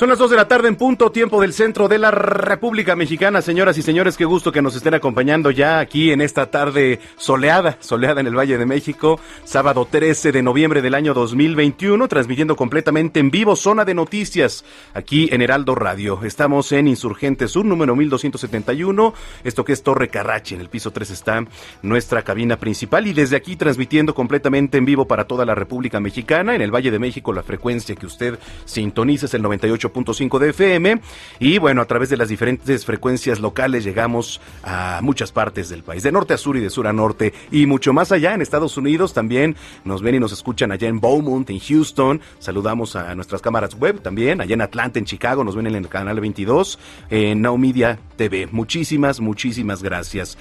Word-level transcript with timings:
Son 0.00 0.08
las 0.08 0.16
2 0.16 0.30
de 0.30 0.36
la 0.36 0.48
tarde 0.48 0.68
en 0.68 0.76
punto, 0.76 1.12
tiempo 1.12 1.42
del 1.42 1.52
centro 1.52 1.86
de 1.86 1.98
la 1.98 2.10
República 2.10 2.96
Mexicana. 2.96 3.42
Señoras 3.42 3.76
y 3.76 3.82
señores, 3.82 4.16
qué 4.16 4.24
gusto 4.24 4.50
que 4.50 4.62
nos 4.62 4.74
estén 4.74 4.94
acompañando 4.94 5.50
ya 5.50 5.78
aquí 5.78 6.10
en 6.10 6.22
esta 6.22 6.50
tarde 6.50 7.00
soleada, 7.18 7.76
soleada 7.80 8.22
en 8.22 8.26
el 8.26 8.34
Valle 8.34 8.56
de 8.56 8.64
México, 8.64 9.20
sábado 9.44 9.86
13 9.90 10.32
de 10.32 10.42
noviembre 10.42 10.80
del 10.80 10.94
año 10.94 11.12
2021, 11.12 12.08
transmitiendo 12.08 12.56
completamente 12.56 13.20
en 13.20 13.30
vivo 13.30 13.56
Zona 13.56 13.84
de 13.84 13.92
Noticias 13.92 14.64
aquí 14.94 15.28
en 15.32 15.42
Heraldo 15.42 15.74
Radio. 15.74 16.20
Estamos 16.24 16.72
en 16.72 16.88
Insurgente 16.88 17.46
Sur, 17.46 17.66
número 17.66 17.94
1271, 17.94 19.12
esto 19.44 19.66
que 19.66 19.74
es 19.74 19.82
Torre 19.82 20.08
Carrache, 20.08 20.54
en 20.54 20.62
el 20.62 20.70
piso 20.70 20.92
3 20.92 21.10
está 21.10 21.44
nuestra 21.82 22.22
cabina 22.22 22.56
principal 22.56 23.06
y 23.06 23.12
desde 23.12 23.36
aquí 23.36 23.54
transmitiendo 23.54 24.14
completamente 24.14 24.78
en 24.78 24.86
vivo 24.86 25.06
para 25.06 25.26
toda 25.26 25.44
la 25.44 25.54
República 25.54 26.00
Mexicana, 26.00 26.54
en 26.54 26.62
el 26.62 26.74
Valle 26.74 26.90
de 26.90 26.98
México 26.98 27.34
la 27.34 27.42
frecuencia 27.42 27.94
que 27.94 28.06
usted 28.06 28.38
sintoniza 28.64 29.26
es 29.26 29.34
el 29.34 29.42
98 29.42 29.89
cinco 30.14 30.38
de 30.38 30.50
FM 30.50 31.00
y 31.38 31.58
bueno, 31.58 31.82
a 31.82 31.84
través 31.84 32.08
de 32.10 32.16
las 32.16 32.28
diferentes 32.28 32.84
frecuencias 32.84 33.40
locales 33.40 33.84
llegamos 33.84 34.40
a 34.62 35.00
muchas 35.02 35.32
partes 35.32 35.68
del 35.68 35.82
país, 35.82 36.02
de 36.02 36.12
norte 36.12 36.34
a 36.34 36.38
sur 36.38 36.56
y 36.56 36.60
de 36.60 36.70
sur 36.70 36.86
a 36.86 36.92
norte 36.92 37.32
y 37.50 37.66
mucho 37.66 37.92
más 37.92 38.12
allá 38.12 38.34
en 38.34 38.42
Estados 38.42 38.76
Unidos 38.76 39.12
también 39.14 39.56
nos 39.84 40.02
ven 40.02 40.16
y 40.16 40.20
nos 40.20 40.32
escuchan 40.32 40.72
allá 40.72 40.88
en 40.88 41.00
Beaumont, 41.00 41.48
en 41.50 41.58
Houston, 41.58 42.20
saludamos 42.38 42.96
a 42.96 43.14
nuestras 43.14 43.42
cámaras 43.42 43.74
web 43.74 44.00
también, 44.00 44.40
allá 44.40 44.54
en 44.54 44.62
Atlanta, 44.62 44.98
en 44.98 45.04
Chicago, 45.04 45.44
nos 45.44 45.56
ven 45.56 45.66
en 45.66 45.74
el 45.74 45.88
canal 45.88 46.20
22, 46.20 46.78
en 47.10 47.42
Now 47.42 47.56
Media 47.58 47.98
TV. 48.16 48.48
Muchísimas, 48.50 49.20
muchísimas 49.20 49.82
gracias. 49.82 50.38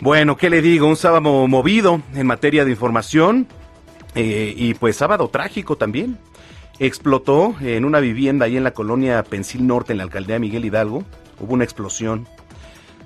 Bueno, 0.00 0.36
¿qué 0.36 0.50
le 0.50 0.62
digo? 0.62 0.86
Un 0.88 0.96
sábado 0.96 1.46
movido 1.46 2.02
en 2.14 2.26
materia 2.26 2.64
de 2.64 2.72
información 2.72 3.46
eh, 4.14 4.52
y 4.56 4.74
pues 4.74 4.96
sábado 4.96 5.28
trágico 5.28 5.76
también 5.76 6.18
explotó 6.78 7.54
en 7.60 7.84
una 7.84 8.00
vivienda 8.00 8.46
ahí 8.46 8.56
en 8.56 8.64
la 8.64 8.74
colonia 8.74 9.22
Pensil 9.22 9.66
Norte, 9.66 9.92
en 9.92 9.98
la 9.98 10.04
alcaldía 10.04 10.38
Miguel 10.38 10.64
Hidalgo. 10.64 11.04
Hubo 11.40 11.54
una 11.54 11.64
explosión. 11.64 12.26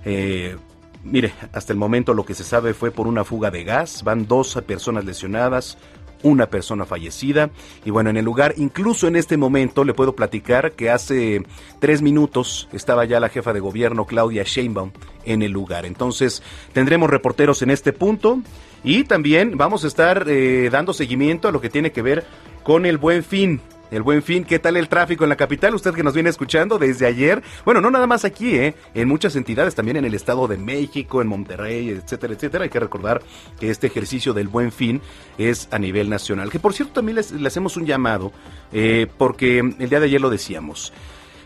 Eh, 0.05 0.57
mire, 1.05 1.33
hasta 1.53 1.73
el 1.73 1.79
momento 1.79 2.15
lo 2.15 2.25
que 2.25 2.35
se 2.35 2.45
sabe 2.45 2.75
fue 2.75 2.91
por 2.91 3.07
una 3.07 3.25
fuga 3.25 3.51
de 3.51 3.65
gas. 3.65 4.03
Van 4.05 4.27
dos 4.27 4.55
personas 4.67 5.05
lesionadas, 5.05 5.79
una 6.23 6.47
persona 6.47 6.85
fallecida. 6.85 7.51
Y 7.85 7.91
bueno, 7.91 8.11
en 8.11 8.17
el 8.17 8.25
lugar, 8.25 8.55
incluso 8.57 9.09
en 9.09 9.17
este 9.17 9.37
momento, 9.37 9.85
le 9.85 9.95
puedo 9.95 10.15
platicar 10.15 10.73
que 10.73 10.91
hace 10.91 11.43
tres 11.79 12.03
minutos 12.03 12.69
estaba 12.73 13.05
ya 13.05 13.21
la 13.21 13.29
jefa 13.29 13.53
de 13.53 13.61
gobierno, 13.61 14.07
Claudia 14.07 14.43
Sheinbaum, 14.45 14.93
en 15.25 15.43
el 15.43 15.53
lugar. 15.53 15.87
Entonces, 15.87 16.43
tendremos 16.73 17.11
reporteros 17.11 17.63
en 17.63 17.71
este 17.71 17.93
punto. 17.93 18.41
Y 18.85 19.05
también 19.05 19.57
vamos 19.57 19.85
a 19.85 19.89
estar 19.89 20.27
eh, 20.29 20.69
dando 20.71 20.93
seguimiento 20.93 21.49
a 21.49 21.51
lo 21.51 21.61
que 21.61 21.71
tiene 21.71 21.91
que 21.91 22.03
ver 22.03 22.25
con 22.67 22.85
el 22.85 22.99
buen 22.99 23.23
fin. 23.23 23.61
El 23.93 24.03
buen 24.03 24.25
fin, 24.25 24.43
¿qué 24.43 24.59
tal 24.59 24.77
el 24.77 24.89
tráfico 24.89 25.23
en 25.23 25.31
la 25.31 25.37
capital? 25.37 25.77
Usted 25.77 25.95
que 25.95 26.03
nos 26.03 26.15
viene 26.15 26.31
escuchando 26.31 26.81
desde 26.81 27.07
ayer. 27.07 27.41
Bueno, 27.65 27.81
no 27.81 27.93
nada 27.93 28.09
más 28.09 28.25
aquí, 28.25 28.57
¿eh? 28.57 28.75
En 28.93 29.07
muchas 29.07 29.37
entidades, 29.37 29.77
también 29.77 29.99
en 29.99 30.05
el 30.05 30.15
Estado 30.15 30.49
de 30.49 30.59
México, 30.59 31.23
en 31.23 31.29
Monterrey, 31.29 31.91
etcétera, 31.91 32.35
etcétera. 32.35 32.65
Hay 32.65 32.71
que 32.71 32.81
recordar 32.81 33.23
que 33.61 33.71
este 33.71 33.87
ejercicio 33.87 34.35
del 34.35 34.49
buen 34.49 34.73
fin 34.73 35.01
es 35.39 35.69
a 35.71 35.79
nivel 35.79 36.11
nacional. 36.11 36.51
Que 36.51 36.59
por 36.59 36.73
cierto 36.73 36.95
también 36.95 37.21
le 37.39 37.47
hacemos 37.47 37.77
un 37.77 37.87
llamado, 37.87 38.33
eh, 38.73 39.07
porque 39.17 39.61
el 39.61 39.89
día 39.89 40.01
de 40.01 40.07
ayer 40.07 40.21
lo 40.21 40.29
decíamos. 40.29 40.93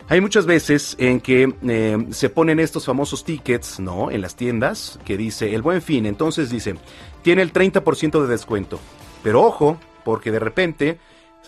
Hay 0.08 0.22
muchas 0.22 0.46
veces 0.46 0.96
en 0.98 1.20
que 1.20 1.54
eh, 1.68 2.06
se 2.12 2.30
ponen 2.30 2.60
estos 2.60 2.86
famosos 2.86 3.24
tickets, 3.24 3.78
¿no? 3.78 4.10
En 4.10 4.22
las 4.22 4.36
tiendas, 4.36 4.98
que 5.04 5.18
dice 5.18 5.54
el 5.54 5.60
buen 5.60 5.82
fin. 5.82 6.06
Entonces 6.06 6.48
dice, 6.48 6.76
tiene 7.20 7.42
el 7.42 7.52
30% 7.52 8.22
de 8.22 8.26
descuento. 8.26 8.80
Pero 9.22 9.42
ojo, 9.42 9.78
porque 10.04 10.30
de 10.30 10.38
repente 10.38 10.98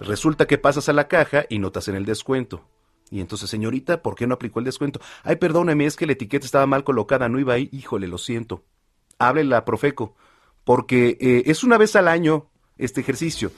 resulta 0.00 0.46
que 0.46 0.58
pasas 0.58 0.88
a 0.88 0.92
la 0.92 1.08
caja 1.08 1.44
y 1.48 1.58
notas 1.58 1.88
en 1.88 1.94
el 1.94 2.04
descuento. 2.04 2.62
Y 3.10 3.20
entonces, 3.20 3.50
señorita, 3.50 4.02
¿por 4.02 4.14
qué 4.14 4.26
no 4.26 4.34
aplicó 4.34 4.58
el 4.58 4.64
descuento? 4.64 5.00
Ay, 5.22 5.36
perdóneme, 5.36 5.84
es 5.84 5.96
que 5.96 6.06
la 6.06 6.12
etiqueta 6.12 6.46
estaba 6.46 6.66
mal 6.66 6.82
colocada, 6.82 7.28
no 7.28 7.38
iba 7.38 7.52
ahí. 7.52 7.68
Híjole, 7.70 8.08
lo 8.08 8.16
siento. 8.16 8.64
Háblele 9.18 9.54
a 9.54 9.66
Profeco, 9.66 10.16
porque 10.64 11.18
eh, 11.20 11.42
es 11.46 11.62
una 11.62 11.76
vez 11.76 11.94
al 11.94 12.08
año 12.08 12.46
este 12.78 13.02
ejercicio. 13.02 13.52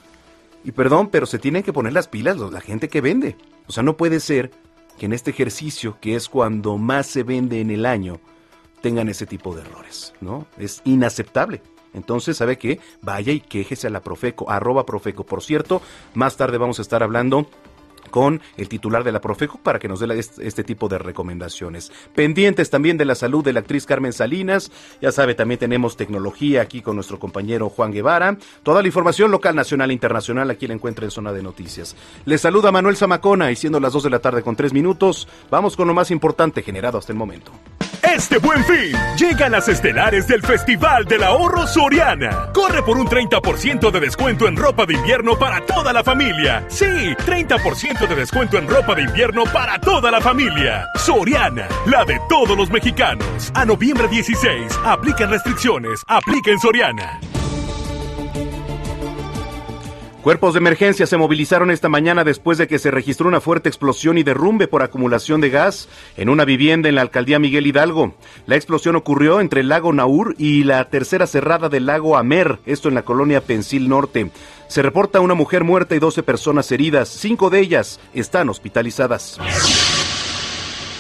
Y 0.65 0.73
perdón, 0.73 1.09
pero 1.09 1.27
se 1.27 1.39
tienen 1.39 1.63
que 1.63 1.73
poner 1.73 1.93
las 1.93 2.09
pilas 2.09 2.37
la 2.39 2.61
gente 2.61 2.89
que 2.89 3.01
vende. 3.01 3.37
O 3.69 3.73
sea, 3.73 3.83
no 3.83 3.97
puede 3.97 4.19
ser 4.19 4.51
que 4.99 5.07
en 5.07 5.13
este 5.13 5.31
ejercicio, 5.31 5.99
que 6.01 6.17
es 6.17 6.29
cuando 6.29 6.77
más 6.77 7.07
se 7.07 7.23
vende 7.23 7.61
en 7.61 7.71
el 7.71 7.87
año, 7.87 8.19
tengan 8.81 9.09
ese 9.09 9.27
tipo 9.27 9.55
de 9.55 9.63
errores, 9.63 10.15
¿no? 10.21 10.47
Es 10.59 10.83
inaceptable. 10.85 11.63
Entonces, 11.95 12.37
¿sabe 12.37 12.59
qué? 12.59 12.81
Vaya 13.01 13.33
y 13.33 13.41
quéjese 13.41 13.87
a 13.87 13.91
la 13.91 14.03
Profeco, 14.03 14.51
arroba 14.51 14.85
Profeco. 14.85 15.25
Por 15.25 15.43
cierto, 15.43 15.81
más 16.15 16.37
tarde 16.37 16.59
vamos 16.59 16.79
a 16.79 16.83
estar 16.83 17.03
hablando 17.03 17.47
con 18.15 18.41
el 18.57 18.69
titular 18.69 19.03
de 19.03 19.11
la 19.11 19.21
Profeco 19.21 19.59
para 19.61 19.81
que 19.81 19.89
nos 19.89 19.99
dé 19.99 20.07
este, 20.17 20.63
tipo 20.63 20.89
de 20.89 20.99
recomendaciones. 20.99 21.91
Pendientes 22.15 22.71
también 22.71 22.97
de 22.97 23.05
la 23.05 23.17
salud 23.17 23.45
de 23.45 23.53
la 23.53 23.59
actriz 23.59 23.87
Carmen 23.87 24.13
Salinas. 24.13 24.71
Ya 25.01 25.11
sabe, 25.11 25.35
también 25.35 25.59
tenemos 25.59 25.97
tecnología 25.97 26.63
aquí 26.63 26.81
con 26.81 26.95
nuestro 26.95 27.19
compañero 27.19 27.69
Juan 27.71 27.91
Guevara. 27.91 28.39
Toda 28.63 28.83
la 28.83 28.87
información 28.87 29.33
local, 29.33 29.57
nacional 29.57 29.91
e 29.91 29.95
internacional 29.95 30.49
aquí 30.49 30.69
la 30.69 30.75
encuentra 30.75 31.05
en 31.05 31.11
Zona 31.11 31.33
de 31.33 31.43
Noticias. 31.43 31.97
Le 32.25 32.39
saluda 32.39 32.71
Manuel 32.71 32.97
Zamacona 32.97 33.51
y 33.51 33.57
siendo 33.57 33.81
las 33.81 33.93
2 33.93 34.05
de 34.05 34.11
la 34.11 34.21
tarde 34.21 34.43
con 34.43 34.55
3 34.55 34.73
minutos, 34.73 35.27
vamos 35.51 35.75
con 35.75 35.89
lo 35.89 35.95
más 35.95 36.13
importante 36.13 36.63
generado 36.63 36.99
hasta 36.99 37.13
el 37.13 37.19
momento. 37.19 37.51
Este 38.15 38.39
buen 38.39 38.65
fin, 38.65 38.97
llegan 39.17 39.51
las 39.51 39.69
estelares 39.69 40.29
del 40.29 40.41
Festival 40.41 41.05
del 41.05 41.25
Ahorro 41.25 41.67
Soriana. 41.67 42.53
Corre 42.53 42.81
por 42.85 42.97
un 42.97 43.09
30% 43.09 43.91
de 43.91 43.99
descuento 43.99 44.47
en 44.47 44.57
ropa 44.57 44.87
de 44.87 44.95
invierno 44.95 45.37
para 45.37 45.61
toda 45.67 45.93
la 45.93 46.05
familia. 46.05 46.65
Sí, 46.69 46.85
30% 46.85 48.07
de 48.07 48.15
descuento 48.15 48.57
en 48.57 48.69
ropa 48.69 48.95
de 48.95 49.03
invierno 49.03 49.43
para 49.53 49.81
toda 49.81 50.13
la 50.13 50.21
familia. 50.21 50.87
Soriana, 50.95 51.67
la 51.87 52.05
de 52.05 52.21
todos 52.29 52.57
los 52.57 52.71
mexicanos. 52.71 53.51
A 53.53 53.65
noviembre 53.65 54.07
16, 54.07 54.79
aplican 54.85 55.31
restricciones, 55.31 56.05
aplica 56.07 56.53
en 56.53 56.61
Soriana. 56.61 57.19
Cuerpos 60.25 60.55
de 60.55 60.59
emergencia 60.61 61.07
se 61.07 61.19
movilizaron 61.19 61.71
esta 61.71 61.91
mañana 61.91 62.25
después 62.25 62.57
de 62.57 62.67
que 62.67 62.79
se 62.79 62.91
registró 62.91 63.29
una 63.29 63.43
fuerte 63.43 63.69
explosión 63.69 64.17
y 64.17 64.23
derrumbe 64.23 64.67
por 64.67 64.83
acumulación 64.83 65.43
de 65.43 65.51
gas 65.51 65.87
en 66.17 66.31
una 66.31 66.47
vivienda 66.47 66.89
en 66.89 66.95
la 66.95 67.03
alcaldía 67.03 67.39
Miguel 67.39 67.67
Hidalgo. 67.67 68.15
La 68.47 68.57
explosión 68.57 68.97
ocurrió 68.97 69.39
entre 69.39 69.61
el 69.61 69.69
lago 69.69 69.93
Naur 69.93 70.35
y 70.39 70.65
la 70.65 70.89
tercera 70.89 71.27
cerrada 71.27 71.69
del 71.69 71.85
lago 71.85 72.17
Amer, 72.17 72.59
esto 72.65 72.89
en 72.89 72.95
la 72.95 73.03
colonia 73.03 73.43
Pensil 73.43 73.87
Norte. 73.87 74.31
Se 74.67 74.81
reporta 74.81 75.21
una 75.21 75.35
mujer 75.35 75.63
muerta 75.63 75.95
y 75.95 75.99
12 75.99 76.23
personas 76.23 76.73
heridas, 76.73 77.11
cinco 77.11 77.51
de 77.51 77.61
ellas 77.61 78.01
están 78.15 78.49
hospitalizadas. 78.49 79.39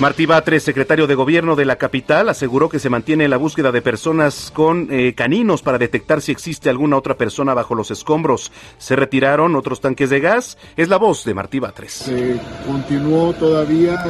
Martí 0.01 0.27
Batres, 0.27 0.65
secretario 0.65 1.07
de 1.07 1.15
Gobierno 1.15 1.55
de 1.55 1.65
la 1.65 1.77
capital, 1.77 2.29
aseguró 2.29 2.69
que 2.69 2.81
se 2.81 2.91
mantiene 2.91 3.29
la 3.29 3.37
búsqueda 3.37 3.71
de 3.71 3.81
personas 3.81 4.51
con 4.53 4.89
eh, 4.91 5.15
caninos 5.15 5.63
para 5.63 5.79
detectar 5.79 6.21
si 6.21 6.33
existe 6.33 6.69
alguna 6.69 6.97
otra 6.97 7.17
persona 7.17 7.55
bajo 7.55 7.77
los 7.77 7.93
escombros. 7.93 8.51
Se 8.77 8.97
retiraron 8.97 9.55
otros 9.55 9.81
tanques 9.81 10.11
de 10.11 10.19
gas. 10.19 10.59
Es 10.77 10.89
la 10.89 10.97
voz 10.97 11.25
de 11.25 11.35
Martí 11.35 11.61
Batres. 11.61 11.93
Se 11.93 12.41
continuó 12.67 13.35
todavía 13.35 14.05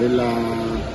la 0.00 0.32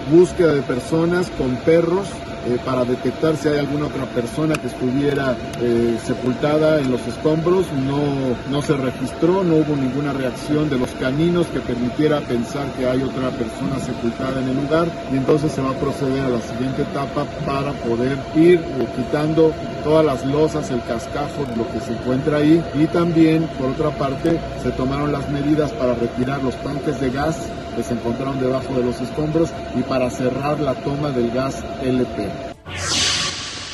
búsqueda 0.10 0.53
de 0.53 0.62
personas 0.62 1.30
con 1.31 1.57
perros 1.57 2.07
eh, 2.48 2.58
para 2.64 2.86
detectar 2.86 3.36
si 3.36 3.50
hay 3.50 3.60
alguna 3.60 3.88
otra 3.88 4.06
persona 4.06 4.56
que 4.56 4.68
estuviera 4.68 5.36
eh, 5.60 5.98
sepultada 6.06 6.80
en 6.80 6.92
los 6.92 7.06
escombros. 7.06 7.66
No, 7.86 8.36
no 8.50 8.62
se 8.62 8.78
registró, 8.78 9.44
no 9.44 9.56
hubo 9.58 9.76
ninguna 9.76 10.14
reacción 10.14 10.70
de 10.70 10.78
los 10.78 10.92
caninos 10.92 11.48
que 11.48 11.60
permitiera 11.60 12.22
pensar 12.22 12.68
que 12.78 12.86
hay 12.86 13.04
otra 13.04 13.30
persona 13.32 13.80
sepultada 13.80 14.42
en 14.42 14.50
el 14.50 14.56
lugar 14.56 14.88
y 15.12 15.18
entonces 15.18 15.52
se 15.52 15.62
va 15.62 15.72
a 15.72 15.80
proceder 15.80 16.24
a 16.24 16.30
la 16.30 16.42
siguiente 16.42 16.84
etapa 16.84 17.26
para 17.46 17.74
poder 17.74 18.18
ir 18.36 18.60
eh, 18.60 18.88
quitando 18.96 19.52
todas 19.84 20.06
las 20.06 20.26
losas, 20.26 20.70
el 20.72 20.82
cascajo, 20.84 21.46
lo 21.56 21.68
que 21.72 21.80
se 21.80 21.94
encuentra 21.94 22.38
ahí 22.38 22.64
y 22.76 22.86
también 22.88 23.48
por 23.60 23.72
otra 23.72 23.90
parte 23.98 24.40
se 24.64 24.72
tomaron 24.72 25.12
las 25.12 25.30
medidas 25.30 25.72
para 25.74 25.96
retirar 25.96 26.44
los 26.44 26.56
tanques 26.64 27.00
de 27.02 27.10
gas 27.10 27.38
que 27.77 27.83
se 27.83 27.94
encontraron 27.94 28.39
debajo 28.39 28.74
de 28.74 28.83
los 28.83 29.00
escombros 29.00 29.51
y 29.75 29.83
para 29.83 30.09
cerrar 30.09 30.59
la 30.59 30.74
toma 30.74 31.12
del 31.12 31.31
gas 31.31 31.63
LP 31.83 32.27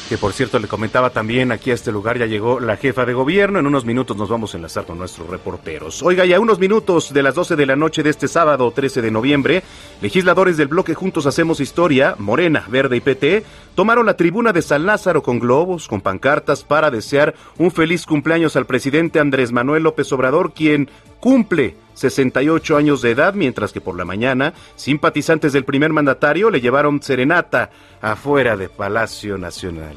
que 0.09 0.17
por 0.17 0.33
cierto 0.33 0.59
le 0.59 0.67
comentaba 0.67 1.09
también 1.09 1.51
aquí 1.51 1.71
a 1.71 1.73
este 1.73 1.91
lugar 1.91 2.19
ya 2.19 2.25
llegó 2.25 2.59
la 2.59 2.77
jefa 2.77 3.05
de 3.05 3.13
gobierno. 3.13 3.59
En 3.59 3.65
unos 3.65 3.83
minutos 3.83 4.15
nos 4.15 4.29
vamos 4.29 4.53
a 4.53 4.57
enlazar 4.57 4.85
con 4.85 4.99
nuestros 4.99 5.27
reporteros. 5.27 6.03
Oiga, 6.03 6.25
ya 6.25 6.39
unos 6.39 6.59
minutos 6.59 7.13
de 7.13 7.23
las 7.23 7.33
12 7.33 7.55
de 7.55 7.65
la 7.65 7.75
noche 7.75 8.03
de 8.03 8.11
este 8.11 8.27
sábado 8.27 8.69
13 8.69 9.01
de 9.01 9.09
noviembre, 9.09 9.63
legisladores 10.01 10.57
del 10.57 10.67
bloque 10.67 10.93
Juntos 10.93 11.25
Hacemos 11.25 11.59
Historia, 11.59 12.15
Morena, 12.19 12.65
Verde 12.67 12.97
y 12.97 13.01
PT, 13.01 13.43
tomaron 13.75 14.05
la 14.05 14.15
tribuna 14.15 14.53
de 14.53 14.61
San 14.61 14.85
Lázaro 14.85 15.23
con 15.23 15.39
globos, 15.39 15.87
con 15.87 16.01
pancartas 16.01 16.63
para 16.63 16.91
desear 16.91 17.33
un 17.57 17.71
feliz 17.71 18.05
cumpleaños 18.05 18.55
al 18.55 18.65
presidente 18.67 19.19
Andrés 19.19 19.51
Manuel 19.51 19.81
López 19.83 20.11
Obrador, 20.11 20.53
quien 20.53 20.89
cumple 21.19 21.75
68 21.93 22.77
años 22.77 23.01
de 23.01 23.11
edad, 23.11 23.33
mientras 23.33 23.73
que 23.73 23.81
por 23.81 23.97
la 23.97 24.05
mañana 24.05 24.53
simpatizantes 24.75 25.53
del 25.53 25.65
primer 25.65 25.91
mandatario 25.91 26.49
le 26.49 26.61
llevaron 26.61 27.01
serenata 27.01 27.69
afuera 28.01 28.57
de 28.57 28.69
Palacio 28.69 29.37
Nacional. 29.37 29.95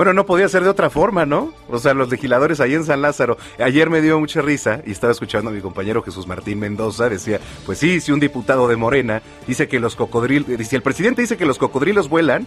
Bueno, 0.00 0.14
no 0.14 0.24
podía 0.24 0.48
ser 0.48 0.62
de 0.62 0.70
otra 0.70 0.88
forma, 0.88 1.26
¿no? 1.26 1.52
O 1.68 1.78
sea, 1.78 1.92
los 1.92 2.08
legisladores 2.08 2.58
ahí 2.60 2.72
en 2.72 2.84
San 2.84 3.02
Lázaro. 3.02 3.36
Ayer 3.58 3.90
me 3.90 4.00
dio 4.00 4.18
mucha 4.18 4.40
risa 4.40 4.80
y 4.86 4.92
estaba 4.92 5.12
escuchando 5.12 5.50
a 5.50 5.52
mi 5.52 5.60
compañero 5.60 6.02
Jesús 6.02 6.26
Martín 6.26 6.58
Mendoza. 6.58 7.10
Decía, 7.10 7.38
pues 7.66 7.80
sí, 7.80 8.00
si 8.00 8.10
un 8.10 8.18
diputado 8.18 8.66
de 8.66 8.76
Morena 8.76 9.20
dice 9.46 9.68
que 9.68 9.78
los 9.78 9.96
cocodrilos, 9.96 10.66
si 10.66 10.74
el 10.74 10.80
presidente 10.80 11.20
dice 11.20 11.36
que 11.36 11.44
los 11.44 11.58
cocodrilos 11.58 12.08
vuelan, 12.08 12.46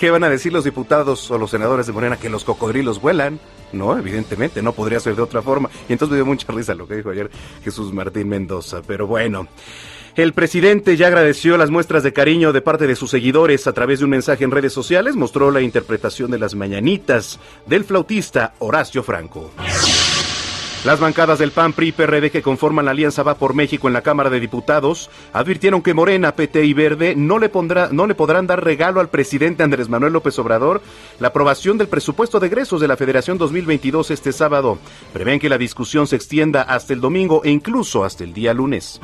¿qué 0.00 0.10
van 0.10 0.24
a 0.24 0.28
decir 0.28 0.52
los 0.52 0.64
diputados 0.64 1.30
o 1.30 1.38
los 1.38 1.52
senadores 1.52 1.86
de 1.86 1.92
Morena? 1.92 2.16
Que 2.16 2.30
los 2.30 2.42
cocodrilos 2.42 3.00
vuelan. 3.00 3.38
No, 3.72 3.96
evidentemente, 3.96 4.60
no 4.60 4.72
podría 4.72 4.98
ser 4.98 5.14
de 5.14 5.22
otra 5.22 5.42
forma. 5.42 5.70
Y 5.88 5.92
entonces 5.92 6.10
me 6.10 6.16
dio 6.16 6.26
mucha 6.26 6.52
risa 6.52 6.74
lo 6.74 6.88
que 6.88 6.96
dijo 6.96 7.10
ayer 7.10 7.30
Jesús 7.62 7.92
Martín 7.92 8.28
Mendoza. 8.28 8.82
Pero 8.84 9.06
bueno. 9.06 9.46
El 10.16 10.32
presidente 10.32 10.96
ya 10.96 11.08
agradeció 11.08 11.58
las 11.58 11.70
muestras 11.70 12.02
de 12.02 12.14
cariño 12.14 12.54
de 12.54 12.62
parte 12.62 12.86
de 12.86 12.96
sus 12.96 13.10
seguidores 13.10 13.66
a 13.66 13.74
través 13.74 13.98
de 13.98 14.06
un 14.06 14.12
mensaje 14.12 14.44
en 14.44 14.50
redes 14.50 14.72
sociales. 14.72 15.14
Mostró 15.14 15.50
la 15.50 15.60
interpretación 15.60 16.30
de 16.30 16.38
las 16.38 16.54
mañanitas 16.54 17.38
del 17.66 17.84
flautista 17.84 18.54
Horacio 18.58 19.02
Franco. 19.02 19.50
Las 20.86 21.00
bancadas 21.00 21.38
del 21.38 21.50
PAN, 21.50 21.74
PRI 21.74 21.88
y 21.88 21.92
PRD 21.92 22.30
que 22.30 22.40
conforman 22.40 22.86
la 22.86 22.92
Alianza 22.92 23.22
Va 23.22 23.34
por 23.34 23.52
México 23.52 23.88
en 23.88 23.92
la 23.92 24.00
Cámara 24.00 24.30
de 24.30 24.40
Diputados 24.40 25.10
advirtieron 25.34 25.82
que 25.82 25.92
Morena, 25.92 26.34
PT 26.34 26.64
y 26.64 26.72
Verde 26.72 27.14
no 27.14 27.38
le, 27.38 27.50
pondrá, 27.50 27.90
no 27.92 28.06
le 28.06 28.14
podrán 28.14 28.46
dar 28.46 28.64
regalo 28.64 29.00
al 29.00 29.10
presidente 29.10 29.64
Andrés 29.64 29.90
Manuel 29.90 30.14
López 30.14 30.38
Obrador 30.38 30.80
la 31.18 31.28
aprobación 31.28 31.76
del 31.76 31.88
presupuesto 31.88 32.40
de 32.40 32.46
egresos 32.46 32.80
de 32.80 32.88
la 32.88 32.96
Federación 32.96 33.36
2022 33.36 34.12
este 34.12 34.32
sábado. 34.32 34.78
Prevén 35.12 35.40
que 35.40 35.50
la 35.50 35.58
discusión 35.58 36.06
se 36.06 36.16
extienda 36.16 36.62
hasta 36.62 36.94
el 36.94 37.02
domingo 37.02 37.42
e 37.44 37.50
incluso 37.50 38.04
hasta 38.04 38.24
el 38.24 38.32
día 38.32 38.54
lunes. 38.54 39.00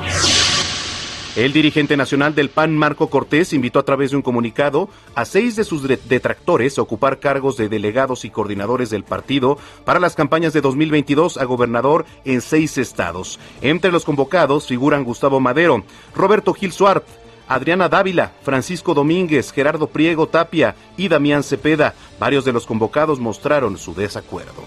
El 1.34 1.54
dirigente 1.54 1.96
nacional 1.96 2.34
del 2.34 2.50
PAN, 2.50 2.76
Marco 2.76 3.08
Cortés, 3.08 3.54
invitó 3.54 3.78
a 3.78 3.84
través 3.84 4.10
de 4.10 4.16
un 4.16 4.22
comunicado 4.22 4.90
a 5.14 5.24
seis 5.24 5.56
de 5.56 5.64
sus 5.64 5.82
detractores 5.82 6.76
a 6.76 6.82
ocupar 6.82 7.20
cargos 7.20 7.56
de 7.56 7.70
delegados 7.70 8.26
y 8.26 8.30
coordinadores 8.30 8.90
del 8.90 9.02
partido 9.02 9.56
para 9.86 9.98
las 9.98 10.14
campañas 10.14 10.52
de 10.52 10.60
2022 10.60 11.38
a 11.38 11.44
gobernador 11.44 12.04
en 12.26 12.42
seis 12.42 12.76
estados. 12.76 13.40
Entre 13.62 13.90
los 13.90 14.04
convocados 14.04 14.66
figuran 14.66 15.04
Gustavo 15.04 15.40
Madero, 15.40 15.84
Roberto 16.14 16.52
Gil 16.52 16.70
Suart, 16.70 17.06
Adriana 17.48 17.88
Dávila, 17.88 18.32
Francisco 18.42 18.92
Domínguez, 18.92 19.52
Gerardo 19.52 19.86
Priego 19.86 20.26
Tapia 20.26 20.74
y 20.98 21.08
Damián 21.08 21.42
Cepeda. 21.44 21.94
Varios 22.20 22.44
de 22.44 22.52
los 22.52 22.66
convocados 22.66 23.18
mostraron 23.20 23.78
su 23.78 23.94
desacuerdo. 23.94 24.64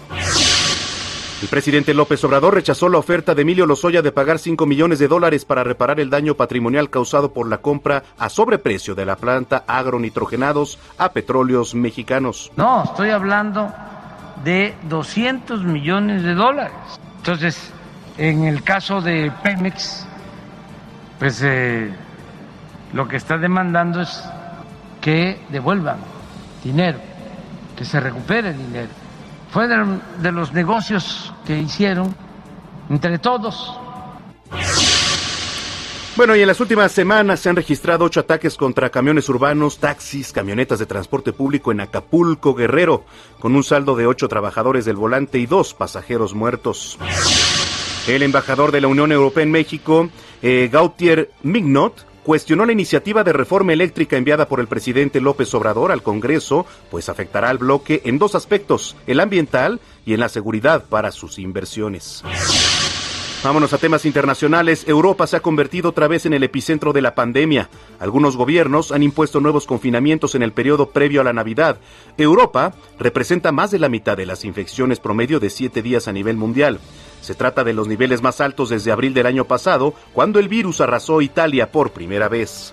El 1.42 1.48
presidente 1.48 1.92
López 1.92 2.24
Obrador 2.24 2.54
rechazó 2.54 2.88
la 2.88 2.96
oferta 2.96 3.34
de 3.34 3.42
Emilio 3.42 3.66
Lozoya 3.66 4.00
de 4.00 4.10
pagar 4.10 4.38
5 4.38 4.64
millones 4.64 4.98
de 4.98 5.06
dólares 5.06 5.44
para 5.44 5.62
reparar 5.62 6.00
el 6.00 6.08
daño 6.08 6.34
patrimonial 6.34 6.88
causado 6.88 7.34
por 7.34 7.46
la 7.46 7.58
compra 7.58 8.04
a 8.16 8.30
sobreprecio 8.30 8.94
de 8.94 9.04
la 9.04 9.16
planta 9.16 9.62
agronitrogenados 9.66 10.78
a 10.96 11.12
petróleos 11.12 11.74
mexicanos. 11.74 12.50
No, 12.56 12.84
estoy 12.84 13.10
hablando 13.10 13.70
de 14.44 14.74
200 14.88 15.62
millones 15.62 16.22
de 16.22 16.34
dólares. 16.34 16.72
Entonces, 17.18 17.70
en 18.16 18.44
el 18.44 18.62
caso 18.62 19.02
de 19.02 19.30
Pemex, 19.42 20.06
pues 21.18 21.42
eh, 21.44 21.90
lo 22.94 23.06
que 23.06 23.16
está 23.16 23.36
demandando 23.36 24.00
es 24.00 24.24
que 25.02 25.38
devuelvan 25.50 25.98
dinero, 26.64 26.98
que 27.76 27.84
se 27.84 28.00
recupere 28.00 28.54
dinero 28.54 29.05
fue 29.50 29.68
de, 29.68 30.32
los 30.32 30.52
negocios 30.52 31.32
que 31.46 31.58
hicieron 31.58 32.14
entre 32.88 33.18
todos. 33.18 33.78
Bueno, 36.16 36.34
y 36.34 36.40
en 36.40 36.46
las 36.46 36.60
últimas 36.60 36.92
semanas 36.92 37.40
se 37.40 37.50
han 37.50 37.56
registrado 37.56 38.06
ocho 38.06 38.20
ataques 38.20 38.56
contra 38.56 38.88
camiones 38.88 39.28
urbanos, 39.28 39.78
taxis, 39.78 40.32
camionetas 40.32 40.78
de 40.78 40.86
transporte 40.86 41.34
público 41.34 41.72
en 41.72 41.80
Acapulco, 41.80 42.54
Guerrero, 42.54 43.04
con 43.38 43.54
un 43.54 43.62
saldo 43.62 43.96
de 43.96 44.06
ocho 44.06 44.26
trabajadores 44.26 44.86
del 44.86 44.96
volante 44.96 45.38
y 45.38 45.44
dos 45.44 45.74
pasajeros 45.74 46.32
muertos. 46.32 46.98
El 48.06 48.22
embajador 48.22 48.72
de 48.72 48.80
la 48.80 48.88
Unión 48.88 49.12
Europea 49.12 49.42
en 49.42 49.50
México, 49.50 50.08
eh, 50.40 50.70
Gautier 50.72 51.30
Mignot, 51.42 52.06
cuestionó 52.26 52.66
la 52.66 52.72
iniciativa 52.72 53.22
de 53.22 53.32
reforma 53.32 53.72
eléctrica 53.72 54.16
enviada 54.16 54.48
por 54.48 54.58
el 54.58 54.66
presidente 54.66 55.20
López 55.20 55.54
Obrador 55.54 55.92
al 55.92 56.02
Congreso, 56.02 56.66
pues 56.90 57.08
afectará 57.08 57.50
al 57.50 57.58
bloque 57.58 58.02
en 58.04 58.18
dos 58.18 58.34
aspectos, 58.34 58.96
el 59.06 59.20
ambiental 59.20 59.78
y 60.04 60.12
en 60.12 60.18
la 60.18 60.28
seguridad 60.28 60.86
para 60.86 61.12
sus 61.12 61.38
inversiones. 61.38 62.24
Vámonos 63.44 63.72
a 63.72 63.78
temas 63.78 64.04
internacionales. 64.06 64.88
Europa 64.88 65.24
se 65.28 65.36
ha 65.36 65.40
convertido 65.40 65.90
otra 65.90 66.08
vez 66.08 66.26
en 66.26 66.32
el 66.32 66.42
epicentro 66.42 66.92
de 66.92 67.00
la 67.00 67.14
pandemia. 67.14 67.70
Algunos 68.00 68.36
gobiernos 68.36 68.90
han 68.90 69.04
impuesto 69.04 69.38
nuevos 69.38 69.64
confinamientos 69.64 70.34
en 70.34 70.42
el 70.42 70.50
periodo 70.50 70.90
previo 70.90 71.20
a 71.20 71.24
la 71.24 71.32
Navidad. 71.32 71.78
Europa 72.18 72.74
representa 72.98 73.52
más 73.52 73.70
de 73.70 73.78
la 73.78 73.88
mitad 73.88 74.16
de 74.16 74.26
las 74.26 74.44
infecciones 74.44 74.98
promedio 74.98 75.38
de 75.38 75.50
siete 75.50 75.80
días 75.80 76.08
a 76.08 76.12
nivel 76.12 76.36
mundial. 76.36 76.80
Se 77.26 77.34
trata 77.34 77.64
de 77.64 77.72
los 77.72 77.88
niveles 77.88 78.22
más 78.22 78.40
altos 78.40 78.68
desde 78.68 78.92
abril 78.92 79.12
del 79.12 79.26
año 79.26 79.46
pasado, 79.46 79.94
cuando 80.12 80.38
el 80.38 80.46
virus 80.48 80.80
arrasó 80.80 81.20
Italia 81.20 81.72
por 81.72 81.90
primera 81.90 82.28
vez. 82.28 82.72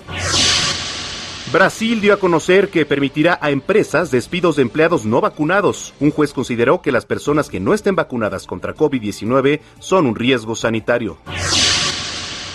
Brasil 1.51 1.99
dio 1.99 2.13
a 2.13 2.17
conocer 2.17 2.69
que 2.69 2.85
permitirá 2.85 3.39
a 3.41 3.49
empresas 3.49 4.11
despidos 4.11 4.57
de 4.57 4.61
empleados 4.61 5.05
no 5.05 5.21
vacunados. 5.21 5.95
Un 5.99 6.11
juez 6.11 6.33
consideró 6.33 6.83
que 6.83 6.91
las 6.91 7.07
personas 7.07 7.49
que 7.49 7.59
no 7.59 7.73
estén 7.73 7.95
vacunadas 7.95 8.45
contra 8.45 8.75
COVID-19 8.75 9.59
son 9.79 10.05
un 10.05 10.13
riesgo 10.15 10.55
sanitario. 10.55 11.17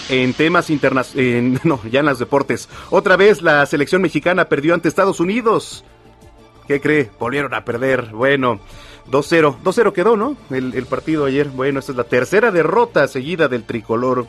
En 0.08 0.34
temas 0.34 0.70
internacionales, 0.70 1.60
no, 1.64 1.80
ya 1.90 1.98
en 1.98 2.06
los 2.06 2.20
deportes, 2.20 2.68
otra 2.90 3.16
vez 3.16 3.42
la 3.42 3.66
selección 3.66 4.02
mexicana 4.02 4.44
perdió 4.44 4.72
ante 4.72 4.88
Estados 4.88 5.18
Unidos. 5.18 5.84
¿Qué 6.68 6.80
cree? 6.80 7.10
Volvieron 7.18 7.54
a 7.54 7.64
perder. 7.64 8.10
Bueno, 8.12 8.60
2-0. 9.10 9.58
2-0 9.62 9.92
quedó, 9.92 10.16
¿no? 10.16 10.36
El, 10.50 10.74
el, 10.74 10.86
partido 10.86 11.24
ayer. 11.24 11.48
Bueno, 11.48 11.80
esta 11.80 11.92
es 11.92 11.98
la 11.98 12.04
tercera 12.04 12.50
derrota 12.50 13.06
seguida 13.08 13.48
del 13.48 13.64
tricolor. 13.64 14.26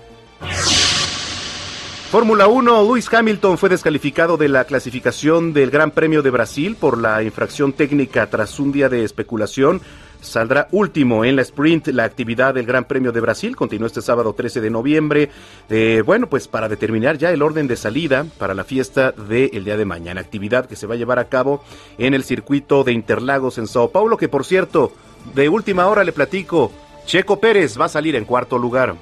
Fórmula 2.11 2.47
1, 2.47 2.83
Lewis 2.83 3.13
Hamilton 3.13 3.59
fue 3.59 3.69
descalificado 3.69 4.35
de 4.35 4.49
la 4.49 4.65
clasificación 4.65 5.53
del 5.53 5.69
Gran 5.69 5.91
Premio 5.91 6.23
de 6.23 6.31
Brasil 6.31 6.75
por 6.75 6.97
la 6.97 7.21
infracción 7.21 7.71
técnica 7.71 8.27
tras 8.31 8.59
un 8.59 8.71
día 8.71 8.89
de 8.89 9.03
especulación 9.03 9.79
saldrá 10.21 10.67
último 10.71 11.25
en 11.25 11.35
la 11.35 11.41
sprint. 11.41 11.87
La 11.87 12.03
actividad 12.03 12.53
del 12.53 12.65
Gran 12.65 12.85
Premio 12.85 13.11
de 13.11 13.21
Brasil 13.21 13.55
continúa 13.55 13.87
este 13.87 14.01
sábado 14.01 14.33
13 14.33 14.61
de 14.61 14.69
noviembre. 14.69 15.29
Eh, 15.69 16.03
bueno, 16.05 16.27
pues 16.27 16.47
para 16.47 16.69
determinar 16.69 17.17
ya 17.17 17.31
el 17.31 17.41
orden 17.41 17.67
de 17.67 17.75
salida 17.75 18.25
para 18.37 18.53
la 18.53 18.63
fiesta 18.63 19.11
del 19.11 19.63
día 19.63 19.77
de 19.77 19.85
mañana. 19.85 20.21
Actividad 20.21 20.65
que 20.65 20.75
se 20.75 20.87
va 20.87 20.95
a 20.95 20.97
llevar 20.97 21.19
a 21.19 21.29
cabo 21.29 21.63
en 21.97 22.13
el 22.13 22.23
circuito 22.23 22.83
de 22.83 22.93
Interlagos 22.93 23.57
en 23.57 23.67
Sao 23.67 23.91
Paulo, 23.91 24.17
que 24.17 24.29
por 24.29 24.45
cierto, 24.45 24.91
de 25.33 25.49
última 25.49 25.87
hora 25.87 26.03
le 26.03 26.11
platico, 26.11 26.71
Checo 27.05 27.39
Pérez 27.39 27.79
va 27.79 27.85
a 27.85 27.89
salir 27.89 28.15
en 28.15 28.25
cuarto 28.25 28.57
lugar. 28.57 28.95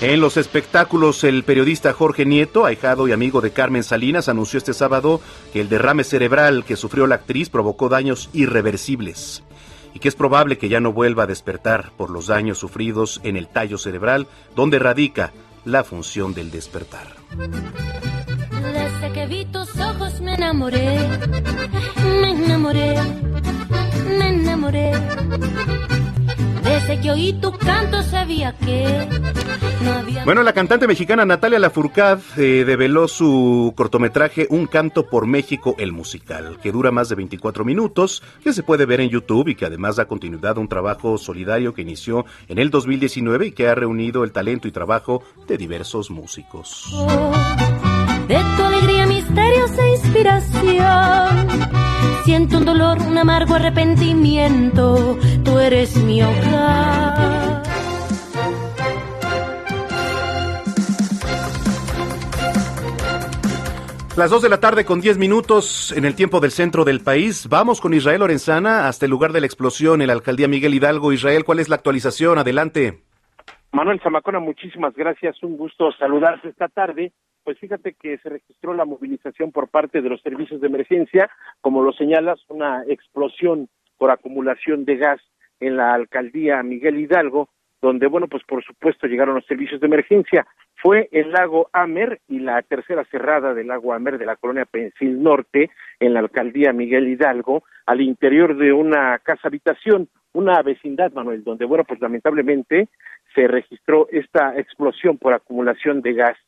En 0.00 0.20
los 0.20 0.36
espectáculos, 0.38 1.24
el 1.24 1.44
periodista 1.44 1.92
Jorge 1.92 2.24
Nieto, 2.24 2.64
ahijado 2.64 3.06
y 3.06 3.12
amigo 3.12 3.42
de 3.42 3.50
Carmen 3.50 3.82
Salinas, 3.82 4.28
anunció 4.30 4.56
este 4.56 4.72
sábado 4.72 5.20
que 5.52 5.60
el 5.60 5.68
derrame 5.68 6.04
cerebral 6.04 6.64
que 6.64 6.76
sufrió 6.76 7.06
la 7.06 7.16
actriz 7.16 7.50
provocó 7.50 7.90
daños 7.90 8.30
irreversibles 8.32 9.42
y 9.92 9.98
que 9.98 10.08
es 10.08 10.14
probable 10.14 10.56
que 10.56 10.68
ya 10.68 10.80
no 10.80 10.92
vuelva 10.92 11.24
a 11.24 11.26
despertar 11.26 11.92
por 11.96 12.10
los 12.10 12.28
daños 12.28 12.58
sufridos 12.58 13.20
en 13.24 13.36
el 13.36 13.48
tallo 13.48 13.76
cerebral, 13.76 14.26
donde 14.56 14.78
radica 14.78 15.32
la 15.64 15.84
función 15.84 16.32
del 16.32 16.50
despertar. 16.50 17.08
Me 22.10 22.30
enamoré 22.30 22.94
me 24.18 24.28
enamoré. 24.28 24.92
Desde 26.70 27.00
que 27.00 27.10
oí 27.10 27.32
tu 27.32 27.50
canto 27.50 28.00
sabía 28.04 28.56
que 28.56 29.08
no 29.82 29.90
había... 29.90 30.24
Bueno, 30.24 30.44
la 30.44 30.52
cantante 30.52 30.86
mexicana 30.86 31.24
Natalia 31.24 31.58
Lafourcade 31.58 32.22
eh, 32.36 32.64
develó 32.64 33.08
su 33.08 33.72
cortometraje 33.76 34.46
Un 34.50 34.68
canto 34.68 35.08
por 35.08 35.26
México, 35.26 35.74
el 35.78 35.90
musical, 35.90 36.60
que 36.62 36.70
dura 36.70 36.92
más 36.92 37.08
de 37.08 37.16
24 37.16 37.64
minutos, 37.64 38.22
que 38.44 38.52
se 38.52 38.62
puede 38.62 38.86
ver 38.86 39.00
en 39.00 39.08
YouTube 39.08 39.48
y 39.48 39.56
que 39.56 39.66
además 39.66 39.96
da 39.96 40.04
continuidad 40.04 40.58
a 40.58 40.60
un 40.60 40.68
trabajo 40.68 41.18
solidario 41.18 41.74
que 41.74 41.82
inició 41.82 42.24
en 42.46 42.60
el 42.60 42.70
2019 42.70 43.46
y 43.48 43.52
que 43.52 43.66
ha 43.66 43.74
reunido 43.74 44.22
el 44.22 44.30
talento 44.30 44.68
y 44.68 44.70
trabajo 44.70 45.24
de 45.48 45.58
diversos 45.58 46.08
músicos. 46.08 46.86
De 48.28 48.38
tu 48.56 48.62
alegría, 48.62 49.06
misterios 49.30 49.78
e 49.78 49.90
inspiración. 49.90 51.48
Siento 52.24 52.58
un 52.58 52.64
dolor, 52.64 52.98
un 52.98 53.16
amargo 53.16 53.54
arrepentimiento. 53.54 55.18
Tú 55.44 55.58
eres 55.58 55.96
mi 56.02 56.22
hogar. 56.22 57.62
Las 64.16 64.30
2 64.30 64.42
de 64.42 64.48
la 64.48 64.58
tarde 64.58 64.84
con 64.84 65.00
10 65.00 65.16
minutos 65.18 65.92
en 65.92 66.04
el 66.04 66.14
tiempo 66.16 66.40
del 66.40 66.50
centro 66.50 66.84
del 66.84 67.00
país. 67.00 67.48
Vamos 67.48 67.80
con 67.80 67.94
Israel 67.94 68.20
Lorenzana 68.20 68.88
hasta 68.88 69.06
el 69.06 69.10
lugar 69.10 69.32
de 69.32 69.40
la 69.40 69.46
explosión 69.46 70.02
en 70.02 70.08
la 70.08 70.12
alcaldía 70.12 70.48
Miguel 70.48 70.74
Hidalgo. 70.74 71.12
Israel, 71.12 71.44
¿cuál 71.44 71.60
es 71.60 71.68
la 71.68 71.76
actualización? 71.76 72.36
Adelante. 72.38 73.04
Manuel 73.72 74.00
Zamacona, 74.02 74.40
muchísimas 74.40 74.94
gracias. 74.94 75.40
Un 75.44 75.56
gusto 75.56 75.92
saludarte 75.92 76.48
esta 76.48 76.66
tarde. 76.68 77.12
Pues 77.44 77.58
fíjate 77.58 77.94
que 77.94 78.18
se 78.18 78.28
registró 78.28 78.74
la 78.74 78.84
movilización 78.84 79.50
por 79.50 79.68
parte 79.68 80.02
de 80.02 80.08
los 80.08 80.20
servicios 80.22 80.60
de 80.60 80.66
emergencia, 80.66 81.30
como 81.60 81.82
lo 81.82 81.92
señalas, 81.92 82.40
una 82.48 82.84
explosión 82.86 83.68
por 83.98 84.10
acumulación 84.10 84.84
de 84.84 84.96
gas 84.96 85.20
en 85.60 85.76
la 85.76 85.94
alcaldía 85.94 86.62
Miguel 86.62 86.98
Hidalgo, 86.98 87.48
donde, 87.82 88.06
bueno, 88.06 88.28
pues 88.28 88.42
por 88.44 88.62
supuesto 88.62 89.06
llegaron 89.06 89.34
los 89.34 89.46
servicios 89.46 89.80
de 89.80 89.86
emergencia. 89.86 90.46
Fue 90.76 91.08
el 91.12 91.30
lago 91.30 91.68
Amer 91.72 92.20
y 92.28 92.40
la 92.40 92.60
tercera 92.62 93.04
cerrada 93.04 93.54
del 93.54 93.68
lago 93.68 93.92
Amer 93.92 94.18
de 94.18 94.26
la 94.26 94.36
colonia 94.36 94.64
Pensil 94.64 95.22
Norte, 95.22 95.70
en 95.98 96.14
la 96.14 96.20
alcaldía 96.20 96.72
Miguel 96.72 97.08
Hidalgo, 97.08 97.64
al 97.86 98.00
interior 98.00 98.56
de 98.56 98.72
una 98.72 99.18
casa 99.18 99.48
habitación, 99.48 100.08
una 100.32 100.62
vecindad, 100.62 101.12
Manuel, 101.12 101.42
donde, 101.42 101.64
bueno, 101.64 101.84
pues 101.84 102.00
lamentablemente 102.00 102.88
se 103.34 103.48
registró 103.48 104.08
esta 104.10 104.58
explosión 104.58 105.18
por 105.18 105.32
acumulación 105.32 106.02
de 106.02 106.14
gas. 106.14 106.38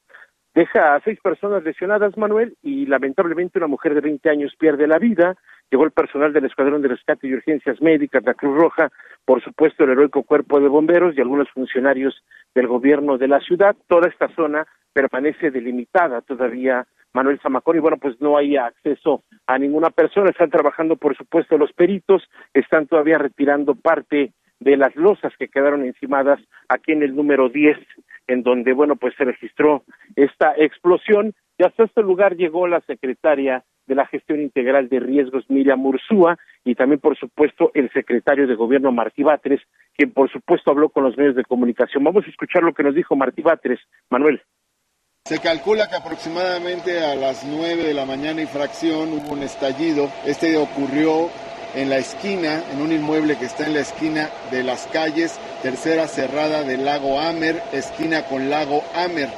Deja 0.54 0.94
a 0.94 1.00
seis 1.00 1.18
personas 1.20 1.64
lesionadas, 1.64 2.16
Manuel, 2.18 2.56
y 2.62 2.84
lamentablemente 2.84 3.58
una 3.58 3.68
mujer 3.68 3.94
de 3.94 4.02
20 4.02 4.28
años 4.28 4.54
pierde 4.58 4.86
la 4.86 4.98
vida. 4.98 5.36
Llegó 5.70 5.84
el 5.84 5.92
personal 5.92 6.34
del 6.34 6.44
Escuadrón 6.44 6.82
de 6.82 6.88
Rescate 6.88 7.26
y 7.26 7.32
Urgencias 7.32 7.80
Médicas, 7.80 8.22
la 8.22 8.34
Cruz 8.34 8.60
Roja, 8.60 8.90
por 9.24 9.42
supuesto 9.42 9.84
el 9.84 9.90
heroico 9.90 10.24
Cuerpo 10.24 10.60
de 10.60 10.68
Bomberos 10.68 11.16
y 11.16 11.22
algunos 11.22 11.48
funcionarios 11.50 12.22
del 12.54 12.66
gobierno 12.66 13.16
de 13.16 13.28
la 13.28 13.40
ciudad. 13.40 13.74
Toda 13.88 14.08
esta 14.08 14.28
zona 14.34 14.66
permanece 14.92 15.50
delimitada 15.50 16.20
todavía, 16.20 16.86
Manuel 17.14 17.40
Zamacón, 17.40 17.76
y 17.76 17.80
bueno, 17.80 17.96
pues 17.96 18.20
no 18.20 18.36
hay 18.36 18.58
acceso 18.58 19.22
a 19.46 19.58
ninguna 19.58 19.88
persona. 19.88 20.28
Están 20.28 20.50
trabajando, 20.50 20.96
por 20.96 21.16
supuesto, 21.16 21.56
los 21.56 21.72
peritos, 21.72 22.28
están 22.52 22.86
todavía 22.86 23.16
retirando 23.16 23.74
parte 23.74 24.32
de 24.60 24.76
las 24.76 24.94
losas 24.96 25.32
que 25.38 25.48
quedaron 25.48 25.86
encimadas 25.86 26.40
aquí 26.68 26.92
en 26.92 27.02
el 27.02 27.16
número 27.16 27.48
10, 27.48 27.78
en 28.26 28.42
donde, 28.42 28.72
bueno, 28.72 28.96
pues 28.96 29.14
se 29.16 29.24
registró 29.24 29.84
esta 30.16 30.54
explosión 30.56 31.34
y 31.58 31.64
hasta 31.64 31.84
este 31.84 32.02
lugar 32.02 32.36
llegó 32.36 32.66
la 32.66 32.80
secretaria 32.82 33.64
de 33.86 33.94
la 33.94 34.06
Gestión 34.06 34.40
Integral 34.40 34.88
de 34.88 35.00
Riesgos, 35.00 35.44
Miriam 35.48 35.84
Ursúa, 35.84 36.38
y 36.64 36.74
también, 36.74 37.00
por 37.00 37.16
supuesto, 37.18 37.72
el 37.74 37.90
secretario 37.92 38.46
de 38.46 38.54
Gobierno, 38.54 38.92
Martí 38.92 39.22
Batres, 39.22 39.60
quien, 39.94 40.12
por 40.12 40.30
supuesto, 40.30 40.70
habló 40.70 40.88
con 40.88 41.04
los 41.04 41.16
medios 41.16 41.34
de 41.34 41.44
comunicación. 41.44 42.04
Vamos 42.04 42.24
a 42.26 42.30
escuchar 42.30 42.62
lo 42.62 42.72
que 42.72 42.84
nos 42.84 42.94
dijo 42.94 43.16
Martí 43.16 43.42
Batres. 43.42 43.80
Manuel. 44.08 44.40
Se 45.24 45.40
calcula 45.40 45.88
que 45.88 45.96
aproximadamente 45.96 46.98
a 46.98 47.14
las 47.14 47.44
nueve 47.44 47.84
de 47.84 47.94
la 47.94 48.04
mañana 48.04 48.42
y 48.42 48.46
fracción 48.46 49.12
hubo 49.12 49.32
un 49.32 49.42
estallido. 49.42 50.08
Este 50.26 50.56
ocurrió 50.56 51.28
en 51.74 51.88
la 51.88 51.98
esquina, 51.98 52.62
en 52.72 52.82
un 52.82 52.92
inmueble 52.92 53.36
que 53.36 53.46
está 53.46 53.66
en 53.66 53.74
la 53.74 53.80
esquina 53.80 54.30
de 54.50 54.62
las 54.62 54.86
calles 54.92 55.32
Tercera 55.62 56.06
Cerrada 56.08 56.62
del 56.62 56.84
Lago 56.84 57.20
Amer, 57.20 57.62
esquina 57.72 58.24
con 58.24 58.50
Lago 58.50 58.82
Amer. 58.94 59.28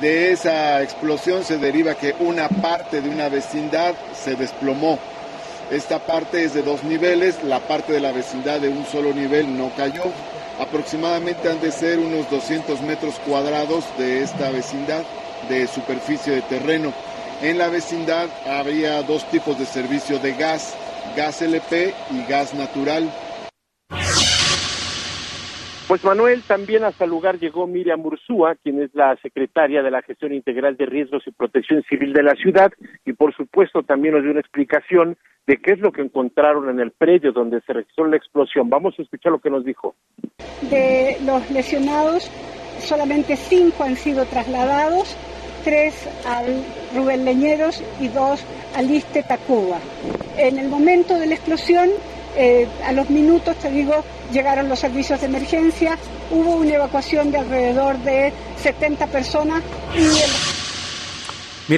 De 0.00 0.30
esa 0.32 0.82
explosión 0.82 1.44
se 1.44 1.58
deriva 1.58 1.94
que 1.94 2.14
una 2.20 2.48
parte 2.48 3.00
de 3.00 3.08
una 3.08 3.28
vecindad 3.28 3.94
se 4.14 4.36
desplomó. 4.36 4.98
Esta 5.70 5.98
parte 5.98 6.44
es 6.44 6.54
de 6.54 6.62
dos 6.62 6.84
niveles, 6.84 7.42
la 7.44 7.60
parte 7.60 7.92
de 7.92 8.00
la 8.00 8.12
vecindad 8.12 8.60
de 8.60 8.68
un 8.68 8.86
solo 8.86 9.12
nivel 9.12 9.56
no 9.56 9.70
cayó. 9.76 10.04
Aproximadamente 10.60 11.48
han 11.48 11.60
de 11.60 11.72
ser 11.72 11.98
unos 11.98 12.30
200 12.30 12.80
metros 12.82 13.14
cuadrados 13.26 13.84
de 13.98 14.22
esta 14.22 14.50
vecindad 14.50 15.02
de 15.48 15.66
superficie 15.66 16.34
de 16.34 16.42
terreno. 16.42 16.92
En 17.42 17.58
la 17.58 17.68
vecindad 17.68 18.28
había 18.46 19.02
dos 19.02 19.24
tipos 19.30 19.58
de 19.58 19.66
servicio 19.66 20.18
de 20.18 20.34
gas, 20.34 20.74
gas 21.16 21.42
LP 21.42 21.94
y 22.10 22.30
gas 22.30 22.54
natural. 22.54 23.10
Pues 25.90 26.04
Manuel, 26.04 26.42
también 26.46 26.84
hasta 26.84 27.02
el 27.02 27.10
lugar 27.10 27.40
llegó 27.40 27.66
Miriam 27.66 28.06
Ursúa, 28.06 28.54
quien 28.62 28.80
es 28.80 28.90
la 28.94 29.16
secretaria 29.16 29.82
de 29.82 29.90
la 29.90 30.02
Gestión 30.02 30.32
Integral 30.32 30.76
de 30.76 30.86
Riesgos 30.86 31.24
y 31.26 31.32
Protección 31.32 31.82
Civil 31.88 32.12
de 32.12 32.22
la 32.22 32.34
ciudad, 32.36 32.70
y 33.04 33.12
por 33.12 33.34
supuesto 33.34 33.82
también 33.82 34.14
nos 34.14 34.22
dio 34.22 34.30
una 34.30 34.38
explicación 34.38 35.18
de 35.48 35.56
qué 35.56 35.72
es 35.72 35.80
lo 35.80 35.90
que 35.90 36.02
encontraron 36.02 36.70
en 36.70 36.78
el 36.78 36.92
predio 36.92 37.32
donde 37.32 37.60
se 37.62 37.72
registró 37.72 38.06
la 38.06 38.16
explosión. 38.16 38.70
Vamos 38.70 38.94
a 38.96 39.02
escuchar 39.02 39.32
lo 39.32 39.40
que 39.40 39.50
nos 39.50 39.64
dijo. 39.64 39.96
De 40.70 41.16
los 41.26 41.50
lesionados, 41.50 42.30
solamente 42.78 43.34
cinco 43.34 43.82
han 43.82 43.96
sido 43.96 44.26
trasladados, 44.26 45.16
tres 45.64 45.94
al 46.26 46.64
Rubén 46.94 47.24
Leñeros 47.24 47.82
y 48.00 48.08
dos 48.08 48.40
al 48.76 48.90
Iste 48.90 49.22
Tacuba. 49.22 49.78
En 50.36 50.58
el 50.58 50.68
momento 50.68 51.18
de 51.18 51.26
la 51.26 51.34
explosión, 51.34 51.90
eh, 52.36 52.66
a 52.86 52.92
los 52.92 53.10
minutos, 53.10 53.56
te 53.56 53.70
digo, 53.70 54.04
llegaron 54.32 54.68
los 54.68 54.78
servicios 54.78 55.20
de 55.20 55.26
emergencia, 55.26 55.98
hubo 56.30 56.56
una 56.56 56.74
evacuación 56.74 57.30
de 57.30 57.38
alrededor 57.38 57.98
de 57.98 58.32
70 58.62 59.06
personas 59.08 59.62
y 59.94 60.02
el... 60.02 60.69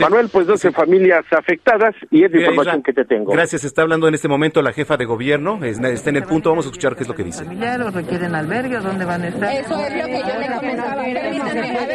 Manuel, 0.00 0.28
pues 0.28 0.46
12 0.46 0.72
familias 0.72 1.24
afectadas 1.30 1.94
y 2.10 2.24
es 2.24 2.32
la 2.32 2.40
información 2.40 2.82
que 2.82 2.92
te 2.92 3.04
tengo. 3.04 3.32
Gracias, 3.32 3.64
está 3.64 3.82
hablando 3.82 4.08
en 4.08 4.14
este 4.14 4.28
momento 4.28 4.62
la 4.62 4.72
jefa 4.72 4.96
de 4.96 5.04
gobierno, 5.04 5.62
está 5.64 6.10
en 6.10 6.16
el 6.16 6.24
punto, 6.24 6.50
vamos 6.50 6.66
a 6.66 6.68
escuchar 6.68 6.96
qué 6.96 7.02
es 7.02 7.08
lo 7.08 7.14
que 7.14 7.24
dice. 7.24 7.44
¿O 7.44 7.90
requieren 7.90 8.34
albergue 8.34 8.78
dónde 8.78 9.04
van 9.04 9.22
a 9.22 9.28
estar? 9.28 9.52
Eso 9.52 9.78
es 9.86 9.96
lo 9.96 10.06
que 10.06 10.20
yo 10.20 10.38
le 10.38 10.54
comentaba. 10.54 11.06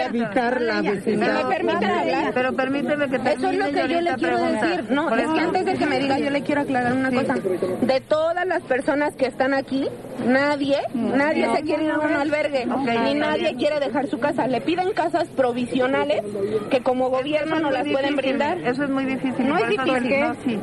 Evitar 0.07 0.61
la 0.61 0.81
vecindad. 0.81 1.43
¿Me 1.43 1.55
permiten 1.55 1.89
hablar? 1.89 2.31
Pero 2.33 2.53
permíteme 2.53 3.09
que 3.09 3.15
Eso 3.15 3.49
es 3.49 3.57
lo 3.57 3.65
que 3.65 3.93
yo 3.93 4.01
le 4.01 4.13
quiero 4.15 4.37
decir. 4.37 4.85
No, 4.89 5.15
es 5.15 5.27
que 5.27 5.39
antes 5.39 5.65
de 5.65 5.73
que 5.75 5.85
me 5.85 5.99
diga, 5.99 6.19
yo 6.19 6.29
le 6.29 6.41
quiero 6.41 6.61
aclarar 6.61 6.93
una 6.93 7.11
cosa. 7.11 7.35
De 7.81 8.01
todas 8.01 8.45
las 8.45 8.63
personas 8.63 9.15
que 9.15 9.25
están 9.25 9.53
aquí, 9.53 9.87
nadie, 10.25 10.77
nadie 10.93 11.47
se 11.55 11.61
quiere 11.63 11.85
ir 11.85 11.91
a 11.91 11.99
un 11.99 12.13
albergue, 12.13 12.65
ni 13.03 13.13
nadie 13.15 13.55
quiere 13.55 13.79
dejar 13.79 14.07
su 14.07 14.19
casa. 14.19 14.47
Le 14.47 14.61
piden 14.61 14.91
casas 14.93 15.27
provisionales 15.29 16.21
que 16.69 16.81
como 16.81 17.09
gobierno 17.09 17.59
no 17.59 17.71
las 17.71 17.86
pueden 17.91 18.15
brindar. 18.15 18.57
Eso 18.59 18.83
es 18.83 18.89
muy 18.89 19.05
difícil. 19.05 19.47
No 19.47 19.57
es 19.57 19.69
difícil. 19.69 20.19
No, 20.19 20.33
sí. 20.43 20.59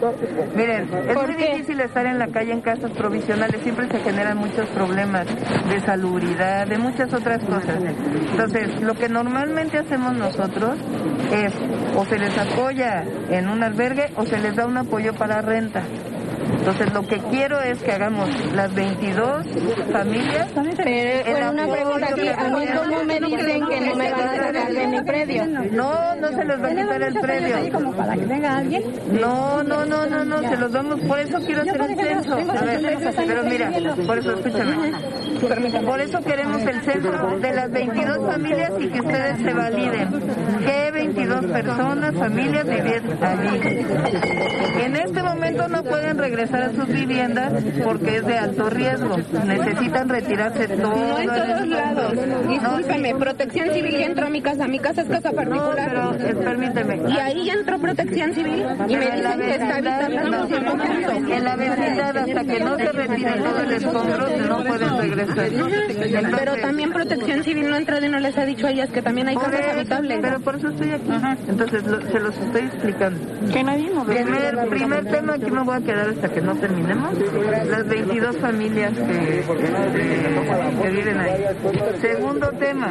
Miren, 0.54 0.88
es 1.08 1.16
muy 1.16 1.34
difícil 1.34 1.80
estar 1.80 2.06
en 2.06 2.18
la 2.18 2.28
calle 2.28 2.52
en 2.52 2.60
casas 2.60 2.90
provisionales. 2.92 3.60
Siempre 3.62 3.88
se 3.88 3.98
generan 4.00 4.38
muchos 4.38 4.68
problemas 4.70 5.26
de 5.68 5.80
salubridad, 5.80 6.66
de 6.66 6.78
muchas 6.78 7.12
otras 7.12 7.42
cosas. 7.44 7.82
Entonces, 8.30 8.80
lo 8.80 8.94
que 8.94 9.08
normalmente 9.08 9.78
hacemos 9.78 10.16
nosotros 10.16 10.78
es 11.32 11.52
o 11.96 12.04
se 12.04 12.18
les 12.18 12.36
apoya 12.36 13.04
en 13.30 13.48
un 13.48 13.62
albergue 13.62 14.06
o 14.16 14.24
se 14.24 14.38
les 14.38 14.56
da 14.56 14.66
un 14.66 14.76
apoyo 14.76 15.14
para 15.14 15.40
renta. 15.40 15.82
Entonces, 16.58 16.92
lo 16.92 17.06
que 17.06 17.18
quiero 17.30 17.60
es 17.60 17.82
que 17.82 17.92
hagamos 17.92 18.28
las 18.54 18.74
22 18.74 19.46
familias. 19.92 20.48
Pero 20.54 21.50
una 21.50 21.66
pregunta 21.66 22.06
aquí, 22.10 22.28
¿a 22.28 22.48
mí 22.48 22.66
cómo 22.74 23.04
me 23.04 23.20
dicen 23.20 23.66
que 23.66 23.80
no 23.80 23.94
me 23.96 24.10
van 24.10 24.28
a 24.28 24.36
sacar 24.36 24.72
de 24.72 24.86
mi 24.86 25.00
predio? 25.02 25.46
No, 25.46 26.14
no 26.16 26.28
se 26.28 26.44
los 26.44 26.62
va 26.62 26.68
a 26.68 26.70
quitar 26.70 27.02
el 27.02 27.14
predio. 27.20 27.72
como 27.72 27.92
para 27.92 28.14
que 28.14 28.26
venga 28.26 28.56
alguien? 28.58 28.82
No, 29.20 29.62
no, 29.62 29.84
no, 29.84 30.06
no, 30.06 30.24
no, 30.24 30.48
se 30.48 30.56
los 30.56 30.72
damos, 30.72 31.00
por 31.00 31.18
eso 31.18 31.38
quiero 31.40 31.62
hacer 31.62 31.80
un 31.80 31.96
censo. 31.96 32.34
A 32.34 32.64
ver, 32.64 32.98
pero 33.26 33.42
mira, 33.44 33.70
por 34.06 34.18
eso 34.18 34.32
escúchame. 34.34 34.92
Por 35.84 36.00
eso 36.00 36.20
queremos 36.22 36.62
el 36.62 36.80
censo 36.82 37.10
de 37.40 37.52
las 37.52 37.70
22 37.70 38.32
familias 38.32 38.72
y 38.78 38.88
que 38.88 39.00
ustedes 39.00 39.38
se 39.38 39.52
validen. 39.52 40.08
¿Qué 40.64 40.90
22 40.92 41.46
personas, 41.46 42.14
familias 42.14 42.64
viven 42.64 43.18
allí? 43.22 43.86
En 44.84 44.96
este 44.96 45.22
momento 45.22 45.68
no 45.68 45.82
pueden 45.82 46.18
regresar 46.18 46.43
a 46.52 46.72
sus 46.72 46.88
viviendas 46.88 47.52
porque 47.82 48.16
es 48.16 48.26
de 48.26 48.38
alto 48.38 48.70
riesgo. 48.70 49.16
Necesitan 49.46 50.08
retirarse 50.08 50.68
todo. 50.68 50.94
No 50.94 51.18
en 51.18 51.28
todos 51.28 51.66
lados. 51.66 52.12
Discúlpeme, 52.48 53.14
protección 53.14 53.70
civil 53.70 53.98
ya 53.98 54.06
entró 54.06 54.26
a 54.26 54.30
mi 54.30 54.42
casa. 54.42 54.66
Mi 54.66 54.78
casa 54.78 55.02
es 55.02 55.08
casa 55.08 55.32
particular. 55.32 55.92
No, 55.92 56.12
pero 56.18 56.40
permíteme. 56.40 57.00
Y 57.10 57.16
ahí 57.18 57.46
ya 57.46 57.54
entró 57.54 57.78
protección 57.78 58.34
civil 58.34 58.64
y 58.88 58.96
me 58.96 59.10
dicen 59.10 59.40
que 59.40 59.54
está 59.54 59.76
habitando 59.76 61.34
En 61.34 61.44
la 61.44 61.56
vecindad, 61.56 62.16
hasta 62.16 62.44
que 62.44 62.60
no 62.60 62.76
se 62.76 62.92
retire 62.92 63.32
todo 63.32 63.60
el 63.60 63.72
escombro, 63.72 64.28
no 64.48 64.64
pueden 64.64 64.98
regresar. 64.98 66.38
pero 66.38 66.56
también 66.56 66.92
protección 66.92 67.44
civil 67.44 67.68
no 67.68 67.74
ha 67.74 67.78
entrado 67.78 68.06
y 68.06 68.08
no 68.08 68.18
les 68.18 68.36
ha 68.36 68.44
dicho 68.44 68.66
a 68.66 68.70
ellas 68.70 68.90
que 68.90 69.02
también 69.02 69.28
hay 69.28 69.36
casas 69.36 69.68
habitables. 69.72 70.18
Pero 70.20 70.40
por 70.40 70.56
eso 70.56 70.68
estoy 70.68 70.90
aquí. 70.90 71.10
Entonces 71.48 71.82
se 72.10 72.20
los 72.20 72.36
estoy 72.36 72.62
explicando. 72.62 73.20
Que 73.52 73.62
nadie 73.62 73.90
nos 73.90 74.04
primer, 74.06 74.68
primer 74.68 75.04
tema, 75.06 75.34
aquí 75.34 75.50
me 75.50 75.62
voy 75.62 75.76
a 75.76 75.80
quedar 75.80 76.08
hasta 76.08 76.28
que 76.34 76.40
no 76.40 76.54
terminemos. 76.56 77.14
Las 77.68 77.88
22 77.88 78.36
familias 78.38 78.92
que, 78.92 79.44
que, 80.82 80.90
viven 80.90 81.18
ahí. 81.20 81.44
Segundo 82.00 82.50
tema, 82.58 82.88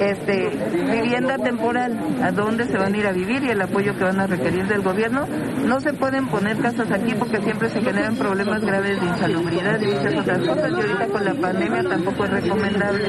este, 0.00 0.50
vivienda 0.90 1.38
temporal. 1.38 1.96
¿A 2.22 2.32
dónde 2.32 2.64
se 2.64 2.76
van 2.76 2.94
a 2.94 2.96
ir 2.96 3.06
a 3.06 3.12
vivir 3.12 3.42
y 3.44 3.50
el 3.50 3.62
apoyo 3.62 3.96
que 3.96 4.04
van 4.04 4.20
a 4.20 4.26
requerir 4.26 4.66
del 4.66 4.82
gobierno? 4.82 5.26
No 5.64 5.80
se 5.80 5.92
pueden 5.92 6.26
poner 6.26 6.58
casas 6.58 6.90
aquí 6.90 7.14
porque 7.14 7.40
siempre 7.40 7.70
se 7.70 7.80
generan 7.80 8.16
problemas 8.16 8.62
graves 8.62 9.00
de 9.00 9.06
insalubridad 9.06 9.80
y 9.80 9.86
muchas 9.86 10.14
otras 10.16 10.38
cosas. 10.40 10.70
Y 10.70 10.74
ahorita 10.74 11.06
con 11.06 11.24
la 11.24 11.34
pandemia 11.34 11.82
tampoco 11.84 12.24
es 12.24 12.30
recomendable. 12.30 13.04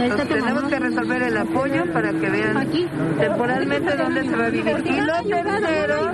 Entonces 0.00 0.28
tenemos 0.28 0.64
que 0.64 0.78
resolver 0.78 1.22
el 1.22 1.36
apoyo 1.36 1.92
para 1.92 2.12
que 2.12 2.30
vean 2.30 2.68
temporalmente 3.18 3.96
dónde 3.96 4.24
se 4.24 4.36
va 4.36 4.46
a 4.46 4.50
vivir. 4.50 4.82
Y 4.84 5.00
lo 5.00 5.42
tercero, 5.42 6.10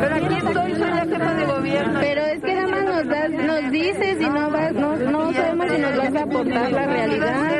pero 0.00 0.14
aquí 0.14 0.34
estoy, 0.34 0.74
soy 0.74 0.90
la 0.90 1.06
jefa 1.06 1.34
de 1.34 1.43
gobierno. 1.46 2.00
Pero 2.00 2.20
es 2.22 2.42
que 2.42 2.54
nada 2.54 2.68
más 2.68 2.84
nos, 2.84 3.08
das, 3.08 3.30
nos 3.30 3.70
dices 3.70 4.20
y 4.20 4.28
no, 4.28 4.50
vas, 4.50 4.72
no, 4.72 4.96
no 4.96 5.32
sabemos 5.32 5.66
si 5.70 5.78
nos 5.80 5.96
vas 5.96 6.14
a 6.14 6.22
aportar 6.22 6.72
la 6.72 6.86
realidad. 6.86 7.54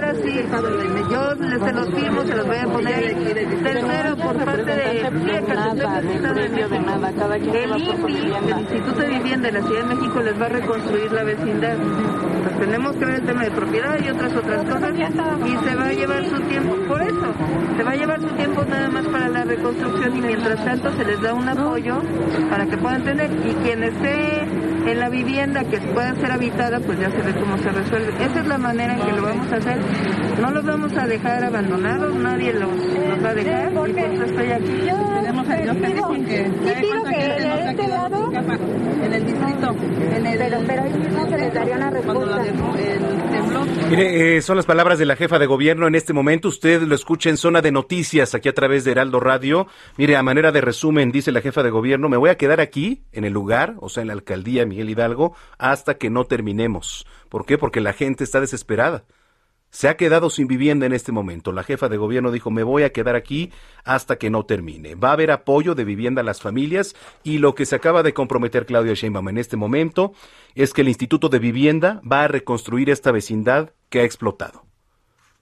Yo 1.10 1.36
se 1.36 1.72
los 1.72 1.88
firmo, 1.90 2.22
se 2.22 2.34
los 2.34 2.46
voy 2.46 2.56
a 2.56 2.66
poner. 2.66 3.14
Tercero, 3.62 4.16
por 4.16 4.44
parte 4.44 4.64
de 4.64 5.00
el 7.64 7.70
INPI, 7.78 8.32
el 8.48 8.58
Instituto 8.60 9.00
de 9.00 9.08
Vivienda 9.08 9.50
de 9.50 9.60
la 9.60 9.66
Ciudad 9.66 9.86
de 9.86 9.94
México, 9.94 10.20
les 10.20 10.40
va 10.40 10.46
a 10.46 10.48
reconstruir 10.48 11.12
la 11.12 11.24
vecindad. 11.24 11.76
Pues 11.76 12.58
tenemos 12.58 12.96
que 12.96 13.04
ver 13.04 13.14
el 13.16 13.26
tema 13.26 13.42
de 13.44 13.50
propiedad 13.50 13.98
y 14.04 14.08
otras 14.08 14.36
otras 14.36 14.64
cosas 14.64 14.92
y 14.94 15.68
se 15.68 15.74
va 15.76 15.86
a 15.86 15.92
llevar 15.92 16.24
su 16.24 16.40
tiempo. 16.40 16.74
Por 16.88 17.02
eso, 17.02 17.34
se 17.76 17.82
va 17.82 17.90
a 17.90 17.96
llevar 17.96 18.20
su 18.20 18.28
tiempo 18.28 18.64
nada 18.68 18.88
más 18.88 19.06
para 19.06 19.28
la 19.28 19.44
reconstrucción 19.44 20.16
y 20.16 20.20
mientras 20.20 20.64
tanto 20.64 20.92
se 20.96 21.04
les 21.04 21.20
da 21.20 21.34
un 21.34 21.48
apoyo 21.48 22.00
para 22.50 22.66
que 22.66 22.76
puedan 22.76 23.04
tener. 23.04 23.30
Y 23.30 23.54
quien 23.74 23.82
esté 23.82 24.90
en 24.90 25.00
la 25.00 25.08
vivienda 25.08 25.64
que 25.64 25.80
pueda 25.80 26.14
ser 26.14 26.30
habitada, 26.30 26.78
pues 26.80 26.98
ya 27.00 27.10
se 27.10 27.22
ve 27.22 27.34
cómo 27.34 27.58
se 27.58 27.70
resuelve. 27.70 28.24
Esa 28.24 28.40
es 28.40 28.46
la 28.46 28.58
manera 28.58 28.94
en 28.94 29.00
que 29.00 29.12
lo 29.12 29.22
vamos 29.22 29.52
a 29.52 29.56
hacer. 29.56 29.78
No 30.40 30.50
los 30.50 30.64
vamos 30.64 30.96
a 30.96 31.06
dejar 31.06 31.44
abandonados, 31.44 32.14
nadie 32.14 32.52
los, 32.52 32.70
va 33.24 33.30
a 33.30 33.34
dejar. 33.34 33.72
Y 33.72 33.92
por 33.92 34.10
eso 34.10 34.24
estoy 34.24 34.50
aquí. 34.52 34.88
Tenemos 35.16 35.48
a 35.48 35.56
Dios 35.56 35.76
que, 35.76 35.92
que 36.24 36.42
de 36.64 37.70
este 37.70 37.88
lado, 37.88 38.23
en 38.38 39.12
el 39.12 39.26
distrito, 39.26 39.76
en 40.16 40.26
el, 40.26 40.38
pero, 40.38 40.58
pero 40.66 40.82
ahí 40.82 40.92
mismo 40.92 41.28
se 41.28 41.38
les 41.38 41.54
daría 41.54 41.76
una 41.76 41.90
respuesta. 41.90 42.42
Mire, 43.90 44.36
eh, 44.36 44.42
son 44.42 44.56
las 44.56 44.66
palabras 44.66 44.98
de 44.98 45.06
la 45.06 45.16
jefa 45.16 45.38
de 45.38 45.46
gobierno 45.46 45.86
en 45.86 45.94
este 45.94 46.12
momento. 46.12 46.48
Usted 46.48 46.82
lo 46.82 46.94
escucha 46.94 47.30
en 47.30 47.36
zona 47.36 47.60
de 47.60 47.70
noticias 47.70 48.34
aquí 48.34 48.48
a 48.48 48.54
través 48.54 48.84
de 48.84 48.92
Heraldo 48.92 49.20
Radio. 49.20 49.68
Mire, 49.96 50.16
a 50.16 50.22
manera 50.22 50.52
de 50.52 50.60
resumen, 50.60 51.12
dice 51.12 51.32
la 51.32 51.40
jefa 51.40 51.62
de 51.62 51.70
gobierno, 51.70 52.08
me 52.08 52.16
voy 52.16 52.30
a 52.30 52.36
quedar 52.36 52.60
aquí, 52.60 53.04
en 53.12 53.24
el 53.24 53.32
lugar, 53.32 53.76
o 53.80 53.88
sea, 53.88 54.00
en 54.00 54.08
la 54.08 54.14
alcaldía 54.14 54.66
Miguel 54.66 54.90
Hidalgo, 54.90 55.36
hasta 55.58 55.94
que 55.94 56.10
no 56.10 56.24
terminemos. 56.24 57.06
¿Por 57.28 57.46
qué? 57.46 57.58
Porque 57.58 57.80
la 57.80 57.92
gente 57.92 58.24
está 58.24 58.40
desesperada 58.40 59.04
se 59.74 59.88
ha 59.88 59.96
quedado 59.96 60.30
sin 60.30 60.46
vivienda 60.46 60.86
en 60.86 60.92
este 60.92 61.10
momento. 61.10 61.50
La 61.50 61.64
jefa 61.64 61.88
de 61.88 61.96
gobierno 61.96 62.30
dijo, 62.30 62.48
me 62.52 62.62
voy 62.62 62.84
a 62.84 62.92
quedar 62.92 63.16
aquí 63.16 63.50
hasta 63.82 64.18
que 64.18 64.30
no 64.30 64.46
termine. 64.46 64.94
Va 64.94 65.08
a 65.08 65.14
haber 65.14 65.32
apoyo 65.32 65.74
de 65.74 65.84
vivienda 65.84 66.20
a 66.20 66.24
las 66.24 66.40
familias 66.40 66.94
y 67.24 67.38
lo 67.38 67.56
que 67.56 67.66
se 67.66 67.74
acaba 67.74 68.04
de 68.04 68.14
comprometer 68.14 68.66
Claudia 68.66 68.94
Sheinbaum 68.94 69.30
en 69.30 69.38
este 69.38 69.56
momento 69.56 70.12
es 70.54 70.72
que 70.72 70.82
el 70.82 70.88
Instituto 70.88 71.28
de 71.28 71.40
Vivienda 71.40 72.00
va 72.10 72.22
a 72.22 72.28
reconstruir 72.28 72.88
esta 72.88 73.10
vecindad 73.10 73.70
que 73.88 73.98
ha 73.98 74.04
explotado. 74.04 74.64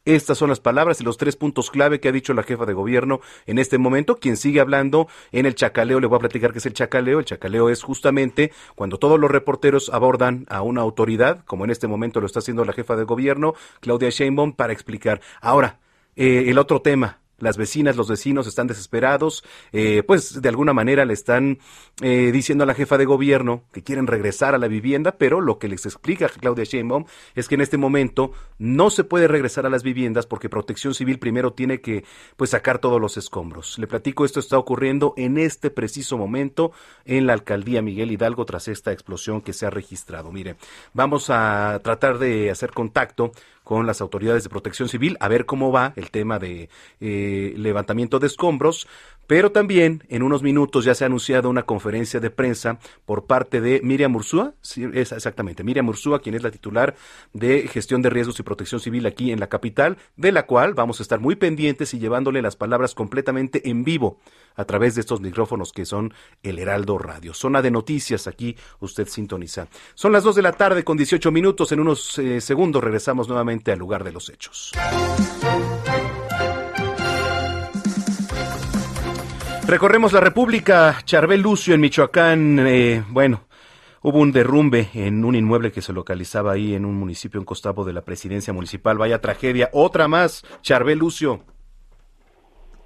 Estas 0.05 0.37
son 0.37 0.49
las 0.49 0.59
palabras 0.59 1.01
y 1.01 1.05
los 1.05 1.17
tres 1.17 1.37
puntos 1.37 1.71
clave 1.71 2.01
que 2.01 2.09
ha 2.09 2.13
dicho 2.13 2.35
la 2.35 2.43
jefa 2.43 2.67
de 2.67 2.73
gobierno 2.73 3.21
en 3.47 3.59
este 3.59 3.79
momento. 3.79 4.17
Quien 4.17 4.37
sigue 4.37 4.59
hablando 4.59 5.07
en 5.31 5.47
el 5.47 5.55
chacaleo, 5.55 6.01
le 6.01 6.09
voy 6.09 6.17
a 6.17 6.21
platicar 6.21 6.53
qué 6.53 6.59
es 6.59 6.67
el 6.67 6.73
chacaleo. 6.73 7.21
El 7.21 7.25
chacaleo 7.25 7.71
es 7.71 7.85
justamente 7.85 8.51
cuando 8.75 8.99
todos 8.99 9.21
los 9.21 9.31
reporteros 9.31 9.91
abordan 9.91 10.45
a 10.49 10.63
una 10.63 10.81
autoridad, 10.81 11.45
como 11.45 11.65
en 11.65 11.71
este 11.71 11.87
momento 11.87 12.21
lo 12.21 12.27
está 12.27 12.41
haciendo 12.41 12.65
la 12.65 12.73
jefa 12.73 12.97
de 12.97 13.05
gobierno, 13.05 13.55
Claudia 13.81 14.11
Sheinbaum, 14.11 14.55
para 14.55 14.73
explicar. 14.73 15.21
Ahora, 15.41 15.79
eh, 16.17 16.47
el 16.49 16.59
otro 16.59 16.83
tema, 16.83 17.22
las 17.43 17.57
vecinas, 17.57 17.97
los 17.97 18.09
vecinos 18.09 18.47
están 18.47 18.69
desesperados, 18.69 19.43
eh, 19.73 20.05
pues 20.07 20.41
de 20.41 20.49
alguna 20.49 20.73
manera 20.73 21.05
le 21.05 21.13
están 21.13 21.59
eh, 22.01 22.31
diciendo 22.33 22.63
a 22.63 22.69
la 22.69 22.75
jefa 22.75 22.99
de 22.99 23.05
gobierno 23.05 23.65
que 23.73 23.83
quieren 23.83 24.07
regresar 24.07 24.55
a 24.55 24.59
la 24.59 24.69
vivienda, 24.69 25.17
pero 25.19 25.41
lo 25.41 25.59
que 25.59 25.67
les 25.67 25.85
explica 25.85 26.29
Claudia 26.29 26.63
Sheinbaum 26.65 27.05
es 27.35 27.49
que 27.49 27.57
en 27.57 27.63
este 27.63 27.79
momento 27.79 28.31
no 28.59 28.91
se 28.91 29.03
puede 29.03 29.27
regresar 29.27 29.67
a 29.67 29.71
las 29.71 29.83
viviendas 29.83 30.25
porque 30.27 30.49
Protección 30.49 30.95
Civil 30.95 31.19
primero 31.19 31.53
tiene 31.53 31.81
que 31.81 32.05
pues 32.37 32.51
sacar 32.51 32.79
todos 32.79 33.01
los 33.01 33.17
escombros. 33.17 33.77
Le 33.77 33.89
platico, 33.89 34.25
esto 34.25 34.39
está 34.39 34.57
ocurriendo 34.57 35.13
en 35.17 35.37
este 35.37 35.71
preciso 35.71 36.17
momento 36.17 36.71
en 37.05 37.27
la 37.27 37.33
alcaldía 37.33 37.83
Miguel 37.83 38.13
Hidalgo 38.13 38.45
tras 38.45 38.69
esta 38.69 38.93
explosión 38.93 39.41
que 39.41 39.53
se 39.53 39.67
ha 39.67 39.71
registrado. 39.71 40.31
Mire, 40.31 40.55
vamos 40.95 41.29
a 41.29 41.81
tratar 41.83 42.19
de 42.19 42.53
hacer 42.53 42.71
contacto 42.71 43.33
con 43.65 43.87
las 43.87 44.01
autoridades 44.01 44.43
de 44.43 44.51
protección 44.51 44.89
civil 44.89 45.17
a 45.21 45.29
ver 45.29 45.47
cómo 45.47 45.73
va 45.73 45.93
el 45.97 46.11
tema 46.11 46.39
de 46.39 46.69
eh, 47.01 47.55
levantamiento 47.57 48.19
de 48.19 48.27
escombros. 48.27 48.89
Pero 49.27 49.53
también 49.53 50.05
en 50.09 50.23
unos 50.23 50.43
minutos 50.43 50.85
ya 50.85 50.95
se 50.95 51.05
ha 51.05 51.07
anunciado 51.07 51.49
una 51.49 51.63
conferencia 51.65 52.21
de 52.21 52.31
prensa 52.31 52.79
por 53.05 53.27
parte 53.27 53.61
de 53.61 53.81
Miriam 53.83 54.15
Ursúa, 54.15 54.55
sí, 54.61 54.87
es 54.93 55.13
exactamente, 55.13 55.65
Miriam 55.65 55.89
Ursúa, 55.89 56.21
quien 56.21 56.35
es 56.35 56.43
la 56.43 56.51
titular 56.51 56.95
de 57.33 57.69
gestión 57.69 58.03
de 58.03 58.11
riesgos 58.11 58.39
y 58.41 58.43
protección 58.43 58.81
civil 58.81 59.07
aquí 59.07 59.33
en 59.33 59.41
la 59.41 59.49
capital, 59.49 59.99
de 60.17 60.33
la 60.33 60.47
cual 60.47 60.75
vamos 60.75 61.01
a 61.01 61.03
estar 61.03 61.21
muy 61.21 61.37
pendientes 61.37 61.95
y 61.95 61.99
llevándole 61.99 62.43
las 62.43 62.57
palabras 62.57 62.95
completamente 62.95 63.69
en 63.69 63.85
vivo 63.85 64.19
a 64.55 64.65
través 64.65 64.95
de 64.95 65.01
estos 65.01 65.21
micrófonos 65.21 65.73
que 65.73 65.87
son 65.87 66.13
el 66.43 66.59
Heraldo 66.59 66.99
Radio. 66.99 67.35
Zona 67.35 67.63
de 67.63 67.71
noticias, 67.71 68.27
aquí 68.27 68.57
usted 68.81 69.09
sintoniza. 69.09 69.69
Son 69.95 70.13
las 70.13 70.25
2 70.25 70.37
de 70.37 70.43
la 70.43 70.53
tarde 70.53 70.85
con 70.85 70.97
18 70.97 71.31
minutos. 71.33 71.73
En 71.73 71.81
unos 71.81 72.19
eh, 72.19 72.41
segundos 72.41 72.83
regresamos 72.83 73.29
nuevamente 73.29 73.73
al 73.73 73.79
lugar 73.79 74.05
de 74.05 74.13
los 74.13 74.29
hechos. 74.29 74.73
Recorremos 79.67 80.13
la 80.13 80.21
República, 80.21 80.97
Charbel 81.05 81.41
Lucio 81.41 81.75
en 81.75 81.81
Michoacán. 81.81 82.59
Eh, 82.67 83.03
bueno, 83.09 83.43
hubo 84.03 84.19
un 84.19 84.33
derrumbe 84.33 84.89
en 84.95 85.25
un 85.25 85.35
inmueble 85.35 85.71
que 85.71 85.81
se 85.81 85.93
localizaba 85.93 86.53
ahí 86.53 86.75
en 86.75 86.85
un 86.85 86.97
municipio 86.99 87.39
en 87.39 87.47
Costavo 87.47 87.85
de 87.85 87.93
la 87.93 88.03
presidencia 88.03 88.53
municipal. 88.53 88.99
Vaya 88.99 89.21
tragedia. 89.21 89.71
Otra 89.73 90.09
más, 90.09 90.43
Charbel 90.63 90.99
Lucio. 90.99 91.41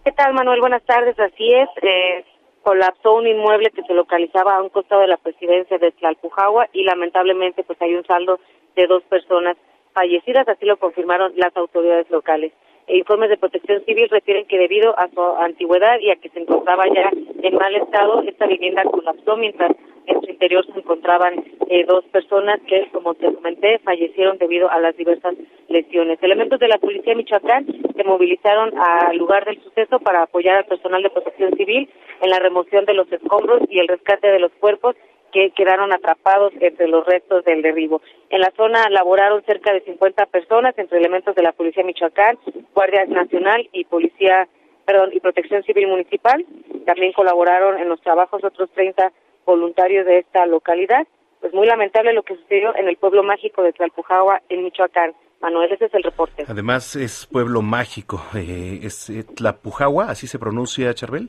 ¿Qué 0.05 0.13
tal, 0.13 0.35
Manuel? 0.35 0.61
Buenas 0.61 0.85
tardes. 0.85 1.19
Así 1.19 1.53
es. 1.53 1.69
Eh, 1.83 2.25
colapsó 2.63 3.15
un 3.15 3.27
inmueble 3.27 3.71
que 3.71 3.83
se 3.83 3.95
localizaba 3.95 4.57
a 4.57 4.63
un 4.63 4.69
costado 4.69 5.01
de 5.01 5.09
la 5.09 5.17
presidencia 5.17 5.79
de 5.79 5.93
Tlalpujagua 5.93 6.69
y 6.73 6.85
lamentablemente 6.85 7.63
pues 7.63 7.81
hay 7.81 7.95
un 7.95 8.05
saldo 8.05 8.39
de 8.75 8.87
dos 8.87 9.03
personas 9.05 9.57
fallecidas, 9.95 10.47
así 10.49 10.67
lo 10.67 10.77
confirmaron 10.77 11.33
las 11.37 11.57
autoridades 11.57 12.11
locales. 12.11 12.53
Informes 12.89 13.31
de 13.31 13.37
protección 13.37 13.85
civil 13.85 14.09
refieren 14.09 14.47
que 14.47 14.59
debido 14.59 14.97
a 14.97 15.09
su 15.09 15.21
antigüedad 15.21 15.99
y 16.01 16.11
a 16.11 16.17
que 16.17 16.29
se 16.29 16.39
encontraba 16.39 16.85
ya 16.87 17.11
en 17.43 17.55
mal 17.57 17.75
estado, 17.75 18.23
esta 18.23 18.47
vivienda 18.47 18.85
colapsó 18.85 19.37
mientras 19.37 19.73
en 20.07 20.21
su 20.21 20.31
interior 20.31 20.65
se 20.73 20.79
encontraban 20.79 21.45
eh, 21.69 21.85
dos 21.85 22.05
personas 22.07 22.61
que, 22.69 22.89
como 22.93 23.15
te 23.15 23.35
comenté, 23.35 23.81
fallecieron 23.81 24.39
debido 24.39 24.71
a 24.71 24.79
las 24.79 24.97
diversas 24.97 25.35
lesiones. 25.69 26.23
Elementos 26.23 26.61
de 26.61 26.69
la 26.69 26.79
Policía 26.79 27.17
Michoacán 27.17 27.67
se 27.67 28.05
movilizaron 28.05 28.73
al 28.79 29.17
lugar 29.17 29.45
del 29.47 29.61
suceso 29.63 29.99
para 29.99 30.23
apoyar 30.23 30.59
al 30.59 30.67
personal 30.67 31.03
de 31.03 31.11
protección 31.11 31.57
civil 31.57 31.91
en 32.23 32.31
la 32.31 32.39
remoción 32.39 32.85
de 32.85 32.95
los 32.95 33.11
escombros 33.11 33.63
y 33.69 33.81
el 33.81 33.89
rescate 33.89 34.29
de 34.29 34.39
los 34.39 34.53
cuerpos 34.61 34.95
que 35.37 35.51
quedaron 35.51 35.93
atrapados 35.93 36.51
entre 36.61 36.89
los 36.89 37.05
restos 37.05 37.45
del 37.45 37.61
derribo. 37.61 38.01
En 38.31 38.41
la 38.41 38.51
zona 38.57 38.89
laboraron 38.89 39.43
cerca 39.45 39.71
de 39.71 39.83
50 39.83 40.25
personas 40.27 40.73
entre 40.79 40.99
elementos 40.99 41.35
de 41.35 41.43
la 41.43 41.53
Policía 41.53 41.85
Michoacán, 41.85 42.39
Guardia 42.75 43.05
Nacional 43.05 43.69
y 43.71 43.85
Policía, 43.85 44.49
perdón, 44.87 45.11
y 45.13 45.21
Protección 45.21 45.63
Civil 45.65 45.89
Municipal. 45.89 46.47
También 46.87 47.13
colaboraron 47.13 47.79
en 47.79 47.91
los 47.91 48.01
trabajos 48.01 48.43
otros 48.45 48.71
30 48.71 49.13
voluntarios 49.45 50.07
de 50.07 50.21
esta 50.21 50.47
localidad. 50.47 51.07
pues 51.41 51.53
muy 51.53 51.67
lamentable 51.67 52.15
lo 52.15 52.23
que 52.23 52.35
sucedió 52.37 52.75
en 52.75 52.89
el 52.89 52.97
pueblo 52.97 53.23
mágico 53.23 53.63
de 53.63 53.75
Tlalpujahua, 53.75 54.41
en 54.49 54.65
Michoacán. 54.65 55.13
Manuel, 55.43 55.71
ese 55.71 55.85
es 55.85 55.93
el 55.93 56.03
reporte. 56.03 56.47
Además 56.49 56.97
es 56.97 57.27
pueblo 57.27 57.61
mágico, 57.61 58.23
eh, 58.35 58.81
es 58.83 59.11
eh, 59.11 59.23
Tlapujahua, 59.23 60.07
así 60.07 60.27
se 60.27 60.39
pronuncia, 60.39 60.95
Charbel. 60.95 61.29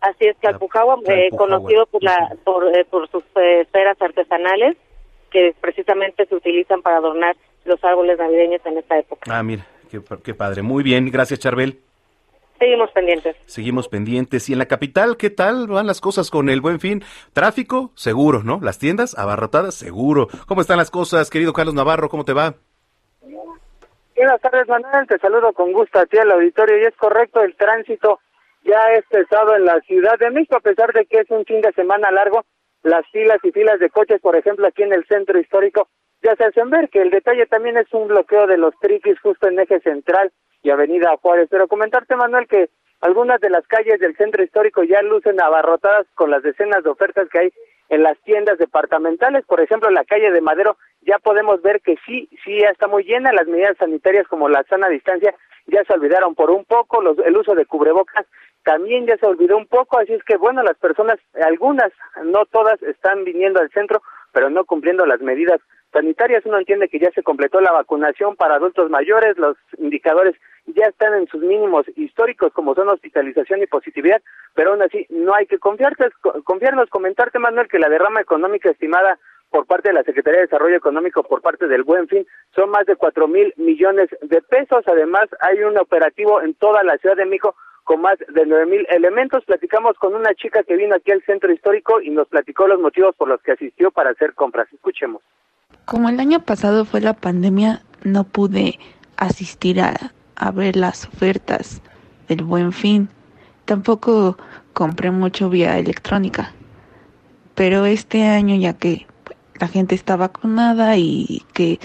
Así 0.00 0.26
es, 0.26 0.36
Tlalpujahua, 0.38 0.98
eh, 1.08 1.28
conocido 1.36 1.86
por, 1.86 2.02
la, 2.02 2.34
por, 2.44 2.66
eh, 2.74 2.86
por 2.88 3.08
sus 3.10 3.22
eh, 3.36 3.60
esferas 3.62 4.00
artesanales 4.00 4.76
que 5.30 5.54
precisamente 5.60 6.26
se 6.26 6.34
utilizan 6.34 6.82
para 6.82 6.96
adornar 6.96 7.36
los 7.64 7.82
árboles 7.84 8.18
navideños 8.18 8.64
en 8.64 8.78
esta 8.78 8.98
época. 8.98 9.30
Ah, 9.32 9.42
mira, 9.42 9.66
qué, 9.90 10.00
qué 10.24 10.34
padre. 10.34 10.62
Muy 10.62 10.82
bien, 10.82 11.10
gracias, 11.10 11.40
Charbel. 11.40 11.78
Seguimos 12.58 12.90
pendientes. 12.92 13.36
Seguimos 13.46 13.88
pendientes. 13.88 14.48
¿Y 14.48 14.52
en 14.52 14.58
la 14.58 14.66
capital 14.66 15.16
qué 15.16 15.30
tal 15.30 15.66
van 15.66 15.86
las 15.86 16.00
cosas 16.00 16.30
con 16.30 16.50
el 16.50 16.60
buen 16.60 16.78
fin? 16.78 17.02
Tráfico, 17.32 17.90
seguro, 17.94 18.42
¿no? 18.42 18.60
Las 18.62 18.78
tiendas 18.78 19.16
abarrotadas, 19.18 19.74
seguro. 19.74 20.28
¿Cómo 20.46 20.60
están 20.60 20.76
las 20.76 20.90
cosas, 20.90 21.30
querido 21.30 21.54
Carlos 21.54 21.74
Navarro? 21.74 22.10
¿Cómo 22.10 22.24
te 22.24 22.34
va? 22.34 22.54
Buenas 24.14 24.40
tardes, 24.42 24.68
Manuel. 24.68 25.06
Te 25.06 25.18
saludo 25.18 25.54
con 25.54 25.72
gusto 25.72 25.98
a 25.98 26.04
ti 26.04 26.18
al 26.18 26.32
auditorio. 26.32 26.78
Y 26.78 26.84
es 26.84 26.94
correcto, 26.96 27.40
el 27.42 27.56
tránsito 27.56 28.20
ya 28.62 28.78
es 28.94 29.04
pesado 29.06 29.56
en 29.56 29.64
la 29.64 29.80
Ciudad 29.80 30.18
de 30.18 30.30
México, 30.30 30.56
a 30.56 30.60
pesar 30.60 30.92
de 30.92 31.06
que 31.06 31.20
es 31.20 31.30
un 31.30 31.44
fin 31.44 31.60
de 31.60 31.72
semana 31.72 32.10
largo. 32.10 32.44
Las 32.82 33.06
filas 33.10 33.38
y 33.42 33.52
filas 33.52 33.78
de 33.78 33.90
coches, 33.90 34.20
por 34.20 34.36
ejemplo, 34.36 34.66
aquí 34.66 34.82
en 34.82 34.92
el 34.92 35.04
centro 35.06 35.38
histórico, 35.38 35.88
ya 36.22 36.34
se 36.36 36.44
hacen 36.44 36.70
ver 36.70 36.88
que 36.88 37.00
el 37.00 37.10
detalle 37.10 37.46
también 37.46 37.76
es 37.76 37.92
un 37.92 38.08
bloqueo 38.08 38.46
de 38.46 38.58
los 38.58 38.74
triquis 38.80 39.18
justo 39.20 39.48
en 39.48 39.58
eje 39.58 39.80
central 39.80 40.32
y 40.62 40.70
Avenida 40.70 41.16
Juárez. 41.20 41.48
Pero 41.50 41.68
comentarte, 41.68 42.16
Manuel, 42.16 42.46
que 42.46 42.68
algunas 43.00 43.40
de 43.40 43.50
las 43.50 43.66
calles 43.66 43.98
del 43.98 44.16
centro 44.16 44.42
histórico 44.42 44.82
ya 44.82 45.02
lucen 45.02 45.40
abarrotadas 45.40 46.06
con 46.14 46.30
las 46.30 46.42
decenas 46.42 46.84
de 46.84 46.90
ofertas 46.90 47.28
que 47.30 47.38
hay 47.38 47.50
en 47.88 48.02
las 48.02 48.18
tiendas 48.22 48.58
departamentales. 48.58 49.44
Por 49.46 49.60
ejemplo, 49.60 49.90
la 49.90 50.04
calle 50.04 50.30
de 50.30 50.40
Madero 50.40 50.76
ya 51.02 51.18
podemos 51.18 51.62
ver 51.62 51.80
que 51.80 51.96
sí, 52.06 52.28
sí 52.44 52.60
ya 52.60 52.68
está 52.70 52.86
muy 52.86 53.04
llena. 53.04 53.32
Las 53.32 53.46
medidas 53.46 53.76
sanitarias 53.78 54.26
como 54.28 54.48
la 54.48 54.62
sana 54.64 54.88
distancia 54.88 55.34
ya 55.66 55.84
se 55.84 55.92
olvidaron 55.92 56.34
por 56.34 56.50
un 56.50 56.64
poco. 56.64 57.02
Los, 57.02 57.18
el 57.18 57.36
uso 57.36 57.54
de 57.54 57.66
cubrebocas 57.66 58.26
también 58.64 59.06
ya 59.06 59.16
se 59.16 59.26
olvidó 59.26 59.56
un 59.56 59.66
poco. 59.66 59.98
Así 59.98 60.12
es 60.12 60.22
que, 60.24 60.36
bueno, 60.36 60.62
las 60.62 60.76
personas, 60.78 61.18
algunas, 61.46 61.92
no 62.24 62.44
todas, 62.46 62.82
están 62.82 63.24
viniendo 63.24 63.60
al 63.60 63.70
centro, 63.70 64.02
pero 64.32 64.50
no 64.50 64.64
cumpliendo 64.64 65.06
las 65.06 65.20
medidas 65.20 65.60
sanitarias. 65.92 66.44
Uno 66.44 66.58
entiende 66.58 66.88
que 66.88 66.98
ya 66.98 67.10
se 67.12 67.22
completó 67.22 67.60
la 67.60 67.72
vacunación 67.72 68.36
para 68.36 68.56
adultos 68.56 68.90
mayores. 68.90 69.38
Los 69.38 69.56
indicadores 69.78 70.36
ya 70.66 70.86
están 70.86 71.14
en 71.14 71.26
sus 71.28 71.42
mínimos 71.42 71.86
históricos 71.96 72.52
como 72.52 72.74
son 72.74 72.88
hospitalización 72.88 73.62
y 73.62 73.66
positividad, 73.66 74.22
pero 74.54 74.72
aún 74.72 74.82
así 74.82 75.06
no 75.10 75.34
hay 75.34 75.46
que 75.46 75.58
confiarnos, 75.58 76.90
comentarte 76.90 77.38
Manuel 77.38 77.68
que 77.68 77.78
la 77.78 77.88
derrama 77.88 78.20
económica 78.20 78.70
estimada 78.70 79.18
por 79.50 79.66
parte 79.66 79.88
de 79.88 79.94
la 79.94 80.04
Secretaría 80.04 80.40
de 80.40 80.46
Desarrollo 80.46 80.76
Económico 80.76 81.22
por 81.22 81.42
parte 81.42 81.66
del 81.66 81.82
Buen 81.82 82.08
Fin 82.08 82.26
son 82.54 82.70
más 82.70 82.86
de 82.86 82.96
cuatro 82.96 83.28
mil 83.28 83.52
millones 83.56 84.08
de 84.22 84.40
pesos. 84.42 84.84
Además, 84.86 85.28
hay 85.40 85.62
un 85.62 85.76
operativo 85.78 86.40
en 86.40 86.54
toda 86.54 86.82
la 86.82 86.96
Ciudad 86.98 87.16
de 87.16 87.26
México 87.26 87.54
con 87.84 88.00
más 88.00 88.18
de 88.18 88.46
nueve 88.46 88.66
mil 88.66 88.86
elementos. 88.90 89.44
Platicamos 89.44 89.96
con 89.98 90.14
una 90.14 90.34
chica 90.34 90.62
que 90.62 90.76
vino 90.76 90.94
aquí 90.94 91.10
al 91.10 91.22
centro 91.24 91.52
histórico 91.52 92.00
y 92.00 92.10
nos 92.10 92.28
platicó 92.28 92.66
los 92.68 92.80
motivos 92.80 93.14
por 93.16 93.28
los 93.28 93.42
que 93.42 93.52
asistió 93.52 93.90
para 93.90 94.10
hacer 94.10 94.34
compras. 94.34 94.72
Escuchemos. 94.72 95.22
Como 95.84 96.08
el 96.08 96.20
año 96.20 96.40
pasado 96.40 96.84
fue 96.84 97.00
la 97.00 97.14
pandemia, 97.14 97.82
no 98.04 98.24
pude 98.24 98.78
asistir 99.16 99.80
a, 99.80 99.94
a 100.36 100.50
ver 100.52 100.76
las 100.76 101.06
ofertas 101.06 101.82
del 102.28 102.44
buen 102.44 102.72
fin. 102.72 103.08
Tampoco 103.64 104.36
compré 104.72 105.10
mucho 105.10 105.50
vía 105.50 105.78
electrónica. 105.78 106.52
Pero 107.56 107.86
este 107.86 108.22
año, 108.22 108.54
ya 108.56 108.74
que 108.74 109.06
la 109.60 109.68
gente 109.68 109.94
está 109.94 110.16
vacunada 110.16 110.96
y 110.96 111.44
que 111.52 111.78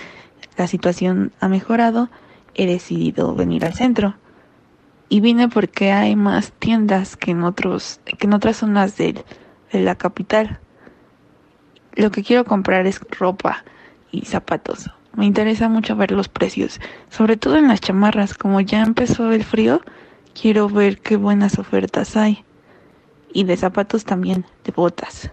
la 0.57 0.67
situación 0.67 1.33
ha 1.41 1.49
mejorado, 1.49 2.09
he 2.55 2.65
decidido 2.65 3.35
venir 3.35 3.65
al 3.65 3.73
centro. 3.73 4.15
Y 5.09 5.19
vine 5.19 5.49
porque 5.49 5.91
hay 5.91 6.15
más 6.15 6.53
tiendas 6.53 7.17
que 7.17 7.31
en 7.31 7.43
otros, 7.43 7.99
que 8.17 8.25
en 8.25 8.33
otras 8.33 8.57
zonas 8.57 8.97
de, 8.97 9.23
de 9.71 9.81
la 9.81 9.95
capital. 9.95 10.59
Lo 11.93 12.11
que 12.11 12.23
quiero 12.23 12.45
comprar 12.45 12.87
es 12.87 12.99
ropa 13.19 13.63
y 14.11 14.25
zapatos. 14.25 14.89
Me 15.13 15.25
interesa 15.25 15.69
mucho 15.69 15.95
ver 15.95 16.11
los 16.11 16.27
precios, 16.27 16.79
sobre 17.09 17.37
todo 17.37 17.57
en 17.57 17.67
las 17.67 17.81
chamarras. 17.81 18.33
Como 18.33 18.61
ya 18.61 18.81
empezó 18.81 19.31
el 19.31 19.43
frío, 19.43 19.81
quiero 20.39 20.69
ver 20.69 20.99
qué 20.99 21.17
buenas 21.17 21.59
ofertas 21.59 22.17
hay. 22.17 22.43
Y 23.31 23.43
de 23.43 23.57
zapatos 23.57 24.05
también, 24.05 24.45
de 24.63 24.71
botas. 24.71 25.31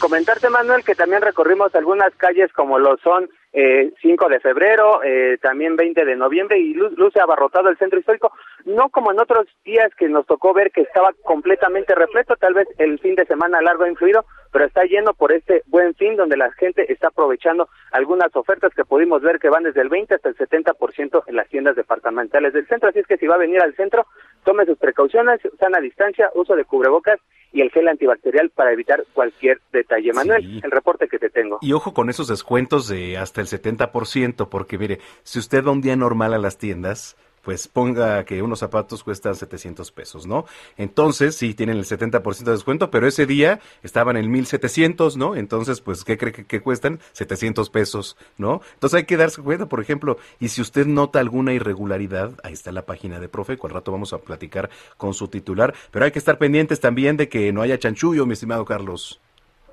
Comentarte, 0.00 0.48
Manuel, 0.48 0.82
que 0.82 0.94
también 0.94 1.20
recorrimos 1.20 1.74
algunas 1.74 2.14
calles 2.16 2.50
como 2.54 2.78
lo 2.78 2.96
son 2.98 3.28
eh, 3.52 3.92
5 4.00 4.28
de 4.28 4.40
febrero, 4.40 5.02
eh, 5.02 5.38
también 5.42 5.76
20 5.76 6.04
de 6.04 6.16
noviembre 6.16 6.58
y 6.58 6.72
luce 6.74 7.20
abarrotado 7.20 7.68
el 7.68 7.78
centro 7.78 7.98
histórico, 7.98 8.32
no 8.64 8.90
como 8.90 9.10
en 9.10 9.20
otros 9.20 9.46
días 9.64 9.92
que 9.96 10.08
nos 10.08 10.26
tocó 10.26 10.54
ver 10.54 10.70
que 10.70 10.82
estaba 10.82 11.10
completamente 11.24 11.94
repleto, 11.94 12.36
tal 12.36 12.54
vez 12.54 12.68
el 12.78 12.98
fin 13.00 13.16
de 13.16 13.26
semana 13.26 13.60
largo 13.60 13.84
ha 13.84 13.88
influido, 13.88 14.24
pero 14.52 14.64
está 14.64 14.84
lleno 14.84 15.14
por 15.14 15.32
este 15.32 15.62
buen 15.66 15.94
fin 15.94 16.16
donde 16.16 16.36
la 16.36 16.52
gente 16.52 16.92
está 16.92 17.08
aprovechando 17.08 17.68
algunas 17.92 18.34
ofertas 18.36 18.72
que 18.74 18.84
pudimos 18.84 19.22
ver 19.22 19.38
que 19.38 19.48
van 19.48 19.64
desde 19.64 19.80
el 19.80 19.88
20 19.88 20.14
hasta 20.14 20.28
el 20.28 20.36
70% 20.36 21.22
en 21.26 21.36
las 21.36 21.48
tiendas 21.48 21.76
departamentales 21.76 22.52
del 22.52 22.66
centro, 22.68 22.88
así 22.88 23.00
es 23.00 23.06
que 23.06 23.18
si 23.18 23.26
va 23.26 23.34
a 23.34 23.38
venir 23.38 23.60
al 23.60 23.74
centro, 23.74 24.06
tome 24.44 24.64
sus 24.64 24.78
precauciones, 24.78 25.40
sana 25.58 25.80
distancia, 25.80 26.30
uso 26.34 26.54
de 26.54 26.64
cubrebocas 26.64 27.18
y 27.52 27.60
el 27.60 27.70
gel 27.70 27.88
antibacterial 27.88 28.50
para 28.50 28.72
evitar 28.72 29.04
cualquier 29.12 29.60
detalle. 29.72 30.12
Manuel, 30.12 30.60
el 30.62 30.70
reporte 30.70 31.08
que 31.08 31.18
te 31.18 31.30
tengo. 31.30 31.58
Y 31.60 31.72
ojo 31.72 31.92
con 31.92 32.10
esos 32.10 32.28
descuentos 32.28 32.88
de 32.88 33.18
hasta 33.18 33.39
el 33.40 33.48
70%, 33.48 34.48
porque 34.48 34.78
mire, 34.78 35.00
si 35.22 35.38
usted 35.38 35.64
va 35.64 35.72
un 35.72 35.80
día 35.80 35.96
normal 35.96 36.34
a 36.34 36.38
las 36.38 36.58
tiendas, 36.58 37.16
pues 37.42 37.68
ponga 37.68 38.24
que 38.24 38.42
unos 38.42 38.58
zapatos 38.58 39.02
cuestan 39.02 39.34
700 39.34 39.92
pesos, 39.92 40.26
¿no? 40.26 40.44
Entonces, 40.76 41.36
sí, 41.36 41.54
tienen 41.54 41.78
el 41.78 41.84
70% 41.84 42.44
de 42.44 42.52
descuento, 42.52 42.90
pero 42.90 43.06
ese 43.06 43.26
día 43.26 43.60
estaban 43.82 44.16
en 44.16 44.30
1700, 44.30 45.16
¿no? 45.16 45.34
Entonces, 45.36 45.80
pues, 45.80 46.04
¿qué 46.04 46.18
cree 46.18 46.32
que, 46.32 46.60
cuestan? 46.60 47.00
700 47.12 47.70
pesos, 47.70 48.16
¿no? 48.36 48.60
Entonces 48.74 48.98
hay 48.98 49.04
que 49.04 49.16
darse 49.16 49.42
cuenta, 49.42 49.66
por 49.66 49.80
ejemplo, 49.80 50.18
y 50.38 50.48
si 50.48 50.60
usted 50.60 50.86
nota 50.86 51.20
alguna 51.20 51.52
irregularidad, 51.52 52.32
ahí 52.42 52.52
está 52.52 52.72
la 52.72 52.86
página 52.86 53.20
de 53.20 53.28
Profeco, 53.28 53.66
al 53.66 53.72
rato 53.72 53.92
vamos 53.92 54.12
a 54.12 54.18
platicar 54.18 54.70
con 54.96 55.14
su 55.14 55.28
titular, 55.28 55.74
pero 55.90 56.04
hay 56.04 56.10
que 56.10 56.18
estar 56.18 56.38
pendientes 56.38 56.80
también 56.80 57.16
de 57.16 57.28
que 57.28 57.52
no 57.52 57.62
haya 57.62 57.78
chanchullo, 57.78 58.26
mi 58.26 58.34
estimado 58.34 58.64
Carlos 58.64 59.20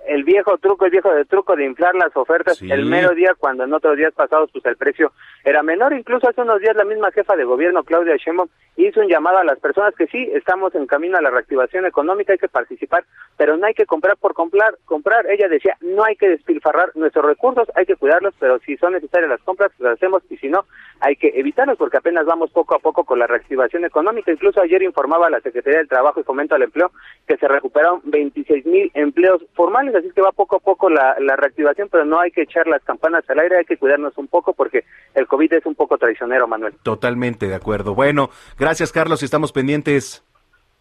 el 0.07 0.23
viejo 0.23 0.57
truco, 0.57 0.85
el 0.85 0.91
viejo 0.91 1.13
de 1.13 1.25
truco 1.25 1.55
de 1.55 1.65
inflar 1.65 1.95
las 1.95 2.15
ofertas 2.15 2.61
el 2.61 2.85
mero 2.85 3.13
día 3.13 3.33
cuando 3.37 3.63
en 3.63 3.73
otros 3.73 3.97
días 3.97 4.13
pasados 4.13 4.49
pues 4.51 4.65
el 4.65 4.77
precio 4.77 5.11
era 5.43 5.63
menor. 5.63 5.93
Incluso 5.93 6.29
hace 6.29 6.41
unos 6.41 6.59
días 6.59 6.75
la 6.75 6.85
misma 6.85 7.11
jefa 7.11 7.35
de 7.35 7.43
gobierno, 7.43 7.83
Claudia 7.83 8.15
Sheinbaum, 8.17 8.49
hizo 8.77 8.99
un 9.01 9.07
llamado 9.07 9.39
a 9.39 9.43
las 9.43 9.59
personas 9.59 9.95
que 9.95 10.07
sí, 10.07 10.29
estamos 10.33 10.73
en 10.75 10.85
camino 10.85 11.17
a 11.17 11.21
la 11.21 11.31
reactivación 11.31 11.85
económica, 11.85 12.33
hay 12.33 12.37
que 12.37 12.47
participar, 12.47 13.05
pero 13.35 13.57
no 13.57 13.65
hay 13.65 13.73
que 13.73 13.85
comprar 13.85 14.17
por 14.17 14.33
comprar. 14.33 14.77
comprar. 14.85 15.25
Ella 15.29 15.47
decía, 15.47 15.75
no 15.81 16.03
hay 16.03 16.15
que 16.15 16.29
despilfarrar 16.29 16.91
nuestros 16.95 17.25
recursos, 17.25 17.67
hay 17.75 17.85
que 17.85 17.95
cuidarlos, 17.95 18.33
pero 18.39 18.59
si 18.59 18.77
son 18.77 18.93
necesarias 18.93 19.29
las 19.29 19.41
compras, 19.41 19.71
las 19.79 19.93
hacemos 19.93 20.23
y 20.29 20.37
si 20.37 20.47
no, 20.47 20.65
hay 20.99 21.15
que 21.15 21.31
evitarlos 21.35 21.77
porque 21.77 21.97
apenas 21.97 22.25
vamos 22.25 22.51
poco 22.51 22.75
a 22.75 22.79
poco 22.79 23.03
con 23.03 23.19
la 23.19 23.27
reactivación 23.27 23.85
económica. 23.85 24.31
Incluso 24.31 24.61
ayer 24.61 24.83
informaba 24.83 25.29
la 25.29 25.41
Secretaría 25.41 25.79
del 25.79 25.87
Trabajo 25.87 26.19
y 26.19 26.23
Fomento 26.23 26.55
al 26.55 26.63
Empleo 26.63 26.91
que 27.27 27.37
se 27.37 27.47
recuperaron 27.47 28.01
26 28.05 28.65
mil 28.65 28.91
empleos 28.93 29.43
formales 29.53 29.93
así 29.97 30.09
que 30.13 30.21
va 30.21 30.31
poco 30.31 30.57
a 30.57 30.59
poco 30.59 30.89
la, 30.89 31.15
la 31.19 31.35
reactivación, 31.35 31.89
pero 31.91 32.05
no 32.05 32.19
hay 32.19 32.31
que 32.31 32.43
echar 32.43 32.67
las 32.67 32.83
campanas 32.83 33.23
al 33.29 33.39
aire, 33.39 33.57
hay 33.57 33.65
que 33.65 33.77
cuidarnos 33.77 34.17
un 34.17 34.27
poco 34.27 34.53
porque 34.53 34.83
el 35.13 35.27
COVID 35.27 35.53
es 35.53 35.65
un 35.65 35.75
poco 35.75 35.97
traicionero, 35.97 36.47
Manuel. 36.47 36.73
Totalmente 36.83 37.47
de 37.47 37.55
acuerdo. 37.55 37.95
Bueno, 37.95 38.29
gracias 38.57 38.91
Carlos 38.91 39.23
estamos 39.23 39.51
pendientes. 39.51 40.26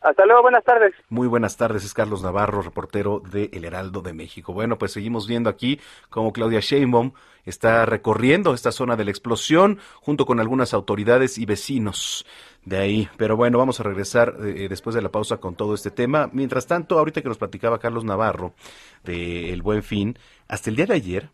Hasta 0.01 0.25
luego, 0.25 0.43
buenas 0.43 0.63
tardes. 0.63 0.95
Muy 1.09 1.27
buenas 1.27 1.57
tardes, 1.57 1.85
es 1.85 1.95
Carlos 1.95 2.23
Navarro, 2.23 2.63
reportero 2.63 3.21
de 3.31 3.51
El 3.53 3.65
Heraldo 3.65 4.03
de 4.03 4.13
México. 4.13 4.53
Bueno, 4.53 4.79
pues 4.79 4.93
seguimos 4.93 5.27
viendo 5.27 5.51
aquí 5.51 5.81
cómo 6.11 6.33
Claudia 6.33 6.61
Sheinbaum 6.61 7.13
está 7.45 7.87
recorriendo 7.87 8.55
esta 8.55 8.73
zona 8.73 8.97
de 8.97 9.05
la 9.05 9.11
explosión 9.11 9.79
junto 10.01 10.27
con 10.27 10.39
algunas 10.39 10.75
autoridades 10.75 11.39
y 11.39 11.47
vecinos 11.47 12.27
de 12.65 12.79
ahí. 12.79 13.09
Pero 13.17 13.37
bueno, 13.37 13.59
vamos 13.59 13.81
a 13.81 13.85
regresar 13.85 14.37
eh, 14.41 14.69
después 14.69 14.95
de 14.95 15.03
la 15.03 15.11
pausa 15.11 15.39
con 15.39 15.55
todo 15.55 15.75
este 15.75 15.91
tema. 15.91 16.29
Mientras 16.33 16.67
tanto, 16.67 16.99
ahorita 16.99 17.23
que 17.23 17.29
nos 17.29 17.39
platicaba 17.39 17.79
Carlos 17.79 18.05
Navarro 18.05 18.55
de 19.03 19.53
El 19.53 19.63
Buen 19.63 19.83
Fin, 19.83 20.19
hasta 20.49 20.71
el 20.71 20.77
día 20.77 20.87
de 20.87 20.95
ayer 20.95 21.31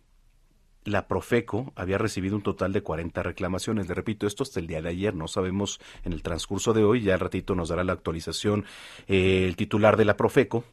la 0.85 1.07
Profeco 1.07 1.73
había 1.77 1.99
recibido 1.99 2.37
un 2.37 2.43
total 2.43 2.73
de 2.73 2.83
40 2.83 3.23
reclamaciones. 3.23 3.89
Le 3.89 3.95
repito, 3.95 4.27
esto 4.27 4.43
hasta 4.43 4.61
el 4.61 4.67
día 4.67 4.83
de 4.83 4.89
ayer, 4.89 5.15
no 5.15 5.29
sabemos 5.29 5.81
en 6.05 6.13
el 6.13 6.23
transcurso 6.23 6.73
de 6.73 6.85
hoy, 6.85 7.03
ya 7.03 7.15
al 7.15 7.21
ratito 7.21 7.55
nos 7.55 7.69
dará 7.69 7.85
la 7.85 7.93
actualización 7.93 8.65
eh, 9.09 9.45
el 9.47 9.57
titular 9.57 9.97
de 9.97 10.05
la 10.05 10.17
Profeco. 10.17 10.65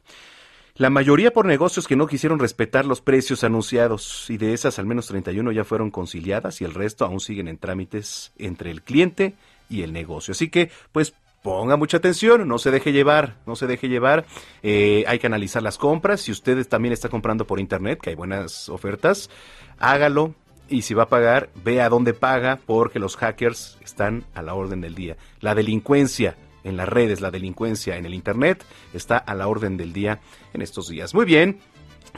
La 0.76 0.88
mayoría 0.88 1.32
por 1.32 1.46
negocios 1.46 1.86
que 1.86 1.96
no 1.96 2.06
quisieron 2.06 2.38
respetar 2.38 2.86
los 2.86 3.00
precios 3.00 3.44
anunciados 3.44 4.30
y 4.30 4.38
de 4.38 4.54
esas 4.54 4.78
al 4.78 4.86
menos 4.86 5.08
31 5.08 5.52
ya 5.52 5.64
fueron 5.64 5.90
conciliadas 5.90 6.60
y 6.60 6.64
el 6.64 6.74
resto 6.74 7.04
aún 7.04 7.20
siguen 7.20 7.48
en 7.48 7.58
trámites 7.58 8.32
entre 8.38 8.70
el 8.70 8.82
cliente 8.82 9.34
y 9.68 9.82
el 9.82 9.92
negocio. 9.92 10.32
Así 10.32 10.48
que, 10.48 10.70
pues, 10.92 11.14
ponga 11.42 11.76
mucha 11.76 11.96
atención, 11.96 12.46
no 12.46 12.58
se 12.58 12.70
deje 12.70 12.92
llevar, 12.92 13.36
no 13.46 13.56
se 13.56 13.66
deje 13.66 13.88
llevar. 13.88 14.26
Eh, 14.62 15.04
hay 15.06 15.18
que 15.18 15.26
analizar 15.26 15.62
las 15.62 15.78
compras. 15.78 16.20
Si 16.20 16.32
usted 16.32 16.66
también 16.66 16.92
está 16.92 17.08
comprando 17.08 17.46
por 17.46 17.60
internet, 17.60 18.00
que 18.00 18.10
hay 18.10 18.16
buenas 18.16 18.68
ofertas, 18.68 19.30
hágalo. 19.78 20.34
Y 20.68 20.82
si 20.82 20.94
va 20.94 21.04
a 21.04 21.08
pagar, 21.08 21.50
vea 21.64 21.88
dónde 21.88 22.14
paga, 22.14 22.60
porque 22.64 23.00
los 23.00 23.16
hackers 23.16 23.76
están 23.82 24.24
a 24.34 24.42
la 24.42 24.54
orden 24.54 24.80
del 24.80 24.94
día. 24.94 25.16
La 25.40 25.56
delincuencia 25.56 26.36
en 26.62 26.76
las 26.76 26.88
redes, 26.88 27.20
la 27.20 27.30
delincuencia 27.30 27.96
en 27.96 28.06
el 28.06 28.14
internet 28.14 28.64
está 28.94 29.18
a 29.18 29.34
la 29.34 29.48
orden 29.48 29.76
del 29.76 29.92
día 29.92 30.20
en 30.52 30.62
estos 30.62 30.88
días. 30.88 31.14
Muy 31.14 31.24
bien. 31.24 31.58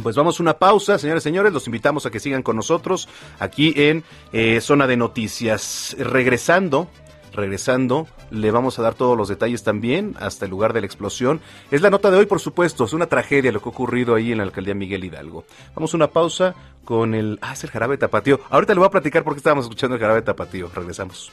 Pues 0.03 0.17
vamos 0.17 0.41
a 0.41 0.43
una 0.43 0.59
pausa, 0.59 0.99
señores 0.99 1.23
y 1.23 1.25
señores. 1.25 1.53
Los 1.53 1.67
invitamos 1.67 2.07
a 2.07 2.11
que 2.11 2.21
sigan 2.21 2.43
con 2.43 2.57
nosotros 2.57 3.09
aquí 3.39 3.75
en 3.77 4.05
eh, 4.33 4.61
Zona 4.61 4.87
de 4.87 4.97
Noticias. 4.97 5.95
Regresando, 5.99 6.89
regresando, 7.33 8.07
le 8.31 8.51
vamos 8.51 8.79
a 8.79 8.83
dar 8.83 8.95
todos 8.95 9.17
los 9.17 9.29
detalles 9.29 9.63
también 9.63 10.15
hasta 10.21 10.45
el 10.45 10.51
lugar 10.51 10.73
de 10.73 10.81
la 10.81 10.87
explosión. 10.87 11.41
Es 11.71 11.81
la 11.83 11.91
nota 11.91 12.11
de 12.11 12.19
hoy, 12.19 12.27
por 12.27 12.41
supuesto, 12.41 12.85
es 12.85 12.93
una 12.93 13.07
tragedia 13.07 13.53
lo 13.53 13.61
que 13.61 13.69
ha 13.69 13.73
ocurrido 13.73 14.15
ahí 14.15 14.33
en 14.33 14.39
la 14.39 14.45
alcaldía 14.45 14.75
Miguel 14.75 15.05
Hidalgo. 15.05 15.45
Vamos 15.75 15.93
a 15.95 15.97
una 15.97 16.09
pausa 16.09 16.55
con 16.85 17.15
el... 17.15 17.39
Ah, 17.43 17.53
es 17.53 17.65
el 17.65 17.71
jarabe 17.71 17.99
tapatío. 17.99 18.41
Ahorita 18.51 18.75
le 18.75 18.79
voy 18.79 18.87
a 18.87 18.91
platicar 18.91 19.25
por 19.25 19.35
qué 19.35 19.39
estábamos 19.39 19.65
escuchando 19.65 19.97
el 19.97 20.01
jarabe 20.01 20.23
tapatío. 20.23 20.71
Regresamos. 20.75 21.33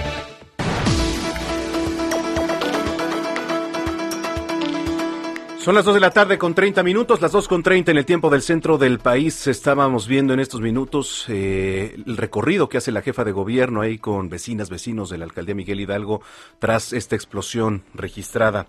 Son 5.61 5.75
las 5.75 5.85
2 5.85 5.93
de 5.93 5.99
la 5.99 6.09
tarde 6.09 6.39
con 6.39 6.55
30 6.55 6.81
minutos, 6.81 7.21
las 7.21 7.33
2 7.33 7.47
con 7.47 7.61
30 7.61 7.91
en 7.91 7.97
el 7.97 8.05
tiempo 8.05 8.31
del 8.31 8.41
centro 8.41 8.79
del 8.79 8.97
país. 8.97 9.45
Estábamos 9.45 10.07
viendo 10.07 10.33
en 10.33 10.39
estos 10.39 10.59
minutos 10.59 11.25
eh, 11.27 12.01
el 12.03 12.17
recorrido 12.17 12.67
que 12.67 12.79
hace 12.79 12.91
la 12.91 13.03
jefa 13.03 13.23
de 13.23 13.31
gobierno 13.31 13.81
ahí 13.81 13.99
con 13.99 14.27
vecinas, 14.27 14.71
vecinos 14.71 15.11
de 15.11 15.19
la 15.19 15.25
alcaldía 15.25 15.53
Miguel 15.53 15.79
Hidalgo 15.79 16.23
tras 16.57 16.93
esta 16.93 17.15
explosión 17.15 17.83
registrada. 17.93 18.65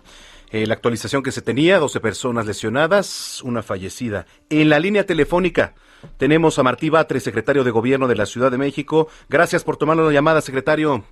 Eh, 0.51 0.67
la 0.67 0.75
actualización 0.75 1.23
que 1.23 1.31
se 1.31 1.41
tenía, 1.41 1.79
12 1.79 1.99
personas 1.99 2.45
lesionadas, 2.45 3.41
una 3.41 3.63
fallecida. 3.63 4.27
En 4.51 4.69
la 4.69 4.77
línea 4.77 5.03
telefónica 5.03 5.73
tenemos 6.17 6.59
a 6.59 6.63
Martí 6.63 6.91
Batre, 6.91 7.19
secretario 7.19 7.63
de 7.63 7.71
gobierno 7.71 8.07
de 8.07 8.17
la 8.17 8.27
Ciudad 8.27 8.51
de 8.51 8.59
México. 8.59 9.07
Gracias 9.29 9.63
por 9.63 9.77
tomar 9.77 9.97
la 9.97 10.11
llamada, 10.11 10.41
secretario. 10.41 11.03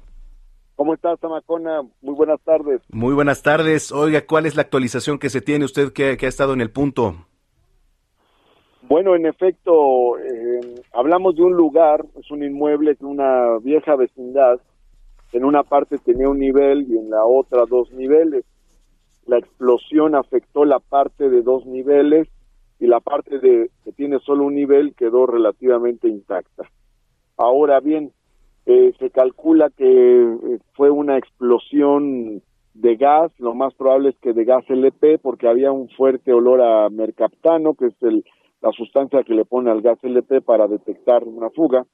¿Cómo 0.82 0.96
estás, 0.96 1.20
Tamacona? 1.20 1.84
Muy 2.02 2.15
buenas 2.15 2.41
tardes. 2.41 2.82
Muy 2.89 3.13
buenas 3.13 3.44
tardes. 3.44 3.91
Oiga, 3.91 4.26
¿cuál 4.26 4.48
es 4.48 4.56
la 4.56 4.63
actualización 4.63 5.20
que 5.20 5.30
se 5.30 5.39
tiene 5.39 5.63
usted 5.63 5.94
que, 5.94 6.17
ha 6.20 6.28
estado 6.28 6.54
en 6.54 6.62
el 6.62 6.72
punto? 6.72 7.28
Bueno, 8.89 9.15
en 9.15 9.28
efecto, 9.28 10.17
eh, 10.17 10.82
hablamos 10.91 11.36
de 11.36 11.44
un 11.44 11.54
lugar, 11.54 12.04
es 12.20 12.32
un 12.32 12.44
inmueble, 12.44 12.94
es 12.94 13.02
una 13.02 13.60
vieja 13.60 13.96
vecindad. 13.96 14.60
En 15.34 15.46
una 15.46 15.62
parte 15.62 16.00
tenía 16.00 16.28
un 16.28 16.39
nivel 16.39 16.88
y 16.89 16.98
en 16.98 17.12
la 17.12 17.26
otra 17.26 17.65
dos 17.70 17.91
niveles. 17.91 18.44
La 19.28 19.38
explosión 19.38 20.15
afectó 20.15 20.65
la 20.65 20.80
parte 20.80 21.30
de 21.30 21.44
dos 21.44 21.63
niveles 21.67 22.28
y 22.80 22.88
la 22.88 23.02
parte 23.02 23.38
de 23.38 23.70
que 23.84 23.91
tiene 23.91 24.17
solo 24.17 24.46
un 24.46 24.56
nivel 24.56 24.96
quedó 24.96 25.28
relativamente 25.28 26.08
intacta. 26.08 26.63
Ahora 27.38 27.80
bien, 27.82 28.13
eh, 28.65 28.93
se 29.00 29.10
calcula 29.10 29.69
que 29.69 29.86
eh, 29.86 30.60
fue 30.74 30.91
una 30.91 31.17
explosión 31.17 32.41
de 32.74 32.95
gas, 32.95 33.32
lo 33.39 33.54
más 33.54 33.74
probable 33.74 34.10
es 34.10 34.17
que 34.19 34.34
de 34.34 34.45
gas 34.45 34.63
LP, 34.69 35.17
porque 35.17 35.47
había 35.47 35.71
un 35.71 35.89
fuerte 35.89 36.32
olor 36.32 36.62
a 36.62 36.89
mercaptano, 36.89 37.74
que 37.74 37.88
es 37.88 37.95
el, 38.02 38.24
la 38.62 38.71
sustancia 38.71 39.24
que 39.24 39.34
le 39.34 39.45
pone 39.45 39.71
al 39.71 39.82
gas 39.82 39.97
LP 40.04 40.41
para 40.41 40.67
detectar 40.67 41.24
una 41.24 41.50
fuga. 41.50 41.86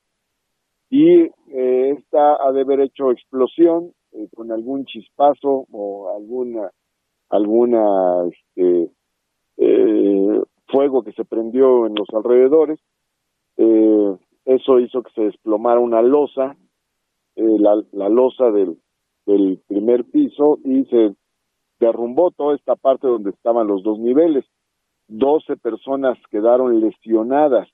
Y 0.90 1.22
eh, 1.22 1.96
esta 1.98 2.36
ha 2.36 2.52
de 2.52 2.62
haber 2.62 2.82
hecho 2.82 3.12
explosión 3.12 3.94
con 4.36 4.52
algún 4.52 4.86
chispazo 4.86 5.68
o 5.72 6.16
alguna 6.16 6.72
alguna 7.30 8.24
este, 8.26 8.90
fuego 10.68 11.04
que 11.04 11.12
se 11.12 11.26
prendió 11.26 11.86
en 11.86 11.96
los 11.96 12.08
alrededores. 12.14 12.80
Eso 14.48 14.80
hizo 14.80 15.04
que 15.04 15.12
se 15.12 15.22
desplomara 15.24 15.82
una 15.82 16.02
losa, 16.02 16.56
eh, 17.36 17.58
la, 17.60 18.08
losa 18.08 18.50
del, 18.50 18.80
primer 19.68 20.06
piso 20.06 20.58
y 20.64 20.86
se 20.86 21.14
derrumbó 21.82 22.32
toda 22.32 22.56
esta 22.56 22.78
parte 22.78 23.08
donde 23.08 23.32
estaban 23.32 23.68
los 23.68 23.84
dos 23.84 24.00
niveles. 24.00 24.46
Doce 25.10 25.58
personas 25.58 26.18
quedaron 26.32 26.80
lesionadas. 26.80 27.68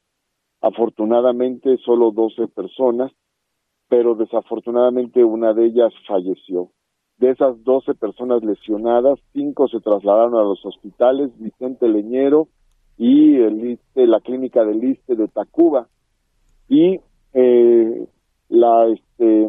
Afortunadamente 0.61 1.77
solo 1.77 2.09
doce 2.09 2.47
personas, 2.47 3.11
pero 3.87 4.15
desafortunadamente 4.15 5.23
una 5.23 5.53
de 5.53 5.65
ellas 5.65 5.93
falleció. 6.07 6.71
De 7.17 7.29
esas 7.29 7.63
doce 7.63 7.93
personas 7.93 8.43
lesionadas, 8.43 9.19
cinco 9.31 9.67
se 9.67 9.79
trasladaron 9.79 10.33
a 10.33 10.41
los 10.41 10.65
hospitales 10.65 11.29
Vicente 11.37 11.87
Leñero 11.87 12.47
y 12.97 13.35
el, 13.35 13.79
la 13.93 14.21
clínica 14.21 14.65
del 14.65 14.79
Liste 14.79 15.15
de 15.15 15.27
Tacuba 15.27 15.87
y 16.73 16.99
eh, 17.33 18.07
la 18.49 18.87
este 18.87 19.47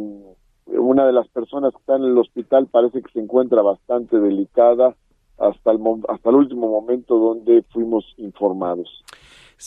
una 0.66 1.06
de 1.06 1.12
las 1.12 1.26
personas 1.28 1.72
que 1.72 1.78
está 1.78 1.96
en 1.96 2.04
el 2.04 2.18
hospital 2.18 2.66
parece 2.66 3.02
que 3.02 3.12
se 3.12 3.20
encuentra 3.20 3.62
bastante 3.62 4.20
delicada 4.20 4.94
hasta 5.38 5.70
el 5.72 5.80
hasta 6.08 6.30
el 6.30 6.36
último 6.36 6.68
momento 6.68 7.18
donde 7.18 7.62
fuimos 7.70 8.04
informados. 8.18 9.04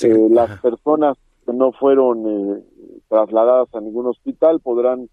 Eh, 0.04 0.28
las 0.30 0.60
personas 0.62 1.18
que 1.46 1.54
no 1.54 1.72
fueron 1.72 2.26
eh, 2.28 2.64
trasladadas 3.08 3.74
a 3.74 3.82
ningún 3.82 4.06
hospital 4.06 4.60
podrán 4.60 5.10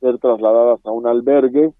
ser 0.00 0.18
trasladadas 0.18 0.78
a 0.84 0.92
un 0.92 1.06
albergue, 1.08 1.72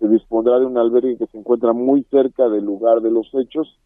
se 0.00 0.08
dispondrá 0.08 0.58
de 0.58 0.66
un 0.66 0.78
albergue 0.78 1.16
que 1.16 1.26
se 1.26 1.38
encuentra 1.38 1.72
muy 1.72 2.02
cerca 2.10 2.48
del 2.48 2.64
lugar 2.64 3.02
de 3.02 3.12
los 3.12 3.28
hechos 3.34 3.78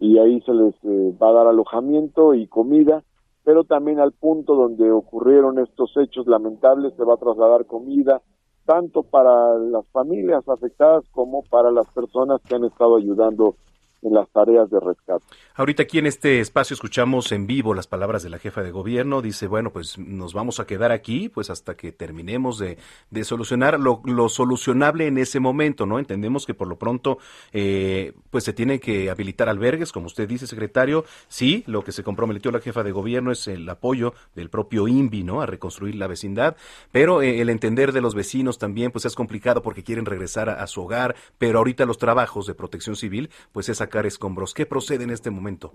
y 0.00 0.18
ahí 0.18 0.40
se 0.40 0.54
les 0.54 0.74
va 1.22 1.28
a 1.28 1.32
dar 1.32 1.46
alojamiento 1.46 2.34
y 2.34 2.48
comida 2.48 3.04
pero 3.44 3.64
también 3.64 4.00
al 4.00 4.12
punto 4.12 4.54
donde 4.54 4.90
ocurrieron 4.90 5.58
estos 5.58 5.96
hechos 5.96 6.26
lamentables 6.26 6.94
se 6.96 7.04
va 7.04 7.14
a 7.14 7.18
trasladar 7.18 7.66
comida, 7.66 8.20
tanto 8.66 9.02
para 9.02 9.58
las 9.58 9.86
familias 9.88 10.46
afectadas 10.48 11.04
como 11.10 11.42
para 11.44 11.70
las 11.70 11.86
personas 11.92 12.40
que 12.42 12.54
han 12.54 12.64
estado 12.64 12.96
ayudando 12.96 13.56
en 14.02 14.14
las 14.14 14.28
tareas 14.30 14.70
de 14.70 14.80
rescate. 14.80 15.24
Ahorita 15.54 15.82
aquí 15.82 15.98
en 15.98 16.06
este 16.06 16.40
espacio 16.40 16.74
escuchamos 16.74 17.32
en 17.32 17.46
vivo 17.46 17.74
las 17.74 17.86
palabras 17.86 18.22
de 18.22 18.30
la 18.30 18.38
jefa 18.38 18.62
de 18.62 18.70
gobierno. 18.70 19.20
Dice, 19.20 19.46
bueno, 19.46 19.70
pues 19.70 19.98
nos 19.98 20.32
vamos 20.32 20.58
a 20.58 20.66
quedar 20.66 20.90
aquí 20.92 21.28
pues 21.28 21.50
hasta 21.50 21.76
que 21.76 21.92
terminemos 21.92 22.58
de, 22.58 22.78
de 23.10 23.24
solucionar 23.24 23.78
lo, 23.78 24.28
solucionable 24.28 25.06
en 25.06 25.18
ese 25.18 25.40
momento, 25.40 25.86
¿no? 25.86 25.98
Entendemos 25.98 26.46
que 26.46 26.54
por 26.54 26.68
lo 26.68 26.76
pronto 26.78 27.18
eh, 27.52 28.14
pues 28.30 28.44
se 28.44 28.52
tiene 28.52 28.80
que 28.80 29.10
habilitar 29.10 29.48
albergues, 29.48 29.92
como 29.92 30.06
usted 30.06 30.28
dice, 30.28 30.46
secretario. 30.46 31.04
Sí, 31.28 31.62
lo 31.66 31.84
que 31.84 31.92
se 31.92 32.02
comprometió 32.02 32.50
la 32.50 32.60
jefa 32.60 32.82
de 32.82 32.92
gobierno 32.92 33.30
es 33.30 33.46
el 33.48 33.68
apoyo 33.68 34.14
del 34.34 34.48
propio 34.48 34.88
INVI, 34.88 35.24
¿no? 35.24 35.42
A 35.42 35.46
reconstruir 35.46 35.96
la 35.96 36.06
vecindad, 36.06 36.56
pero 36.90 37.20
eh, 37.22 37.40
el 37.40 37.50
entender 37.50 37.92
de 37.92 38.00
los 38.00 38.14
vecinos 38.14 38.58
también 38.58 38.92
pues 38.92 39.04
es 39.04 39.14
complicado 39.14 39.62
porque 39.62 39.82
quieren 39.82 40.06
regresar 40.06 40.48
a, 40.48 40.62
a 40.62 40.66
su 40.66 40.82
hogar, 40.82 41.16
pero 41.38 41.58
ahorita 41.58 41.84
los 41.84 41.98
trabajos 41.98 42.46
de 42.46 42.54
protección 42.54 42.96
civil 42.96 43.30
pues 43.52 43.68
es 43.68 43.80
sacar 43.90 44.06
escombros. 44.06 44.54
¿Qué 44.54 44.66
procede 44.66 45.02
en 45.02 45.10
este 45.10 45.30
momento? 45.30 45.72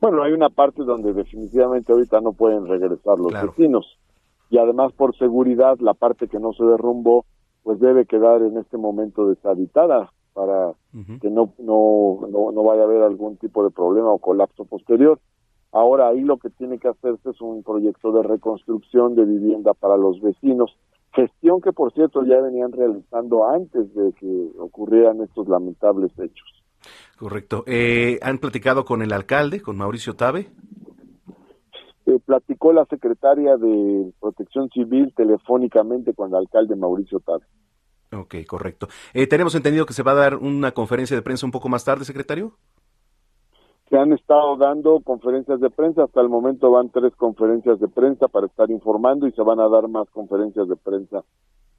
Bueno, 0.00 0.24
hay 0.24 0.32
una 0.32 0.50
parte 0.50 0.82
donde 0.82 1.12
definitivamente 1.12 1.92
ahorita 1.92 2.20
no 2.20 2.32
pueden 2.32 2.66
regresar 2.66 3.18
los 3.18 3.32
vecinos 3.32 3.86
y 4.50 4.58
además 4.58 4.92
por 4.92 5.16
seguridad 5.16 5.78
la 5.78 5.94
parte 5.94 6.26
que 6.26 6.40
no 6.40 6.52
se 6.52 6.64
derrumbó 6.64 7.24
pues 7.62 7.78
debe 7.78 8.04
quedar 8.04 8.42
en 8.42 8.58
este 8.58 8.76
momento 8.76 9.28
deshabitada 9.28 10.12
para 10.34 10.72
que 11.20 11.30
no, 11.30 11.54
no, 11.58 12.26
no, 12.28 12.50
no 12.50 12.62
vaya 12.64 12.82
a 12.82 12.84
haber 12.84 13.02
algún 13.02 13.36
tipo 13.36 13.62
de 13.62 13.70
problema 13.70 14.10
o 14.10 14.18
colapso 14.18 14.64
posterior. 14.64 15.20
Ahora 15.70 16.08
ahí 16.08 16.20
lo 16.20 16.38
que 16.38 16.50
tiene 16.50 16.78
que 16.78 16.88
hacerse 16.88 17.30
es 17.30 17.40
un 17.40 17.62
proyecto 17.62 18.10
de 18.10 18.24
reconstrucción 18.24 19.14
de 19.14 19.24
vivienda 19.24 19.72
para 19.74 19.96
los 19.96 20.20
vecinos, 20.20 20.76
gestión 21.12 21.60
que 21.60 21.72
por 21.72 21.92
cierto 21.92 22.24
ya 22.24 22.40
venían 22.40 22.72
realizando 22.72 23.48
antes 23.48 23.94
de 23.94 24.12
que 24.14 24.50
ocurrieran 24.58 25.22
estos 25.22 25.48
lamentables 25.48 26.10
hechos. 26.18 26.63
Correcto. 27.18 27.64
Eh, 27.66 28.18
¿Han 28.22 28.38
platicado 28.38 28.84
con 28.84 29.02
el 29.02 29.12
alcalde, 29.12 29.60
con 29.60 29.76
Mauricio 29.76 30.14
Tabe? 30.14 30.48
Eh, 32.06 32.18
platicó 32.24 32.72
la 32.72 32.84
secretaria 32.86 33.56
de 33.56 34.12
Protección 34.20 34.68
Civil 34.70 35.12
telefónicamente 35.16 36.12
con 36.12 36.30
el 36.30 36.36
alcalde 36.36 36.76
Mauricio 36.76 37.20
Tabe. 37.20 37.44
Ok, 38.12 38.34
correcto. 38.46 38.88
Eh, 39.12 39.26
tenemos 39.26 39.54
entendido 39.54 39.86
que 39.86 39.94
se 39.94 40.02
va 40.02 40.12
a 40.12 40.16
dar 40.16 40.36
una 40.36 40.72
conferencia 40.72 41.16
de 41.16 41.22
prensa 41.22 41.46
un 41.46 41.52
poco 41.52 41.68
más 41.68 41.84
tarde, 41.84 42.04
secretario. 42.04 42.52
Se 43.88 43.96
han 43.96 44.12
estado 44.12 44.56
dando 44.56 45.00
conferencias 45.00 45.60
de 45.60 45.70
prensa, 45.70 46.04
hasta 46.04 46.20
el 46.20 46.28
momento 46.28 46.70
van 46.70 46.90
tres 46.90 47.14
conferencias 47.16 47.78
de 47.80 47.88
prensa 47.88 48.28
para 48.28 48.46
estar 48.46 48.70
informando 48.70 49.26
y 49.26 49.32
se 49.32 49.42
van 49.42 49.60
a 49.60 49.68
dar 49.68 49.88
más 49.88 50.08
conferencias 50.10 50.68
de 50.68 50.76
prensa 50.76 51.22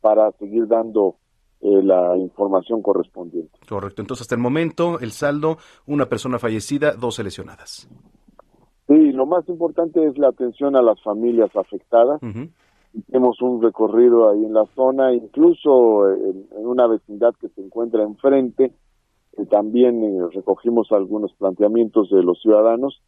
para 0.01 0.31
seguir 0.33 0.67
dando 0.67 1.15
eh, 1.61 1.83
la 1.83 2.17
información 2.17 2.81
correspondiente. 2.81 3.57
Correcto, 3.67 4.01
entonces 4.01 4.23
hasta 4.23 4.35
el 4.35 4.41
momento 4.41 4.99
el 4.99 5.11
saldo, 5.11 5.57
una 5.85 6.05
persona 6.05 6.37
fallecida, 6.39 6.93
dos 6.93 7.19
lesionadas. 7.19 7.89
Sí, 8.87 9.11
lo 9.13 9.25
más 9.25 9.47
importante 9.49 10.05
es 10.05 10.17
la 10.17 10.27
atención 10.27 10.75
a 10.75 10.81
las 10.81 11.01
familias 11.01 11.49
afectadas. 11.55 12.21
Hicimos 12.93 13.41
un 13.41 13.61
recorrido 13.61 14.29
ahí 14.29 14.45
en 14.45 14.53
la 14.53 14.65
zona, 14.75 15.13
incluso 15.13 16.09
en, 16.11 16.47
una 16.51 16.87
vecindad 16.87 17.33
que 17.41 17.49
se 17.49 17.61
encuentra 17.61 18.03
enfrente, 18.03 18.71
eh, 19.37 19.45
también 19.47 20.03
eh, 20.03 20.27
recogimos 20.33 20.91
algunos 20.91 21.33
planteamientos 21.33 22.09
de 22.09 22.23
los 22.23 22.39
ciudadanos. 22.41 23.01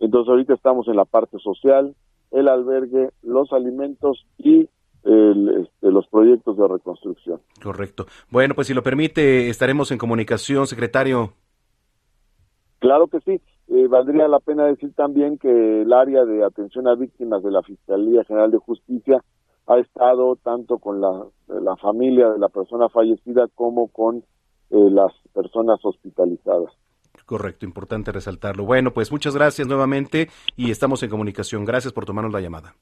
Entonces 0.00 0.30
ahorita 0.30 0.54
estamos 0.54 0.88
en 0.88 0.96
la 0.96 1.04
parte 1.04 1.38
social, 1.38 1.94
el 2.30 2.48
albergue, 2.48 3.10
los 3.22 3.52
alimentos 3.52 4.26
y 4.38 4.68
este, 5.04 5.90
los 5.90 6.06
proyectos 6.08 6.56
de 6.56 6.68
reconstrucción. 6.68 7.40
Correcto. 7.62 8.06
Bueno, 8.30 8.54
pues 8.54 8.66
si 8.66 8.74
lo 8.74 8.82
permite, 8.82 9.48
estaremos 9.48 9.90
en 9.90 9.98
comunicación, 9.98 10.66
secretario. 10.66 11.32
Claro 12.78 13.08
que 13.08 13.20
sí. 13.20 13.40
Eh, 13.68 13.86
valdría 13.86 14.28
la 14.28 14.40
pena 14.40 14.64
decir 14.64 14.94
también 14.94 15.38
que 15.38 15.82
el 15.82 15.92
área 15.92 16.24
de 16.24 16.42
atención 16.44 16.88
a 16.88 16.94
víctimas 16.94 17.42
de 17.42 17.50
la 17.50 17.62
Fiscalía 17.62 18.24
General 18.24 18.50
de 18.50 18.58
Justicia 18.58 19.22
ha 19.66 19.78
estado 19.78 20.36
tanto 20.36 20.78
con 20.78 21.00
la, 21.00 21.26
la 21.48 21.76
familia 21.76 22.30
de 22.30 22.38
la 22.38 22.48
persona 22.48 22.88
fallecida 22.88 23.46
como 23.54 23.88
con 23.88 24.24
eh, 24.70 24.90
las 24.90 25.12
personas 25.34 25.78
hospitalizadas. 25.82 26.72
Correcto, 27.26 27.66
importante 27.66 28.10
resaltarlo. 28.10 28.64
Bueno, 28.64 28.92
pues 28.92 29.12
muchas 29.12 29.34
gracias 29.34 29.68
nuevamente 29.68 30.28
y 30.56 30.70
estamos 30.70 31.02
en 31.02 31.10
comunicación. 31.10 31.66
Gracias 31.66 31.92
por 31.92 32.06
tomarnos 32.06 32.32
la 32.32 32.40
llamada. 32.40 32.74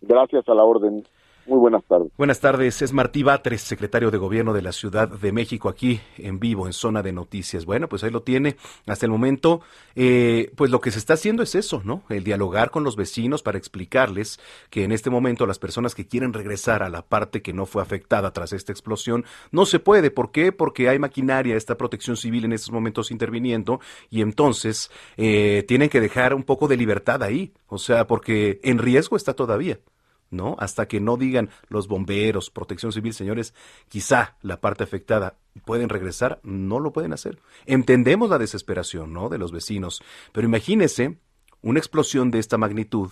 Gracias 0.00 0.48
a 0.48 0.54
la 0.54 0.62
orden. 0.62 1.04
Muy 1.46 1.58
buenas 1.58 1.84
tardes. 1.84 2.12
Buenas 2.16 2.40
tardes. 2.40 2.82
Es 2.82 2.92
Martí 2.92 3.22
Batres, 3.22 3.62
secretario 3.62 4.10
de 4.10 4.18
Gobierno 4.18 4.52
de 4.52 4.62
la 4.62 4.72
Ciudad 4.72 5.08
de 5.08 5.32
México, 5.32 5.68
aquí 5.68 6.00
en 6.16 6.38
vivo, 6.38 6.66
en 6.66 6.72
Zona 6.72 7.02
de 7.02 7.12
Noticias. 7.12 7.64
Bueno, 7.64 7.88
pues 7.88 8.04
ahí 8.04 8.10
lo 8.10 8.22
tiene. 8.22 8.56
Hasta 8.86 9.06
el 9.06 9.12
momento, 9.12 9.60
eh, 9.94 10.52
pues 10.56 10.70
lo 10.70 10.80
que 10.80 10.90
se 10.90 10.98
está 10.98 11.14
haciendo 11.14 11.42
es 11.42 11.54
eso, 11.54 11.82
¿no? 11.84 12.02
El 12.08 12.24
dialogar 12.24 12.70
con 12.70 12.84
los 12.84 12.96
vecinos 12.96 13.42
para 13.42 13.58
explicarles 13.58 14.38
que 14.70 14.84
en 14.84 14.92
este 14.92 15.10
momento 15.10 15.46
las 15.46 15.58
personas 15.58 15.94
que 15.94 16.06
quieren 16.06 16.32
regresar 16.32 16.82
a 16.82 16.88
la 16.88 17.02
parte 17.02 17.42
que 17.42 17.52
no 17.52 17.66
fue 17.66 17.82
afectada 17.82 18.32
tras 18.32 18.52
esta 18.52 18.72
explosión, 18.72 19.24
no 19.50 19.66
se 19.66 19.80
puede. 19.80 20.10
¿Por 20.10 20.30
qué? 20.32 20.52
Porque 20.52 20.88
hay 20.88 20.98
maquinaria, 20.98 21.56
esta 21.56 21.76
protección 21.76 22.16
civil 22.16 22.44
en 22.44 22.52
estos 22.52 22.72
momentos 22.72 23.10
interviniendo 23.10 23.80
y 24.10 24.20
entonces 24.20 24.90
eh, 25.16 25.64
tienen 25.66 25.88
que 25.88 26.00
dejar 26.00 26.34
un 26.34 26.44
poco 26.44 26.68
de 26.68 26.76
libertad 26.76 27.22
ahí. 27.22 27.52
O 27.66 27.78
sea, 27.78 28.06
porque 28.06 28.60
en 28.62 28.78
riesgo 28.78 29.16
está 29.16 29.34
todavía. 29.34 29.78
¿No? 30.30 30.56
Hasta 30.58 30.86
que 30.86 31.00
no 31.00 31.16
digan 31.16 31.50
los 31.68 31.88
bomberos, 31.88 32.50
protección 32.50 32.92
civil, 32.92 33.12
señores, 33.12 33.54
quizá 33.88 34.36
la 34.42 34.60
parte 34.60 34.84
afectada 34.84 35.36
pueden 35.64 35.88
regresar, 35.88 36.40
no 36.42 36.78
lo 36.78 36.92
pueden 36.92 37.12
hacer. 37.12 37.40
Entendemos 37.66 38.30
la 38.30 38.38
desesperación, 38.38 39.12
¿no? 39.12 39.28
De 39.28 39.38
los 39.38 39.52
vecinos, 39.52 40.02
pero 40.32 40.46
imagínese 40.46 41.18
una 41.62 41.80
explosión 41.80 42.30
de 42.30 42.38
esta 42.38 42.58
magnitud, 42.58 43.10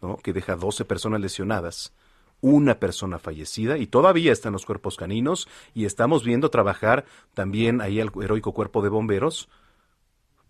¿no? 0.00 0.16
Que 0.16 0.32
deja 0.32 0.56
12 0.56 0.84
personas 0.84 1.20
lesionadas, 1.20 1.92
una 2.40 2.78
persona 2.78 3.18
fallecida 3.18 3.78
y 3.78 3.86
todavía 3.86 4.32
están 4.32 4.52
los 4.52 4.64
cuerpos 4.64 4.96
caninos 4.96 5.48
y 5.74 5.84
estamos 5.84 6.24
viendo 6.24 6.50
trabajar 6.50 7.04
también 7.34 7.80
ahí 7.80 8.00
el 8.00 8.10
heroico 8.20 8.52
cuerpo 8.52 8.82
de 8.82 8.88
bomberos, 8.88 9.48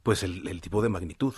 pues 0.03 0.23
el 0.23 0.61
tipo 0.61 0.81
de 0.81 0.89
magnitud. 0.91 1.35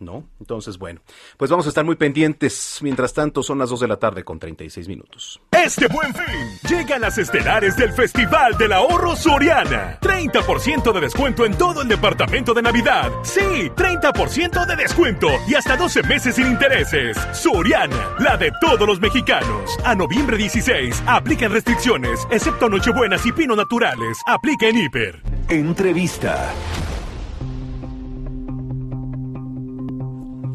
¿No? 0.00 0.24
Entonces, 0.40 0.78
bueno, 0.78 1.00
pues 1.36 1.50
vamos 1.50 1.66
a 1.66 1.68
estar 1.68 1.84
muy 1.84 1.96
pendientes. 1.96 2.78
Mientras 2.82 3.12
tanto, 3.12 3.42
son 3.42 3.58
las 3.58 3.70
2 3.70 3.80
de 3.80 3.88
la 3.88 3.96
tarde 3.96 4.24
con 4.24 4.38
36 4.38 4.88
minutos. 4.88 5.40
Este 5.52 5.88
buen 5.88 6.12
fin, 6.14 6.68
llegan 6.68 7.00
las 7.00 7.18
estelares 7.18 7.76
del 7.76 7.92
Festival 7.92 8.56
del 8.56 8.72
Ahorro 8.72 9.16
Soriana. 9.16 9.98
30% 10.00 10.92
de 10.92 11.00
descuento 11.00 11.44
en 11.44 11.56
todo 11.56 11.82
el 11.82 11.88
departamento 11.88 12.54
de 12.54 12.62
Navidad. 12.62 13.10
Sí, 13.22 13.40
30% 13.40 14.66
de 14.66 14.76
descuento 14.76 15.28
y 15.46 15.54
hasta 15.54 15.76
12 15.76 16.02
meses 16.04 16.36
sin 16.36 16.46
intereses. 16.46 17.16
Soriana, 17.32 18.16
la 18.18 18.36
de 18.36 18.52
todos 18.60 18.86
los 18.86 19.00
mexicanos. 19.00 19.78
A 19.84 19.94
noviembre 19.94 20.36
16, 20.36 21.02
aplican 21.06 21.52
restricciones, 21.52 22.26
excepto 22.30 22.68
Nochebuenas 22.68 23.24
y 23.26 23.32
Pino 23.32 23.56
Naturales. 23.56 24.18
Aplica 24.26 24.68
en 24.68 24.78
Hiper. 24.78 25.22
Entrevista. 25.48 26.52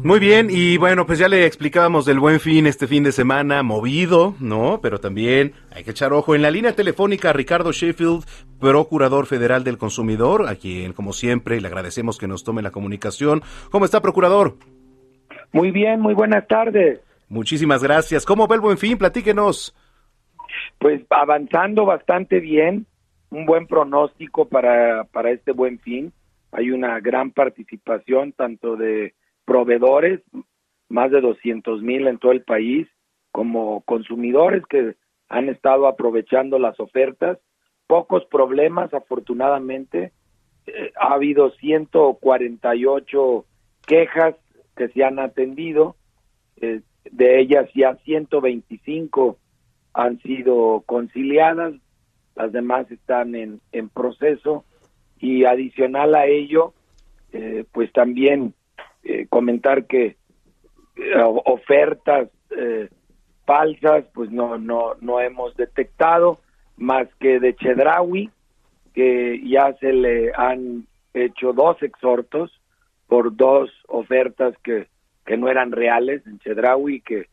Muy 0.04 0.20
bien, 0.20 0.48
y 0.50 0.76
bueno, 0.76 1.06
pues 1.06 1.18
ya 1.18 1.28
le 1.28 1.46
explicábamos 1.46 2.04
del 2.04 2.20
buen 2.20 2.38
fin 2.38 2.66
este 2.66 2.86
fin 2.86 3.04
de 3.04 3.10
semana, 3.10 3.62
movido, 3.62 4.34
¿no? 4.38 4.80
Pero 4.82 5.00
también 5.00 5.54
hay 5.74 5.82
que 5.82 5.92
echar 5.92 6.12
ojo 6.12 6.34
en 6.34 6.42
la 6.42 6.50
línea 6.50 6.74
telefónica 6.74 7.30
a 7.30 7.32
Ricardo 7.32 7.72
Sheffield, 7.72 8.22
Procurador 8.60 9.24
Federal 9.24 9.64
del 9.64 9.78
Consumidor, 9.78 10.46
a 10.46 10.56
quien, 10.56 10.92
como 10.92 11.14
siempre, 11.14 11.58
le 11.58 11.68
agradecemos 11.68 12.18
que 12.18 12.28
nos 12.28 12.44
tome 12.44 12.60
la 12.60 12.70
comunicación. 12.70 13.40
¿Cómo 13.70 13.86
está, 13.86 14.02
Procurador? 14.02 14.56
Muy 15.52 15.70
bien, 15.70 16.02
muy 16.02 16.12
buenas 16.12 16.46
tardes. 16.48 17.00
Muchísimas 17.30 17.82
gracias. 17.82 18.26
¿Cómo 18.26 18.46
ve 18.46 18.56
el 18.56 18.60
buen 18.60 18.76
fin? 18.76 18.98
Platíquenos. 18.98 19.74
Pues 20.80 21.00
avanzando 21.08 21.86
bastante 21.86 22.40
bien, 22.40 22.84
un 23.30 23.46
buen 23.46 23.66
pronóstico 23.66 24.46
para, 24.50 25.04
para 25.04 25.30
este 25.30 25.52
buen 25.52 25.78
fin. 25.78 26.12
Hay 26.52 26.72
una 26.72 27.00
gran 27.00 27.30
participación 27.30 28.32
tanto 28.32 28.76
de 28.76 29.14
proveedores, 29.44 30.20
más 30.88 31.10
de 31.10 31.20
200 31.20 31.82
mil 31.82 32.06
en 32.06 32.18
todo 32.18 32.32
el 32.32 32.42
país, 32.42 32.88
como 33.32 33.80
consumidores 33.82 34.62
que 34.66 34.94
han 35.28 35.48
estado 35.48 35.86
aprovechando 35.86 36.58
las 36.58 36.78
ofertas. 36.80 37.38
Pocos 37.86 38.24
problemas, 38.26 38.94
afortunadamente. 38.94 40.12
Eh, 40.66 40.92
ha 40.98 41.14
habido 41.14 41.50
148 41.50 43.44
quejas 43.86 44.36
que 44.76 44.88
se 44.88 45.04
han 45.04 45.18
atendido, 45.18 45.96
eh, 46.56 46.80
de 47.10 47.40
ellas 47.40 47.68
ya 47.74 47.96
125 47.96 49.38
han 49.92 50.18
sido 50.20 50.82
conciliadas, 50.86 51.74
las 52.34 52.52
demás 52.52 52.90
están 52.90 53.34
en, 53.34 53.60
proceso 53.90 54.64
y 55.20 55.44
adicional 55.44 56.14
a 56.14 56.26
ello, 56.26 56.74
eh, 57.32 57.64
pues 57.72 57.92
también 57.92 58.54
eh, 59.04 59.26
comentar 59.28 59.86
que 59.86 60.16
eh, 60.96 61.22
ofertas 61.44 62.28
eh, 62.50 62.88
falsas 63.44 64.04
pues 64.14 64.30
no 64.30 64.56
no 64.58 64.94
no 65.00 65.20
hemos 65.20 65.54
detectado 65.56 66.40
más 66.76 67.08
que 67.20 67.38
de 67.38 67.54
Chedraui 67.54 68.30
que 68.94 69.42
ya 69.46 69.74
se 69.74 69.92
le 69.92 70.32
han 70.34 70.86
hecho 71.12 71.52
dos 71.52 71.82
exhortos 71.82 72.60
por 73.06 73.36
dos 73.36 73.70
ofertas 73.88 74.56
que 74.62 74.88
que 75.26 75.36
no 75.36 75.48
eran 75.48 75.72
reales 75.72 76.26
en 76.26 76.38
Chedraui 76.38 77.00
que 77.00 77.26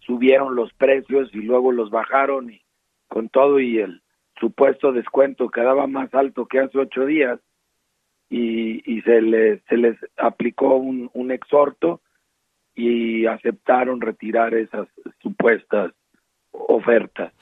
subieron 0.00 0.54
los 0.54 0.72
precios 0.72 1.28
y 1.34 1.42
luego 1.42 1.72
los 1.72 1.90
bajaron 1.90 2.50
y 2.50 2.62
con 3.08 3.28
todo 3.28 3.60
y 3.60 3.78
el 3.78 4.02
supuesto 4.38 4.92
descuento 4.92 5.50
quedaba 5.50 5.86
más 5.86 6.14
alto 6.14 6.46
que 6.46 6.60
hace 6.60 6.78
ocho 6.78 7.04
días 7.04 7.38
y, 8.30 9.02
se, 9.02 9.20
les, 9.20 9.60
se 9.68 9.76
les 9.76 9.96
aplicó 10.16 10.76
un, 10.76 11.10
un 11.12 11.32
exhorto 11.32 12.00
y 12.74 13.26
aceptaron 13.26 14.00
retirar 14.00 14.54
esas 14.54 14.86
supuestas 15.20 15.92
ofertas. 16.52 17.32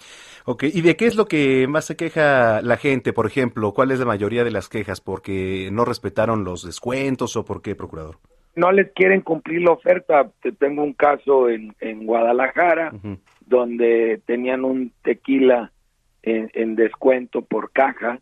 Ok, 0.47 0.65
¿y 0.65 0.81
de 0.81 0.97
qué 0.97 1.07
es 1.07 1.17
lo 1.17 1.27
que 1.27 1.67
más 1.69 1.85
se 1.85 1.97
queja 1.97 2.63
la 2.63 2.79
gente, 2.79 3.13
por 3.13 3.27
ejemplo? 3.27 3.73
¿Cuál 3.73 3.91
es 3.91 3.99
la 3.99 4.07
mayoría 4.07 4.45
de 4.45 4.51
las 4.51 4.69
quejas? 4.69 5.01
¿Porque 5.01 5.69
no 5.73 5.85
respetaron 5.85 6.45
los 6.45 6.65
descuentos 6.65 7.37
o 7.37 7.45
por 7.45 7.61
qué, 7.61 7.75
procurador? 7.75 8.17
No 8.57 8.73
les 8.73 8.91
quieren 8.93 9.21
cumplir 9.21 9.63
la 9.63 9.73
oferta. 9.73 10.31
Tengo 10.59 10.83
un 10.83 10.95
caso 10.95 11.49
en, 11.49 11.75
en 11.81 12.07
Guadalajara 12.07 12.93
donde 13.47 14.21
tenían 14.27 14.65
un 14.65 14.93
tequila 15.03 15.73
en, 16.23 16.51
en 16.55 16.75
descuento 16.75 17.43
por 17.43 17.71
caja 17.73 18.21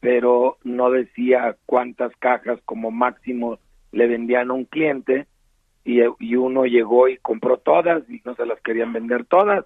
pero 0.00 0.58
no 0.64 0.90
decía 0.90 1.56
cuántas 1.66 2.14
cajas 2.16 2.60
como 2.64 2.90
máximo 2.90 3.58
le 3.92 4.06
vendían 4.06 4.50
a 4.50 4.54
un 4.54 4.64
cliente 4.64 5.26
y, 5.84 6.00
uno 6.36 6.66
llegó 6.66 7.08
y 7.08 7.16
compró 7.18 7.58
todas 7.58 8.08
y 8.10 8.20
no 8.24 8.34
se 8.34 8.44
las 8.44 8.60
querían 8.60 8.92
vender 8.92 9.24
todas, 9.24 9.64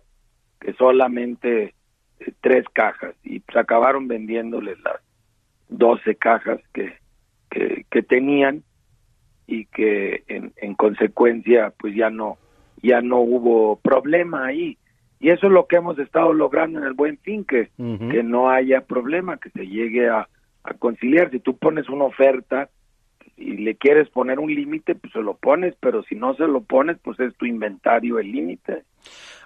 que 0.61 0.75
solamente 0.75 1.75
eh, 2.21 2.33
tres 2.43 2.65
cajas 2.73 3.15
y 3.25 3.41
pues 3.41 3.57
acabaron 3.57 4.07
vendiéndoles 4.07 4.79
las 4.81 5.01
doce 5.69 6.17
cajas 6.17 6.61
que, 6.75 6.93
que, 7.49 8.03
tenían 8.03 8.63
y 9.47 9.65
que 9.67 10.25
en, 10.29 10.53
en 10.57 10.75
consecuencia 10.75 11.73
pues 11.79 11.95
ya 11.95 12.11
no 12.11 12.39
ya 12.83 13.01
no 13.01 13.21
hubo 13.21 13.77
problema 13.77 14.47
ahí 14.47 14.79
Y 15.21 15.29
eso 15.29 15.47
es 15.47 15.53
lo 15.53 15.67
que 15.67 15.77
hemos 15.77 15.99
estado 15.99 16.33
logrando 16.33 16.79
en 16.79 16.87
el 16.87 16.95
buen 16.95 17.19
fin, 17.19 17.45
que, 17.45 17.69
que 17.77 18.23
no 18.23 18.49
haya 18.49 18.81
problema, 18.81 19.37
que 19.37 19.51
se 19.51 19.67
llegue 19.67 20.09
a, 20.09 20.27
a 20.65 20.75
conciliar. 20.75 21.31
Si 21.31 21.41
tú 21.41 21.59
pones 21.59 21.91
una 21.91 22.05
oferta 22.05 22.71
y 23.37 23.59
le 23.59 23.77
quieres 23.77 24.09
poner 24.09 24.39
un 24.39 24.55
límite, 24.55 24.95
pues 24.95 25.13
se 25.13 25.21
lo 25.21 25.35
pones, 25.35 25.75
pero 25.79 26.03
si 26.05 26.15
no 26.15 26.35
se 26.35 26.47
lo 26.47 26.63
pones, 26.63 26.99
pues 27.03 27.21
es 27.21 27.37
tu 27.37 27.45
inventario 27.45 28.19
el 28.19 28.33
límite. 28.33 28.85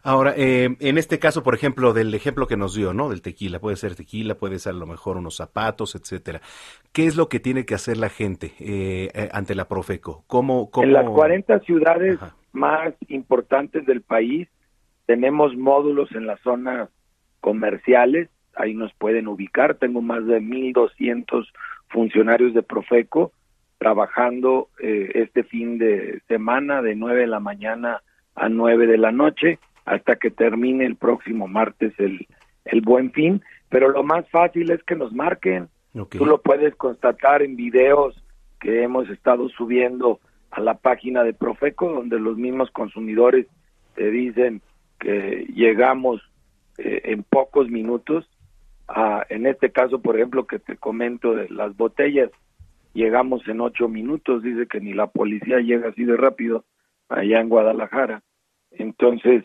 Ahora, 0.04 0.34
eh, 0.36 0.76
en 0.78 0.98
este 0.98 1.18
caso, 1.18 1.42
por 1.42 1.54
ejemplo, 1.54 1.92
del 1.92 2.14
ejemplo 2.14 2.46
que 2.46 2.56
nos 2.56 2.74
dio, 2.74 2.92
¿no? 2.92 3.08
Del 3.08 3.22
tequila, 3.22 3.58
puede 3.58 3.76
ser 3.76 3.96
tequila, 3.96 4.34
puede 4.34 4.58
ser 4.58 4.74
a 4.74 4.76
lo 4.76 4.86
mejor 4.86 5.16
unos 5.16 5.36
zapatos, 5.36 5.94
etcétera. 5.94 6.40
¿Qué 6.92 7.06
es 7.06 7.16
lo 7.16 7.28
que 7.28 7.40
tiene 7.40 7.64
que 7.64 7.74
hacer 7.74 7.96
la 7.96 8.10
gente 8.10 8.52
eh, 8.60 9.10
eh, 9.14 9.28
ante 9.32 9.54
la 9.54 9.66
Profeco? 9.66 10.22
¿Cómo, 10.26 10.70
cómo... 10.70 10.86
En 10.86 10.92
las 10.92 11.08
40 11.08 11.58
ciudades 11.60 12.18
más 12.52 12.94
importantes 13.08 13.86
del 13.86 14.02
país 14.02 14.48
tenemos 15.06 15.56
módulos 15.56 16.10
en 16.12 16.26
las 16.26 16.40
zonas 16.40 16.88
comerciales, 17.40 18.30
ahí 18.54 18.74
nos 18.74 18.92
pueden 18.94 19.28
ubicar. 19.28 19.74
Tengo 19.74 20.00
más 20.00 20.26
de 20.26 20.40
1.200 20.40 21.46
funcionarios 21.88 22.54
de 22.54 22.62
Profeco 22.62 23.32
trabajando 23.78 24.68
eh, 24.80 25.10
este 25.14 25.44
fin 25.44 25.78
de 25.78 26.22
semana 26.28 26.80
de 26.80 26.94
9 26.94 27.22
de 27.22 27.26
la 27.26 27.40
mañana 27.40 28.02
a 28.34 28.48
9 28.48 28.86
de 28.86 28.98
la 28.98 29.12
noche 29.12 29.58
hasta 29.84 30.16
que 30.16 30.30
termine 30.30 30.86
el 30.86 30.96
próximo 30.96 31.48
martes 31.48 31.92
el, 31.98 32.26
el 32.64 32.80
buen 32.80 33.12
fin. 33.12 33.42
Pero 33.68 33.90
lo 33.90 34.02
más 34.02 34.28
fácil 34.30 34.70
es 34.70 34.82
que 34.84 34.94
nos 34.94 35.12
marquen. 35.12 35.68
Tú 36.10 36.26
lo 36.26 36.38
puedes 36.40 36.74
constatar 36.74 37.42
en 37.42 37.56
videos 37.56 38.20
que 38.60 38.82
hemos 38.82 39.08
estado 39.10 39.48
subiendo 39.50 40.18
a 40.50 40.60
la 40.60 40.74
página 40.74 41.22
de 41.22 41.34
Profeco, 41.34 41.92
donde 41.92 42.18
los 42.18 42.36
mismos 42.36 42.70
consumidores 42.70 43.46
te 43.94 44.10
dicen 44.10 44.60
que 45.04 45.46
llegamos 45.54 46.22
eh, 46.78 47.02
en 47.04 47.22
pocos 47.22 47.68
minutos. 47.68 48.26
A, 48.88 49.24
en 49.28 49.46
este 49.46 49.70
caso, 49.70 50.00
por 50.00 50.16
ejemplo, 50.16 50.46
que 50.46 50.58
te 50.58 50.76
comento 50.76 51.34
de 51.34 51.48
las 51.50 51.76
botellas, 51.76 52.30
llegamos 52.94 53.46
en 53.48 53.60
ocho 53.60 53.88
minutos, 53.88 54.42
dice 54.42 54.66
que 54.66 54.80
ni 54.80 54.94
la 54.94 55.08
policía 55.08 55.60
llega 55.60 55.90
así 55.90 56.04
de 56.04 56.16
rápido 56.16 56.64
allá 57.08 57.40
en 57.40 57.48
Guadalajara. 57.48 58.22
Entonces, 58.70 59.44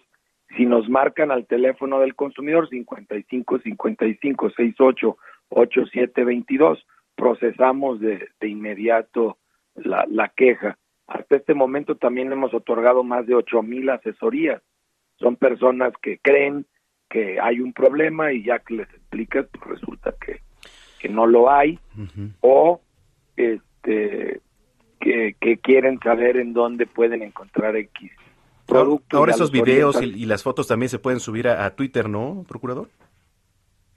si 0.55 0.66
nos 0.66 0.89
marcan 0.89 1.30
al 1.32 1.45
teléfono 1.45 1.99
del 1.99 2.16
consumidor 2.16 2.70
55 2.70 3.60
55 3.60 4.49
68 4.49 5.18
87 5.49 6.24
22, 6.24 6.86
procesamos 7.16 7.99
de, 7.99 8.30
de 8.39 8.47
inmediato 8.47 9.38
la, 9.76 10.05
la 10.10 10.30
queja. 10.30 10.78
Hasta 11.07 11.36
este 11.36 11.53
momento 11.53 11.95
también 11.95 12.32
hemos 12.32 12.53
otorgado 12.53 13.03
más 13.03 13.28
de 13.28 13.36
ocho 13.36 13.62
mil 13.62 13.89
asesorías. 13.89 14.62
Son 15.20 15.36
personas 15.36 15.94
que 16.02 16.20
creen 16.20 16.66
que 17.10 17.40
hay 17.40 17.60
un 17.60 17.74
problema 17.74 18.32
y 18.32 18.44
ya 18.44 18.60
que 18.60 18.76
les 18.76 18.90
explicas, 18.90 19.46
pues 19.52 19.80
resulta 19.80 20.14
que, 20.24 20.42
que 21.00 21.10
no 21.10 21.26
lo 21.26 21.52
hay, 21.52 21.80
o 22.42 22.82
este 23.36 24.42
que, 25.00 25.36
que, 25.40 25.58
quieren 25.58 26.00
saber 26.00 26.38
en 26.38 26.54
dónde 26.54 26.86
pueden 26.86 27.24
encontrar 27.24 27.76
X 27.78 28.12
producto. 28.70 29.18
Ahora 29.18 29.34
esos 29.34 29.52
videos 29.52 30.02
y, 30.02 30.26
las 30.26 30.44
fotos 30.44 30.68
también 30.68 30.90
se 30.90 31.00
pueden 31.00 31.20
subir 31.20 31.48
a, 31.48 31.70
Twitter, 31.76 32.08
¿no, 32.10 32.46
procurador? 32.48 32.90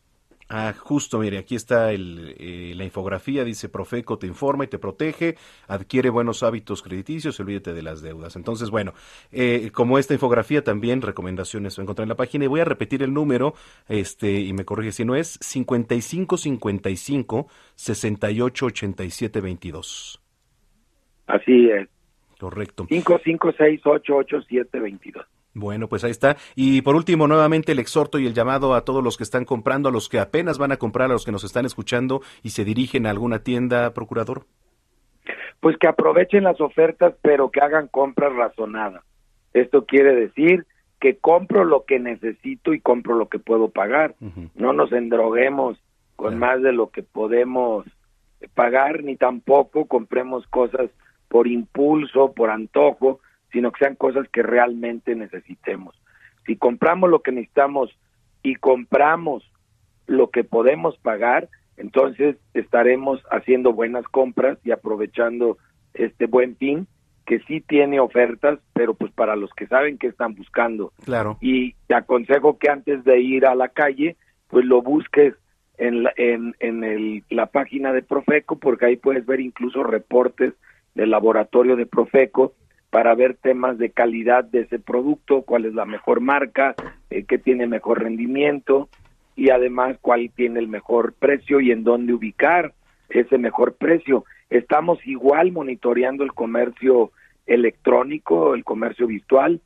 Ah, 0.53 0.75
justo, 0.77 1.21
mire, 1.21 1.39
aquí 1.39 1.55
está 1.55 1.93
el, 1.93 2.35
eh, 2.37 2.73
la 2.75 2.83
infografía, 2.83 3.45
dice 3.45 3.69
Profeco 3.69 4.19
te 4.19 4.27
informa 4.27 4.65
y 4.65 4.67
te 4.67 4.81
protege, 4.81 5.37
adquiere 5.69 6.11
buenos 6.11 6.43
hábitos 6.43 6.83
crediticios, 6.83 7.39
olvídate 7.39 7.73
de 7.73 7.83
las 7.83 8.03
deudas. 8.03 8.35
Entonces, 8.35 8.69
bueno, 8.69 8.93
eh, 9.31 9.71
como 9.73 9.97
esta 9.97 10.13
infografía 10.13 10.65
también, 10.65 11.03
recomendaciones 11.03 11.79
a 11.79 11.83
encontrar 11.83 12.03
en 12.03 12.09
la 12.09 12.17
página 12.17 12.47
y 12.47 12.49
voy 12.49 12.59
a 12.59 12.65
repetir 12.65 13.05
el 13.05 13.15
número, 13.15 13.55
este, 13.89 14.41
y 14.41 14.53
me 14.53 14.65
corrige 14.65 14.91
si 14.91 15.05
no 15.05 15.15
es, 15.15 15.39
5555 15.41 17.47
688722. 17.77 20.21
Así 21.29 21.71
es. 21.71 21.89
Correcto. 22.41 22.89
55688722. 22.89 25.27
Bueno, 25.55 25.89
pues 25.89 26.05
ahí 26.05 26.11
está. 26.11 26.37
Y 26.55 26.83
por 26.83 26.95
último, 26.95 27.27
nuevamente 27.27 27.73
el 27.73 27.81
exhorto 27.81 28.19
y 28.19 28.27
el 28.27 28.35
llamado 28.35 28.75
a 28.75 28.85
todos 28.85 29.03
los 29.03 29.17
que 29.17 29.25
están 29.25 29.45
comprando, 29.45 29.89
a 29.89 29.93
los 29.93 30.09
que 30.09 30.19
apenas 30.19 30.59
van 30.59 30.73
a 30.73 30.77
comprar, 30.77 31.11
a 31.11 31.15
los 31.15 31.25
que 31.25 31.33
nos 31.33 31.45
están 31.45 31.67
escuchando 31.67 32.23
y 32.43 32.51
se 32.51 32.65
dirigen 32.65 33.07
a 33.07 33.11
alguna 33.11 33.43
tienda, 33.43 33.93
procurador. 33.93 34.47
Pues 35.61 35.77
que 35.77 35.89
aprovechen 35.89 36.45
las 36.45 36.61
ofertas, 36.61 37.15
pero 37.21 37.51
que 37.51 37.61
hagan 37.61 37.89
compras 37.89 38.33
razonadas. 38.35 39.03
Esto 39.53 39.85
quiere 39.85 40.15
decir 40.15 40.67
que 41.01 41.17
compro 41.17 41.65
lo 41.65 41.85
que 41.85 41.99
necesito 41.99 42.73
y 42.73 42.81
compro 42.81 43.17
lo 43.17 43.29
que 43.29 43.39
puedo 43.39 43.71
pagar. 43.71 44.15
No 44.55 44.73
nos 44.73 44.93
endroguemos 44.93 45.79
con 46.15 46.39
más 46.39 46.63
de 46.63 46.73
lo 46.73 46.91
que 46.91 47.03
podemos 47.03 47.87
pagar, 48.55 49.03
ni 49.03 49.17
tampoco 49.17 49.87
compremos 49.87 50.47
cosas 50.47 50.91
por 51.29 51.47
impulso, 51.47 52.33
por 52.33 52.51
antojo, 52.51 53.21
sino 53.53 53.73
que 53.73 53.85
sean 53.85 53.97
cosas 53.97 54.29
que 54.29 54.43
realmente 54.43 55.15
necesitemos. 55.15 55.95
Si 56.47 56.57
compramos 56.57 57.11
lo 57.11 57.21
que 57.21 57.33
necesitamos 57.33 57.97
y 58.43 58.57
compramos 58.57 59.51
lo 60.07 60.31
que 60.31 60.45
podemos 60.45 60.97
pagar, 60.99 61.49
entonces 61.77 62.37
estaremos 62.55 63.23
haciendo 63.31 63.73
buenas 63.73 64.05
compras 64.07 64.59
y 64.65 64.71
aprovechando 64.71 65.59
este 65.95 66.27
buen 66.27 66.57
fin 66.57 66.87
que 67.27 67.39
sí 67.41 67.61
tiene 67.61 68.01
ofertas, 68.01 68.59
pero 68.73 68.95
pues 68.95 69.13
para 69.13 69.37
los 69.37 69.53
que 69.55 69.67
saben 69.69 69.99
que 69.99 70.09
están 70.09 70.35
buscando. 70.35 70.93
Claro. 71.05 71.39
Y 71.41 71.75
te 71.87 71.95
aconsejo 71.95 72.59
que 72.59 72.69
antes 72.69 73.05
de 73.05 73.21
ir 73.21 73.47
a 73.47 73.55
la 73.55 73.69
calle, 73.69 74.17
pues 74.49 74.65
lo 74.65 74.83
busques 74.83 75.35
en 75.79 76.03
la, 76.03 76.13
en, 76.17 76.57
en 76.59 76.83
el, 76.83 77.25
la 77.31 77.47
página 77.47 77.93
de 77.93 78.03
Profeco, 78.03 78.59
porque 78.59 78.87
ahí 78.87 78.97
puedes 78.97 79.25
ver 79.25 79.41
incluso 79.41 79.85
reportes 79.85 80.55
del 80.95 81.11
laboratorio 81.11 81.77
de 81.77 81.87
Profeco 81.87 82.55
para 82.91 83.15
ver 83.15 83.37
temas 83.37 83.79
de 83.79 83.91
calidad 83.91 84.45
de 84.45 84.63
ese 84.63 84.79
producto, 84.79 85.43
cuál 85.43 85.65
es 85.65 85.75
la 85.75 85.85
mejor 85.85 86.21
marca, 86.21 86.75
eh, 87.09 87.25
qué 87.25 87.39
tiene 87.39 87.67
mejor 87.67 88.03
rendimiento 88.03 88.89
y 89.37 89.51
además 89.51 89.97
cuál 90.01 90.31
tiene 90.35 90.59
el 90.59 90.69
mejor 90.69 91.15
precio 91.15 91.61
y 91.61 91.71
en 91.71 91.85
dónde 91.85 92.13
ubicar 92.13 92.75
ese 93.09 93.39
mejor 93.39 93.75
precio. 93.75 94.25
Estamos 94.51 94.99
igual 95.07 95.53
monitoreando 95.53 96.25
el 96.25 96.33
comercio 96.33 97.13
electrónico, 97.47 98.55
el 98.55 98.65
comercio 98.65 99.07
virtual, 99.07 99.61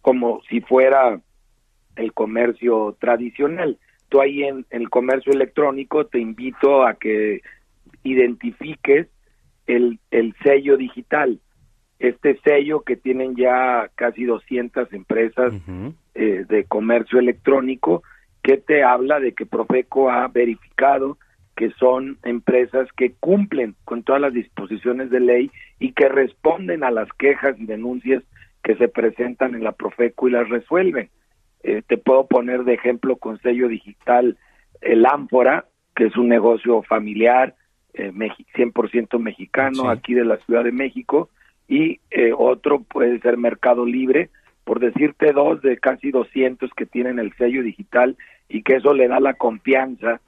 como 0.00 0.40
si 0.48 0.60
fuera 0.60 1.20
el 1.96 2.12
comercio 2.12 2.96
tradicional. 3.00 3.78
Tú 4.08 4.20
ahí 4.20 4.44
en 4.44 4.64
el 4.70 4.88
comercio 4.88 5.32
electrónico 5.32 6.06
te 6.06 6.20
invito 6.20 6.84
a 6.84 6.94
que 6.94 7.42
identifiques 8.04 9.08
el, 9.66 9.98
el 10.10 10.34
sello 10.42 10.76
digital. 10.76 11.40
Este 12.00 12.40
sello 12.40 12.80
que 12.80 12.96
tienen 12.96 13.36
ya 13.36 13.90
casi 13.94 14.24
200 14.24 14.90
empresas 14.94 15.52
eh, 16.14 16.46
de 16.48 16.64
comercio 16.64 17.18
electrónico, 17.18 18.02
que 18.42 18.56
te 18.56 18.82
habla 18.82 19.20
de 19.20 19.34
que 19.34 19.44
Profeco 19.44 20.10
ha 20.10 20.26
verificado 20.28 21.18
que 21.56 21.70
son 21.72 22.16
empresas 22.22 22.88
que 22.96 23.12
cumplen 23.20 23.76
con 23.84 24.02
todas 24.02 24.22
las 24.22 24.32
disposiciones 24.32 25.10
de 25.10 25.20
ley 25.20 25.50
y 25.78 25.92
que 25.92 26.08
responden 26.08 26.84
a 26.84 26.90
las 26.90 27.06
quejas 27.18 27.60
y 27.60 27.66
denuncias 27.66 28.22
que 28.62 28.76
se 28.76 28.88
presentan 28.88 29.54
en 29.54 29.62
la 29.62 29.72
Profeco 29.72 30.26
y 30.26 30.30
las 30.30 30.48
resuelven. 30.48 31.10
Eh, 31.62 31.82
te 31.86 31.98
puedo 31.98 32.26
poner 32.26 32.64
de 32.64 32.72
ejemplo 32.72 33.16
con 33.16 33.38
sello 33.42 33.68
digital 33.68 34.38
el 34.80 35.04
Ámfora, 35.04 35.66
que 35.94 36.06
es 36.06 36.16
un 36.16 36.28
negocio 36.28 36.80
familiar 36.82 37.56
eh, 37.92 38.10
100% 38.10 39.18
mexicano 39.18 39.90
aquí 39.90 40.14
de 40.14 40.24
la 40.24 40.38
Ciudad 40.38 40.64
de 40.64 40.72
México 40.72 41.28
y 41.70 42.00
eh, 42.10 42.32
otro 42.36 42.82
puede 42.82 43.20
ser 43.20 43.38
Mercado 43.38 43.86
Libre, 43.86 44.28
por 44.64 44.80
decirte 44.80 45.32
dos 45.32 45.62
de 45.62 45.78
casi 45.78 46.10
200 46.10 46.68
que 46.76 46.84
tienen 46.84 47.20
el 47.20 47.32
sello 47.36 47.62
digital 47.62 48.16
y 48.48 48.62
que 48.62 48.76
eso 48.76 48.92
le 48.92 49.06
da 49.06 49.20
la 49.20 49.34
confianza 49.34 50.20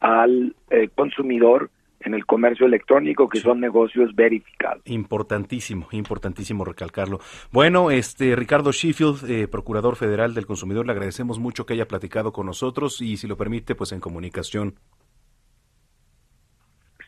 al 0.00 0.56
eh, 0.70 0.88
consumidor 0.94 1.70
en 2.00 2.14
el 2.14 2.24
comercio 2.24 2.64
electrónico 2.64 3.28
que 3.28 3.40
son 3.40 3.60
negocios 3.60 4.14
verificados. 4.14 4.82
Importantísimo, 4.86 5.86
importantísimo 5.92 6.64
recalcarlo. 6.64 7.20
Bueno, 7.52 7.90
este 7.90 8.34
Ricardo 8.36 8.72
Sheffield, 8.72 9.30
eh, 9.30 9.48
procurador 9.48 9.96
federal 9.96 10.32
del 10.32 10.46
consumidor, 10.46 10.86
le 10.86 10.92
agradecemos 10.92 11.38
mucho 11.38 11.66
que 11.66 11.74
haya 11.74 11.88
platicado 11.88 12.32
con 12.32 12.46
nosotros 12.46 13.02
y 13.02 13.18
si 13.18 13.26
lo 13.26 13.36
permite, 13.36 13.74
pues 13.74 13.92
en 13.92 14.00
comunicación 14.00 14.76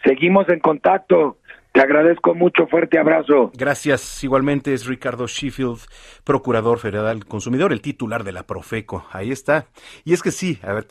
Seguimos 0.04 0.48
en 0.48 0.60
contacto. 0.60 1.38
Te 1.78 1.84
agradezco 1.84 2.34
mucho, 2.34 2.66
fuerte 2.66 2.98
abrazo. 2.98 3.52
Gracias. 3.54 4.24
Igualmente 4.24 4.74
es 4.74 4.86
Ricardo 4.86 5.28
Sheffield, 5.28 5.78
Procurador 6.24 6.80
Federal 6.80 7.24
Consumidor, 7.24 7.72
el 7.72 7.80
titular 7.80 8.24
de 8.24 8.32
la 8.32 8.48
Profeco. 8.48 9.06
Ahí 9.12 9.30
está. 9.30 9.68
Y 10.04 10.12
es 10.12 10.20
que 10.20 10.32
sí, 10.32 10.58
a 10.64 10.72
ver, 10.72 10.88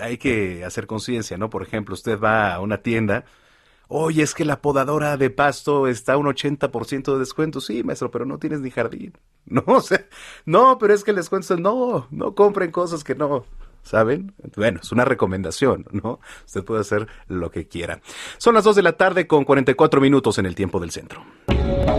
hay 0.00 0.16
que 0.16 0.64
hacer 0.64 0.86
conciencia, 0.86 1.36
¿no? 1.38 1.50
Por 1.50 1.64
ejemplo, 1.64 1.92
usted 1.92 2.20
va 2.20 2.54
a 2.54 2.60
una 2.60 2.78
tienda, 2.82 3.24
oye, 3.88 4.22
es 4.22 4.32
que 4.32 4.44
la 4.44 4.62
podadora 4.62 5.16
de 5.16 5.30
pasto 5.30 5.88
está 5.88 6.12
a 6.12 6.18
un 6.18 6.26
80% 6.26 7.14
de 7.14 7.18
descuento. 7.18 7.60
Sí, 7.60 7.82
maestro, 7.82 8.12
pero 8.12 8.24
no 8.24 8.38
tienes 8.38 8.60
ni 8.60 8.70
jardín. 8.70 9.14
No, 9.44 9.64
o 9.66 9.82
no, 10.44 10.78
pero 10.78 10.94
es 10.94 11.02
que 11.02 11.12
les 11.12 11.28
cuento, 11.28 11.56
no, 11.56 12.06
no 12.12 12.34
compren 12.36 12.70
cosas 12.70 13.02
que 13.02 13.16
no, 13.16 13.44
¿saben? 13.82 14.34
Bueno, 14.56 14.80
es 14.82 14.92
una 14.92 15.04
recomendación, 15.04 15.86
¿no? 15.90 16.20
Usted 16.46 16.64
puede 16.64 16.80
hacer 16.80 17.06
lo 17.28 17.50
que 17.50 17.66
quiera. 17.66 18.00
Son 18.38 18.54
las 18.54 18.64
2 18.64 18.76
de 18.76 18.82
la 18.82 18.92
tarde 18.92 19.26
con 19.26 19.44
44 19.44 20.00
minutos 20.00 20.38
en 20.38 20.46
el 20.46 20.54
tiempo 20.54 20.80
del 20.80 20.90
centro. 20.90 21.22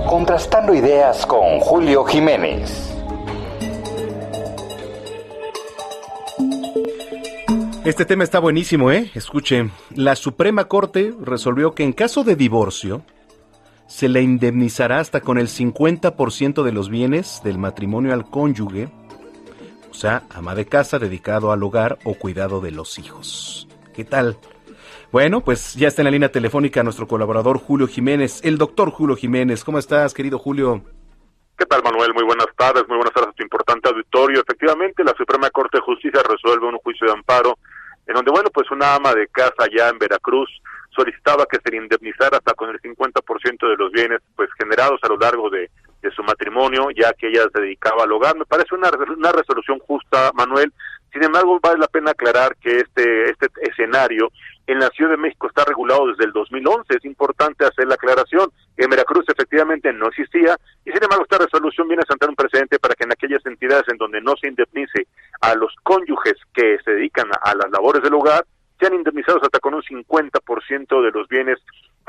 Contrastando 0.07 0.73
ideas 0.73 1.25
con 1.25 1.59
Julio 1.59 2.03
Jiménez. 2.05 2.95
Este 7.85 8.05
tema 8.05 8.23
está 8.23 8.39
buenísimo, 8.39 8.91
¿eh? 8.91 9.09
Escuche, 9.15 9.71
la 9.95 10.15
Suprema 10.15 10.65
Corte 10.65 11.13
resolvió 11.21 11.73
que 11.73 11.83
en 11.83 11.93
caso 11.93 12.23
de 12.23 12.35
divorcio 12.35 13.03
se 13.87 14.07
le 14.07 14.21
indemnizará 14.21 14.99
hasta 14.99 15.21
con 15.21 15.39
el 15.39 15.47
50% 15.47 16.61
de 16.61 16.71
los 16.71 16.89
bienes 16.89 17.41
del 17.43 17.57
matrimonio 17.57 18.13
al 18.13 18.29
cónyuge 18.29 18.89
sea, 19.99 20.23
ama 20.29 20.55
de 20.55 20.65
casa 20.65 20.97
dedicado 20.97 21.51
al 21.51 21.61
hogar 21.61 21.99
o 22.05 22.15
cuidado 22.15 22.61
de 22.61 22.71
los 22.71 22.97
hijos. 22.97 23.67
¿Qué 23.93 24.05
tal? 24.05 24.37
Bueno, 25.11 25.41
pues 25.41 25.75
ya 25.75 25.87
está 25.87 26.01
en 26.01 26.05
la 26.05 26.11
línea 26.11 26.31
telefónica 26.31 26.83
nuestro 26.83 27.07
colaborador 27.07 27.57
Julio 27.57 27.87
Jiménez, 27.87 28.41
el 28.43 28.57
doctor 28.57 28.91
Julio 28.91 29.15
Jiménez. 29.15 29.63
¿Cómo 29.63 29.77
estás, 29.77 30.13
querido 30.13 30.39
Julio? 30.39 30.83
¿Qué 31.57 31.65
tal, 31.65 31.83
Manuel? 31.83 32.13
Muy 32.13 32.23
buenas 32.23 32.47
tardes, 32.55 32.87
muy 32.87 32.95
buenas 32.95 33.13
tardes 33.13 33.31
a 33.31 33.33
tu 33.33 33.43
importante 33.43 33.89
auditorio. 33.89 34.39
Efectivamente, 34.41 35.03
la 35.03 35.13
Suprema 35.17 35.49
Corte 35.49 35.79
de 35.79 35.83
Justicia 35.83 36.21
resuelve 36.23 36.67
un 36.67 36.77
juicio 36.77 37.07
de 37.07 37.13
amparo 37.13 37.57
en 38.07 38.15
donde, 38.15 38.31
bueno, 38.31 38.49
pues 38.53 38.71
una 38.71 38.95
ama 38.95 39.13
de 39.13 39.27
casa 39.27 39.63
allá 39.63 39.89
en 39.89 39.99
Veracruz 39.99 40.49
solicitaba 40.95 41.45
que 41.45 41.59
se 41.63 41.71
le 41.71 41.77
indemnizara 41.77 42.37
hasta 42.37 42.53
con 42.53 42.69
el 42.69 42.79
50% 42.79 43.69
de 43.69 43.75
los 43.77 43.91
bienes 43.91 44.19
pues 44.35 44.49
generados 44.57 44.99
a 45.03 45.09
lo 45.09 45.17
largo 45.17 45.49
de 45.49 45.69
de 46.01 46.11
su 46.11 46.23
matrimonio, 46.23 46.89
ya 46.91 47.13
que 47.13 47.27
ella 47.27 47.43
se 47.53 47.61
dedicaba 47.61 48.03
al 48.03 48.11
hogar. 48.11 48.37
Me 48.37 48.45
parece 48.45 48.75
una, 48.75 48.89
una 49.15 49.31
resolución 49.31 49.79
justa, 49.79 50.31
Manuel. 50.33 50.71
Sin 51.11 51.23
embargo, 51.23 51.59
vale 51.61 51.79
la 51.79 51.87
pena 51.87 52.11
aclarar 52.11 52.55
que 52.57 52.79
este, 52.79 53.31
este 53.31 53.47
escenario 53.61 54.31
en 54.67 54.79
la 54.79 54.89
Ciudad 54.89 55.11
de 55.11 55.17
México 55.17 55.47
está 55.47 55.65
regulado 55.65 56.07
desde 56.07 56.25
el 56.25 56.31
2011. 56.31 56.95
Es 56.95 57.05
importante 57.05 57.65
hacer 57.65 57.87
la 57.87 57.95
aclaración. 57.95 58.51
En 58.77 58.89
Veracruz 58.89 59.25
efectivamente 59.27 59.91
no 59.91 60.07
existía 60.07 60.55
y 60.85 60.91
sin 60.91 61.03
embargo 61.03 61.23
esta 61.23 61.43
resolución 61.43 61.87
viene 61.87 62.03
a 62.03 62.11
sentar 62.11 62.29
un 62.29 62.35
precedente 62.35 62.79
para 62.79 62.93
que 62.93 63.03
en 63.03 63.11
aquellas 63.11 63.45
entidades 63.45 63.85
en 63.89 63.97
donde 63.97 64.21
no 64.21 64.35
se 64.37 64.47
indemnice 64.47 65.07
a 65.41 65.55
los 65.55 65.75
cónyuges 65.83 66.35
que 66.53 66.77
se 66.85 66.91
dedican 66.91 67.29
a 67.41 67.55
las 67.55 67.71
labores 67.71 68.03
del 68.03 68.13
hogar, 68.13 68.45
sean 68.79 68.93
indemnizados 68.93 69.43
hasta 69.43 69.59
con 69.59 69.73
un 69.73 69.81
50% 69.81 71.03
de 71.03 71.11
los 71.11 71.27
bienes 71.27 71.57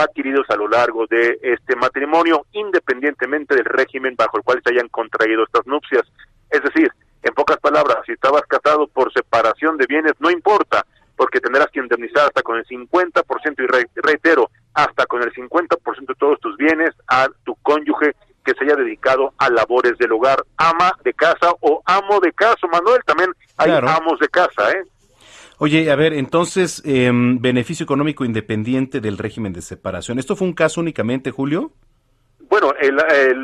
adquiridos 0.01 0.49
a 0.51 0.57
lo 0.57 0.69
largo 0.69 1.07
de 1.07 1.39
este 1.43 1.77
matrimonio, 1.77 2.47
independientemente 2.53 3.55
del 3.55 3.65
régimen 3.65 4.17
bajo 4.17 4.37
el 4.37 4.43
cual 4.43 4.61
se 4.65 4.73
hayan 4.73 4.89
contraído 4.89 5.45
estas 5.45 5.67
nupcias. 5.67 6.03
Es 6.51 6.63
decir, 6.63 6.91
en 7.23 7.35
pocas 7.35 7.59
palabras, 7.59 7.99
si 8.07 8.13
estabas 8.13 8.43
casado 8.43 8.87
por 8.89 9.13
separación 9.13 9.77
de 9.77 9.87
bienes, 9.87 10.15
no 10.19 10.31
importa, 10.31 10.85
porque 11.17 11.41
tendrás 11.41 11.67
que 11.71 11.81
indemnizar 11.81 12.27
hasta 12.27 12.43
con 12.43 12.57
el 12.57 12.65
50% 12.65 13.55
y 13.59 14.01
reitero, 14.01 14.51
hasta 14.73 15.05
con 15.07 15.23
el 15.23 15.33
50% 15.33 16.07
de 16.07 16.15
todos 16.15 16.41
tus 16.41 16.57
bienes 16.57 16.91
a 17.09 17.29
tu 17.45 17.55
cónyuge 17.57 18.15
que 18.45 18.55
se 18.55 18.65
haya 18.65 18.77
dedicado 18.77 19.35
a 19.37 19.51
labores 19.51 19.99
del 19.99 20.13
hogar, 20.13 20.43
ama 20.57 20.93
de 21.05 21.13
casa 21.13 21.53
o 21.61 21.83
amo 21.85 22.21
de 22.21 22.33
casa, 22.33 22.67
Manuel, 22.73 23.03
también 23.05 23.31
hay 23.59 23.71
amos 23.71 24.19
de 24.19 24.29
casa, 24.29 24.71
¿eh? 24.71 24.83
Oye, 25.63 25.91
a 25.91 25.95
ver, 25.95 26.15
entonces, 26.15 26.83
em, 26.87 27.39
beneficio 27.39 27.85
económico 27.85 28.25
independiente 28.25 28.99
del 29.03 29.19
régimen 29.19 29.53
de 29.53 29.61
separación. 29.61 30.19
¿Esto 30.19 30.35
fue 30.35 30.49
un 30.49 30.55
caso 30.55 30.81
únicamente, 30.81 31.31
Julio? 31.31 31.73
Bueno, 32.49 32.73
el, 32.81 32.99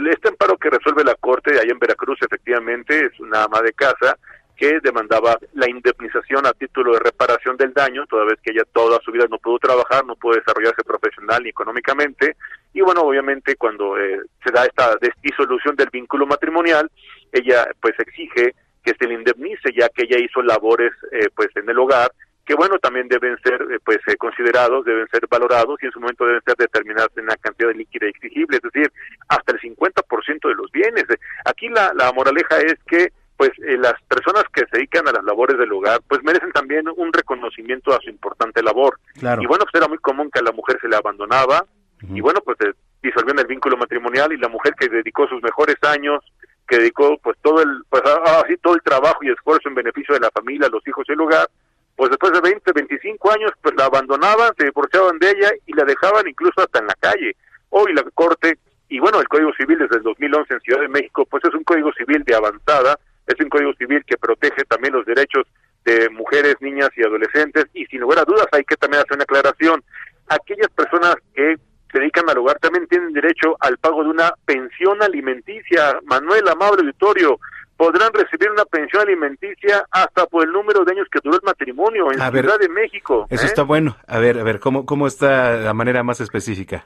este 0.08 0.28
amparo 0.28 0.56
que 0.56 0.70
resuelve 0.70 1.04
la 1.04 1.14
Corte 1.16 1.50
allá 1.50 1.70
en 1.70 1.78
Veracruz, 1.78 2.18
efectivamente, 2.22 3.04
es 3.04 3.20
una 3.20 3.44
ama 3.44 3.60
de 3.60 3.74
casa 3.74 4.16
que 4.56 4.80
demandaba 4.82 5.36
la 5.52 5.68
indemnización 5.68 6.46
a 6.46 6.54
título 6.54 6.94
de 6.94 7.00
reparación 7.00 7.58
del 7.58 7.74
daño, 7.74 8.06
toda 8.06 8.24
vez 8.24 8.38
que 8.42 8.52
ella 8.52 8.62
toda 8.72 8.98
su 9.04 9.12
vida 9.12 9.26
no 9.30 9.36
pudo 9.36 9.58
trabajar, 9.58 10.06
no 10.06 10.16
pudo 10.16 10.36
desarrollarse 10.36 10.84
profesional 10.84 11.42
ni 11.42 11.50
económicamente, 11.50 12.36
y 12.72 12.80
bueno, 12.80 13.02
obviamente 13.02 13.56
cuando 13.56 13.98
eh, 13.98 14.22
se 14.42 14.52
da 14.52 14.64
esta 14.64 14.96
disolución 15.22 15.76
del 15.76 15.90
vínculo 15.92 16.26
matrimonial, 16.26 16.90
ella 17.30 17.68
pues 17.78 17.94
exige 17.98 18.54
que 18.86 18.94
se 18.96 19.08
le 19.08 19.14
indemnice 19.14 19.72
ya 19.76 19.88
que 19.88 20.04
ella 20.04 20.18
hizo 20.24 20.40
labores 20.42 20.92
eh, 21.10 21.28
pues 21.34 21.48
en 21.56 21.68
el 21.68 21.76
hogar 21.76 22.12
que 22.44 22.54
bueno 22.54 22.78
también 22.78 23.08
deben 23.08 23.36
ser 23.42 23.60
eh, 23.60 23.80
pues 23.84 23.98
eh, 24.06 24.16
considerados 24.16 24.84
deben 24.84 25.08
ser 25.08 25.26
valorados 25.28 25.76
y 25.82 25.86
en 25.86 25.92
su 25.92 25.98
momento 25.98 26.24
deben 26.24 26.40
ser 26.46 26.54
determinados 26.56 27.10
en 27.16 27.26
la 27.26 27.36
cantidad 27.36 27.70
de 27.70 27.74
líquida 27.74 28.06
exigible 28.06 28.58
es 28.58 28.62
decir 28.62 28.92
hasta 29.28 29.52
el 29.52 29.60
50% 29.60 30.48
de 30.48 30.54
los 30.54 30.70
bienes. 30.70 31.04
Aquí 31.44 31.68
la, 31.68 31.92
la 31.94 32.12
moraleja 32.12 32.58
es 32.58 32.76
que 32.86 33.08
pues 33.36 33.50
las 33.58 33.94
personas 34.08 34.44
que 34.52 34.62
se 34.70 34.78
dedican 34.78 35.08
a 35.08 35.12
las 35.12 35.24
labores 35.24 35.58
del 35.58 35.72
hogar 35.72 36.00
pues 36.08 36.22
merecen 36.22 36.52
también 36.52 36.84
un 36.88 37.12
reconocimiento 37.12 37.92
a 37.92 38.00
su 38.00 38.08
importante 38.08 38.62
labor. 38.62 39.00
Y 39.16 39.46
bueno 39.46 39.64
pues 39.64 39.74
era 39.74 39.88
muy 39.88 39.98
común 39.98 40.30
que 40.30 40.38
a 40.38 40.44
la 40.44 40.52
mujer 40.52 40.78
se 40.80 40.88
le 40.88 40.94
abandonaba 40.94 41.66
y 42.14 42.20
bueno 42.20 42.40
pues 42.44 42.56
disolvían 43.02 43.40
el 43.40 43.46
vínculo 43.46 43.76
matrimonial 43.76 44.32
y 44.32 44.38
la 44.38 44.48
mujer 44.48 44.74
que 44.78 44.88
dedicó 44.88 45.26
sus 45.26 45.42
mejores 45.42 45.76
años 45.82 46.20
que 46.66 46.78
dedicó 46.78 47.18
pues 47.22 47.36
todo 47.42 47.62
el 47.62 47.84
pues 47.88 48.02
así 48.04 48.56
todo 48.58 48.74
el 48.74 48.82
trabajo 48.82 49.18
y 49.22 49.30
esfuerzo 49.30 49.68
en 49.68 49.74
beneficio 49.74 50.14
de 50.14 50.20
la 50.20 50.30
familia, 50.30 50.68
los 50.68 50.86
hijos 50.86 51.04
y 51.08 51.12
el 51.12 51.20
hogar, 51.20 51.48
pues 51.94 52.10
después 52.10 52.32
de 52.32 52.40
20, 52.40 52.72
25 52.72 53.32
años 53.32 53.52
pues 53.62 53.74
la 53.76 53.86
abandonaban, 53.86 54.52
se 54.58 54.66
divorciaban 54.66 55.18
de 55.18 55.30
ella 55.30 55.50
y 55.66 55.72
la 55.74 55.84
dejaban 55.84 56.26
incluso 56.28 56.60
hasta 56.60 56.80
en 56.80 56.86
la 56.86 56.94
calle. 57.00 57.36
Hoy 57.70 57.92
la 57.94 58.02
Corte 58.14 58.58
y 58.88 58.98
bueno, 59.00 59.20
el 59.20 59.28
Código 59.28 59.52
Civil 59.54 59.78
desde 59.78 59.96
el 59.96 60.02
2011 60.02 60.54
en 60.54 60.60
Ciudad 60.60 60.80
de 60.80 60.88
México 60.88 61.26
pues 61.26 61.44
es 61.44 61.54
un 61.54 61.64
Código 61.64 61.92
Civil 61.92 62.22
de 62.24 62.34
avanzada, 62.34 62.98
es 63.26 63.40
un 63.40 63.48
Código 63.48 63.72
Civil 63.74 64.04
que 64.06 64.16
protege 64.16 64.64
también 64.64 64.94
los 64.94 65.06
derechos 65.06 65.46
de 65.84 66.10
mujeres, 66.10 66.56
niñas 66.60 66.90
y 66.96 67.02
adolescentes 67.02 67.66
y 67.72 67.86
sin 67.86 68.00
lugar 68.00 68.18
a 68.18 68.24
dudas 68.24 68.46
hay 68.52 68.64
que 68.64 68.76
también 68.76 69.02
hacer 69.02 69.14
una 69.14 69.24
aclaración. 69.24 69.82
Aquellas 70.28 70.68
personas 70.70 71.14
que 71.34 71.56
se 71.90 71.98
dedican 71.98 72.28
al 72.28 72.38
hogar 72.38 72.58
también 72.58 72.86
tienen 72.86 73.12
derecho 73.12 73.56
al 73.60 73.78
pago 73.78 74.02
de 74.02 74.10
una 74.10 74.32
pensión 74.44 75.02
alimenticia. 75.02 75.98
Manuel, 76.04 76.48
amable 76.48 76.82
auditorio, 76.82 77.38
podrán 77.76 78.12
recibir 78.12 78.50
una 78.50 78.64
pensión 78.64 79.02
alimenticia 79.02 79.84
hasta 79.90 80.26
por 80.26 80.44
el 80.44 80.52
número 80.52 80.84
de 80.84 80.92
años 80.92 81.08
que 81.10 81.20
duró 81.22 81.36
el 81.36 81.42
matrimonio 81.44 82.10
en 82.10 82.18
Ciudad 82.18 82.58
de 82.58 82.68
México. 82.68 83.26
Eso 83.30 83.44
¿eh? 83.44 83.46
está 83.46 83.62
bueno. 83.62 83.96
A 84.06 84.18
ver, 84.18 84.38
a 84.38 84.42
ver, 84.42 84.58
¿cómo, 84.58 84.86
¿cómo 84.86 85.06
está 85.06 85.56
la 85.56 85.74
manera 85.74 86.02
más 86.02 86.20
específica? 86.20 86.84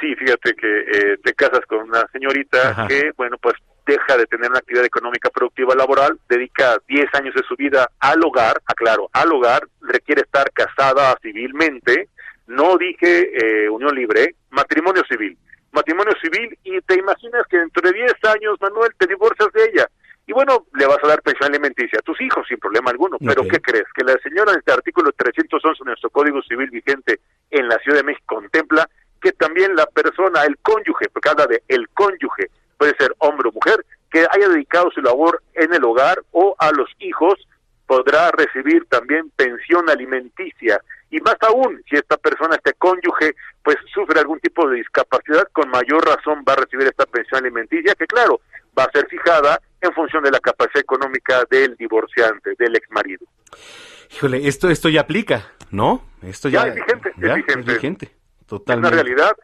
Sí, 0.00 0.14
fíjate 0.16 0.54
que 0.54 0.80
eh, 0.80 1.18
te 1.22 1.32
casas 1.34 1.60
con 1.68 1.88
una 1.88 2.04
señorita 2.12 2.86
que, 2.88 3.12
bueno, 3.16 3.36
pues 3.40 3.54
deja 3.86 4.16
de 4.16 4.26
tener 4.26 4.50
una 4.50 4.58
actividad 4.58 4.84
económica 4.84 5.30
productiva 5.30 5.74
laboral, 5.74 6.18
dedica 6.28 6.76
10 6.88 7.06
años 7.14 7.34
de 7.34 7.42
su 7.42 7.56
vida 7.56 7.88
al 8.00 8.24
hogar, 8.24 8.60
aclaro, 8.66 9.08
al 9.12 9.32
hogar, 9.32 9.62
requiere 9.80 10.22
estar 10.22 10.50
casada 10.52 11.16
civilmente, 11.22 12.08
no 12.46 12.76
dije 12.76 13.64
eh, 13.64 13.68
unión 13.68 13.94
libre, 13.94 14.34
matrimonio 14.50 15.02
civil. 15.08 15.36
Matrimonio 15.72 16.12
civil 16.20 16.58
y 16.64 16.80
te 16.82 16.98
imaginas 16.98 17.46
que 17.48 17.58
dentro 17.58 17.88
de 17.88 17.96
10 17.96 18.12
años, 18.24 18.58
Manuel, 18.60 18.92
te 18.98 19.06
divorcias 19.06 19.50
de 19.52 19.64
ella. 19.64 19.88
Y 20.26 20.32
bueno, 20.32 20.66
le 20.74 20.86
vas 20.86 20.98
a 21.02 21.08
dar 21.08 21.22
pensión 21.22 21.50
alimenticia 21.50 21.98
a 21.98 22.02
tus 22.02 22.20
hijos 22.20 22.46
sin 22.46 22.58
problema 22.58 22.90
alguno. 22.90 23.16
Pero 23.18 23.42
¿qué 23.42 23.60
crees? 23.60 23.86
Que 23.94 24.04
la 24.04 24.16
señora 24.22 24.52
en 24.52 24.58
este 24.58 24.72
artículo 24.72 25.10
311 25.12 25.78
de 25.82 25.84
nuestro 25.84 26.10
Código 26.10 26.42
Civil 26.42 26.70
vigente 26.70 27.20
en 27.50 27.68
la 27.68 27.78
Ciudad 27.78 27.98
de 27.98 28.04
México 28.04 28.36
contempla 28.36 28.88
que 29.20 29.32
también 29.32 29.74
la 29.74 29.86
persona, 29.86 30.42
el 30.44 30.58
cónyuge, 30.58 31.08
porque 31.12 31.28
habla 31.28 31.46
de 31.46 31.62
el 31.68 31.88
cónyuge, 31.90 32.50
puede 32.76 32.94
ser 32.96 33.14
hombre 33.18 33.48
o 33.48 33.52
mujer, 33.52 33.84
que 34.10 34.26
haya 34.30 34.48
dedicado 34.48 34.90
su 34.90 35.00
labor 35.00 35.42
en 35.54 35.72
el 35.72 35.84
hogar 35.84 36.22
o 36.32 36.54
a 36.58 36.70
los 36.72 36.90
hijos, 36.98 37.34
podrá 37.86 38.30
recibir 38.32 38.84
también 38.86 39.30
pensión 39.36 39.88
alimenticia 39.88 40.80
y 41.12 41.20
más 41.20 41.36
aún 41.42 41.80
si 41.88 41.96
esta 41.96 42.16
persona, 42.16 42.56
este 42.56 42.72
cónyuge, 42.72 43.34
pues 43.62 43.76
sufre 43.92 44.18
algún 44.18 44.40
tipo 44.40 44.66
de 44.68 44.76
discapacidad, 44.76 45.46
con 45.52 45.68
mayor 45.68 46.02
razón 46.04 46.42
va 46.48 46.54
a 46.54 46.56
recibir 46.56 46.86
esta 46.86 47.04
pensión 47.04 47.44
alimenticia, 47.44 47.94
que 47.94 48.06
claro, 48.06 48.40
va 48.76 48.84
a 48.84 48.90
ser 48.92 49.06
fijada 49.08 49.60
en 49.82 49.92
función 49.92 50.24
de 50.24 50.30
la 50.30 50.40
capacidad 50.40 50.80
económica 50.80 51.44
del 51.50 51.76
divorciante, 51.76 52.54
del 52.58 52.74
ex 52.76 52.90
marido. 52.90 53.26
Híjole, 54.10 54.48
esto, 54.48 54.70
esto 54.70 54.88
ya 54.88 55.02
aplica, 55.02 55.52
¿no? 55.70 56.02
Esto 56.22 56.48
ya, 56.48 56.66
es 56.68 56.74
vigente, 56.76 57.12
es 57.14 57.66
vigente. 57.66 58.10
Totalmente. 58.46 58.88
Es 58.88 58.92
una 58.94 59.02
realidad. 59.02 59.36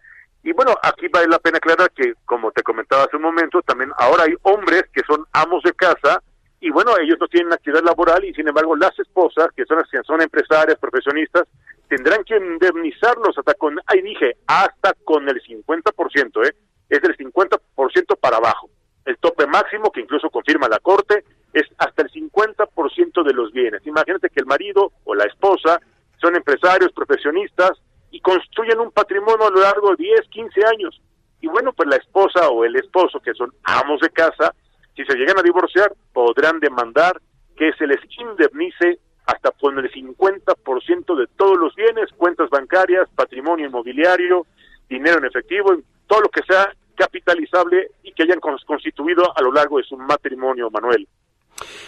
Y 0.43 0.53
bueno, 0.53 0.75
aquí 0.83 1.09
vale 1.09 1.29
la 1.29 1.39
pena 1.39 1.59
aclarar 1.59 1.91
que, 1.91 2.15
como 2.25 2.51
te 2.51 2.63
comentaba 2.63 3.05
hace 3.05 3.17
un 3.17 3.23
momento, 3.23 3.61
también 3.61 3.91
ahora 3.99 4.23
hay 4.23 4.35
hombres 4.41 4.85
que 4.91 5.03
son 5.07 5.27
amos 5.33 5.63
de 5.65 5.75
casa 5.75 6.23
y 6.61 6.71
bueno, 6.71 6.93
ellos 7.01 7.19
no 7.21 7.29
tienen 7.29 7.53
actividad 7.53 7.85
laboral 7.85 8.25
y 8.25 8.35
sin 8.35 8.49
embargo 8.49 8.75
las 8.77 8.99
esposas, 8.99 9.49
que 9.55 9.65
son, 9.65 9.79
son 10.05 10.23
empresarias, 10.23 10.79
profesionistas, 10.79 11.45
tendrán 11.89 12.25
que 12.25 12.37
indemnizarlos 12.37 13.39
hasta 13.39 13.55
con, 13.55 13.79
ahí 13.87 14.03
dije, 14.03 14.37
hasta 14.47 14.93
con 15.05 15.29
el 15.29 15.41
50%, 15.43 16.47
¿eh? 16.47 16.57
es 16.89 17.03
del 17.03 17.17
50% 17.17 18.19
para 18.21 18.39
abajo. 18.39 18.71
El 19.05 19.17
tope 19.19 19.47
máximo, 19.47 19.91
que 19.93 20.01
incluso 20.01 20.29
confirma 20.31 20.69
la 20.69 20.81
Corte, 20.81 21.25
es 21.53 21.67
hasta 21.79 22.03
el 22.03 22.11
50% 22.11 23.25
de 23.25 23.33
los 23.33 23.53
bienes. 23.53 23.87
Imagínate 23.87 24.29
que 24.29 24.41
el 24.41 24.47
marido 24.47 24.93
o 25.05 25.15
la 25.15 25.25
esposa 25.25 25.81
son 26.21 26.37
empresarios, 26.37 26.93
profesionistas, 26.93 27.73
y 28.11 28.21
construyen 28.21 28.81
un 28.81 28.91
patrimonio 28.91 29.47
a 29.47 29.51
lo 29.51 29.61
largo 29.61 29.91
de 29.91 30.05
10, 30.05 30.29
15 30.29 30.61
años. 30.67 31.01
Y 31.41 31.47
bueno, 31.47 31.73
pues 31.73 31.89
la 31.89 31.97
esposa 31.97 32.49
o 32.49 32.65
el 32.65 32.75
esposo, 32.77 33.21
que 33.21 33.33
son 33.35 33.53
amos 33.65 34.01
de 34.01 34.11
casa, 34.11 34.55
si 34.99 35.05
se 35.05 35.17
llegan 35.17 35.39
a 35.39 35.43
divorciar, 35.43 35.93
podrán 36.13 36.59
demandar 36.59 37.21
que 37.57 37.73
se 37.75 37.87
les 37.87 38.01
indemnice 38.19 38.99
hasta 39.27 39.53
con 39.53 39.79
el 39.79 39.89
50% 39.93 41.17
de 41.17 41.27
todos 41.37 41.57
los 41.57 41.73
bienes, 41.77 42.11
cuentas 42.17 42.51
bancarias, 42.51 43.09
patrimonio 43.15 43.67
inmobiliario, 43.67 44.45
dinero 44.89 45.19
en 45.19 45.27
efectivo, 45.27 45.77
todo 46.09 46.23
lo 46.23 46.29
que 46.31 46.43
sea 46.43 46.73
capitalizable 46.97 47.91
y 48.03 48.13
que 48.13 48.25
hayan 48.25 48.41
constituido 48.41 49.37
a 49.37 49.41
lo 49.41 49.53
largo 49.53 49.79
de 49.79 49.85
su 49.85 49.97
matrimonio, 49.97 50.69
Manuel. 50.69 51.07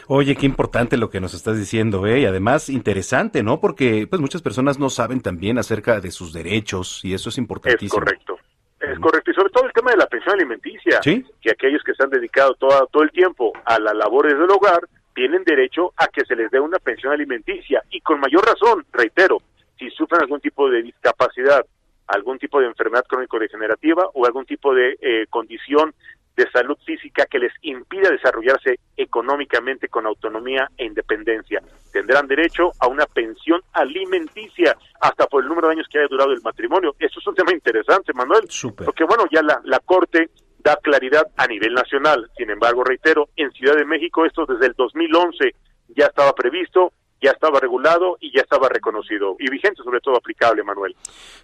Oye, 0.06 0.36
qué 0.36 0.46
importante 0.46 0.96
lo 0.96 1.10
que 1.10 1.20
nos 1.20 1.34
estás 1.34 1.58
diciendo, 1.58 2.06
¿eh? 2.06 2.20
Y 2.20 2.26
además 2.26 2.68
interesante, 2.68 3.42
¿no? 3.42 3.60
Porque 3.60 4.06
pues 4.08 4.20
muchas 4.20 4.42
personas 4.42 4.78
no 4.78 4.88
saben 4.88 5.20
también 5.20 5.58
acerca 5.58 6.00
de 6.00 6.12
sus 6.12 6.32
derechos 6.32 7.04
y 7.04 7.14
eso 7.14 7.30
es 7.30 7.38
importantísimo. 7.38 8.04
Es 8.04 8.04
correcto. 8.04 8.36
Es 8.80 8.98
correcto. 8.98 9.30
Y 9.30 9.34
sobre 9.34 9.50
todo 9.50 9.66
el 9.66 9.72
tema 9.72 9.90
de 9.90 9.98
la 9.98 10.06
pensión 10.06 10.34
alimenticia, 10.34 11.00
que 11.02 11.50
aquellos 11.50 11.82
que 11.84 11.94
se 11.94 12.02
han 12.02 12.10
dedicado 12.10 12.54
todo, 12.54 12.86
todo 12.90 13.02
el 13.02 13.10
tiempo 13.10 13.52
a 13.64 13.78
las 13.78 13.94
labores 13.94 14.38
del 14.38 14.50
hogar 14.50 14.80
tienen 15.14 15.44
derecho 15.44 15.92
a 15.96 16.08
que 16.08 16.24
se 16.24 16.34
les 16.34 16.50
dé 16.50 16.60
una 16.60 16.78
pensión 16.78 17.12
alimenticia. 17.12 17.82
Y 17.90 18.00
con 18.00 18.20
mayor 18.20 18.44
razón, 18.44 18.86
reitero, 18.92 19.38
si 19.78 19.90
sufren 19.90 20.22
algún 20.22 20.40
tipo 20.40 20.70
de 20.70 20.82
discapacidad, 20.82 21.64
algún 22.06 22.38
tipo 22.38 22.60
de 22.60 22.66
enfermedad 22.66 23.04
crónico-degenerativa 23.06 24.08
o 24.14 24.26
algún 24.26 24.46
tipo 24.46 24.74
de 24.74 24.96
eh, 25.00 25.26
condición 25.28 25.94
de 26.40 26.50
salud 26.50 26.76
física 26.84 27.26
que 27.26 27.38
les 27.38 27.52
impida 27.62 28.10
desarrollarse 28.10 28.78
económicamente 28.96 29.88
con 29.88 30.06
autonomía 30.06 30.68
e 30.76 30.86
independencia. 30.86 31.62
Tendrán 31.92 32.26
derecho 32.26 32.72
a 32.78 32.88
una 32.88 33.06
pensión 33.06 33.60
alimenticia 33.72 34.76
hasta 35.00 35.26
por 35.26 35.42
el 35.42 35.48
número 35.48 35.68
de 35.68 35.74
años 35.74 35.86
que 35.90 35.98
haya 35.98 36.08
durado 36.08 36.32
el 36.32 36.42
matrimonio. 36.42 36.94
Eso 36.98 37.20
es 37.20 37.26
un 37.26 37.34
tema 37.34 37.52
interesante, 37.52 38.12
Manuel, 38.12 38.48
porque 38.84 39.04
bueno, 39.04 39.24
ya 39.30 39.42
la, 39.42 39.60
la 39.64 39.80
Corte 39.80 40.30
da 40.58 40.76
claridad 40.76 41.26
a 41.36 41.46
nivel 41.46 41.74
nacional. 41.74 42.30
Sin 42.36 42.50
embargo, 42.50 42.84
reitero, 42.84 43.28
en 43.36 43.50
Ciudad 43.52 43.76
de 43.76 43.84
México 43.84 44.24
esto 44.24 44.46
desde 44.46 44.66
el 44.66 44.74
2011 44.74 45.54
ya 45.88 46.06
estaba 46.06 46.32
previsto 46.32 46.92
ya 47.20 47.30
estaba 47.30 47.60
regulado 47.60 48.16
y 48.20 48.32
ya 48.34 48.42
estaba 48.42 48.68
reconocido 48.68 49.36
y 49.38 49.50
vigente, 49.50 49.82
sobre 49.82 50.00
todo 50.00 50.16
aplicable, 50.16 50.62
Manuel. 50.62 50.96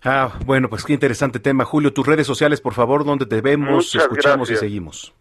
Ah, 0.05 0.33
bueno, 0.45 0.68
pues 0.68 0.85
qué 0.85 0.93
interesante 0.93 1.39
tema. 1.39 1.64
Julio, 1.64 1.93
tus 1.93 2.07
redes 2.07 2.27
sociales, 2.27 2.61
por 2.61 2.74
favor, 2.74 3.05
donde 3.05 3.27
te 3.27 3.41
vemos, 3.41 3.95
escuchamos 3.95 4.51
y 4.51 4.57
seguimos. 4.57 5.14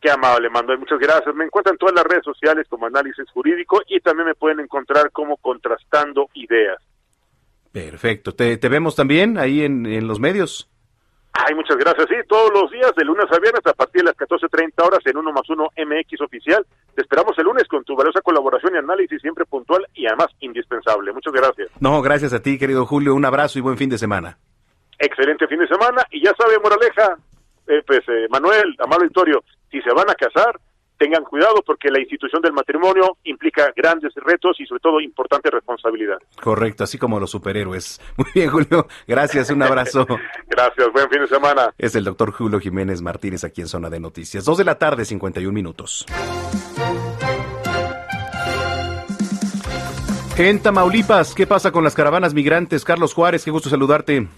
Qué 0.00 0.10
amable, 0.10 0.48
Manuel, 0.48 0.78
muchas 0.78 0.98
gracias. 0.98 1.34
Me 1.34 1.44
encuentran 1.44 1.74
en 1.74 1.78
todas 1.78 1.94
las 1.94 2.04
redes 2.04 2.24
sociales 2.24 2.66
como 2.68 2.86
Análisis 2.86 3.30
Jurídico 3.32 3.82
y 3.86 4.00
también 4.00 4.28
me 4.28 4.34
pueden 4.34 4.60
encontrar 4.60 5.10
como 5.12 5.36
Contrastando 5.36 6.28
Ideas. 6.34 6.78
Perfecto. 7.70 8.34
¿Te, 8.34 8.56
te 8.56 8.68
vemos 8.68 8.96
también 8.96 9.38
ahí 9.38 9.62
en, 9.62 9.86
en 9.86 10.06
los 10.08 10.18
medios? 10.18 10.70
Ay, 11.32 11.54
muchas 11.54 11.76
gracias. 11.76 12.06
Sí, 12.08 12.16
todos 12.28 12.50
los 12.52 12.70
días, 12.70 12.92
de 12.96 13.04
lunes 13.04 13.26
a 13.30 13.38
viernes, 13.38 13.64
a 13.64 13.72
partir 13.72 14.02
de 14.02 14.06
las 14.06 14.16
14.30 14.16 14.84
horas 14.84 15.00
en 15.04 15.16
1 15.16 15.32
más 15.32 15.48
1 15.48 15.68
MX 15.76 16.20
oficial. 16.22 16.66
Te 16.94 17.02
esperamos 17.02 17.38
el 17.38 17.44
lunes 17.44 17.64
con 17.68 17.84
tu 17.84 17.94
valiosa 17.94 18.20
colaboración 18.20 18.74
y 18.74 18.78
análisis 18.78 19.20
siempre 19.20 19.44
puntual 19.46 19.86
y 19.94 20.06
además 20.06 20.28
indispensable. 20.40 21.12
Muchas 21.12 21.32
gracias. 21.32 21.68
No, 21.80 22.02
gracias 22.02 22.32
a 22.32 22.42
ti, 22.42 22.58
querido 22.58 22.84
Julio. 22.84 23.14
Un 23.14 23.24
abrazo 23.24 23.58
y 23.58 23.62
buen 23.62 23.78
fin 23.78 23.90
de 23.90 23.98
semana. 23.98 24.38
Excelente 24.98 25.46
fin 25.46 25.60
de 25.60 25.68
semana. 25.68 26.02
Y 26.10 26.22
ya 26.24 26.32
sabe, 26.36 26.58
Moraleja, 26.58 27.16
eh, 27.68 27.82
pues 27.86 28.00
eh, 28.08 28.26
Manuel, 28.28 28.76
Amado 28.80 29.02
Victorio, 29.02 29.44
si 29.70 29.80
se 29.80 29.94
van 29.94 30.10
a 30.10 30.14
casar, 30.14 30.58
tengan 31.00 31.24
cuidado 31.24 31.62
porque 31.64 31.90
la 31.90 31.98
institución 31.98 32.42
del 32.42 32.52
matrimonio 32.52 33.16
implica 33.24 33.72
grandes 33.74 34.12
retos 34.16 34.60
y 34.60 34.66
sobre 34.66 34.80
todo 34.80 35.00
importante 35.00 35.50
responsabilidad. 35.50 36.18
Correcto, 36.42 36.84
así 36.84 36.98
como 36.98 37.18
los 37.18 37.30
superhéroes. 37.30 38.02
Muy 38.18 38.26
bien, 38.34 38.50
Julio. 38.50 38.86
Gracias, 39.08 39.48
un 39.48 39.62
abrazo. 39.62 40.06
Gracias, 40.46 40.92
buen 40.92 41.08
fin 41.08 41.22
de 41.22 41.26
semana. 41.26 41.72
Es 41.78 41.94
el 41.94 42.04
doctor 42.04 42.32
Julio 42.32 42.60
Jiménez 42.60 43.00
Martínez 43.00 43.44
aquí 43.44 43.62
en 43.62 43.68
Zona 43.68 43.88
de 43.88 43.98
Noticias. 43.98 44.44
Dos 44.44 44.58
de 44.58 44.64
la 44.64 44.78
tarde, 44.78 45.06
51 45.06 45.50
minutos. 45.50 46.04
En 50.36 50.60
Tamaulipas, 50.60 51.34
¿qué 51.34 51.46
pasa 51.46 51.72
con 51.72 51.82
las 51.82 51.94
caravanas 51.94 52.34
migrantes? 52.34 52.84
Carlos 52.84 53.14
Juárez, 53.14 53.42
qué 53.42 53.50
gusto 53.50 53.70
saludarte. 53.70 54.28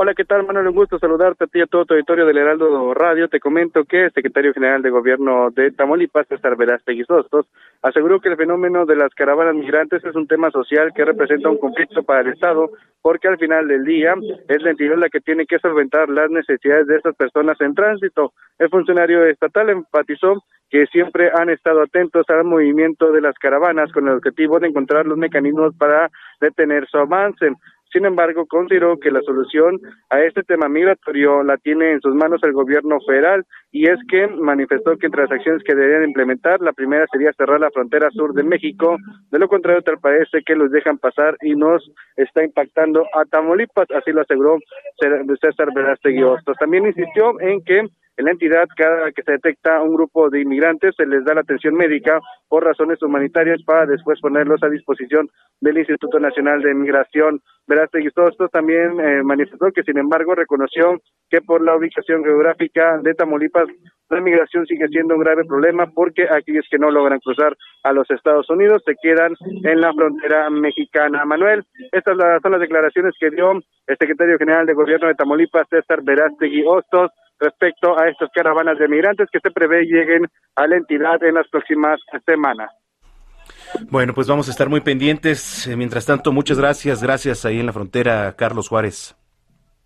Hola, 0.00 0.14
¿qué 0.14 0.24
tal, 0.24 0.46
Manuel? 0.46 0.68
Un 0.68 0.76
gusto 0.76 0.96
saludarte 1.00 1.42
a 1.42 1.46
ti 1.48 1.58
y 1.58 1.62
a 1.62 1.66
todo 1.66 1.84
tu 1.84 1.94
auditorio 1.94 2.24
del 2.24 2.38
Heraldo 2.38 2.94
Radio. 2.94 3.26
Te 3.26 3.40
comento 3.40 3.82
que 3.82 4.04
el 4.04 4.12
secretario 4.12 4.54
general 4.54 4.80
de 4.80 4.90
Gobierno 4.90 5.50
de 5.50 5.72
Tamaulipas, 5.72 6.28
César 6.28 6.56
Velázquez 6.56 7.04
Sostos, 7.04 7.46
aseguró 7.82 8.20
que 8.20 8.28
el 8.28 8.36
fenómeno 8.36 8.86
de 8.86 8.94
las 8.94 9.12
caravanas 9.12 9.56
migrantes 9.56 10.04
es 10.04 10.14
un 10.14 10.28
tema 10.28 10.52
social 10.52 10.92
que 10.94 11.04
representa 11.04 11.48
un 11.48 11.58
conflicto 11.58 12.04
para 12.04 12.20
el 12.20 12.28
Estado, 12.28 12.70
porque 13.02 13.26
al 13.26 13.38
final 13.38 13.66
del 13.66 13.84
día 13.84 14.14
es 14.46 14.62
la 14.62 14.70
entidad 14.70 14.98
la 14.98 15.08
que 15.08 15.18
tiene 15.18 15.46
que 15.46 15.58
solventar 15.58 16.08
las 16.08 16.30
necesidades 16.30 16.86
de 16.86 16.98
estas 16.98 17.16
personas 17.16 17.60
en 17.60 17.74
tránsito. 17.74 18.32
El 18.60 18.68
funcionario 18.68 19.24
estatal 19.24 19.68
enfatizó 19.68 20.44
que 20.70 20.86
siempre 20.86 21.30
han 21.34 21.48
estado 21.50 21.82
atentos 21.82 22.24
al 22.28 22.44
movimiento 22.44 23.10
de 23.10 23.22
las 23.22 23.36
caravanas 23.38 23.90
con 23.92 24.06
el 24.06 24.14
objetivo 24.14 24.60
de 24.60 24.68
encontrar 24.68 25.06
los 25.06 25.16
mecanismos 25.16 25.74
para 25.76 26.10
detener 26.40 26.86
su 26.86 26.98
avance. 26.98 27.50
Sin 27.92 28.04
embargo, 28.04 28.46
consideró 28.46 28.98
que 28.98 29.10
la 29.10 29.22
solución 29.22 29.80
a 30.10 30.20
este 30.20 30.42
tema 30.42 30.68
migratorio 30.68 31.42
la 31.42 31.56
tiene 31.56 31.92
en 31.92 32.00
sus 32.00 32.14
manos 32.14 32.40
el 32.42 32.52
gobierno 32.52 32.98
federal 33.06 33.44
y 33.72 33.88
es 33.88 33.98
que 34.08 34.26
manifestó 34.26 34.96
que 34.96 35.06
entre 35.06 35.22
las 35.22 35.32
acciones 35.32 35.62
que 35.64 35.74
deberían 35.74 36.08
implementar, 36.08 36.60
la 36.60 36.72
primera 36.72 37.06
sería 37.10 37.32
cerrar 37.32 37.60
la 37.60 37.70
frontera 37.70 38.10
sur 38.10 38.34
de 38.34 38.42
México, 38.42 38.96
de 39.30 39.38
lo 39.38 39.48
contrario 39.48 39.82
tal 39.82 39.98
parece 39.98 40.42
que 40.44 40.54
los 40.54 40.70
dejan 40.70 40.98
pasar 40.98 41.36
y 41.42 41.54
nos 41.54 41.90
está 42.16 42.44
impactando 42.44 43.06
a 43.14 43.24
Tamaulipas, 43.24 43.90
así 43.90 44.12
lo 44.12 44.22
aseguró 44.22 44.58
César 45.40 45.68
Verástegui 45.74 46.22
También 46.58 46.86
insistió 46.86 47.40
en 47.40 47.62
que 47.64 47.88
en 48.18 48.24
la 48.24 48.32
entidad, 48.32 48.64
cada 48.76 49.12
que 49.12 49.22
se 49.22 49.32
detecta 49.32 49.80
un 49.80 49.94
grupo 49.94 50.28
de 50.28 50.40
inmigrantes, 50.40 50.92
se 50.96 51.06
les 51.06 51.24
da 51.24 51.34
la 51.34 51.42
atención 51.42 51.74
médica 51.74 52.20
por 52.48 52.64
razones 52.64 53.00
humanitarias 53.00 53.62
para 53.64 53.86
después 53.86 54.20
ponerlos 54.20 54.60
a 54.64 54.68
disposición 54.68 55.28
del 55.60 55.78
Instituto 55.78 56.18
Nacional 56.18 56.60
de 56.60 56.74
Migración. 56.74 57.40
Verástegui 57.68 58.08
también 58.50 58.98
eh, 58.98 59.22
manifestó 59.22 59.70
que, 59.72 59.84
sin 59.84 59.98
embargo, 59.98 60.34
reconoció 60.34 61.00
que 61.30 61.40
por 61.42 61.62
la 61.62 61.76
ubicación 61.76 62.24
geográfica 62.24 62.98
de 62.98 63.14
Tamaulipas, 63.14 63.68
la 64.10 64.20
migración 64.20 64.66
sigue 64.66 64.88
siendo 64.88 65.14
un 65.14 65.20
grave 65.20 65.44
problema 65.44 65.86
porque 65.94 66.26
aquellos 66.28 66.66
que 66.68 66.78
no 66.78 66.90
logran 66.90 67.20
cruzar 67.20 67.54
a 67.84 67.92
los 67.92 68.10
Estados 68.10 68.50
Unidos 68.50 68.82
se 68.84 68.96
quedan 69.00 69.34
en 69.62 69.80
la 69.80 69.92
frontera 69.92 70.50
mexicana. 70.50 71.24
Manuel, 71.24 71.62
estas 71.92 72.16
son 72.42 72.52
las 72.52 72.60
declaraciones 72.60 73.14
que 73.20 73.30
dio 73.30 73.52
el 73.52 73.96
secretario 73.96 74.38
general 74.38 74.66
de 74.66 74.74
Gobierno 74.74 75.06
de 75.06 75.14
Tamaulipas, 75.14 75.68
César 75.68 76.00
Verástegui 76.02 76.64
Hostos, 76.66 77.12
respecto 77.38 77.98
a 77.98 78.08
estas 78.08 78.30
caravanas 78.34 78.78
de 78.78 78.88
migrantes 78.88 79.28
que 79.32 79.40
se 79.40 79.50
prevé 79.50 79.84
lleguen 79.84 80.26
a 80.56 80.66
la 80.66 80.76
entidad 80.76 81.22
en 81.22 81.34
las 81.34 81.48
próximas 81.48 82.00
semanas. 82.26 82.70
Bueno, 83.90 84.14
pues 84.14 84.26
vamos 84.26 84.48
a 84.48 84.50
estar 84.50 84.68
muy 84.68 84.80
pendientes. 84.80 85.66
Eh, 85.66 85.76
mientras 85.76 86.06
tanto, 86.06 86.32
muchas 86.32 86.58
gracias. 86.58 87.02
Gracias 87.02 87.44
ahí 87.44 87.60
en 87.60 87.66
la 87.66 87.72
frontera, 87.72 88.34
Carlos 88.36 88.68
Juárez. 88.68 89.16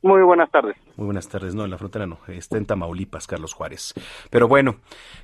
Muy 0.03 0.23
buenas 0.23 0.51
tardes. 0.51 0.77
Muy 0.97 1.07
buenas 1.07 1.29
tardes. 1.29 1.55
No, 1.55 1.65
en 1.65 1.71
la 1.71 1.79
frontera 1.79 2.07
no. 2.07 2.19
Está 2.27 2.59
en 2.59 2.67
Tamaulipas, 2.67 3.27
Carlos 3.27 3.53
Juárez. 3.53 3.95
Pero 4.31 4.49
bueno, 4.49 4.77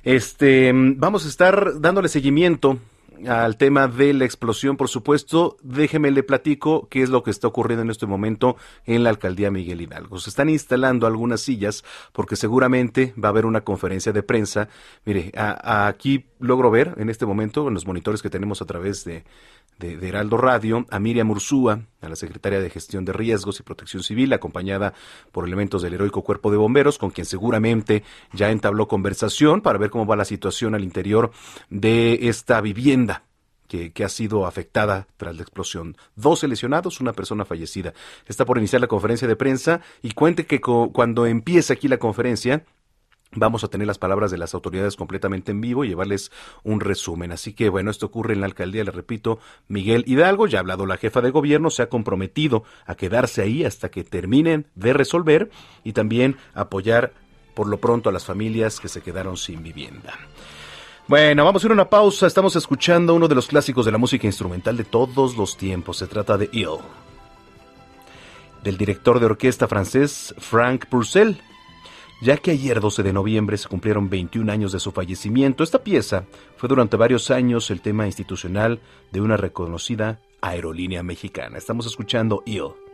este, 0.03 0.71
vamos 0.73 1.25
a 1.25 1.29
estar 1.29 1.81
dándole 1.81 2.07
seguimiento 2.07 2.79
al 3.27 3.57
tema 3.57 3.87
de 3.87 4.13
la 4.13 4.25
explosión, 4.25 4.77
por 4.77 4.89
supuesto, 4.89 5.57
déjeme 5.61 6.11
le 6.11 6.23
platico 6.23 6.87
qué 6.89 7.01
es 7.01 7.09
lo 7.09 7.23
que 7.23 7.31
está 7.31 7.47
ocurriendo 7.47 7.83
en 7.83 7.89
este 7.89 8.05
momento 8.05 8.55
en 8.85 9.03
la 9.03 9.09
alcaldía 9.09 9.51
Miguel 9.51 9.81
Hidalgo. 9.81 10.19
Se 10.19 10.29
están 10.29 10.49
instalando 10.49 11.07
algunas 11.07 11.41
sillas 11.41 11.83
porque 12.13 12.35
seguramente 12.35 13.13
va 13.21 13.29
a 13.29 13.31
haber 13.31 13.45
una 13.45 13.61
conferencia 13.61 14.11
de 14.11 14.23
prensa. 14.23 14.69
Mire, 15.05 15.31
aquí 15.35 16.25
logro 16.39 16.71
ver 16.71 16.95
en 16.97 17.09
este 17.09 17.25
momento 17.25 17.67
en 17.67 17.73
los 17.73 17.85
monitores 17.85 18.21
que 18.21 18.29
tenemos 18.29 18.61
a 18.61 18.65
través 18.65 19.03
de, 19.03 19.23
de, 19.79 20.07
Heraldo 20.07 20.37
Radio, 20.37 20.85
a 20.89 20.99
Miriam 20.99 21.31
Ursúa, 21.31 21.81
a 22.01 22.09
la 22.09 22.15
secretaria 22.15 22.59
de 22.59 22.69
Gestión 22.69 23.05
de 23.05 23.13
Riesgos 23.13 23.59
y 23.59 23.63
Protección 23.63 24.03
Civil, 24.03 24.33
acompañada 24.33 24.93
por 25.31 25.47
elementos 25.47 25.81
del 25.81 25.93
heroico 25.93 26.21
Cuerpo 26.21 26.51
de 26.51 26.57
Bomberos, 26.57 26.97
con 26.97 27.11
quien 27.11 27.25
seguramente 27.25 28.03
ya 28.33 28.51
entabló 28.51 28.87
conversación 28.87 29.61
para 29.61 29.79
ver 29.79 29.89
cómo 29.89 30.05
va 30.05 30.15
la 30.15 30.25
situación 30.25 30.75
al 30.75 30.83
interior 30.83 31.31
de 31.69 32.27
esta 32.29 32.61
vivienda. 32.61 33.23
Que, 33.67 33.91
que, 33.91 34.03
ha 34.03 34.09
sido 34.09 34.47
afectada 34.47 35.05
tras 35.15 35.35
la 35.35 35.43
explosión. 35.43 35.95
Dos 36.15 36.41
lesionados, 36.41 37.01
una 37.01 37.13
persona 37.13 37.45
fallecida. 37.45 37.93
Está 38.25 38.43
por 38.43 38.57
iniciar 38.57 38.81
la 38.81 38.87
conferencia 38.87 39.27
de 39.27 39.35
prensa 39.35 39.81
y 40.01 40.13
cuente 40.13 40.47
que 40.47 40.59
cuando 40.59 41.27
empiece 41.27 41.73
aquí 41.73 41.87
la 41.87 41.99
conferencia, 41.99 42.65
Vamos 43.31 43.63
a 43.63 43.67
tener 43.67 43.85
las 43.85 43.99
palabras 43.99 44.31
de 44.31 44.39
las 44.39 44.55
autoridades 44.55 44.95
completamente 44.95 45.51
en 45.51 45.61
vivo 45.61 45.85
y 45.85 45.89
llevarles 45.89 46.31
un 46.63 46.79
resumen. 46.79 47.31
Así 47.31 47.53
que 47.53 47.69
bueno, 47.69 47.91
esto 47.91 48.07
ocurre 48.07 48.33
en 48.33 48.39
la 48.41 48.47
alcaldía, 48.47 48.83
le 48.83 48.89
repito, 48.89 49.39
Miguel 49.67 50.03
Hidalgo, 50.07 50.47
ya 50.47 50.57
ha 50.57 50.61
hablado 50.61 50.87
la 50.87 50.97
jefa 50.97 51.21
de 51.21 51.29
gobierno, 51.29 51.69
se 51.69 51.83
ha 51.83 51.89
comprometido 51.89 52.63
a 52.87 52.95
quedarse 52.95 53.43
ahí 53.43 53.63
hasta 53.63 53.89
que 53.89 54.03
terminen 54.03 54.65
de 54.73 54.93
resolver 54.93 55.51
y 55.83 55.93
también 55.93 56.37
apoyar 56.55 57.13
por 57.53 57.67
lo 57.67 57.77
pronto 57.79 58.09
a 58.09 58.11
las 58.11 58.25
familias 58.25 58.79
que 58.79 58.87
se 58.87 59.01
quedaron 59.01 59.37
sin 59.37 59.61
vivienda. 59.61 60.13
Bueno, 61.07 61.45
vamos 61.45 61.63
a 61.63 61.67
ir 61.67 61.71
a 61.71 61.73
una 61.73 61.89
pausa. 61.89 62.25
Estamos 62.25 62.55
escuchando 62.55 63.13
uno 63.13 63.27
de 63.27 63.35
los 63.35 63.47
clásicos 63.47 63.85
de 63.85 63.91
la 63.91 63.97
música 63.99 64.25
instrumental 64.25 64.75
de 64.75 64.85
todos 64.85 65.37
los 65.37 65.55
tiempos. 65.55 65.97
Se 65.97 66.07
trata 66.07 66.35
de 66.35 66.49
Ill, 66.51 66.77
del 68.63 68.77
director 68.77 69.19
de 69.19 69.27
orquesta 69.27 69.67
francés 69.67 70.33
Frank 70.39 70.87
Purcell 70.87 71.37
ya 72.21 72.37
que 72.37 72.51
ayer 72.51 72.79
12 72.79 73.03
de 73.03 73.13
noviembre 73.13 73.57
se 73.57 73.69
cumplieron 73.69 74.09
21 74.09 74.51
años 74.51 74.71
de 74.71 74.79
su 74.79 74.91
fallecimiento. 74.91 75.63
Esta 75.63 75.83
pieza 75.83 76.25
fue 76.57 76.69
durante 76.69 76.97
varios 76.97 77.31
años 77.31 77.71
el 77.71 77.81
tema 77.81 78.05
institucional 78.05 78.79
de 79.11 79.21
una 79.21 79.37
reconocida 79.37 80.19
aerolínea 80.41 81.03
mexicana. 81.03 81.57
Estamos 81.57 81.85
escuchando 81.85 82.43
IL. 82.45 82.88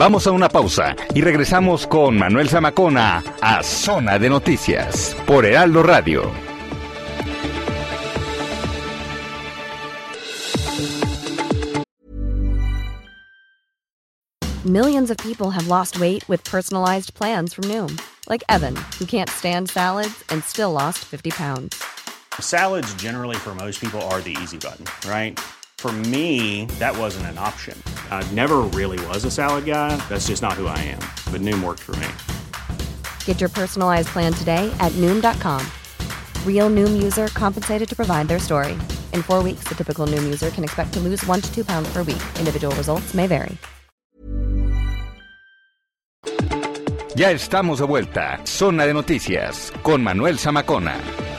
Vamos 0.00 0.26
a 0.26 0.30
una 0.30 0.48
pausa 0.48 0.96
y 1.14 1.20
regresamos 1.20 1.86
con 1.86 2.16
Manuel 2.16 2.48
Zamacona 2.48 3.22
a 3.42 3.62
Zona 3.62 4.18
de 4.18 4.30
Noticias 4.30 5.14
por 5.26 5.44
Heraldo 5.44 5.82
Radio. 5.82 6.22
Millions 14.64 15.10
of 15.10 15.18
people 15.18 15.50
have 15.50 15.68
lost 15.68 16.00
weight 16.00 16.26
with 16.30 16.42
personalized 16.44 17.12
plans 17.12 17.52
from 17.52 17.64
Noom, 17.64 18.00
like 18.26 18.42
Evan, 18.48 18.76
who 18.98 19.04
can't 19.04 19.28
stand 19.28 19.68
salads 19.68 20.24
and 20.30 20.42
still 20.44 20.72
lost 20.72 21.04
50 21.04 21.30
pounds. 21.32 21.84
Salads 22.40 22.94
generally 22.94 23.36
for 23.36 23.54
most 23.54 23.82
people 23.82 24.00
are 24.08 24.22
the 24.22 24.34
easy 24.40 24.56
button, 24.56 24.86
right? 25.06 25.38
For 25.80 25.92
me, 26.12 26.66
that 26.78 26.94
wasn't 26.94 27.24
an 27.32 27.38
option. 27.38 27.74
I 28.10 28.22
never 28.32 28.58
really 28.78 29.00
was 29.06 29.24
a 29.24 29.30
salad 29.30 29.64
guy. 29.64 29.96
That's 30.10 30.26
just 30.26 30.42
not 30.42 30.52
who 30.52 30.66
I 30.66 30.76
am. 30.76 31.00
But 31.32 31.40
Noom 31.40 31.64
worked 31.64 31.80
for 31.80 31.96
me. 31.96 32.06
Get 33.24 33.40
your 33.40 33.48
personalized 33.48 34.08
plan 34.08 34.34
today 34.34 34.70
at 34.78 34.92
Noom.com. 35.00 35.64
Real 36.44 36.68
Noom 36.68 37.02
user 37.02 37.28
compensated 37.28 37.88
to 37.88 37.96
provide 37.96 38.28
their 38.28 38.38
story. 38.38 38.72
In 39.14 39.22
four 39.22 39.42
weeks, 39.42 39.64
the 39.64 39.74
typical 39.74 40.06
Noom 40.06 40.22
user 40.22 40.50
can 40.50 40.64
expect 40.64 40.92
to 40.92 41.00
lose 41.00 41.24
one 41.24 41.40
to 41.40 41.50
two 41.50 41.64
pounds 41.64 41.90
per 41.90 42.02
week. 42.02 42.22
Individual 42.38 42.74
results 42.76 43.14
may 43.14 43.26
vary. 43.26 43.56
Ya 47.16 47.30
estamos 47.30 47.78
de 47.78 47.86
vuelta. 47.86 48.38
Zona 48.44 48.84
de 48.84 48.92
Noticias 48.92 49.72
con 49.82 50.04
Manuel 50.04 50.38
Zamacona. 50.38 51.29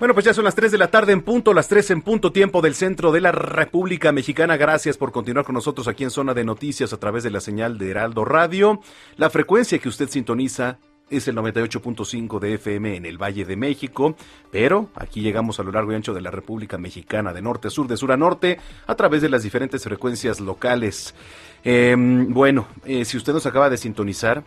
Bueno, 0.00 0.14
pues 0.14 0.24
ya 0.24 0.32
son 0.32 0.44
las 0.44 0.54
3 0.54 0.72
de 0.72 0.78
la 0.78 0.90
tarde 0.90 1.12
en 1.12 1.20
punto, 1.20 1.52
las 1.52 1.68
3 1.68 1.90
en 1.90 2.00
punto 2.00 2.32
tiempo 2.32 2.62
del 2.62 2.74
centro 2.74 3.12
de 3.12 3.20
la 3.20 3.32
República 3.32 4.12
Mexicana. 4.12 4.56
Gracias 4.56 4.96
por 4.96 5.12
continuar 5.12 5.44
con 5.44 5.54
nosotros 5.54 5.88
aquí 5.88 6.04
en 6.04 6.10
Zona 6.10 6.32
de 6.32 6.42
Noticias 6.42 6.94
a 6.94 6.96
través 6.96 7.22
de 7.22 7.30
la 7.30 7.38
señal 7.40 7.76
de 7.76 7.90
Heraldo 7.90 8.24
Radio. 8.24 8.80
La 9.18 9.28
frecuencia 9.28 9.78
que 9.78 9.90
usted 9.90 10.08
sintoniza 10.08 10.78
es 11.10 11.28
el 11.28 11.36
98.5 11.36 12.38
de 12.38 12.54
FM 12.54 12.96
en 12.96 13.04
el 13.04 13.18
Valle 13.18 13.44
de 13.44 13.56
México, 13.56 14.16
pero 14.50 14.88
aquí 14.94 15.20
llegamos 15.20 15.60
a 15.60 15.64
lo 15.64 15.70
largo 15.70 15.92
y 15.92 15.96
ancho 15.96 16.14
de 16.14 16.22
la 16.22 16.30
República 16.30 16.78
Mexicana, 16.78 17.34
de 17.34 17.42
norte 17.42 17.68
a 17.68 17.70
sur, 17.70 17.86
de 17.86 17.98
sur 17.98 18.10
a 18.10 18.16
norte, 18.16 18.58
a 18.86 18.94
través 18.94 19.20
de 19.20 19.28
las 19.28 19.42
diferentes 19.42 19.84
frecuencias 19.84 20.40
locales. 20.40 21.14
Eh, 21.62 21.94
bueno, 21.98 22.68
eh, 22.86 23.04
si 23.04 23.18
usted 23.18 23.34
nos 23.34 23.44
acaba 23.44 23.68
de 23.68 23.76
sintonizar, 23.76 24.44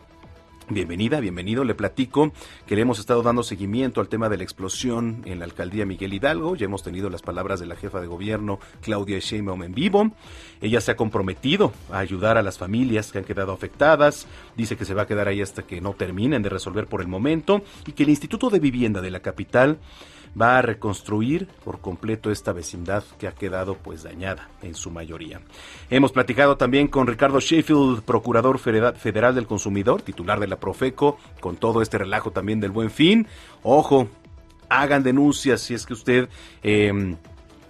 Bienvenida, 0.70 1.20
bienvenido. 1.20 1.66
Le 1.66 1.76
platico 1.76 2.32
que 2.66 2.76
le 2.76 2.84
hemos 2.84 2.98
estado 2.98 3.22
dando 3.22 3.44
seguimiento 3.44 4.00
al 4.00 4.08
tema 4.08 4.30
de 4.30 4.38
la 4.38 4.44
explosión 4.44 5.22
en 5.26 5.40
la 5.40 5.46
alcaldía 5.46 5.86
Miguel 5.86 6.14
Hidalgo. 6.14 6.56
Ya 6.56 6.66
hemos 6.66 6.84
tenido 6.84 7.10
las 7.10 7.22
palabras 7.22 7.60
de 7.60 7.66
la 7.66 7.76
jefa 7.76 8.00
de 8.00 8.08
gobierno, 8.08 8.60
Claudia 8.82 9.20
Sheinbaum, 9.20 9.64
en 9.64 9.74
vivo. 9.74 10.12
Ella 10.62 10.80
se 10.80 10.92
ha 10.92 10.96
comprometido 10.96 11.74
a 11.92 12.00
ayudar 12.00 12.38
a 12.38 12.42
las 12.42 12.58
familias 12.58 13.12
que 13.12 13.18
han 13.18 13.26
quedado 13.26 13.52
afectadas. 13.52 14.26
Dice 14.56 14.78
que 14.78 14.86
se 14.86 14.94
va 14.94 15.02
a 15.02 15.08
quedar 15.08 15.28
ahí 15.28 15.42
hasta 15.42 15.64
que 15.64 15.82
no 15.82 15.96
terminen 15.96 16.42
de 16.42 16.50
resolver 16.50 16.88
por 16.88 17.02
el 17.02 17.08
momento 17.08 17.62
y 17.86 17.92
que 17.92 18.04
el 18.04 18.10
Instituto 18.10 18.50
de 18.50 18.60
Vivienda 18.60 19.02
de 19.02 19.12
la 19.12 19.20
capital 19.20 19.80
va 20.40 20.58
a 20.58 20.62
reconstruir 20.62 21.48
por 21.64 21.80
completo 21.80 22.32
esta 22.32 22.54
vecindad 22.54 23.04
que 23.18 23.28
ha 23.28 23.34
quedado 23.34 23.76
pues 23.76 24.04
dañada 24.04 24.50
en 24.62 24.76
su 24.76 24.90
mayoría. 24.92 25.42
Hemos 25.90 26.12
platicado 26.12 26.58
también 26.58 26.88
con 26.88 27.08
Ricardo 27.08 27.40
Sheffield, 27.40 28.04
procurador 28.04 28.60
federal 28.60 29.36
del 29.36 29.48
consumidor, 29.48 30.02
titular 30.02 30.40
de 30.40 30.48
la 30.48 30.60
Profeco, 30.60 31.18
con 31.40 31.58
todo 31.58 31.82
este 31.82 31.98
relajo 31.98 32.32
también 32.32 32.60
del 32.60 32.72
buen 32.72 32.90
fin. 32.90 33.28
Ojo, 33.62 34.08
hagan 34.70 35.04
denuncias 35.04 35.62
si 35.62 35.74
es 35.74 35.86
que 35.86 35.94
usted 35.94 36.30
eh, 36.64 37.16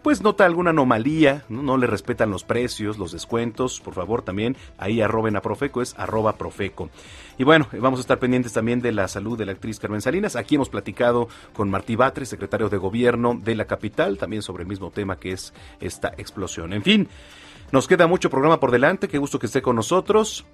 pues 0.03 0.21
nota 0.21 0.45
alguna 0.45 0.71
anomalía, 0.71 1.45
¿no? 1.49 1.77
le 1.77 1.87
respetan 1.87 2.29
los 2.29 2.43
precios, 2.43 2.97
los 2.97 3.13
descuentos, 3.13 3.79
por 3.79 3.93
favor 3.93 4.21
también 4.21 4.57
ahí 4.77 5.01
arroben 5.01 5.37
a 5.37 5.41
Profeco, 5.41 5.81
es 5.81 5.95
arroba 5.97 6.33
Profeco. 6.33 6.89
Y 7.37 7.45
bueno, 7.45 7.67
vamos 7.79 7.99
a 7.99 8.01
estar 8.01 8.19
pendientes 8.19 8.53
también 8.53 8.81
de 8.81 8.91
la 8.91 9.07
salud 9.07 9.37
de 9.37 9.45
la 9.45 9.53
actriz 9.53 9.79
Carmen 9.79 10.01
Salinas. 10.01 10.35
Aquí 10.35 10.55
hemos 10.55 10.69
platicado 10.69 11.29
con 11.53 11.69
Martí 11.69 11.95
Batres, 11.95 12.29
secretario 12.29 12.69
de 12.69 12.77
Gobierno 12.77 13.39
de 13.41 13.55
la 13.55 13.65
capital, 13.65 14.17
también 14.17 14.41
sobre 14.41 14.63
el 14.63 14.69
mismo 14.69 14.91
tema 14.91 15.15
que 15.15 15.31
es 15.31 15.53
esta 15.79 16.09
explosión. 16.17 16.73
En 16.73 16.83
fin, 16.83 17.07
nos 17.71 17.87
queda 17.87 18.05
mucho 18.05 18.29
programa 18.29 18.59
por 18.59 18.71
delante, 18.71 19.07
qué 19.07 19.17
gusto 19.17 19.39
que 19.39 19.47
esté 19.47 19.61
con 19.61 19.75
nosotros. 19.75 20.45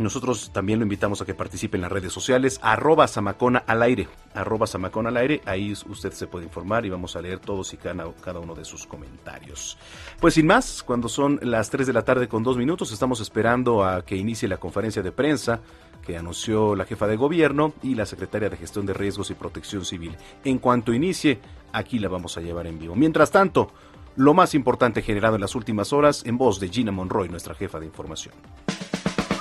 Nosotros 0.00 0.50
también 0.50 0.78
lo 0.78 0.84
invitamos 0.84 1.20
a 1.20 1.26
que 1.26 1.34
participe 1.34 1.76
en 1.76 1.82
las 1.82 1.92
redes 1.92 2.10
sociales, 2.10 2.58
arroba 2.62 3.06
Samacona 3.06 3.62
al 3.66 3.82
aire, 3.82 4.08
arroba 4.32 4.66
Samacona 4.66 5.10
al 5.10 5.18
aire, 5.18 5.42
ahí 5.44 5.72
usted 5.72 6.12
se 6.12 6.26
puede 6.26 6.46
informar 6.46 6.86
y 6.86 6.88
vamos 6.88 7.16
a 7.16 7.20
leer 7.20 7.38
todos 7.38 7.74
y 7.74 7.76
cada, 7.76 8.06
uno 8.40 8.54
de 8.54 8.64
sus 8.64 8.86
comentarios. 8.86 9.76
Pues 10.18 10.32
sin 10.32 10.46
más, 10.46 10.82
cuando 10.82 11.10
son 11.10 11.38
las 11.42 11.68
3 11.68 11.86
de 11.86 11.92
la 11.92 12.00
tarde 12.02 12.28
con 12.28 12.42
dos 12.42 12.56
minutos, 12.56 12.92
estamos 12.92 13.20
esperando 13.20 13.84
a 13.84 14.02
que 14.02 14.16
inicie 14.16 14.48
la 14.48 14.56
conferencia 14.56 15.02
de 15.02 15.12
prensa 15.12 15.60
que 16.02 16.16
anunció 16.16 16.74
la 16.74 16.86
jefa 16.86 17.06
de 17.06 17.16
gobierno 17.16 17.74
y 17.82 17.94
la 17.94 18.06
secretaria 18.06 18.48
de 18.48 18.56
Gestión 18.56 18.86
de 18.86 18.94
Riesgos 18.94 19.30
y 19.30 19.34
Protección 19.34 19.84
Civil. 19.84 20.16
En 20.44 20.60
cuanto 20.60 20.94
inicie, 20.94 21.40
aquí 21.74 21.98
la 21.98 22.08
vamos 22.08 22.38
a 22.38 22.40
llevar 22.40 22.66
en 22.66 22.78
vivo. 22.78 22.96
Mientras 22.96 23.30
tanto, 23.30 23.70
lo 24.16 24.32
más 24.32 24.54
importante 24.54 25.02
generado 25.02 25.34
en 25.34 25.42
las 25.42 25.54
últimas 25.54 25.92
horas 25.92 26.22
en 26.24 26.38
voz 26.38 26.58
de 26.58 26.70
Gina 26.70 26.90
Monroy, 26.90 27.28
nuestra 27.28 27.54
jefa 27.54 27.78
de 27.78 27.84
información. 27.84 28.32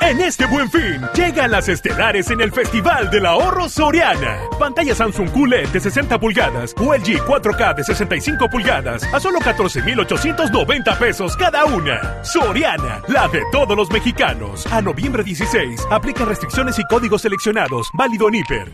En 0.01 0.21
este 0.21 0.45
buen 0.45 0.71
fin, 0.71 1.01
llegan 1.13 1.51
las 1.51 1.67
estelares 1.67 2.31
en 2.31 2.41
el 2.41 2.51
Festival 2.51 3.11
del 3.11 3.25
Ahorro 3.25 3.67
Soriana. 3.67 4.39
Pantalla 4.57 4.95
Samsung 4.95 5.29
QLED 5.29 5.67
de 5.69 5.79
60 5.79 6.19
pulgadas 6.19 6.73
o 6.77 6.95
LG 6.95 7.25
4K 7.25 7.75
de 7.75 7.83
65 7.83 8.49
pulgadas 8.49 9.03
a 9.13 9.19
solo 9.19 9.39
14,890 9.39 10.97
pesos 10.97 11.35
cada 11.35 11.65
una. 11.65 12.23
Soriana, 12.23 13.01
la 13.07 13.27
de 13.27 13.41
todos 13.51 13.75
los 13.75 13.91
mexicanos. 13.91 14.65
A 14.71 14.81
noviembre 14.81 15.23
16, 15.23 15.87
aplica 15.91 16.25
restricciones 16.25 16.79
y 16.79 16.83
códigos 16.85 17.21
seleccionados. 17.21 17.89
Válido 17.93 18.29
en 18.29 18.35
Hiper. 18.35 18.71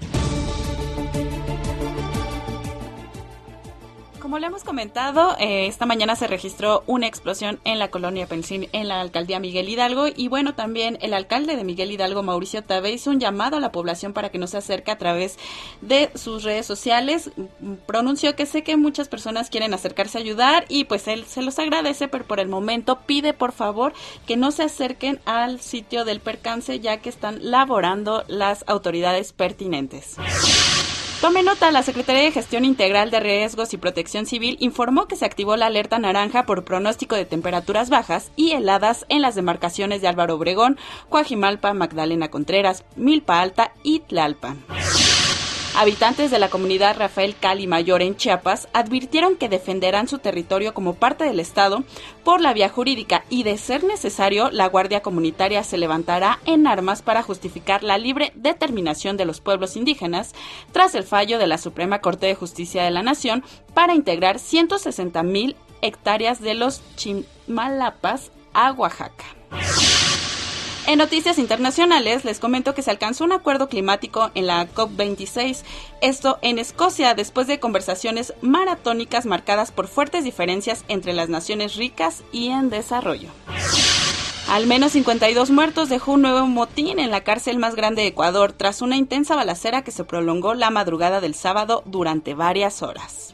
Como 4.25 4.39
le 4.39 4.47
hemos 4.47 4.63
comentado, 4.63 5.35
eh, 5.37 5.67
esta 5.67 5.85
mañana 5.85 6.15
se 6.15 6.25
registró 6.25 6.83
una 6.87 7.05
explosión 7.05 7.59
en 7.63 7.77
la 7.77 7.91
colonia 7.91 8.25
Pensil, 8.25 8.69
en 8.73 8.87
la 8.87 8.99
alcaldía 8.99 9.39
Miguel 9.39 9.69
Hidalgo. 9.69 10.07
Y 10.07 10.29
bueno, 10.29 10.55
también 10.55 10.97
el 11.01 11.13
alcalde 11.13 11.55
de 11.55 11.63
Miguel 11.63 11.91
Hidalgo, 11.91 12.23
Mauricio 12.23 12.63
Tabe, 12.63 12.91
hizo 12.91 13.11
un 13.11 13.19
llamado 13.19 13.57
a 13.57 13.59
la 13.59 13.71
población 13.71 14.13
para 14.13 14.29
que 14.29 14.39
no 14.39 14.47
se 14.47 14.57
acerque 14.57 14.89
a 14.89 14.97
través 14.97 15.37
de 15.81 16.09
sus 16.15 16.41
redes 16.41 16.65
sociales. 16.65 17.29
Pronunció 17.85 18.35
que 18.35 18.47
sé 18.47 18.63
que 18.63 18.77
muchas 18.77 19.09
personas 19.09 19.51
quieren 19.51 19.75
acercarse 19.75 20.17
a 20.17 20.21
ayudar 20.21 20.65
y 20.69 20.85
pues 20.85 21.07
él 21.07 21.25
se 21.25 21.43
los 21.43 21.59
agradece, 21.59 22.07
pero 22.07 22.25
por 22.25 22.39
el 22.39 22.47
momento 22.47 23.01
pide 23.05 23.33
por 23.33 23.51
favor 23.51 23.93
que 24.25 24.37
no 24.37 24.49
se 24.49 24.63
acerquen 24.63 25.19
al 25.25 25.61
sitio 25.61 26.03
del 26.03 26.19
percance 26.19 26.79
ya 26.79 26.97
que 26.97 27.09
están 27.09 27.51
laborando 27.51 28.23
las 28.27 28.63
autoridades 28.65 29.33
pertinentes. 29.33 30.17
Tome 31.25 31.41
nota, 31.41 31.71
la 31.71 31.81
Secretaría 31.81 32.21
de 32.21 32.31
Gestión 32.31 32.65
Integral 32.65 33.09
de 33.09 33.19
Riesgos 33.19 33.73
y 33.73 33.77
Protección 33.77 34.27
Civil 34.27 34.57
informó 34.59 35.07
que 35.07 35.15
se 35.15 35.25
activó 35.25 35.57
la 35.57 35.65
alerta 35.65 35.97
naranja 35.97 36.45
por 36.45 36.63
pronóstico 36.63 37.15
de 37.15 37.25
temperaturas 37.25 37.89
bajas 37.89 38.29
y 38.35 38.51
heladas 38.51 39.07
en 39.09 39.23
las 39.23 39.33
demarcaciones 39.33 40.03
de 40.03 40.07
Álvaro 40.07 40.35
Obregón, 40.35 40.77
Coajimalpa, 41.09 41.73
Magdalena 41.73 42.29
Contreras, 42.29 42.83
Milpa 42.95 43.41
Alta 43.41 43.71
y 43.81 44.01
Tlalpan. 44.01 44.63
Habitantes 45.77 46.31
de 46.31 46.39
la 46.39 46.49
comunidad 46.49 46.95
Rafael 46.97 47.35
Cali 47.37 47.67
Mayor 47.67 48.01
en 48.01 48.15
Chiapas 48.15 48.69
advirtieron 48.71 49.35
que 49.35 49.49
defenderán 49.49 50.07
su 50.07 50.19
territorio 50.19 50.73
como 50.73 50.93
parte 50.93 51.25
del 51.25 51.41
Estado 51.41 51.83
por 52.23 52.39
la 52.39 52.53
vía 52.53 52.69
jurídica 52.69 53.25
y, 53.29 53.43
de 53.43 53.57
ser 53.57 53.83
necesario, 53.83 54.49
la 54.51 54.67
Guardia 54.69 55.01
Comunitaria 55.01 55.63
se 55.63 55.77
levantará 55.77 56.39
en 56.45 56.65
armas 56.65 57.01
para 57.01 57.23
justificar 57.23 57.83
la 57.83 57.97
libre 57.97 58.31
determinación 58.35 59.17
de 59.17 59.25
los 59.25 59.41
pueblos 59.41 59.75
indígenas 59.75 60.33
tras 60.71 60.95
el 60.95 61.03
fallo 61.03 61.39
de 61.39 61.47
la 61.47 61.57
Suprema 61.57 61.99
Corte 61.99 62.27
de 62.27 62.35
Justicia 62.35 62.83
de 62.83 62.91
la 62.91 63.03
Nación 63.03 63.43
para 63.73 63.95
integrar 63.95 64.39
160 64.39 65.23
mil 65.23 65.57
hectáreas 65.81 66.39
de 66.39 66.53
los 66.53 66.81
Chimalapas 66.95 68.31
a 68.53 68.71
Oaxaca. 68.71 69.25
En 70.87 70.99
noticias 70.99 71.39
internacionales 71.39 72.25
les 72.25 72.39
comento 72.39 72.75
que 72.75 72.83
se 72.83 72.91
alcanzó 72.91 73.23
un 73.23 73.31
acuerdo 73.31 73.69
climático 73.69 74.29
en 74.35 74.45
la 74.45 74.67
COP26, 74.71 75.63
esto 76.01 76.37
en 76.43 76.59
Escocia 76.59 77.15
después 77.15 77.47
de 77.47 77.59
conversaciones 77.59 78.33
maratónicas 78.41 79.25
marcadas 79.25 79.71
por 79.71 79.87
fuertes 79.87 80.23
diferencias 80.23 80.85
entre 80.87 81.13
las 81.13 81.27
naciones 81.27 81.75
ricas 81.75 82.23
y 82.31 82.49
en 82.49 82.69
desarrollo. 82.69 83.29
Al 84.47 84.67
menos 84.67 84.91
52 84.91 85.49
muertos 85.49 85.89
dejó 85.89 86.11
un 86.11 86.21
nuevo 86.21 86.45
motín 86.45 86.99
en 86.99 87.09
la 87.09 87.23
cárcel 87.23 87.57
más 87.57 87.73
grande 87.73 88.03
de 88.03 88.09
Ecuador 88.09 88.53
tras 88.53 88.83
una 88.83 88.95
intensa 88.95 89.35
balacera 89.35 89.83
que 89.83 89.91
se 89.91 90.03
prolongó 90.03 90.53
la 90.53 90.69
madrugada 90.69 91.19
del 91.19 91.33
sábado 91.33 91.81
durante 91.87 92.35
varias 92.35 92.83
horas. 92.83 93.33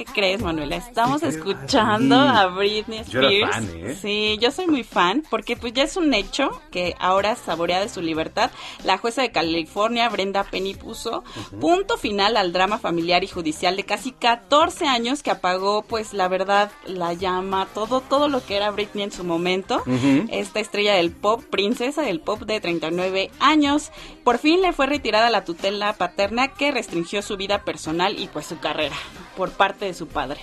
¿Qué 0.00 0.06
crees, 0.06 0.40
Manuela? 0.40 0.76
Estamos 0.76 1.22
escuchando 1.22 2.16
a 2.18 2.46
Britney 2.46 3.04
Yo 3.06 3.20
era 3.20 3.28
Spears. 3.28 3.54
fan, 3.54 3.70
¿eh? 3.74 3.98
Sí, 4.00 4.38
yo 4.40 4.50
soy 4.50 4.66
muy 4.66 4.82
fan 4.82 5.22
porque 5.28 5.56
pues 5.56 5.74
ya 5.74 5.82
es 5.82 5.98
un 5.98 6.14
hecho 6.14 6.48
que 6.70 6.94
ahora 6.98 7.36
saborea 7.36 7.80
de 7.80 7.90
su 7.90 8.00
libertad. 8.00 8.50
La 8.82 8.96
jueza 8.96 9.20
de 9.20 9.30
California, 9.30 10.08
Brenda 10.08 10.44
Penny, 10.44 10.72
puso 10.72 11.22
punto 11.60 11.98
final 11.98 12.38
al 12.38 12.54
drama 12.54 12.78
familiar 12.78 13.24
y 13.24 13.28
judicial 13.28 13.76
de 13.76 13.84
casi 13.84 14.12
14 14.12 14.86
años 14.86 15.22
que 15.22 15.32
apagó 15.32 15.82
pues 15.82 16.14
la 16.14 16.28
verdad, 16.28 16.72
la 16.86 17.12
llama, 17.12 17.68
todo 17.74 18.00
todo 18.00 18.28
lo 18.28 18.42
que 18.42 18.56
era 18.56 18.70
Britney 18.70 19.04
en 19.04 19.12
su 19.12 19.22
momento. 19.22 19.82
Esta 20.30 20.60
estrella 20.60 20.94
del 20.94 21.10
pop, 21.10 21.44
princesa 21.50 22.00
del 22.00 22.20
pop 22.20 22.40
de 22.40 22.58
39 22.58 23.30
años, 23.38 23.92
por 24.30 24.38
fin 24.38 24.62
le 24.62 24.72
fue 24.72 24.86
retirada 24.86 25.28
la 25.28 25.44
tutela 25.44 25.92
paterna 25.94 26.54
que 26.54 26.70
restringió 26.70 27.20
su 27.20 27.36
vida 27.36 27.64
personal 27.64 28.16
y 28.16 28.28
pues 28.28 28.46
su 28.46 28.60
carrera 28.60 28.94
por 29.36 29.50
parte 29.50 29.86
de 29.86 29.92
su 29.92 30.06
padre. 30.06 30.40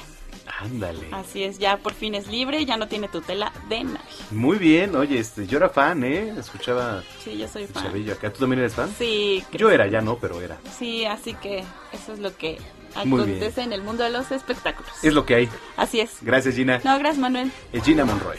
Ándale. 0.60 1.08
Así 1.14 1.46
es, 1.46 1.58
ya 1.58 1.78
por 1.78 1.94
fin 1.94 2.14
es 2.14 2.28
libre, 2.28 2.66
ya 2.66 2.76
no 2.76 2.90
tiene 2.90 3.08
tutela 3.08 3.54
de 3.70 3.86
nadie. 3.86 4.00
Muy 4.32 4.58
bien, 4.58 4.94
oye, 4.98 5.18
este, 5.20 5.48
yo 5.48 5.56
era 5.60 5.70
fan, 5.70 6.04
¿eh? 6.04 6.34
Escuchaba 6.38 7.02
Sí, 7.24 7.38
yo 7.38 7.48
soy 7.48 7.66
fan. 7.66 7.82
chavillo 7.84 8.12
acá. 8.12 8.30
¿Tú 8.34 8.42
también 8.42 8.60
eres 8.60 8.74
fan? 8.74 8.94
Sí, 8.98 9.42
Yo 9.54 9.70
era, 9.72 9.88
ya 9.88 10.02
no, 10.02 10.18
pero 10.18 10.42
era. 10.42 10.58
sí, 10.78 11.06
así 11.06 11.34
que 11.36 11.64
eso 11.94 12.12
es 12.12 12.20
lo 12.20 12.36
que 12.36 12.58
acontece 12.94 13.62
en 13.62 13.72
el 13.72 13.84
mundo 13.84 14.04
de 14.04 14.10
los 14.10 14.30
espectáculos. 14.34 14.92
Es 15.02 15.14
lo 15.14 15.26
que 15.26 15.36
hay. 15.36 15.50
Así 15.78 16.02
es. 16.02 16.18
Gracias, 16.20 16.56
Gina. 16.56 16.82
No, 16.84 17.00
gracias, 17.00 17.20
Manuel. 17.20 17.54
Es 17.72 17.86
Gina 17.86 18.04
Monroy. 18.04 18.36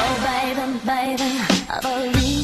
Oh, 0.00 0.16
baby, 0.24 0.80
baby, 0.84 2.37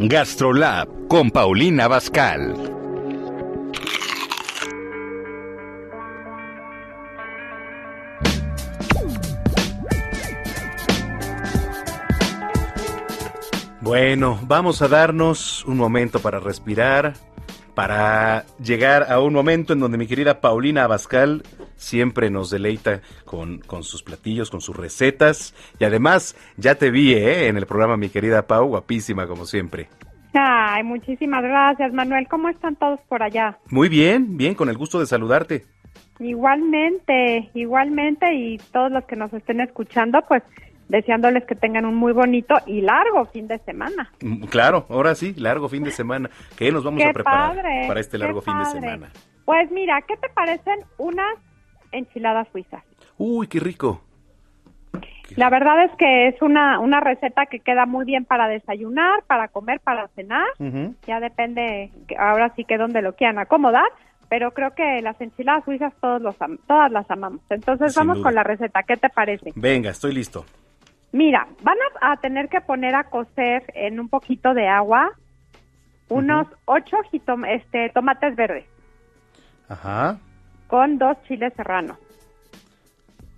Gastrolab 0.00 1.08
con 1.08 1.32
Paulina 1.32 1.88
Bascal. 1.88 2.54
Bueno, 13.80 14.38
vamos 14.42 14.82
a 14.82 14.88
darnos 14.88 15.64
un 15.64 15.76
momento 15.76 16.20
para 16.20 16.38
respirar, 16.38 17.14
para 17.78 18.42
llegar 18.60 19.06
a 19.08 19.20
un 19.20 19.32
momento 19.32 19.72
en 19.72 19.78
donde 19.78 19.98
mi 19.98 20.08
querida 20.08 20.40
Paulina 20.40 20.82
Abascal 20.82 21.44
siempre 21.76 22.28
nos 22.28 22.50
deleita 22.50 23.02
con, 23.24 23.60
con 23.60 23.84
sus 23.84 24.02
platillos, 24.02 24.50
con 24.50 24.60
sus 24.60 24.76
recetas. 24.76 25.54
Y 25.78 25.84
además, 25.84 26.34
ya 26.56 26.74
te 26.74 26.90
vi 26.90 27.14
¿eh? 27.14 27.46
en 27.46 27.56
el 27.56 27.66
programa, 27.66 27.96
mi 27.96 28.08
querida 28.08 28.48
Pau, 28.48 28.66
guapísima 28.66 29.28
como 29.28 29.44
siempre. 29.44 29.86
Ay, 30.34 30.82
muchísimas 30.82 31.44
gracias, 31.44 31.92
Manuel. 31.92 32.26
¿Cómo 32.28 32.48
están 32.48 32.74
todos 32.74 32.98
por 33.08 33.22
allá? 33.22 33.60
Muy 33.70 33.88
bien, 33.88 34.36
bien, 34.36 34.56
con 34.56 34.68
el 34.68 34.76
gusto 34.76 34.98
de 34.98 35.06
saludarte. 35.06 35.64
Igualmente, 36.18 37.48
igualmente, 37.54 38.34
y 38.34 38.58
todos 38.72 38.90
los 38.90 39.04
que 39.04 39.14
nos 39.14 39.32
estén 39.32 39.60
escuchando, 39.60 40.18
pues 40.26 40.42
deseándoles 40.88 41.44
que 41.44 41.54
tengan 41.54 41.84
un 41.84 41.94
muy 41.94 42.12
bonito 42.12 42.54
y 42.66 42.80
largo 42.80 43.24
fin 43.26 43.46
de 43.48 43.58
semana. 43.58 44.10
Mm, 44.22 44.44
Claro, 44.46 44.86
ahora 44.88 45.14
sí, 45.14 45.34
largo 45.36 45.68
fin 45.68 45.84
de 45.84 45.90
semana. 45.90 46.30
¿Qué 46.56 46.72
nos 46.72 46.84
vamos 46.84 47.02
Qué 47.02 47.08
a 47.08 47.12
preparar 47.12 47.56
padre, 47.56 47.84
para 47.86 48.00
este 48.00 48.18
largo 48.18 48.40
fin 48.42 48.58
de 48.58 48.64
semana? 48.66 49.08
Pues 49.44 49.70
mira, 49.70 50.00
¿qué 50.06 50.16
te 50.16 50.28
parecen 50.30 50.80
unas 50.98 51.36
enchiladas 51.92 52.48
suizas? 52.52 52.82
Uy, 53.16 53.46
qué 53.48 53.60
rico. 53.60 54.02
La 55.36 55.50
verdad 55.50 55.84
es 55.84 55.90
que 55.98 56.28
es 56.28 56.40
una, 56.40 56.80
una 56.80 57.00
receta 57.00 57.44
que 57.46 57.60
queda 57.60 57.84
muy 57.84 58.06
bien 58.06 58.24
para 58.24 58.48
desayunar, 58.48 59.22
para 59.26 59.48
comer, 59.48 59.78
para 59.80 60.08
cenar. 60.08 60.46
Ya 61.06 61.20
depende, 61.20 61.90
ahora 62.18 62.52
sí 62.56 62.64
que 62.64 62.78
donde 62.78 63.02
lo 63.02 63.14
quieran 63.14 63.38
acomodar, 63.38 63.84
pero 64.30 64.52
creo 64.52 64.74
que 64.74 65.02
las 65.02 65.20
enchiladas 65.20 65.64
suizas 65.64 65.92
todos 66.00 66.22
los 66.22 66.34
todas 66.66 66.90
las 66.90 67.10
amamos. 67.10 67.40
Entonces 67.50 67.92
Sin 67.92 68.00
vamos 68.00 68.18
duda. 68.18 68.24
con 68.28 68.34
la 68.34 68.42
receta, 68.42 68.82
¿qué 68.84 68.96
te 68.96 69.10
parece? 69.10 69.52
Venga, 69.54 69.90
estoy 69.90 70.14
listo. 70.14 70.46
Mira, 71.12 71.46
van 71.62 71.76
a, 72.00 72.12
a 72.12 72.16
tener 72.18 72.48
que 72.48 72.60
poner 72.60 72.94
a 72.94 73.04
cocer 73.04 73.64
en 73.74 73.98
un 74.00 74.08
poquito 74.08 74.52
de 74.54 74.68
agua 74.68 75.12
unos 76.10 76.46
ocho 76.66 76.96
jitom- 77.12 77.46
este, 77.48 77.90
tomates 77.90 78.34
verdes 78.36 78.64
Ajá. 79.68 80.18
con 80.66 80.98
dos 80.98 81.16
chiles 81.24 81.52
serranos. 81.54 81.98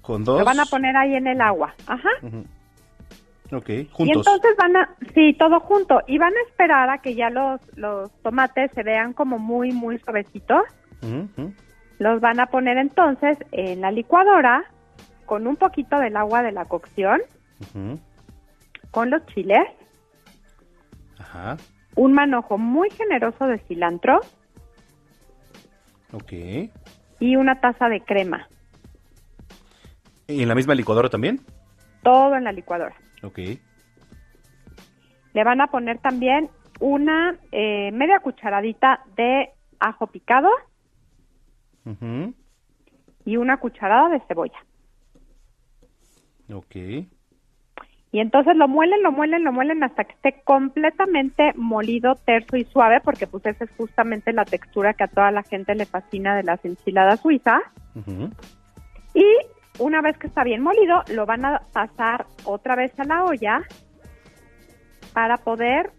Con 0.03 0.25
dos. 0.25 0.39
Lo 0.41 0.45
van 0.45 0.61
a 0.61 0.65
poner 0.65 0.97
ahí 0.97 1.15
en 1.15 1.27
el 1.27 1.41
agua. 1.41 1.75
Ajá. 1.87 2.09
Ok, 3.53 3.69
Y 3.69 3.89
juntos. 3.93 4.17
entonces 4.27 4.57
van 4.57 4.77
a, 4.77 4.89
sí, 5.15 5.35
todo 5.39 5.59
junto. 5.61 6.01
Y 6.07 6.19
van 6.19 6.33
a 6.33 6.49
esperar 6.49 6.89
a 6.91 6.99
que 6.99 7.15
ya 7.15 7.31
los, 7.31 7.61
los 7.77 8.11
tomates 8.23 8.71
se 8.75 8.83
vean 8.85 9.13
como 9.13 9.39
muy, 9.39 9.73
muy 9.73 9.99
suavecitos. 9.99 10.63
Los 11.99 12.21
van 12.21 12.41
a 12.41 12.47
poner 12.47 12.79
entonces 12.79 13.37
en 13.53 13.81
la 13.81 13.91
licuadora 13.91 14.65
con 15.27 15.47
un 15.47 15.57
poquito 15.57 15.99
del 15.99 16.17
agua 16.17 16.43
de 16.43 16.53
la 16.53 16.65
cocción, 16.65 17.21
Con 18.91 19.11
los 19.11 19.25
chiles, 19.27 19.67
Ajá. 21.19 21.57
un 21.97 22.13
manojo 22.13 22.59
muy 22.59 22.91
generoso 22.91 23.47
de 23.47 23.59
cilantro 23.61 24.21
Ok. 26.13 26.33
y 27.21 27.37
una 27.37 27.61
taza 27.61 27.89
de 27.89 28.01
crema. 28.01 28.49
¿Y 30.27 30.43
en 30.43 30.49
la 30.49 30.55
misma 30.55 30.75
licuadora 30.75 31.09
también? 31.09 31.41
Todo 32.03 32.35
en 32.37 32.45
la 32.45 32.53
licuadora. 32.53 32.95
Ok. 33.23 33.39
Le 35.33 35.45
van 35.45 35.61
a 35.61 35.69
poner 35.69 35.99
también 35.99 36.49
una 36.81 37.37
eh, 37.53 37.91
media 37.93 38.21
cucharadita 38.21 39.05
de 39.17 39.51
ajo 39.79 40.07
picado 40.09 40.49
Ujú. 41.85 42.35
y 43.25 43.37
una 43.37 43.59
cucharada 43.59 44.09
de 44.09 44.21
cebolla. 44.27 44.59
Ok. 46.53 46.75
Y 48.13 48.19
entonces 48.19 48.57
lo 48.57 48.67
muelen, 48.67 49.03
lo 49.03 49.13
muelen, 49.13 49.45
lo 49.45 49.53
muelen 49.53 49.85
hasta 49.85 50.05
que 50.05 50.15
esté 50.15 50.43
completamente 50.43 51.53
molido, 51.55 52.17
terso 52.17 52.57
y 52.57 52.65
suave, 52.65 53.01
porque 53.01 53.29
pues 53.29 53.47
esa 53.47 53.65
es 53.65 53.71
justamente 53.77 54.33
la 54.33 54.45
textura 54.45 54.95
que 54.95 55.05
a 55.05 55.09
toda 55.09 55.31
la 55.31 55.45
gente 55.45 55.75
le 55.77 55.87
fascina 55.87 56.35
de 56.35 56.43
las 56.43 56.65
enchiladas 56.65 57.21
suizas. 57.21 57.63
Y 59.15 59.25
una 59.79 60.03
vez 60.03 60.19
que 60.19 60.27
está 60.27 60.43
bien 60.43 60.63
molido, 60.63 61.03
lo 61.15 61.25
van 61.25 61.45
a 61.45 61.61
pasar 61.73 62.27
otra 62.45 62.75
vez 62.75 62.99
a 62.99 63.05
la 63.05 63.25
olla 63.25 63.63
para 65.13 65.37
poder 65.37 65.91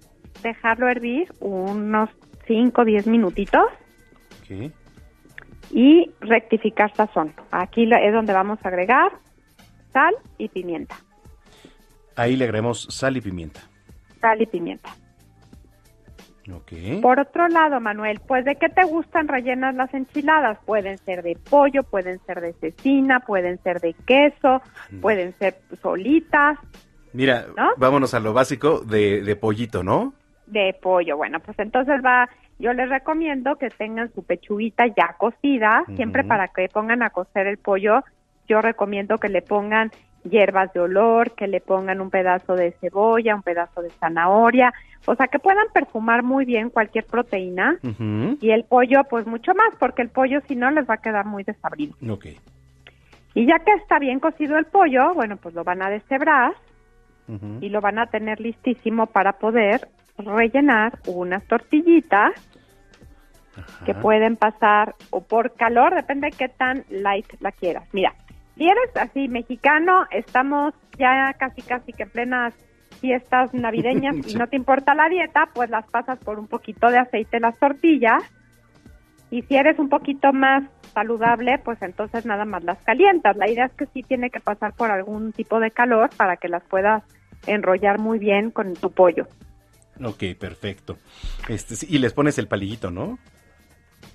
dejarlo 0.44 0.90
hervir 0.90 1.32
unos 1.40 2.10
5 2.48 2.82
o 2.82 2.86
10 2.86 3.08
minutitos 3.08 3.66
y 5.72 6.12
rectificar 6.20 6.94
sazón. 6.94 7.34
Aquí 7.52 7.90
es 7.90 8.14
donde 8.14 8.34
vamos 8.34 8.60
a 8.64 8.68
agregar 8.68 9.14
sal 9.94 10.14
y 10.38 10.50
pimienta. 10.50 10.98
Ahí 12.22 12.36
le 12.36 12.46
agregamos 12.46 12.88
sal 12.90 13.18
y 13.18 13.22
pimienta. 13.22 13.62
Sal 14.20 14.42
y 14.42 14.46
pimienta. 14.46 14.90
Ok. 16.52 17.02
Por 17.02 17.20
otro 17.20 17.48
lado, 17.48 17.80
Manuel, 17.80 18.20
pues 18.28 18.46
¿de 18.46 18.56
qué 18.56 18.68
te 18.70 18.84
gustan 18.84 19.28
rellenas 19.28 19.76
las 19.76 19.94
enchiladas? 19.94 20.58
Pueden 20.66 20.98
ser 20.98 21.24
de 21.24 21.38
pollo, 21.50 21.84
pueden 21.84 22.20
ser 22.26 22.42
de 22.42 22.54
cecina, 22.54 23.20
pueden 23.22 23.62
ser 23.64 23.80
de 23.80 23.94
queso, 23.94 24.62
pueden 25.02 25.34
ser 25.38 25.60
solitas, 25.82 26.58
Mira, 27.14 27.48
vámonos 27.76 28.14
a 28.14 28.22
lo 28.22 28.32
básico 28.32 28.80
de, 28.80 29.22
de 29.22 29.36
pollito, 29.36 29.84
¿no? 29.84 30.14
de 30.52 30.76
pollo. 30.82 31.18
Bueno, 31.18 31.40
pues 31.40 31.58
entonces 31.60 32.02
va, 32.06 32.30
yo 32.60 32.74
les 32.74 32.90
recomiendo 32.90 33.56
que 33.56 33.70
tengan 33.70 34.14
su 34.14 34.24
pechuguita 34.24 34.86
ya 34.88 35.16
cocida, 35.18 35.84
siempre 35.96 36.24
para 36.24 36.50
que 36.50 36.68
pongan 36.68 37.04
a 37.04 37.10
cocer 37.10 37.48
el 37.48 37.58
pollo, 37.58 38.04
yo 38.48 38.62
recomiendo 38.62 39.18
que 39.18 39.30
le 39.30 39.42
pongan 39.42 39.92
hierbas 40.24 40.72
de 40.74 40.80
olor, 40.80 41.32
que 41.32 41.48
le 41.48 41.62
pongan 41.62 42.02
un 42.02 42.10
pedazo 42.10 42.56
de 42.56 42.72
cebolla, 42.80 43.36
un 43.36 43.42
pedazo 43.42 43.82
de 43.82 43.90
zanahoria, 44.00 44.74
o 45.06 45.16
sea, 45.16 45.28
que 45.28 45.40
puedan 45.40 45.68
perfumar 45.74 46.24
muy 46.24 46.46
bien 46.46 46.70
cualquier 46.70 47.06
proteína 47.06 47.78
y 48.40 48.52
el 48.52 48.64
pollo 48.66 49.04
pues 49.10 49.26
mucho 49.26 49.54
más, 49.54 49.74
porque 49.80 50.02
el 50.02 50.10
pollo 50.10 50.42
si 50.48 50.56
no 50.56 50.70
les 50.72 50.88
va 50.90 50.96
a 50.96 51.02
quedar 51.02 51.26
muy 51.26 51.44
desabrido. 51.44 51.96
Ok. 52.10 52.28
Y 53.34 53.46
ya 53.46 53.60
que 53.60 53.72
está 53.74 53.98
bien 53.98 54.20
cocido 54.20 54.58
el 54.58 54.66
pollo, 54.66 55.14
bueno, 55.14 55.38
pues 55.38 55.56
lo 55.56 55.64
van 55.64 55.82
a 55.82 55.90
deshebrar 55.90 56.54
y 57.62 57.70
lo 57.70 57.80
van 57.80 57.98
a 57.98 58.08
tener 58.08 58.42
listísimo 58.42 59.08
para 59.08 59.34
poder 59.34 59.88
rellenar 60.18 61.00
unas 61.08 61.44
tortillitas 61.46 62.34
que 63.86 63.94
pueden 63.94 64.36
pasar 64.36 64.96
o 65.10 65.22
por 65.22 65.54
calor, 65.54 65.96
depende 65.96 66.28
de 66.28 66.38
qué 66.38 66.50
tan 66.50 66.84
light 66.90 67.26
la 67.40 67.52
quieras. 67.52 67.88
Mira, 67.92 68.14
si 68.58 68.66
eres 68.66 68.96
así 68.96 69.28
mexicano, 69.28 70.06
estamos 70.12 70.74
ya 70.98 71.34
casi 71.40 71.62
casi 71.62 71.94
que 71.94 72.04
en 72.04 72.10
plenas 72.10 72.54
fiestas 73.00 73.54
navideñas 73.54 74.16
y 74.28 74.36
no 74.36 74.48
te 74.48 74.56
importa 74.56 74.94
la 74.94 75.10
dieta, 75.10 75.50
pues 75.54 75.70
las 75.70 75.88
pasas 75.88 76.20
por 76.20 76.40
un 76.40 76.48
poquito 76.48 76.90
de 76.90 77.00
aceite 77.00 77.40
las 77.40 77.58
tortillas. 77.58 78.24
Y 79.30 79.44
si 79.44 79.56
eres 79.56 79.80
un 79.80 79.88
poquito 79.88 80.34
más 80.34 80.64
saludable, 80.94 81.58
pues 81.64 81.82
entonces 81.82 82.26
nada 82.26 82.44
más 82.44 82.64
las 82.66 82.84
calientas. 82.84 83.38
La 83.38 83.50
idea 83.50 83.66
es 83.66 83.72
que 83.74 83.86
sí 83.88 84.04
tiene 84.04 84.30
que 84.30 84.42
pasar 84.42 84.74
por 84.74 84.92
algún 84.92 85.32
tipo 85.32 85.60
de 85.62 85.72
calor 85.72 86.10
para 86.18 86.36
que 86.36 86.50
las 86.50 86.64
puedas 86.64 87.04
enrollar 87.48 87.98
muy 87.98 88.20
bien 88.20 88.52
con 88.52 88.74
tu 88.74 88.92
pollo. 88.92 89.28
Ok, 90.04 90.24
perfecto. 90.38 90.98
Este, 91.48 91.76
y 91.88 92.00
les 92.00 92.14
pones 92.14 92.38
el 92.40 92.48
palillito, 92.48 92.92
¿no? 92.92 93.20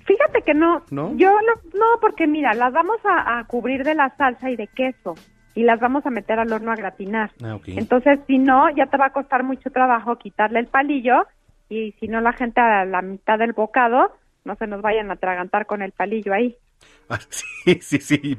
Fíjate 0.07 0.41
que 0.41 0.53
no, 0.53 0.83
¿No? 0.89 1.13
yo 1.15 1.29
no, 1.29 1.77
no, 1.77 1.85
porque 2.01 2.25
mira, 2.25 2.53
las 2.53 2.73
vamos 2.73 2.97
a, 3.03 3.39
a 3.39 3.43
cubrir 3.43 3.83
de 3.83 3.93
la 3.93 4.09
salsa 4.15 4.49
y 4.49 4.55
de 4.55 4.67
queso 4.67 5.15
y 5.53 5.63
las 5.63 5.79
vamos 5.79 6.05
a 6.05 6.11
meter 6.11 6.39
al 6.39 6.53
horno 6.53 6.71
a 6.71 6.75
gratinar. 6.75 7.31
Ah. 7.43 7.57
Entonces, 7.65 8.19
si 8.27 8.37
no, 8.37 8.69
ya 8.75 8.85
te 8.85 8.97
va 8.97 9.07
a 9.07 9.13
costar 9.13 9.43
mucho 9.43 9.71
trabajo 9.71 10.17
quitarle 10.17 10.59
el 10.59 10.67
palillo 10.67 11.25
y 11.67 11.93
si 11.99 12.07
no 12.07 12.21
la 12.21 12.31
gente 12.31 12.61
a 12.61 12.85
la 12.85 13.01
mitad 13.01 13.39
del 13.39 13.53
bocado 13.53 14.11
no 14.45 14.55
se 14.55 14.67
nos 14.67 14.81
vayan 14.81 15.09
a 15.09 15.15
atragantar 15.15 15.65
con 15.65 15.81
el 15.81 15.91
palillo 15.91 16.31
ahí. 16.31 16.55
Ah, 17.09 17.19
sí, 17.29 17.79
sí, 17.81 17.99
sí. 17.99 18.37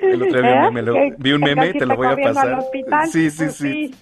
El 0.00 0.22
otro 0.22 0.40
día 0.42 0.54
¿Eh? 0.58 0.60
meme, 0.70 0.82
lo- 0.82 0.94
vi 1.18 1.32
un 1.32 1.40
meme, 1.40 1.72
te 1.72 1.84
lo 1.86 1.96
voy 1.96 2.06
a 2.06 2.16
pasar. 2.16 2.62
Sí, 3.10 3.30
sí, 3.30 3.44
Pues 3.46 3.56
sí. 3.56 3.94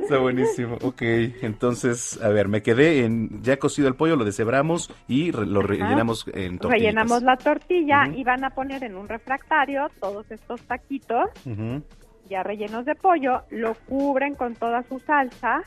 Está 0.00 0.18
buenísimo. 0.18 0.78
Ok, 0.82 1.02
entonces, 1.02 2.20
a 2.20 2.28
ver, 2.30 2.48
me 2.48 2.62
quedé 2.62 3.04
en 3.04 3.44
ya 3.44 3.56
cocido 3.58 3.86
el 3.86 3.94
pollo, 3.94 4.16
lo 4.16 4.24
deshebramos 4.24 4.92
y 5.06 5.30
lo 5.30 5.62
rellenamos 5.62 6.26
en 6.34 6.58
tortillitas. 6.58 6.70
Rellenamos 6.72 7.22
la 7.22 7.36
tortilla 7.36 8.08
y 8.08 8.24
van 8.24 8.42
a 8.42 8.50
poner 8.50 8.82
en 8.82 8.96
un 8.96 9.08
refractario 9.08 9.88
todos 10.00 10.28
estos 10.32 10.60
taquitos 10.62 11.30
ya 12.28 12.42
rellenos 12.42 12.84
de 12.84 12.96
pollo, 12.96 13.42
lo 13.50 13.74
cubren 13.86 14.34
con 14.34 14.56
toda 14.56 14.82
su 14.88 14.98
salsa 14.98 15.62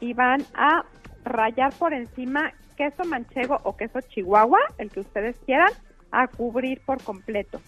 y 0.00 0.12
van 0.14 0.44
a 0.54 0.84
rayar 1.24 1.72
por 1.74 1.92
encima 1.92 2.52
queso 2.80 3.04
manchego 3.04 3.60
o 3.64 3.76
queso 3.76 4.00
chihuahua, 4.00 4.58
el 4.78 4.90
que 4.90 5.00
ustedes 5.00 5.36
quieran, 5.44 5.70
a 6.10 6.28
cubrir 6.28 6.80
por 6.80 7.02
completo. 7.02 7.60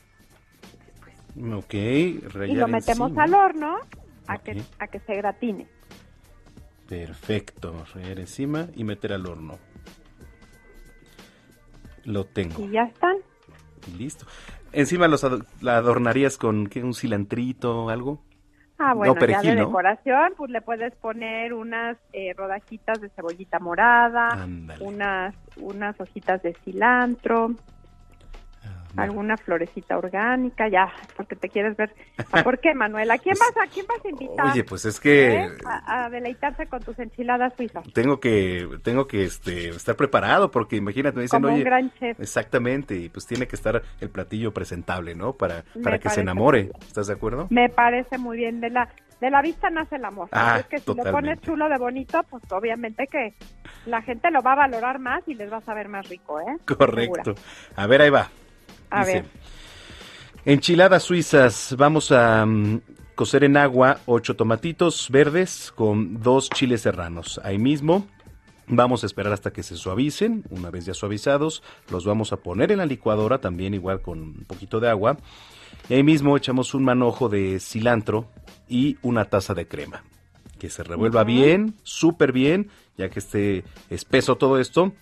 Ok, 1.54 1.74
y 1.74 2.54
lo 2.54 2.66
metemos 2.66 3.10
encima. 3.10 3.24
al 3.24 3.34
horno 3.34 3.76
a 4.26 4.38
que 4.38 4.62
a 4.78 4.86
que 4.86 5.00
se 5.00 5.14
gratine. 5.14 5.66
Perfecto, 6.88 7.84
rayar 7.94 8.20
encima 8.20 8.68
y 8.74 8.84
meter 8.84 9.12
al 9.12 9.26
horno. 9.26 9.58
Lo 12.04 12.24
tengo. 12.24 12.64
Y 12.64 12.70
ya 12.70 12.84
están. 12.84 13.16
Listo. 13.98 14.24
Encima 14.72 15.08
los 15.08 15.26
la 15.60 15.76
adornarías 15.76 16.38
con 16.38 16.68
¿qué? 16.68 16.82
un 16.82 16.94
cilantrito, 16.94 17.90
algo. 17.90 18.22
Ah, 18.84 18.94
bueno, 18.94 19.14
ya 19.14 19.40
de 19.42 19.54
¿no? 19.54 19.66
decoración, 19.66 20.32
pues 20.36 20.50
le 20.50 20.60
puedes 20.60 20.92
poner 20.96 21.54
unas 21.54 21.96
eh, 22.12 22.34
rodajitas 22.36 23.00
de 23.00 23.10
cebollita 23.10 23.60
morada, 23.60 24.30
Ándale. 24.30 24.84
unas 24.84 25.34
unas 25.56 26.00
hojitas 26.00 26.42
de 26.42 26.54
cilantro, 26.64 27.52
alguna 28.96 29.36
florecita 29.36 29.96
orgánica, 29.96 30.68
ya, 30.68 30.92
porque 31.16 31.36
te 31.36 31.48
quieres 31.48 31.76
ver. 31.76 31.94
¿Por 32.44 32.58
qué, 32.60 32.74
Manuel? 32.74 33.10
¿A 33.10 33.18
quién 33.18 33.34
vas 33.38 33.52
a 33.66 33.68
quién 33.70 33.86
vas 33.86 34.04
a 34.04 34.08
invitar? 34.08 34.46
Oye, 34.46 34.64
pues 34.64 34.84
es 34.84 35.00
que 35.00 35.36
¿Eh? 35.44 35.48
a, 35.64 36.04
a 36.04 36.10
deleitarse 36.10 36.66
con 36.66 36.80
tus 36.82 36.98
enchiladas 36.98 37.52
suizas. 37.56 37.84
tengo 37.92 38.20
que 38.20 38.68
tengo 38.82 39.06
que 39.06 39.24
este 39.24 39.70
estar 39.70 39.96
preparado 39.96 40.50
porque 40.50 40.76
imagínate 40.76 41.16
me 41.16 41.22
dicen, 41.22 41.40
Como 41.40 41.48
un 41.48 41.60
"Oye, 41.60 41.64
gran 41.64 41.92
chef. 41.94 42.18
exactamente, 42.20 42.94
y 42.96 43.08
pues 43.08 43.26
tiene 43.26 43.46
que 43.46 43.56
estar 43.56 43.82
el 44.00 44.10
platillo 44.10 44.52
presentable, 44.52 45.14
¿no? 45.14 45.32
Para 45.34 45.64
Me 45.74 45.82
para 45.82 45.98
que 45.98 46.08
se 46.10 46.20
enamore. 46.20 46.70
¿Estás 46.86 47.06
de 47.06 47.14
acuerdo? 47.14 47.46
Me 47.50 47.68
parece 47.68 48.18
muy 48.18 48.36
bien 48.36 48.60
de 48.60 48.70
la 48.70 48.88
de 49.20 49.30
la 49.30 49.40
vista 49.40 49.70
nace 49.70 49.96
el 49.96 50.04
amor. 50.04 50.28
Ah, 50.32 50.56
es 50.58 50.66
que 50.66 50.78
si 50.78 50.94
lo 50.94 51.04
pones 51.04 51.40
chulo 51.42 51.68
de 51.68 51.78
bonito, 51.78 52.20
pues 52.28 52.42
obviamente 52.50 53.06
que 53.06 53.34
la 53.86 54.02
gente 54.02 54.32
lo 54.32 54.42
va 54.42 54.52
a 54.54 54.56
valorar 54.56 54.98
más 54.98 55.22
y 55.28 55.34
les 55.34 55.50
va 55.52 55.58
a 55.58 55.60
saber 55.60 55.88
más 55.88 56.08
rico, 56.08 56.40
¿eh? 56.40 56.56
Correcto. 56.76 57.34
A 57.76 57.86
ver, 57.86 58.02
ahí 58.02 58.10
va. 58.10 58.28
A 58.92 59.00
Dice, 59.00 59.12
ver. 59.12 59.24
Enchiladas 60.44 61.02
suizas. 61.02 61.74
Vamos 61.78 62.12
a 62.12 62.44
mm, 62.44 62.80
cocer 63.14 63.44
en 63.44 63.56
agua 63.56 64.00
ocho 64.06 64.36
tomatitos 64.36 65.08
verdes 65.10 65.72
con 65.74 66.20
dos 66.20 66.50
chiles 66.50 66.82
serranos. 66.82 67.40
Ahí 67.42 67.58
mismo 67.58 68.06
vamos 68.66 69.02
a 69.02 69.06
esperar 69.06 69.32
hasta 69.32 69.50
que 69.50 69.62
se 69.62 69.76
suavicen. 69.76 70.44
Una 70.50 70.70
vez 70.70 70.84
ya 70.84 70.92
suavizados, 70.92 71.62
los 71.90 72.04
vamos 72.04 72.32
a 72.32 72.36
poner 72.36 72.70
en 72.70 72.78
la 72.78 72.86
licuadora 72.86 73.38
también 73.40 73.72
igual 73.72 74.02
con 74.02 74.20
un 74.20 74.44
poquito 74.46 74.78
de 74.78 74.90
agua. 74.90 75.16
Y 75.88 75.94
ahí 75.94 76.02
mismo 76.02 76.36
echamos 76.36 76.74
un 76.74 76.84
manojo 76.84 77.30
de 77.30 77.60
cilantro 77.60 78.30
y 78.68 78.98
una 79.00 79.24
taza 79.24 79.54
de 79.54 79.66
crema. 79.66 80.04
Que 80.58 80.68
se 80.68 80.84
revuelva 80.84 81.24
bien, 81.24 81.76
súper 81.82 82.32
bien, 82.32 82.68
ya 82.98 83.08
que 83.08 83.20
esté 83.20 83.64
espeso 83.88 84.36
todo 84.36 84.58
esto. 84.60 84.92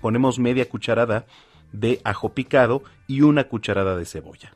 Ponemos 0.00 0.38
media 0.38 0.68
cucharada 0.68 1.26
de 1.72 2.00
ajo 2.04 2.30
picado 2.30 2.82
y 3.06 3.22
una 3.22 3.44
cucharada 3.44 3.96
de 3.96 4.04
cebolla. 4.04 4.52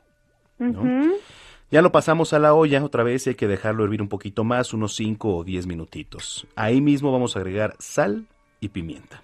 Ya 1.70 1.82
lo 1.82 1.90
pasamos 1.90 2.32
a 2.32 2.38
la 2.38 2.54
olla 2.54 2.84
otra 2.84 3.02
vez 3.02 3.26
y 3.26 3.30
hay 3.30 3.34
que 3.34 3.48
dejarlo 3.48 3.84
hervir 3.84 4.00
un 4.00 4.08
poquito 4.08 4.44
más, 4.44 4.72
unos 4.72 4.94
5 4.94 5.36
o 5.36 5.44
10 5.44 5.66
minutitos. 5.66 6.46
Ahí 6.54 6.80
mismo 6.80 7.10
vamos 7.10 7.36
a 7.36 7.40
agregar 7.40 7.74
sal 7.78 8.26
y 8.60 8.68
pimienta. 8.68 9.22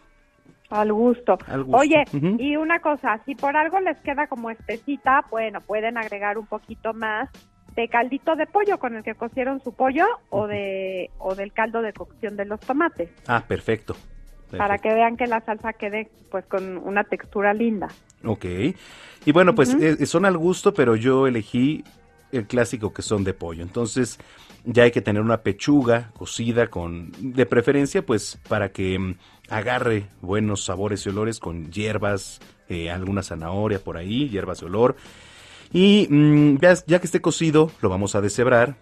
Al 0.70 0.92
gusto. 0.92 1.38
Al 1.46 1.64
gusto. 1.64 1.78
Oye, 1.78 2.04
y 2.38 2.56
una 2.56 2.80
cosa, 2.80 3.20
si 3.24 3.34
por 3.34 3.56
algo 3.56 3.80
les 3.80 3.98
queda 3.98 4.26
como 4.28 4.50
espesita, 4.50 5.24
bueno, 5.30 5.60
pueden 5.60 5.96
agregar 5.98 6.38
un 6.38 6.46
poquito 6.46 6.92
más 6.92 7.28
de 7.74 7.88
caldito 7.88 8.34
de 8.36 8.46
pollo 8.46 8.78
con 8.78 8.96
el 8.96 9.04
que 9.04 9.14
cocieron 9.14 9.60
su 9.62 9.72
pollo 9.72 10.04
o 10.30 10.46
de 10.46 11.10
o 11.18 11.34
del 11.34 11.52
caldo 11.52 11.82
de 11.82 11.92
cocción 11.92 12.36
de 12.36 12.44
los 12.44 12.58
tomates, 12.60 13.10
Ah, 13.28 13.44
perfecto. 13.46 13.94
Para 14.56 14.78
que 14.78 14.92
vean 14.92 15.16
que 15.16 15.26
la 15.26 15.40
salsa 15.40 15.72
quede 15.72 16.10
pues 16.30 16.44
con 16.46 16.78
una 16.78 17.04
textura 17.04 17.54
linda. 17.54 17.88
Ok. 18.24 18.44
Y 19.24 19.32
bueno, 19.32 19.54
pues 19.54 19.74
eh, 19.74 20.04
son 20.06 20.24
al 20.24 20.36
gusto, 20.36 20.72
pero 20.74 20.96
yo 20.96 21.26
elegí 21.26 21.84
el 22.32 22.46
clásico 22.46 22.92
que 22.92 23.02
son 23.02 23.24
de 23.24 23.34
pollo. 23.34 23.62
Entonces 23.62 24.18
ya 24.64 24.84
hay 24.84 24.90
que 24.90 25.00
tener 25.00 25.22
una 25.22 25.42
pechuga 25.42 26.10
cocida 26.16 26.68
con, 26.68 27.12
de 27.18 27.46
preferencia, 27.46 28.04
pues 28.04 28.38
para 28.48 28.70
que 28.72 28.98
mm, 28.98 29.14
agarre 29.48 30.06
buenos 30.20 30.64
sabores 30.64 31.04
y 31.06 31.08
olores 31.08 31.40
con 31.40 31.70
hierbas, 31.70 32.40
eh, 32.68 32.90
alguna 32.90 33.22
zanahoria 33.22 33.78
por 33.78 33.96
ahí, 33.96 34.28
hierbas 34.28 34.60
de 34.60 34.66
olor. 34.66 34.96
Y 35.72 36.06
mm, 36.10 36.58
ya, 36.58 36.74
ya 36.86 36.98
que 36.98 37.06
esté 37.06 37.20
cocido, 37.20 37.70
lo 37.80 37.88
vamos 37.88 38.14
a 38.14 38.20
deshebrar. 38.20 38.76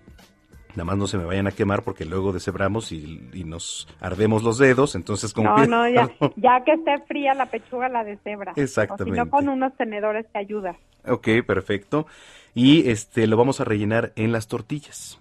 Nada 0.78 0.84
más 0.84 0.96
no 0.96 1.08
se 1.08 1.18
me 1.18 1.24
vayan 1.24 1.48
a 1.48 1.50
quemar 1.50 1.82
porque 1.82 2.04
luego 2.04 2.32
deshebramos 2.32 2.92
y, 2.92 3.28
y 3.32 3.42
nos 3.42 3.88
ardemos 4.00 4.44
los 4.44 4.58
dedos. 4.58 4.94
Entonces, 4.94 5.32
como 5.32 5.56
No, 5.56 5.66
no, 5.66 5.88
ya, 5.88 6.08
ya 6.36 6.62
que 6.64 6.74
esté 6.74 6.98
fría 7.08 7.34
la 7.34 7.46
pechuga 7.46 7.88
la 7.88 8.04
deshebra. 8.04 8.52
Exactamente. 8.54 9.20
O 9.20 9.24
si 9.24 9.28
no, 9.28 9.36
con 9.36 9.48
unos 9.48 9.76
tenedores 9.76 10.30
te 10.30 10.38
ayuda. 10.38 10.76
Ok, 11.04 11.28
perfecto. 11.44 12.06
Y 12.54 12.88
este 12.88 13.26
lo 13.26 13.36
vamos 13.36 13.60
a 13.60 13.64
rellenar 13.64 14.12
en 14.14 14.30
las 14.30 14.46
tortillas. 14.46 15.20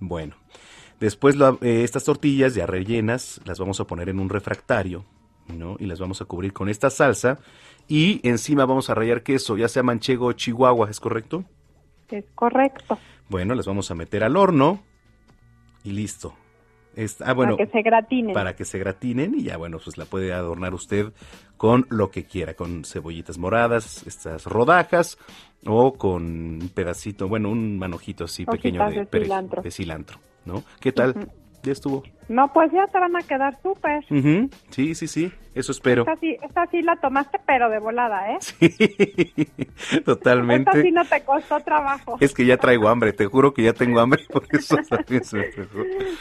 Bueno, 0.00 0.34
después 0.98 1.36
eh, 1.62 1.84
estas 1.84 2.02
tortillas 2.02 2.56
ya 2.56 2.66
rellenas 2.66 3.40
las 3.44 3.60
vamos 3.60 3.78
a 3.78 3.84
poner 3.84 4.08
en 4.08 4.18
un 4.18 4.28
refractario 4.28 5.04
¿no? 5.46 5.76
Y 5.78 5.86
las 5.86 6.00
vamos 6.00 6.20
a 6.20 6.24
cubrir 6.24 6.52
con 6.52 6.68
esta 6.68 6.90
salsa 6.90 7.38
y 7.86 8.20
encima 8.28 8.66
vamos 8.66 8.90
a 8.90 8.94
rallar 8.94 9.22
queso, 9.22 9.56
ya 9.56 9.68
sea 9.68 9.82
manchego 9.82 10.26
o 10.26 10.32
chihuahua, 10.32 10.90
¿es 10.90 11.00
correcto? 11.00 11.44
Es 12.10 12.26
correcto. 12.34 12.98
Bueno, 13.28 13.54
las 13.54 13.66
vamos 13.66 13.90
a 13.90 13.94
meter 13.94 14.24
al 14.24 14.36
horno 14.36 14.82
y 15.84 15.92
listo. 15.92 16.34
Esta- 16.96 17.26
ah, 17.30 17.32
bueno, 17.34 17.56
para 17.56 17.66
que 17.66 17.72
se 17.72 17.82
gratinen. 17.82 18.34
para 18.34 18.56
que 18.56 18.64
se 18.64 18.78
gratinen 18.78 19.34
y 19.38 19.42
ya 19.44 19.56
bueno, 19.56 19.78
pues 19.82 19.98
la 19.98 20.04
puede 20.04 20.32
adornar 20.32 20.74
usted 20.74 21.12
con 21.56 21.86
lo 21.90 22.10
que 22.10 22.24
quiera, 22.24 22.54
con 22.54 22.84
cebollitas 22.84 23.38
moradas, 23.38 24.04
estas 24.06 24.46
rodajas 24.46 25.16
o 25.64 25.94
con 25.94 26.24
un 26.62 26.70
pedacito, 26.74 27.28
bueno, 27.28 27.50
un 27.50 27.78
manojito 27.78 28.24
así 28.24 28.42
Hojitas 28.48 28.56
pequeño 28.56 28.90
de, 28.90 29.06
cilantro. 29.22 29.62
de 29.62 29.70
cilantro, 29.70 30.18
¿no? 30.44 30.64
¿Qué 30.80 30.90
tal? 30.92 31.30
Ya 31.62 31.72
estuvo. 31.72 32.04
No, 32.28 32.52
pues 32.52 32.70
ya 32.72 32.86
te 32.86 33.00
van 33.00 33.16
a 33.16 33.22
quedar 33.22 33.58
súper. 33.62 34.04
Ujú, 34.10 34.50
Sí, 34.70 34.94
sí, 34.94 35.08
sí, 35.08 35.32
eso 35.54 35.72
espero. 35.72 36.02
Esta 36.02 36.16
sí, 36.16 36.36
esta 36.42 36.66
sí 36.66 36.82
la 36.82 36.96
tomaste, 36.96 37.40
pero 37.46 37.70
de 37.70 37.78
volada, 37.78 38.32
¿eh? 38.32 38.38
Totalmente. 40.04 40.70
Esta 40.70 40.82
sí 40.82 40.92
no 40.92 41.04
te 41.06 41.22
costó 41.24 41.60
trabajo. 41.60 42.18
Es 42.20 42.34
que 42.34 42.44
ya 42.44 42.58
traigo 42.58 42.88
hambre, 42.88 43.12
te 43.12 43.26
juro 43.26 43.54
que 43.54 43.62
ya 43.62 43.72
tengo 43.72 44.00
hambre, 44.00 44.24
por 44.32 44.46
eso 44.50 44.76
también 44.88 45.24
se 45.24 45.38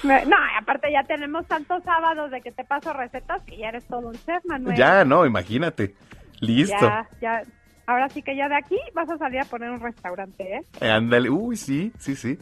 me 0.03 0.25
No, 0.25 0.37
aparte 0.59 0.91
ya 0.91 1.03
tenemos 1.03 1.45
tantos 1.47 1.83
sábados 1.83 2.31
de 2.31 2.41
que 2.41 2.51
te 2.51 2.63
paso 2.63 2.93
recetas 2.93 3.43
que 3.43 3.57
ya 3.57 3.69
eres 3.69 3.85
todo 3.85 4.07
un 4.07 4.15
chef, 4.15 4.43
Manuel. 4.45 4.77
Ya, 4.77 5.03
no, 5.03 5.25
imagínate. 5.25 5.93
Listo. 6.39 6.75
Ya, 6.85 7.09
ya. 7.21 7.43
Ahora 7.87 8.09
sí 8.09 8.21
que 8.21 8.35
ya 8.35 8.49
de 8.49 8.55
aquí 8.55 8.77
vas 8.93 9.09
a 9.09 9.17
salir 9.17 9.39
a 9.39 9.45
poner 9.45 9.71
un 9.71 9.79
restaurante, 9.79 10.57
¿eh? 10.57 10.85
Ándale, 10.85 11.29
uy, 11.29 11.55
sí, 11.55 11.93
sí, 11.97 12.17
sí. 12.17 12.37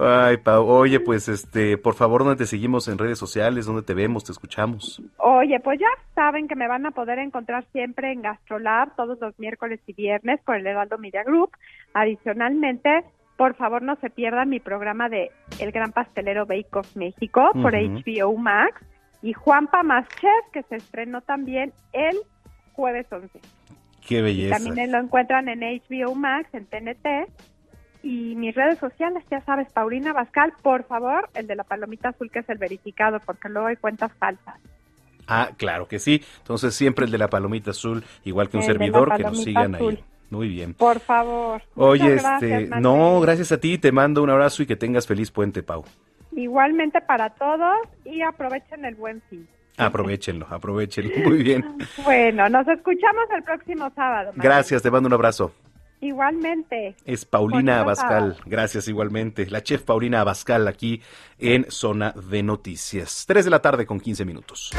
Ay, 0.00 0.38
Pau, 0.38 0.66
oye, 0.66 0.98
pues, 0.98 1.28
este, 1.28 1.76
por 1.76 1.94
favor, 1.94 2.24
¿dónde 2.24 2.36
te 2.36 2.46
seguimos 2.46 2.88
en 2.88 2.96
redes 2.96 3.18
sociales? 3.18 3.66
¿Dónde 3.66 3.82
te 3.82 3.92
vemos, 3.92 4.24
te 4.24 4.32
escuchamos? 4.32 5.02
Oye, 5.18 5.60
pues 5.60 5.78
ya 5.78 5.88
saben 6.14 6.48
que 6.48 6.56
me 6.56 6.68
van 6.68 6.86
a 6.86 6.90
poder 6.90 7.18
encontrar 7.18 7.66
siempre 7.70 8.12
en 8.12 8.22
Gastrolab 8.22 8.96
todos 8.96 9.20
los 9.20 9.38
miércoles 9.38 9.78
y 9.86 9.92
viernes 9.92 10.40
por 10.40 10.56
el 10.56 10.66
Heraldo 10.66 10.96
Media 10.96 11.22
Group. 11.22 11.50
Adicionalmente, 11.92 13.04
por 13.36 13.54
favor 13.54 13.82
no 13.82 13.96
se 13.96 14.08
pierdan 14.08 14.48
mi 14.48 14.58
programa 14.58 15.10
de 15.10 15.30
El 15.58 15.70
Gran 15.70 15.92
Pastelero 15.92 16.46
Bake 16.46 16.74
Off 16.74 16.96
México 16.96 17.50
por. 17.52 17.74
HBO 17.74 18.38
Max 18.38 18.80
y 19.20 19.34
Juanpa 19.34 19.82
Más 19.82 20.08
Chef 20.08 20.50
que 20.52 20.62
se 20.62 20.76
estrenó 20.76 21.20
también 21.20 21.72
el 21.92 22.16
jueves 22.72 23.06
11. 23.12 23.38
Qué 24.06 24.22
belleza. 24.22 24.58
También 24.62 24.92
lo 24.92 24.98
encuentran 24.98 25.48
en 25.48 25.60
HBO 25.60 26.14
Max, 26.14 26.48
en 26.52 26.66
TNT. 26.66 27.30
Y 28.02 28.34
mis 28.34 28.54
redes 28.54 28.78
sociales, 28.78 29.22
ya 29.30 29.40
sabes, 29.42 29.70
Paulina 29.72 30.12
Bascal, 30.12 30.52
por 30.60 30.84
favor, 30.84 31.28
el 31.34 31.46
de 31.46 31.54
la 31.54 31.62
palomita 31.62 32.08
azul 32.08 32.30
que 32.30 32.40
es 32.40 32.48
el 32.48 32.58
verificado, 32.58 33.20
porque 33.20 33.48
luego 33.48 33.68
hay 33.68 33.76
cuentas 33.76 34.10
falsas. 34.18 34.56
Ah, 35.28 35.50
claro 35.56 35.86
que 35.86 36.00
sí. 36.00 36.20
Entonces, 36.38 36.74
siempre 36.74 37.04
el 37.04 37.12
de 37.12 37.18
la 37.18 37.28
palomita 37.28 37.70
azul, 37.70 38.02
igual 38.24 38.48
que 38.48 38.56
un 38.56 38.64
El 38.64 38.66
servidor, 38.66 39.16
que 39.16 39.22
nos 39.22 39.42
sigan 39.42 39.76
azul. 39.76 39.94
ahí. 39.98 40.04
Muy 40.30 40.48
bien. 40.48 40.74
Por 40.74 40.98
favor. 40.98 41.62
Oye, 41.76 42.16
gracias, 42.16 42.62
este, 42.62 42.80
no, 42.80 43.20
gracias 43.20 43.52
a 43.52 43.60
ti, 43.60 43.76
te 43.78 43.92
mando 43.92 44.22
un 44.22 44.30
abrazo 44.30 44.62
y 44.62 44.66
que 44.66 44.76
tengas 44.76 45.06
feliz 45.06 45.30
puente, 45.30 45.62
Pau. 45.62 45.84
Igualmente 46.34 47.02
para 47.02 47.30
todos 47.30 47.76
y 48.06 48.22
aprovechen 48.22 48.84
el 48.86 48.94
buen 48.94 49.20
fin. 49.28 49.46
Aprovechenlo, 49.76 50.46
aprovechenlo. 50.50 51.10
Muy 51.28 51.42
bien. 51.42 51.64
Bueno, 52.04 52.48
nos 52.48 52.66
escuchamos 52.68 53.24
el 53.34 53.42
próximo 53.42 53.90
sábado. 53.94 54.32
Gracias, 54.36 54.82
te 54.82 54.90
mando 54.90 55.06
un 55.06 55.14
abrazo. 55.14 55.52
Igualmente. 56.00 56.96
Es 57.04 57.24
Paulina 57.24 57.80
Abascal. 57.80 58.36
Gracias 58.44 58.88
igualmente. 58.88 59.48
La 59.48 59.62
chef 59.62 59.82
Paulina 59.82 60.20
Abascal 60.20 60.66
aquí 60.66 61.00
en 61.38 61.70
Zona 61.70 62.12
de 62.30 62.42
Noticias. 62.42 63.24
3 63.28 63.44
de 63.44 63.50
la 63.52 63.62
tarde 63.62 63.86
con 63.86 64.00
15 64.00 64.24
minutos. 64.24 64.72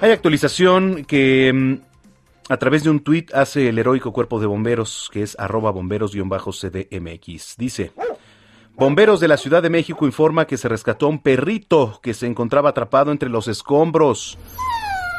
Hay 0.00 0.10
actualización 0.10 1.04
que 1.04 1.52
mm, 1.52 1.74
a 2.48 2.56
través 2.56 2.82
de 2.82 2.90
un 2.90 3.00
tuit 3.00 3.34
hace 3.34 3.68
el 3.68 3.78
heroico 3.78 4.12
cuerpo 4.12 4.40
de 4.40 4.46
bomberos, 4.46 5.10
que 5.12 5.22
es 5.22 5.38
arroba 5.38 5.70
bomberos-cdmx. 5.72 7.56
Dice, 7.56 7.92
bomberos 8.78 9.20
de 9.20 9.28
la 9.28 9.36
Ciudad 9.36 9.62
de 9.62 9.70
México 9.70 10.06
informa 10.06 10.46
que 10.46 10.56
se 10.56 10.68
rescató 10.68 11.08
un 11.08 11.18
perrito 11.18 12.00
que 12.02 12.14
se 12.14 12.26
encontraba 12.26 12.70
atrapado 12.70 13.12
entre 13.12 13.28
los 13.28 13.48
escombros. 13.48 14.38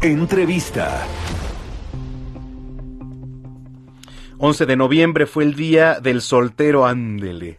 Entrevista. 0.00 1.06
11 4.38 4.66
de 4.66 4.76
noviembre 4.76 5.26
fue 5.26 5.44
el 5.44 5.54
día 5.54 6.00
del 6.00 6.22
soltero, 6.22 6.86
ándele. 6.86 7.58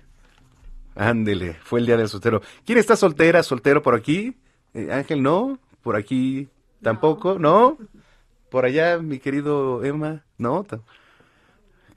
Ándele, 0.96 1.56
fue 1.62 1.82
el 1.82 1.86
día 1.86 1.98
del 1.98 2.10
soltero. 2.10 2.42
¿Quién 2.66 2.78
está 2.78 2.96
soltera, 2.96 3.44
soltero 3.44 3.84
por 3.84 3.96
aquí? 3.96 4.36
Eh, 4.74 4.90
Ángel, 4.92 5.22
¿no? 5.22 5.60
Por 5.84 5.96
aquí 5.96 6.48
tampoco, 6.82 7.38
¿no? 7.38 7.78
Por 8.50 8.66
allá, 8.66 8.98
mi 8.98 9.20
querido 9.20 9.84
Emma, 9.84 10.24
¿no? 10.38 10.66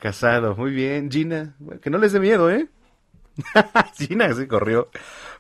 Casado, 0.03 0.57
muy 0.57 0.73
bien. 0.73 1.13
Gina, 1.13 1.55
que 1.81 1.89
no 1.89 1.97
les 1.97 2.13
dé 2.13 2.19
miedo, 2.19 2.51
¿eh? 2.51 2.67
Gina 3.95 4.35
se 4.35 4.49
corrió. 4.49 4.89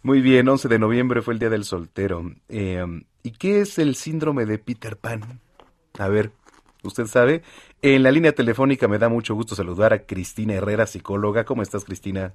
Muy 0.05 0.21
bien, 0.21 0.49
11 0.49 0.69
de 0.69 0.79
noviembre 0.79 1.21
fue 1.21 1.35
el 1.35 1.41
día 1.41 1.51
del 1.51 1.65
soltero. 1.65 2.23
Eh, 2.49 2.87
¿Y 3.25 3.33
qué 3.33 3.63
es 3.63 3.81
el 3.81 3.97
síndrome 3.97 4.47
de 4.47 4.59
Peter 4.59 4.97
Pan? 4.97 5.41
A 5.99 6.07
ver, 6.07 6.31
¿usted 6.85 7.07
sabe? 7.07 7.43
En 7.83 8.05
la 8.05 8.13
línea 8.13 8.37
telefónica 8.37 8.87
me 8.87 8.99
da 8.99 9.09
mucho 9.09 9.35
gusto 9.35 9.57
saludar 9.57 9.93
a 9.95 10.07
Cristina 10.07 10.55
Herrera, 10.55 10.87
psicóloga. 10.87 11.43
¿Cómo 11.43 11.63
estás, 11.63 11.85
Cristina? 11.85 12.33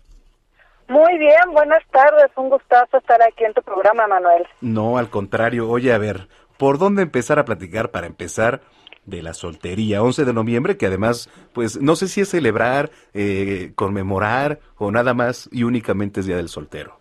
Muy 0.89 1.17
bien, 1.17 1.53
buenas 1.53 1.83
tardes. 1.91 2.29
Un 2.35 2.49
gustazo 2.49 2.97
estar 2.97 3.21
aquí 3.21 3.45
en 3.45 3.53
tu 3.53 3.61
programa, 3.61 4.05
Manuel. 4.05 4.45
No, 4.59 4.97
al 4.97 5.09
contrario. 5.09 5.69
Oye, 5.69 5.93
a 5.93 5.97
ver, 5.97 6.27
¿por 6.57 6.77
dónde 6.77 7.03
empezar 7.03 7.39
a 7.39 7.45
platicar 7.45 7.91
para 7.91 8.05
empezar 8.05 8.63
de 9.07 9.23
la 9.23 9.33
soltería? 9.33 10.03
11 10.03 10.25
de 10.25 10.33
noviembre, 10.33 10.77
que 10.77 10.85
además, 10.85 11.29
pues, 11.53 11.81
no 11.81 11.95
sé 11.95 12.07
si 12.07 12.21
es 12.21 12.29
celebrar, 12.29 12.91
eh, 13.15 13.71
conmemorar 13.73 14.59
o 14.77 14.91
nada 14.91 15.15
más 15.15 15.49
y 15.51 15.63
únicamente 15.63 16.19
es 16.19 16.27
Día 16.27 16.37
del 16.37 16.49
Soltero. 16.49 16.99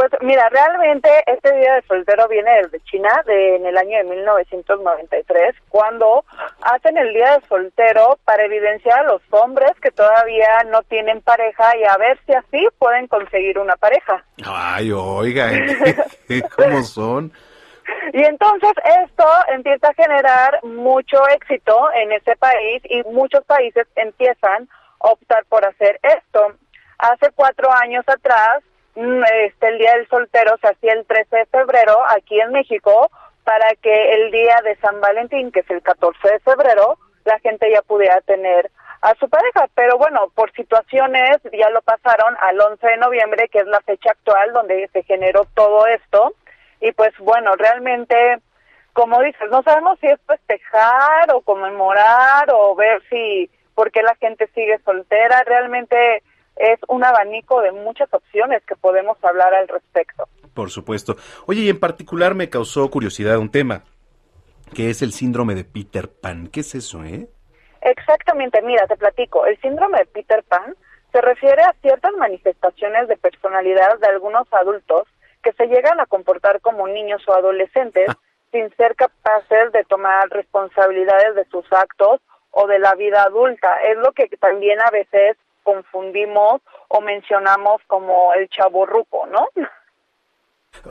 Pues 0.00 0.12
mira, 0.22 0.48
realmente 0.48 1.10
este 1.26 1.54
Día 1.58 1.74
de 1.74 1.82
Soltero 1.82 2.26
viene 2.26 2.50
desde 2.62 2.80
China, 2.84 3.22
de, 3.26 3.56
en 3.56 3.66
el 3.66 3.76
año 3.76 3.98
de 3.98 4.04
1993, 4.04 5.54
cuando 5.68 6.24
hacen 6.62 6.96
el 6.96 7.12
Día 7.12 7.38
de 7.38 7.46
Soltero 7.46 8.18
para 8.24 8.46
evidenciar 8.46 9.00
a 9.00 9.12
los 9.12 9.20
hombres 9.30 9.72
que 9.82 9.90
todavía 9.90 10.64
no 10.70 10.82
tienen 10.84 11.20
pareja 11.20 11.76
y 11.76 11.84
a 11.84 11.98
ver 11.98 12.18
si 12.24 12.32
así 12.32 12.66
pueden 12.78 13.08
conseguir 13.08 13.58
una 13.58 13.76
pareja. 13.76 14.24
Ay, 14.42 14.90
oiga, 14.90 15.50
¿cómo 16.56 16.82
son? 16.82 17.32
Y 18.12 18.24
entonces 18.24 18.72
esto 19.02 19.24
empieza 19.48 19.88
a 19.88 19.94
generar 19.94 20.64
mucho 20.64 21.26
éxito 21.28 21.90
en 21.94 22.12
ese 22.12 22.36
país 22.36 22.82
y 22.84 23.02
muchos 23.04 23.44
países 23.44 23.86
empiezan 23.96 24.68
a 25.00 25.08
optar 25.08 25.44
por 25.46 25.64
hacer 25.64 25.98
esto. 26.02 26.54
Hace 26.98 27.30
cuatro 27.34 27.72
años 27.72 28.04
atrás, 28.08 28.62
mm, 28.94 29.22
este, 29.44 29.68
el 29.68 29.78
Día 29.78 29.94
del 29.94 30.08
Soltero 30.08 30.56
se 30.60 30.68
hacía 30.68 30.92
el 30.92 31.06
13 31.06 31.36
de 31.36 31.46
febrero 31.46 31.96
aquí 32.08 32.40
en 32.40 32.52
México 32.52 33.10
para 33.44 33.74
que 33.82 34.14
el 34.14 34.30
día 34.30 34.56
de 34.64 34.76
San 34.76 35.00
Valentín, 35.00 35.50
que 35.50 35.60
es 35.60 35.70
el 35.70 35.82
14 35.82 36.18
de 36.28 36.38
febrero, 36.40 36.98
la 37.24 37.38
gente 37.40 37.70
ya 37.70 37.82
pudiera 37.82 38.20
tener 38.22 38.70
a 39.02 39.14
su 39.14 39.28
pareja. 39.28 39.66
Pero 39.74 39.98
bueno, 39.98 40.28
por 40.34 40.52
situaciones 40.52 41.38
ya 41.52 41.70
lo 41.70 41.82
pasaron 41.82 42.36
al 42.40 42.60
11 42.60 42.86
de 42.86 42.96
noviembre, 42.98 43.48
que 43.48 43.58
es 43.58 43.66
la 43.66 43.80
fecha 43.80 44.10
actual 44.10 44.52
donde 44.52 44.88
se 44.92 45.02
generó 45.04 45.46
todo 45.54 45.86
esto. 45.86 46.34
Y 46.80 46.92
pues 46.92 47.12
bueno, 47.18 47.54
realmente, 47.56 48.16
como 48.92 49.20
dices, 49.22 49.50
no 49.50 49.62
sabemos 49.62 49.98
si 50.00 50.06
es 50.06 50.20
festejar 50.26 51.34
o 51.34 51.42
conmemorar 51.42 52.48
o 52.52 52.74
ver 52.74 53.02
si, 53.08 53.50
por 53.74 53.90
qué 53.90 54.02
la 54.02 54.14
gente 54.16 54.48
sigue 54.54 54.78
soltera. 54.84 55.42
Realmente 55.44 56.22
es 56.56 56.78
un 56.88 57.04
abanico 57.04 57.60
de 57.62 57.72
muchas 57.72 58.12
opciones 58.12 58.62
que 58.66 58.76
podemos 58.76 59.16
hablar 59.22 59.54
al 59.54 59.68
respecto. 59.68 60.28
Por 60.54 60.70
supuesto. 60.70 61.16
Oye, 61.46 61.62
y 61.62 61.70
en 61.70 61.80
particular 61.80 62.34
me 62.34 62.50
causó 62.50 62.90
curiosidad 62.90 63.38
un 63.38 63.50
tema, 63.50 63.84
que 64.74 64.90
es 64.90 65.02
el 65.02 65.12
síndrome 65.12 65.54
de 65.54 65.64
Peter 65.64 66.10
Pan. 66.10 66.48
¿Qué 66.48 66.60
es 66.60 66.74
eso, 66.74 67.04
eh? 67.04 67.28
Exactamente, 67.82 68.60
mira, 68.62 68.86
te 68.86 68.96
platico. 68.96 69.46
El 69.46 69.58
síndrome 69.60 69.98
de 69.98 70.06
Peter 70.06 70.42
Pan 70.44 70.74
se 71.12 71.20
refiere 71.20 71.62
a 71.62 71.74
ciertas 71.80 72.12
manifestaciones 72.14 73.08
de 73.08 73.16
personalidad 73.16 73.98
de 73.98 74.08
algunos 74.08 74.46
adultos 74.52 75.08
que 75.42 75.52
se 75.52 75.66
llegan 75.66 76.00
a 76.00 76.06
comportar 76.06 76.60
como 76.60 76.86
niños 76.88 77.22
o 77.28 77.34
adolescentes 77.34 78.08
sin 78.52 78.74
ser 78.76 78.96
capaces 78.96 79.72
de 79.72 79.84
tomar 79.84 80.28
responsabilidades 80.30 81.34
de 81.34 81.44
sus 81.46 81.64
actos 81.72 82.20
o 82.50 82.66
de 82.66 82.78
la 82.78 82.94
vida 82.94 83.22
adulta. 83.22 83.76
Es 83.82 83.96
lo 83.98 84.12
que 84.12 84.28
también 84.38 84.80
a 84.80 84.90
veces 84.90 85.36
confundimos 85.62 86.60
o 86.88 87.00
mencionamos 87.00 87.80
como 87.86 88.34
el 88.34 88.48
chaborruco, 88.48 89.26
¿no? 89.26 89.48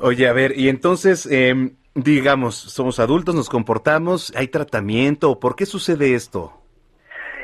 Oye, 0.01 0.27
a 0.27 0.33
ver, 0.33 0.57
y 0.57 0.69
entonces, 0.69 1.27
em, 1.31 1.77
digamos, 1.95 2.55
somos 2.55 2.99
adultos, 2.99 3.35
nos 3.35 3.49
comportamos, 3.49 4.33
¿hay 4.35 4.47
tratamiento? 4.47 5.39
¿Por 5.39 5.55
qué 5.55 5.65
sucede 5.65 6.15
esto? 6.15 6.53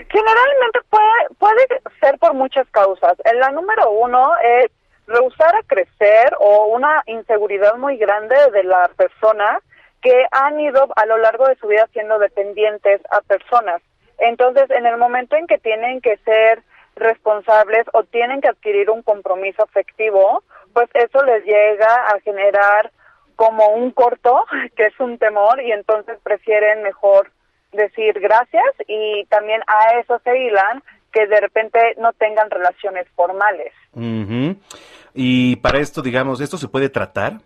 Generalmente 0.10 0.80
puede, 0.90 1.36
puede 1.40 1.68
ser 2.00 2.18
por 2.20 2.34
muchas 2.34 2.68
causas. 2.70 3.14
La 3.40 3.52
número 3.52 3.90
uno 3.90 4.32
es 4.44 4.72
rehusar 5.08 5.56
a 5.56 5.64
crecer 5.68 6.36
o 6.40 6.68
una 6.68 7.04
inseguridad 7.06 7.76
muy 7.76 7.98
grande 7.98 8.36
de 8.52 8.64
la 8.64 8.90
persona 8.96 9.60
que 10.02 10.26
han 10.32 10.60
ido 10.60 10.88
a 10.96 11.06
lo 11.06 11.18
largo 11.18 11.48
de 11.48 11.56
su 11.56 11.68
vida 11.68 11.88
siendo 11.92 12.20
dependientes 12.20 13.02
a 13.10 13.22
personas. 13.22 13.82
Entonces, 14.18 14.70
en 14.70 14.86
el 14.86 14.98
momento 14.98 15.36
en 15.36 15.48
que 15.48 15.58
tienen 15.58 16.00
que 16.02 16.18
ser 16.18 16.64
responsables 16.96 17.86
o 17.94 18.04
tienen 18.04 18.42
que 18.42 18.48
adquirir 18.48 18.90
un 18.90 19.02
compromiso 19.02 19.64
afectivo, 19.64 20.44
pues 20.74 20.90
eso 20.94 21.24
les 21.24 21.44
llega 21.44 21.94
a 22.08 22.20
generar 22.22 22.92
como 23.36 23.68
un 23.70 23.92
corto, 23.92 24.46
que 24.76 24.84
es 24.84 25.00
un 25.00 25.18
temor, 25.18 25.62
y 25.62 25.72
entonces 25.72 26.18
prefieren 26.24 26.84
mejor 26.84 27.32
decir 27.72 28.20
gracias 28.20 28.74
y 28.88 29.26
también 29.26 29.62
a 29.68 30.00
eso 30.00 30.20
se 30.24 30.38
hilan 30.38 30.82
que 31.16 31.28
de 31.28 31.40
repente 31.40 31.80
no 31.98 32.12
tengan 32.12 32.50
relaciones 32.50 33.08
formales. 33.16 33.72
Y 35.14 35.56
para 35.58 35.80
esto, 35.80 36.02
digamos, 36.02 36.42
¿esto 36.42 36.58
se 36.58 36.68
puede 36.68 36.90
tratar? 36.90 37.40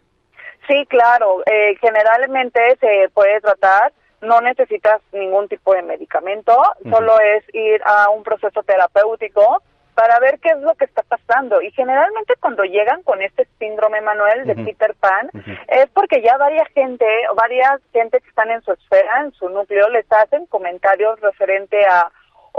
Sí, 0.67 0.87
claro, 0.87 1.43
eh, 1.45 1.75
generalmente 1.79 2.59
se 2.79 3.09
puede 3.13 3.39
tratar, 3.41 3.93
no 4.21 4.41
necesitas 4.41 5.01
ningún 5.13 5.47
tipo 5.47 5.73
de 5.73 5.83
medicamento, 5.83 6.59
solo 6.89 7.19
es 7.19 7.43
ir 7.53 7.79
a 7.85 8.09
un 8.09 8.23
proceso 8.23 8.63
terapéutico 8.63 9.61
para 9.93 10.19
ver 10.19 10.39
qué 10.39 10.49
es 10.49 10.59
lo 10.61 10.73
que 10.75 10.85
está 10.85 11.03
pasando. 11.03 11.61
Y 11.61 11.71
generalmente 11.71 12.33
cuando 12.39 12.63
llegan 12.63 13.03
con 13.03 13.21
este 13.21 13.47
síndrome, 13.59 14.01
Manuel, 14.01 14.47
de. 14.47 14.55
Peter 14.55 14.95
Pan, 14.99 15.29
es 15.67 15.89
porque 15.93 16.23
ya 16.23 16.37
varias 16.37 16.67
gente, 16.69 17.05
varias 17.35 17.81
gente 17.93 18.19
que 18.19 18.29
están 18.29 18.49
en 18.49 18.61
su 18.63 18.71
esfera, 18.71 19.21
en 19.21 19.31
su 19.33 19.47
núcleo, 19.49 19.89
les 19.89 20.11
hacen 20.11 20.47
comentarios 20.47 21.19
referente 21.19 21.85
a, 21.85 22.11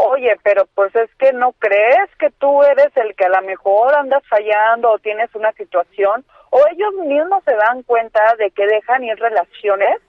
oye, 0.09 0.36
pero 0.43 0.66
pues 0.74 0.94
es 0.97 1.10
que 1.16 1.32
no 1.32 1.52
crees 1.52 2.09
que 2.18 2.31
tú 2.31 2.62
eres 2.62 2.97
el 2.97 3.14
que 3.14 3.27
a 3.27 3.40
lo 3.40 3.43
mejor 3.43 3.94
andas 3.94 4.22
fallando 4.28 4.93
o 4.93 4.98
tienes 4.98 5.35
una 5.35 5.52
situación, 5.52 6.24
o 6.51 6.59
ellos 6.72 6.94
mismos 7.06 7.44
se 7.44 7.55
dan 7.55 7.82
cuenta 7.82 8.20
de 8.39 8.51
que 8.51 8.66
dejan 8.66 9.05
ir 9.05 9.16
relaciones 9.18 10.01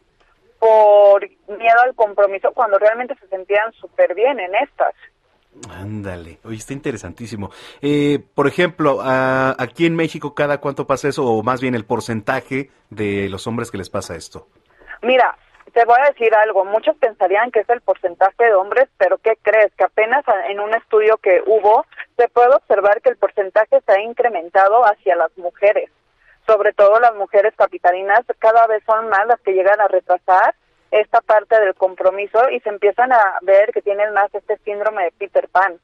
por 0.60 1.28
miedo 1.48 1.82
al 1.84 1.96
compromiso 1.96 2.52
cuando 2.54 2.78
realmente 2.80 3.16
se 3.16 3.28
sentían 3.28 3.74
súper 3.74 4.16
bien 4.16 4.40
en 4.40 4.56
estas. 4.56 4.94
Ándale, 5.70 6.40
oye, 6.46 6.58
está 6.58 6.72
interesantísimo. 6.72 7.50
Eh, 7.82 8.20
por 8.34 8.48
ejemplo, 8.48 9.00
aquí 9.04 9.86
en 9.86 9.96
México, 9.96 10.34
¿cada 10.34 10.60
cuánto 10.60 10.88
pasa 10.88 11.10
eso? 11.10 11.26
O 11.26 11.44
más 11.44 11.60
bien 11.60 11.76
el 11.76 11.84
porcentaje 11.84 12.70
de 12.90 13.28
los 13.28 13.46
hombres 13.48 13.70
que 13.70 13.78
les 13.78 13.90
pasa 13.90 14.16
esto. 14.16 14.48
Mira, 15.02 15.36
te 15.74 15.86
voy 15.86 15.98
a 16.00 16.10
decir 16.10 16.34
algo, 16.36 16.66
muchos 16.66 16.96
pensarían 16.98 17.52
que 17.52 17.62
es 17.62 17.70
el 17.70 17.82
porcentaje 17.82 18.44
de 18.44 18.54
hombres, 18.54 18.90
pero 18.98 19.18
¿qué 19.18 19.38
crees? 19.42 19.74
Que 19.76 19.86
apenas 19.86 20.24
en 20.50 20.60
un 20.60 20.74
estudio 20.74 21.18
que 21.18 21.42
hubo 21.46 21.86
se 22.18 22.28
puede 22.30 22.56
observar 22.56 23.02
que 23.02 23.10
el 23.10 23.18
porcentaje 23.18 23.82
se 23.86 23.92
ha 23.92 24.02
incrementado 24.02 24.84
hacia 24.86 25.16
las 25.16 25.36
mujeres, 25.38 25.90
sobre 26.48 26.74
todo 26.74 27.00
las 27.00 27.16
mujeres 27.16 27.54
capitalinas, 27.56 28.22
cada 28.40 28.68
vez 28.68 28.84
son 28.86 29.10
más 29.10 29.26
las 29.28 29.40
que 29.42 29.54
llegan 29.54 29.80
a 29.80 29.88
retrasar 29.88 30.56
esta 30.92 31.22
parte 31.22 31.60
del 31.60 31.74
compromiso 31.76 32.50
y 32.50 32.60
se 32.60 32.70
empiezan 32.70 33.14
a 33.14 33.40
ver 33.42 33.72
que 33.72 33.82
tienen 33.82 34.14
más 34.14 34.34
este 34.36 34.58
síndrome 34.58 35.06
de 35.06 35.12
Peter 35.12 35.48
Pan. 35.50 35.80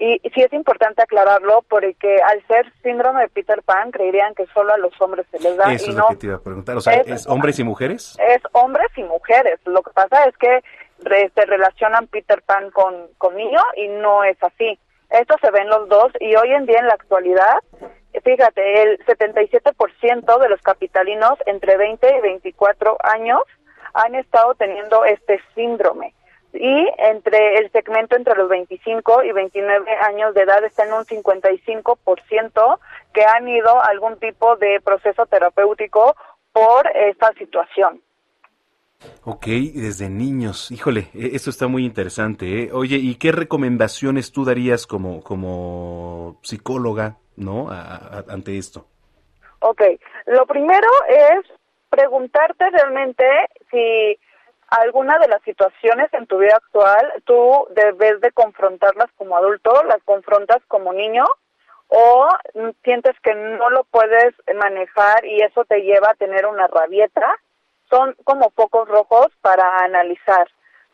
Y, 0.00 0.18
sí 0.34 0.40
es 0.42 0.52
importante 0.54 1.02
aclararlo 1.02 1.62
porque 1.68 2.16
al 2.22 2.42
ser 2.46 2.72
síndrome 2.82 3.20
de 3.20 3.28
Peter 3.28 3.62
Pan 3.62 3.90
creerían 3.90 4.34
que 4.34 4.46
solo 4.46 4.72
a 4.72 4.78
los 4.78 4.98
hombres 5.00 5.26
se 5.30 5.38
les 5.40 5.56
da 5.58 5.70
Eso 5.72 5.86
y 5.86 5.90
es 5.90 5.94
no 5.96 6.02
lo 6.04 6.08
que 6.08 6.16
te 6.16 6.26
iba 6.26 6.36
a 6.36 6.40
preguntar. 6.40 6.76
O 6.76 6.80
sea, 6.80 6.94
Es- 6.94 7.06
¿es 7.08 7.26
hombres 7.28 7.58
y 7.58 7.64
mujeres? 7.64 8.16
es 8.26 8.42
hombres 8.52 8.88
y 8.96 9.02
mujeres. 9.04 9.60
Lo 9.66 9.82
que 9.82 9.90
pasa 9.90 10.24
es 10.24 10.36
que 10.38 10.64
re- 11.02 11.30
se 11.34 11.44
relacionan 11.44 12.06
Peter 12.06 12.42
Pan 12.42 12.70
con, 12.70 13.08
con 13.18 13.36
niño 13.36 13.60
y 13.76 13.88
no 13.88 14.24
es 14.24 14.42
así. 14.42 14.78
Esto 15.10 15.36
se 15.42 15.50
ve 15.50 15.60
en 15.60 15.68
los 15.68 15.88
dos 15.88 16.10
y 16.18 16.34
hoy 16.34 16.50
en 16.52 16.64
día 16.66 16.78
en 16.78 16.86
la 16.86 16.94
actualidad, 16.94 17.58
fíjate, 18.24 18.82
el 18.82 18.98
77% 19.04 20.38
de 20.40 20.48
los 20.48 20.62
capitalinos 20.62 21.34
entre 21.46 21.76
20 21.76 22.16
y 22.16 22.20
24 22.20 22.96
años 23.02 23.40
han 23.94 24.14
estado 24.14 24.54
teniendo 24.54 25.04
este 25.04 25.40
síndrome. 25.54 26.14
Y 26.52 26.88
entre 26.98 27.58
el 27.58 27.70
segmento 27.70 28.16
entre 28.16 28.34
los 28.36 28.48
25 28.48 29.22
y 29.22 29.32
29 29.32 29.90
años 30.02 30.34
de 30.34 30.42
edad 30.42 30.64
está 30.64 30.84
en 30.84 30.92
un 30.92 31.04
55% 31.04 32.78
que 33.12 33.24
han 33.24 33.48
ido 33.48 33.78
a 33.78 33.86
algún 33.86 34.18
tipo 34.18 34.56
de 34.56 34.80
proceso 34.80 35.26
terapéutico 35.26 36.16
por 36.52 36.88
esta 36.94 37.32
situación. 37.34 38.02
Ok, 39.24 39.46
desde 39.46 40.10
niños. 40.10 40.70
Híjole, 40.70 41.08
e- 41.14 41.30
esto 41.34 41.50
está 41.50 41.68
muy 41.68 41.84
interesante. 41.84 42.64
¿eh? 42.64 42.70
Oye, 42.72 42.96
¿y 42.96 43.14
qué 43.14 43.32
recomendaciones 43.32 44.32
tú 44.32 44.44
darías 44.44 44.86
como, 44.86 45.22
como 45.22 46.38
psicóloga, 46.42 47.16
no, 47.36 47.70
A- 47.70 47.96
a- 47.96 48.24
ante 48.28 48.58
esto? 48.58 48.86
Ok, 49.60 49.82
lo 50.26 50.46
primero 50.46 50.88
es 51.08 51.46
preguntarte 51.88 52.70
realmente 52.70 53.24
si 53.70 54.18
alguna 54.70 55.18
de 55.18 55.28
las 55.28 55.42
situaciones 55.42 56.12
en 56.14 56.26
tu 56.26 56.38
vida 56.38 56.56
actual 56.56 57.12
tú 57.24 57.66
debes 57.70 58.20
de 58.20 58.32
confrontarlas 58.32 59.10
como 59.16 59.36
adulto, 59.36 59.82
las 59.84 60.02
confrontas 60.04 60.58
como 60.68 60.92
niño 60.92 61.24
o 61.88 62.28
sientes 62.84 63.18
que 63.22 63.34
no 63.34 63.68
lo 63.70 63.84
puedes 63.84 64.32
manejar 64.54 65.24
y 65.24 65.42
eso 65.42 65.64
te 65.64 65.80
lleva 65.82 66.10
a 66.10 66.14
tener 66.14 66.46
una 66.46 66.68
rabieta, 66.68 67.36
son 67.88 68.14
como 68.22 68.50
focos 68.50 68.88
rojos 68.88 69.26
para 69.40 69.78
analizar. 69.78 70.48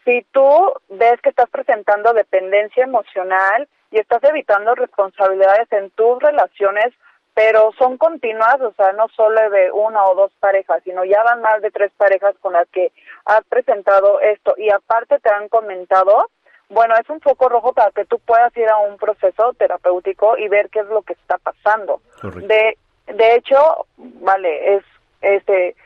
Si 0.06 0.22
tú 0.32 0.72
ves 0.88 1.20
que 1.20 1.28
estás 1.28 1.50
presentando 1.50 2.14
dependencia 2.14 2.84
emocional 2.84 3.68
y 3.90 3.98
estás 3.98 4.24
evitando 4.24 4.74
responsabilidades 4.74 5.70
en 5.72 5.90
tus 5.90 6.18
relaciones, 6.22 6.94
pero 7.36 7.70
son 7.78 7.98
continuas, 7.98 8.58
o 8.62 8.72
sea, 8.72 8.92
no 8.94 9.08
solo 9.08 9.50
de 9.50 9.70
una 9.70 10.02
o 10.06 10.14
dos 10.14 10.32
parejas, 10.40 10.82
sino 10.84 11.04
ya 11.04 11.22
van 11.22 11.42
más 11.42 11.60
de 11.60 11.70
tres 11.70 11.92
parejas 11.98 12.34
con 12.40 12.54
las 12.54 12.66
que 12.68 12.92
has 13.26 13.44
presentado 13.44 14.20
esto 14.22 14.54
y 14.56 14.70
aparte 14.70 15.18
te 15.18 15.28
han 15.28 15.50
comentado, 15.50 16.30
bueno, 16.70 16.94
es 16.98 17.06
un 17.10 17.20
foco 17.20 17.50
rojo 17.50 17.74
para 17.74 17.90
que 17.90 18.06
tú 18.06 18.18
puedas 18.20 18.56
ir 18.56 18.66
a 18.70 18.78
un 18.78 18.96
proceso 18.96 19.52
terapéutico 19.52 20.38
y 20.38 20.48
ver 20.48 20.70
qué 20.70 20.80
es 20.80 20.86
lo 20.86 21.02
que 21.02 21.12
está 21.12 21.36
pasando. 21.36 22.00
De, 22.22 22.78
de 23.06 23.34
hecho, 23.34 23.86
vale, 23.98 24.76
es 24.76 24.84
este 25.20 25.76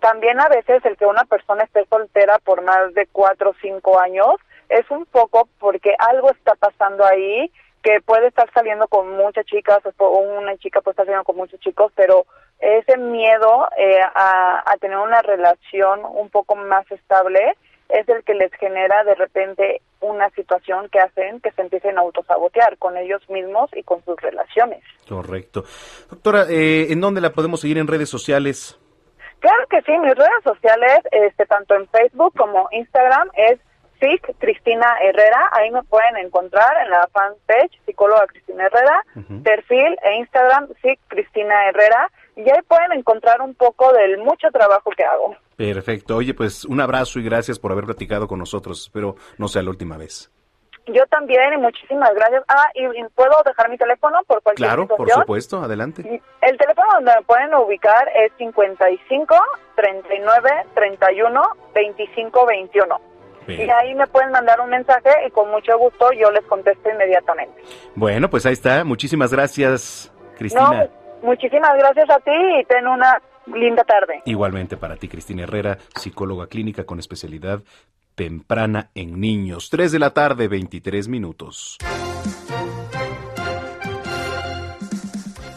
también 0.00 0.40
a 0.40 0.48
veces 0.48 0.82
el 0.86 0.96
que 0.96 1.04
una 1.04 1.26
persona 1.26 1.64
esté 1.64 1.84
soltera 1.84 2.38
por 2.38 2.62
más 2.62 2.94
de 2.94 3.06
cuatro 3.12 3.50
o 3.50 3.56
cinco 3.60 4.00
años 4.00 4.36
es 4.70 4.90
un 4.90 5.04
poco 5.04 5.50
porque 5.60 5.94
algo 5.98 6.30
está 6.30 6.54
pasando 6.54 7.04
ahí 7.04 7.52
que 7.84 8.00
puede 8.00 8.28
estar 8.28 8.50
saliendo 8.54 8.88
con 8.88 9.10
muchas 9.10 9.44
chicas 9.44 9.78
o 9.98 10.18
una 10.18 10.56
chica 10.56 10.80
puede 10.80 10.94
estar 10.94 11.04
saliendo 11.04 11.24
con 11.24 11.36
muchos 11.36 11.60
chicos, 11.60 11.92
pero 11.94 12.24
ese 12.58 12.96
miedo 12.96 13.68
eh, 13.76 14.00
a, 14.02 14.64
a 14.66 14.76
tener 14.78 14.96
una 14.96 15.20
relación 15.20 16.00
un 16.02 16.30
poco 16.30 16.56
más 16.56 16.90
estable 16.90 17.40
es 17.90 18.08
el 18.08 18.24
que 18.24 18.32
les 18.32 18.50
genera 18.54 19.04
de 19.04 19.14
repente 19.14 19.82
una 20.00 20.30
situación 20.30 20.88
que 20.88 20.98
hacen 20.98 21.40
que 21.40 21.50
se 21.52 21.60
empiecen 21.60 21.98
a 21.98 22.00
autosabotear 22.00 22.78
con 22.78 22.96
ellos 22.96 23.20
mismos 23.28 23.70
y 23.74 23.82
con 23.82 24.02
sus 24.04 24.18
relaciones. 24.20 24.82
Correcto. 25.06 25.64
Doctora, 26.08 26.46
eh, 26.48 26.86
¿en 26.90 27.02
dónde 27.02 27.20
la 27.20 27.32
podemos 27.32 27.60
seguir 27.60 27.76
en 27.76 27.86
redes 27.86 28.08
sociales? 28.08 28.78
Claro 29.40 29.66
que 29.68 29.82
sí, 29.82 29.92
mis 29.98 30.14
redes 30.14 30.42
sociales, 30.42 31.00
este, 31.12 31.44
tanto 31.44 31.74
en 31.74 31.86
Facebook 31.88 32.32
como 32.34 32.66
Instagram, 32.72 33.28
es 33.36 33.60
SIC 34.04 34.36
Cristina 34.38 34.86
Herrera. 35.02 35.48
Ahí 35.52 35.70
me 35.70 35.82
pueden 35.84 36.16
encontrar 36.18 36.76
en 36.84 36.90
la 36.90 37.08
fanpage 37.12 37.80
Psicóloga 37.86 38.26
Cristina 38.26 38.66
Herrera, 38.66 39.02
perfil 39.42 39.96
e 40.02 40.16
Instagram 40.16 40.68
SIC 40.82 41.00
Cristina 41.08 41.68
Herrera. 41.68 42.10
Y 42.36 42.42
ahí 42.50 42.60
pueden 42.68 42.92
encontrar 42.92 43.40
un 43.40 43.54
poco 43.54 43.92
del 43.92 44.18
mucho 44.18 44.48
trabajo 44.52 44.90
que 44.96 45.04
hago. 45.04 45.36
Perfecto. 45.56 46.16
Oye, 46.16 46.34
pues 46.34 46.64
un 46.64 46.80
abrazo 46.80 47.18
y 47.18 47.24
gracias 47.24 47.58
por 47.58 47.72
haber 47.72 47.84
platicado 47.84 48.26
con 48.28 48.38
nosotros. 48.40 48.82
Espero 48.82 49.16
no 49.38 49.48
sea 49.48 49.62
la 49.62 49.70
última 49.70 49.96
vez. 49.96 50.30
Yo 50.86 51.06
también 51.06 51.54
y 51.54 51.56
muchísimas 51.56 52.12
gracias. 52.14 52.42
Ah, 52.48 52.66
y, 52.74 52.84
y 52.84 53.04
puedo 53.14 53.32
dejar 53.46 53.70
mi 53.70 53.78
teléfono 53.78 54.18
por 54.26 54.42
cualquier 54.42 54.68
Claro, 54.68 54.86
por 54.86 54.98
situación. 54.98 55.22
supuesto. 55.22 55.62
Adelante. 55.62 56.20
El 56.42 56.58
teléfono 56.58 56.88
donde 56.94 57.12
me 57.16 57.22
pueden 57.22 57.54
ubicar 57.54 58.06
es 58.14 58.32
55 58.36 59.34
39 59.76 60.50
31 60.74 61.42
25 61.74 62.46
21. 62.46 63.00
Y 63.48 63.70
ahí 63.70 63.94
me 63.94 64.06
pueden 64.06 64.30
mandar 64.30 64.60
un 64.60 64.70
mensaje 64.70 65.10
y 65.26 65.30
con 65.30 65.50
mucho 65.50 65.76
gusto 65.78 66.06
yo 66.12 66.30
les 66.30 66.44
contesto 66.44 66.88
inmediatamente. 66.90 67.62
Bueno, 67.94 68.30
pues 68.30 68.46
ahí 68.46 68.52
está. 68.52 68.84
Muchísimas 68.84 69.32
gracias, 69.32 70.12
Cristina. 70.36 70.84
No, 70.84 71.04
Muchísimas 71.24 71.76
gracias 71.78 72.10
a 72.10 72.18
ti 72.18 72.32
y 72.60 72.64
ten 72.66 72.86
una 72.86 73.20
linda 73.46 73.82
tarde. 73.84 74.20
Igualmente 74.26 74.76
para 74.76 74.96
ti, 74.96 75.08
Cristina 75.08 75.44
Herrera, 75.44 75.78
psicóloga 75.96 76.48
clínica 76.48 76.84
con 76.84 76.98
especialidad 76.98 77.62
temprana 78.14 78.90
en 78.94 79.20
niños. 79.20 79.70
3 79.70 79.90
de 79.92 79.98
la 79.98 80.10
tarde, 80.10 80.48
23 80.48 81.08
minutos. 81.08 81.78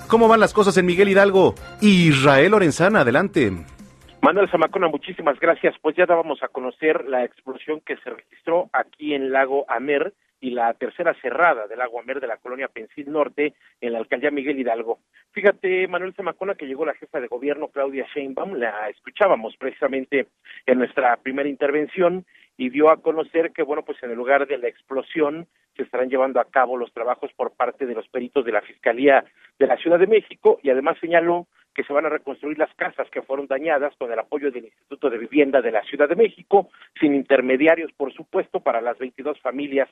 ¿Cómo 0.08 0.30
van 0.30 0.40
las 0.40 0.54
cosas 0.54 0.78
en 0.78 0.86
Miguel 0.86 1.10
Hidalgo? 1.10 1.54
Israel 1.82 2.52
Lorenzana, 2.52 3.02
adelante. 3.02 3.52
Manuel 4.28 4.50
Zamacona, 4.50 4.90
muchísimas 4.90 5.40
gracias. 5.40 5.74
Pues 5.82 5.96
ya 5.96 6.06
dábamos 6.06 6.44
a 6.44 6.50
conocer 6.50 7.06
la 7.08 7.24
explosión 7.24 7.80
que 7.80 7.96
se 7.96 8.10
registró 8.10 8.70
aquí 8.74 9.14
en 9.14 9.32
Lago 9.32 9.64
Amer 9.70 10.14
y 10.42 10.50
la 10.50 10.74
tercera 10.74 11.14
cerrada 11.22 11.66
del 11.66 11.80
Lago 11.80 11.98
Amer 11.98 12.20
de 12.20 12.28
la 12.28 12.36
colonia 12.36 12.68
Pensil 12.68 13.10
Norte 13.10 13.54
en 13.80 13.94
la 13.94 14.00
alcaldía 14.00 14.30
Miguel 14.30 14.60
Hidalgo. 14.60 15.00
Fíjate, 15.32 15.88
Manuel 15.88 16.14
Zamacona, 16.14 16.56
que 16.56 16.68
llegó 16.68 16.86
la 16.86 16.96
jefa 16.96 17.22
de 17.22 17.30
gobierno 17.30 17.70
Claudia 17.70 18.06
Sheinbaum, 18.14 18.56
la 18.56 18.90
escuchábamos 18.90 19.56
precisamente 19.56 20.28
en 20.66 20.78
nuestra 20.78 21.16
primera 21.16 21.48
intervención 21.48 22.26
y 22.58 22.70
dio 22.70 22.90
a 22.90 23.02
conocer 23.02 23.54
que, 23.54 23.64
bueno, 23.64 23.86
pues 23.86 24.04
en 24.04 24.10
el 24.10 24.18
lugar 24.18 24.46
de 24.46 24.58
la 24.58 24.68
explosión 24.68 25.48
se 25.78 25.84
estarán 25.84 26.10
llevando 26.10 26.42
a 26.42 26.50
cabo 26.50 26.76
los 26.76 26.92
trabajos 26.92 27.32
por 27.38 27.56
parte 27.56 27.86
de 27.86 27.96
los 27.96 28.10
peritos 28.10 28.44
de 28.44 28.52
la 28.52 28.62
Fiscalía 28.62 29.24
de 29.58 29.68
la 29.68 29.78
Ciudad 29.78 30.00
de 30.00 30.08
México 30.08 30.60
y 30.64 30.70
además 30.70 30.98
señaló 31.00 31.48
que 31.78 31.84
se 31.84 31.94
van 31.94 32.08
a 32.08 32.10
reconstruir 32.10 32.58
las 32.58 32.74
casas 32.74 33.08
que 33.12 33.22
fueron 33.22 33.46
dañadas 33.46 33.96
con 33.98 34.12
el 34.12 34.18
apoyo 34.18 34.50
del 34.50 34.66
Instituto 34.66 35.12
de 35.12 35.20
Vivienda 35.20 35.62
de 35.62 35.72
la 35.72 35.84
Ciudad 35.84 36.10
de 36.10 36.16
México, 36.16 36.72
sin 37.00 37.14
intermediarios, 37.14 37.92
por 37.94 38.12
supuesto, 38.12 38.62
para 38.62 38.82
las 38.82 38.98
22 38.98 39.40
familias 39.42 39.88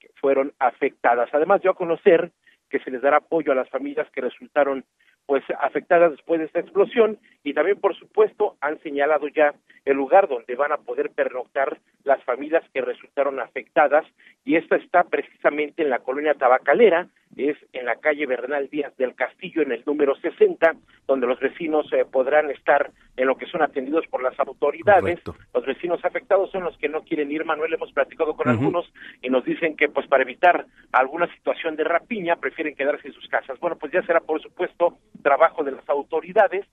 que 0.00 0.08
fueron 0.14 0.54
afectadas. 0.58 1.28
Además, 1.34 1.60
dio 1.60 1.72
a 1.72 1.76
conocer 1.76 2.30
que 2.70 2.78
se 2.78 2.90
les 2.90 3.02
dará 3.02 3.18
apoyo 3.18 3.52
a 3.52 3.54
las 3.54 3.68
familias 3.68 4.10
que 4.12 4.22
resultaron 4.22 4.86
pues 5.26 5.44
afectadas 5.60 6.12
después 6.12 6.40
de 6.40 6.46
esta 6.46 6.60
explosión 6.60 7.18
y 7.44 7.52
también 7.52 7.80
por 7.80 7.94
supuesto 7.96 8.56
han 8.60 8.80
señalado 8.80 9.28
ya 9.28 9.54
el 9.84 9.96
lugar 9.96 10.28
donde 10.28 10.54
van 10.54 10.72
a 10.72 10.78
poder 10.78 11.10
pernoctar 11.10 11.78
las 12.04 12.22
familias 12.22 12.62
que 12.72 12.80
resultaron 12.80 13.40
afectadas 13.40 14.06
y 14.44 14.54
esta 14.54 14.76
está 14.76 15.02
precisamente 15.02 15.82
en 15.82 15.90
la 15.90 15.98
colonia 15.98 16.34
tabacalera 16.34 17.08
es 17.36 17.56
en 17.72 17.84
la 17.84 17.96
calle 17.96 18.26
Bernal 18.26 18.68
Díaz 18.70 18.96
del 18.96 19.14
Castillo 19.14 19.62
en 19.62 19.72
el 19.72 19.82
número 19.86 20.14
60 20.16 20.74
donde 21.06 21.26
los 21.26 21.38
vecinos 21.38 21.90
eh, 21.92 22.04
podrán 22.10 22.50
estar 22.50 22.90
en 23.16 23.26
lo 23.26 23.36
que 23.36 23.46
son 23.46 23.62
atendidos 23.62 24.06
por 24.08 24.22
las 24.22 24.38
autoridades. 24.40 25.20
Los 25.54 25.66
vecinos 25.66 26.04
afectados 26.04 26.50
son 26.50 26.64
los 26.64 26.76
que 26.78 26.88
no 26.88 27.02
quieren 27.02 27.30
ir. 27.30 27.44
Manuel 27.44 27.74
hemos 27.74 27.92
platicado 27.92 28.34
con 28.34 28.48
algunos 28.48 28.90
y 29.22 29.30
nos 29.30 29.44
dicen 29.44 29.76
que 29.76 29.88
pues 29.88 30.06
para 30.06 30.22
evitar 30.22 30.66
alguna 30.92 31.32
situación 31.34 31.76
de 31.76 31.84
rapiña 31.84 32.36
prefieren 32.36 32.74
quedarse 32.74 33.08
en 33.08 33.14
sus 33.14 33.28
casas. 33.28 33.58
Bueno 33.60 33.76
pues 33.76 33.92
ya 33.92 34.02
será 34.02 34.20
por 34.20 34.40
supuesto 34.42 34.98
trabajo 35.22 35.64
de 35.64 35.72
las 35.72 35.88
autoridades, 35.88 36.66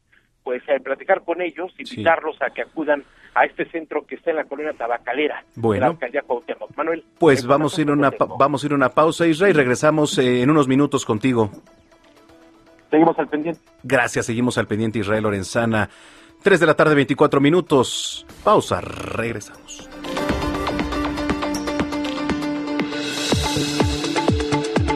pues 0.44 0.62
eh, 0.68 0.80
platicar 0.80 1.24
con 1.24 1.42
ellos, 1.42 1.72
invitarlos 1.78 2.36
a 2.42 2.50
que 2.50 2.62
acudan 2.64 3.04
a 3.36 3.46
este 3.46 3.66
centro 3.72 4.06
que 4.06 4.16
está 4.16 4.30
en 4.32 4.36
la 4.38 4.44
colonia 4.44 4.74
tabacalera 4.74 5.44
Bueno. 5.56 5.74
de 5.74 5.80
la 5.80 5.88
alcaldía 5.88 6.22
Cuauhtémoc. 6.22 6.76
Manuel. 6.78 7.04
Pues 7.18 7.46
vamos 7.48 7.78
a 7.78 7.82
ir 7.82 7.90
a 7.90 7.94
una, 7.94 8.12
pa- 8.12 8.28
vamos 8.38 8.64
a 8.64 8.68
ir 8.68 8.74
a 8.74 8.76
una 8.76 8.90
pausa, 8.90 9.26
Israel, 9.26 9.54
y 9.56 9.58
regresamos 9.58 10.18
eh, 10.20 10.42
en 10.42 10.50
unos 10.50 10.68
minutos 10.68 11.06
contigo. 11.06 11.50
Seguimos 12.92 13.18
al 13.18 13.28
pendiente. 13.28 13.60
Gracias, 13.84 14.26
seguimos 14.28 14.58
al 14.58 14.68
pendiente 14.68 15.00
Israel 15.00 15.24
Lorenzana. 15.24 15.90
3 16.44 16.60
de 16.60 16.66
la 16.66 16.76
tarde, 16.76 16.94
24 16.94 17.40
minutos. 17.42 18.26
Pausa, 18.44 18.82
regresamos. 18.82 19.90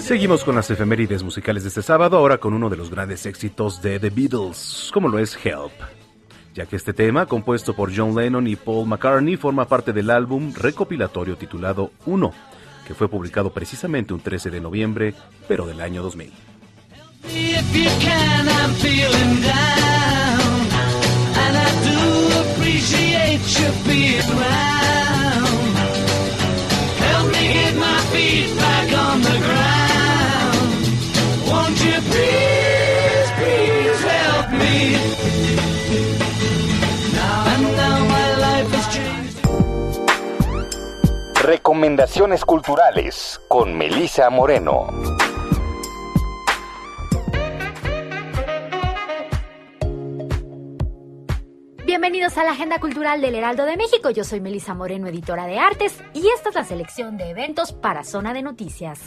Seguimos 0.00 0.42
con 0.44 0.56
las 0.56 0.70
efemérides 0.70 1.22
musicales 1.22 1.62
de 1.62 1.68
este 1.68 1.82
sábado, 1.82 2.16
ahora 2.18 2.38
con 2.38 2.54
uno 2.54 2.68
de 2.68 2.76
los 2.76 2.90
grandes 2.90 3.24
éxitos 3.24 3.80
de 3.80 4.00
The 4.00 4.10
Beatles, 4.10 4.90
como 4.92 5.08
lo 5.08 5.18
es 5.18 5.38
Help. 5.44 5.72
Ya 6.54 6.66
que 6.66 6.76
este 6.76 6.92
tema, 6.92 7.26
compuesto 7.26 7.74
por 7.74 7.94
John 7.94 8.14
Lennon 8.14 8.46
y 8.46 8.56
Paul 8.56 8.86
McCartney, 8.86 9.36
forma 9.36 9.66
parte 9.66 9.92
del 9.92 10.10
álbum 10.10 10.52
recopilatorio 10.54 11.36
titulado 11.36 11.92
Uno, 12.06 12.32
que 12.86 12.94
fue 12.94 13.08
publicado 13.08 13.52
precisamente 13.52 14.12
un 14.12 14.20
13 14.20 14.50
de 14.50 14.60
noviembre, 14.60 15.14
pero 15.48 15.66
del 15.66 15.80
año 15.80 16.02
2000. 16.02 16.32
Get 27.44 27.76
my 27.76 27.98
feet 28.12 28.56
back 28.56 28.88
on 29.06 29.20
the 29.20 29.36
ground. 29.46 30.70
Won't 31.46 31.78
you 31.84 31.98
please, 32.10 33.28
please 33.38 34.00
help 34.16 34.48
me? 34.62 34.96
Now 37.76 37.98
my 38.16 38.28
life 38.46 38.70
has 38.76 38.86
changed. 38.96 39.38
Recomendaciones 41.42 42.44
culturales 42.46 43.40
con 43.46 43.76
Melisa 43.76 44.30
Moreno. 44.30 44.88
Bienvenidos 52.14 52.38
a 52.38 52.44
la 52.44 52.52
Agenda 52.52 52.78
Cultural 52.78 53.20
del 53.20 53.34
Heraldo 53.34 53.64
de 53.64 53.76
México. 53.76 54.08
Yo 54.08 54.22
soy 54.22 54.38
Melisa 54.40 54.72
Moreno, 54.72 55.08
editora 55.08 55.46
de 55.46 55.58
artes, 55.58 55.98
y 56.12 56.28
esta 56.28 56.50
es 56.50 56.54
la 56.54 56.62
selección 56.62 57.16
de 57.16 57.30
eventos 57.30 57.72
para 57.72 58.04
Zona 58.04 58.32
de 58.32 58.40
Noticias. 58.40 59.00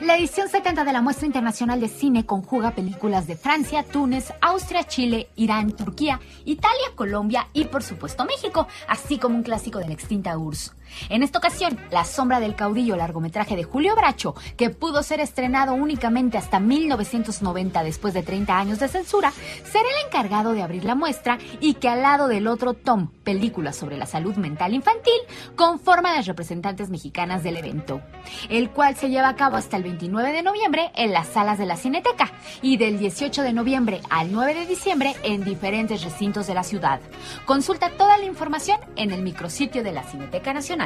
La 0.00 0.16
edición 0.16 0.48
70 0.48 0.82
de 0.82 0.92
la 0.92 1.00
Muestra 1.00 1.26
Internacional 1.26 1.80
de 1.80 1.86
Cine 1.86 2.26
conjuga 2.26 2.72
películas 2.72 3.28
de 3.28 3.36
Francia, 3.36 3.84
Túnez, 3.84 4.32
Austria, 4.40 4.82
Chile, 4.82 5.28
Irán, 5.36 5.70
Turquía, 5.70 6.18
Italia, 6.44 6.88
Colombia 6.96 7.46
y 7.52 7.66
por 7.66 7.84
supuesto 7.84 8.24
México, 8.24 8.66
así 8.88 9.18
como 9.18 9.36
un 9.36 9.44
clásico 9.44 9.78
de 9.78 9.86
la 9.86 9.94
extinta 9.94 10.36
URSS. 10.36 10.74
En 11.08 11.22
esta 11.22 11.38
ocasión, 11.38 11.78
La 11.90 12.04
sombra 12.04 12.40
del 12.40 12.54
caudillo, 12.54 12.96
largometraje 12.96 13.56
de 13.56 13.64
Julio 13.64 13.94
Bracho, 13.96 14.34
que 14.56 14.70
pudo 14.70 15.02
ser 15.02 15.20
estrenado 15.20 15.74
únicamente 15.74 16.38
hasta 16.38 16.60
1990 16.60 17.82
después 17.82 18.14
de 18.14 18.22
30 18.22 18.58
años 18.58 18.78
de 18.78 18.88
censura, 18.88 19.32
será 19.64 19.84
el 19.88 20.06
encargado 20.06 20.52
de 20.52 20.62
abrir 20.62 20.84
la 20.84 20.94
muestra 20.94 21.38
y 21.60 21.74
que 21.74 21.88
al 21.88 22.02
lado 22.02 22.28
del 22.28 22.46
otro 22.46 22.74
Tom, 22.74 23.10
película 23.24 23.72
sobre 23.72 23.96
la 23.96 24.06
salud 24.06 24.36
mental 24.36 24.74
infantil, 24.74 25.20
conforman 25.56 26.14
las 26.14 26.26
representantes 26.26 26.90
mexicanas 26.90 27.42
del 27.42 27.56
evento, 27.56 28.00
el 28.48 28.70
cual 28.70 28.96
se 28.96 29.10
lleva 29.10 29.28
a 29.28 29.36
cabo 29.36 29.56
hasta 29.56 29.76
el 29.76 29.82
29 29.82 30.32
de 30.32 30.42
noviembre 30.42 30.90
en 30.94 31.12
las 31.12 31.28
salas 31.28 31.58
de 31.58 31.66
la 31.66 31.76
Cineteca 31.76 32.32
y 32.62 32.76
del 32.76 32.98
18 32.98 33.42
de 33.42 33.52
noviembre 33.52 34.00
al 34.10 34.32
9 34.32 34.54
de 34.54 34.66
diciembre 34.66 35.14
en 35.22 35.44
diferentes 35.44 36.02
recintos 36.02 36.46
de 36.46 36.54
la 36.54 36.62
ciudad. 36.62 37.00
Consulta 37.44 37.90
toda 37.90 38.16
la 38.18 38.24
información 38.24 38.78
en 38.96 39.10
el 39.10 39.22
micrositio 39.22 39.82
de 39.82 39.92
la 39.92 40.02
Cineteca 40.02 40.52
Nacional. 40.52 40.77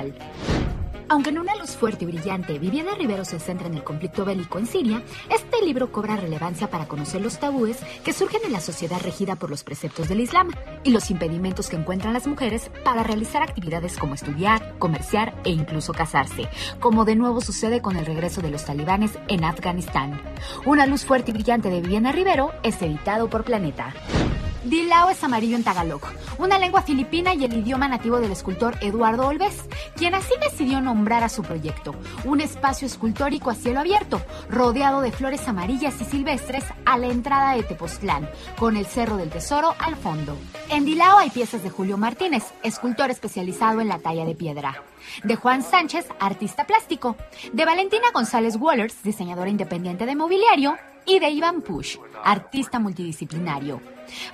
Aunque 1.08 1.28
en 1.28 1.38
una 1.38 1.54
luz 1.56 1.72
fuerte 1.72 2.04
y 2.04 2.06
brillante, 2.06 2.58
Viviana 2.58 2.94
Rivero 2.94 3.26
se 3.26 3.38
centra 3.38 3.66
en 3.66 3.74
el 3.74 3.84
conflicto 3.84 4.24
bélico 4.24 4.58
en 4.58 4.64
Siria, 4.64 5.02
este 5.28 5.62
libro 5.62 5.92
cobra 5.92 6.16
relevancia 6.16 6.70
para 6.70 6.88
conocer 6.88 7.20
los 7.20 7.38
tabúes 7.38 7.78
que 8.02 8.14
surgen 8.14 8.40
en 8.46 8.52
la 8.52 8.62
sociedad 8.62 8.98
regida 8.98 9.36
por 9.36 9.50
los 9.50 9.62
preceptos 9.62 10.08
del 10.08 10.20
Islam 10.20 10.50
y 10.84 10.90
los 10.90 11.10
impedimentos 11.10 11.68
que 11.68 11.76
encuentran 11.76 12.14
las 12.14 12.26
mujeres 12.26 12.70
para 12.82 13.02
realizar 13.02 13.42
actividades 13.42 13.98
como 13.98 14.14
estudiar, 14.14 14.78
comerciar 14.78 15.34
e 15.44 15.50
incluso 15.50 15.92
casarse, 15.92 16.48
como 16.80 17.04
de 17.04 17.16
nuevo 17.16 17.42
sucede 17.42 17.82
con 17.82 17.98
el 17.98 18.06
regreso 18.06 18.40
de 18.40 18.50
los 18.50 18.64
talibanes 18.64 19.18
en 19.28 19.44
Afganistán. 19.44 20.18
Una 20.64 20.86
luz 20.86 21.04
fuerte 21.04 21.32
y 21.32 21.34
brillante 21.34 21.68
de 21.68 21.82
Viviana 21.82 22.12
Rivero 22.12 22.52
es 22.62 22.80
editado 22.80 23.28
por 23.28 23.44
Planeta. 23.44 23.92
Dilao 24.64 25.10
es 25.10 25.24
amarillo 25.24 25.56
en 25.56 25.64
Tagalog, 25.64 26.02
una 26.38 26.56
lengua 26.56 26.82
filipina 26.82 27.34
y 27.34 27.44
el 27.44 27.52
idioma 27.52 27.88
nativo 27.88 28.20
del 28.20 28.30
escultor 28.30 28.76
Eduardo 28.80 29.26
Olves, 29.26 29.64
quien 29.96 30.14
así 30.14 30.32
decidió 30.40 30.80
nombrar 30.80 31.24
a 31.24 31.28
su 31.28 31.42
proyecto, 31.42 31.96
un 32.24 32.40
espacio 32.40 32.86
escultórico 32.86 33.50
a 33.50 33.56
cielo 33.56 33.80
abierto, 33.80 34.22
rodeado 34.48 35.00
de 35.00 35.10
flores 35.10 35.48
amarillas 35.48 36.00
y 36.00 36.04
silvestres 36.04 36.64
a 36.84 36.96
la 36.96 37.08
entrada 37.08 37.54
de 37.54 37.64
Tepoztlán, 37.64 38.30
con 38.56 38.76
el 38.76 38.86
Cerro 38.86 39.16
del 39.16 39.30
Tesoro 39.30 39.74
al 39.80 39.96
fondo. 39.96 40.36
En 40.70 40.84
Dilao 40.84 41.18
hay 41.18 41.30
piezas 41.30 41.64
de 41.64 41.70
Julio 41.70 41.98
Martínez, 41.98 42.44
escultor 42.62 43.10
especializado 43.10 43.80
en 43.80 43.88
la 43.88 43.98
talla 43.98 44.24
de 44.24 44.36
piedra. 44.36 44.84
De 45.24 45.34
Juan 45.34 45.64
Sánchez, 45.64 46.06
artista 46.20 46.66
plástico. 46.68 47.16
De 47.52 47.64
Valentina 47.64 48.12
González 48.14 48.56
Wallers, 48.56 49.02
diseñadora 49.02 49.50
independiente 49.50 50.06
de 50.06 50.14
mobiliario. 50.14 50.76
Y 51.06 51.18
de 51.18 51.30
Iván 51.30 51.62
Push, 51.62 51.96
artista 52.24 52.78
multidisciplinario. 52.78 53.80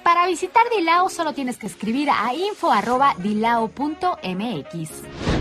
Para 0.03 0.27
visitar 0.27 0.62
Dilao 0.77 1.09
solo 1.09 1.32
tienes 1.32 1.57
que 1.57 1.66
escribir 1.66 2.11
a 2.11 2.35
info.dilao.mx. 2.35 4.90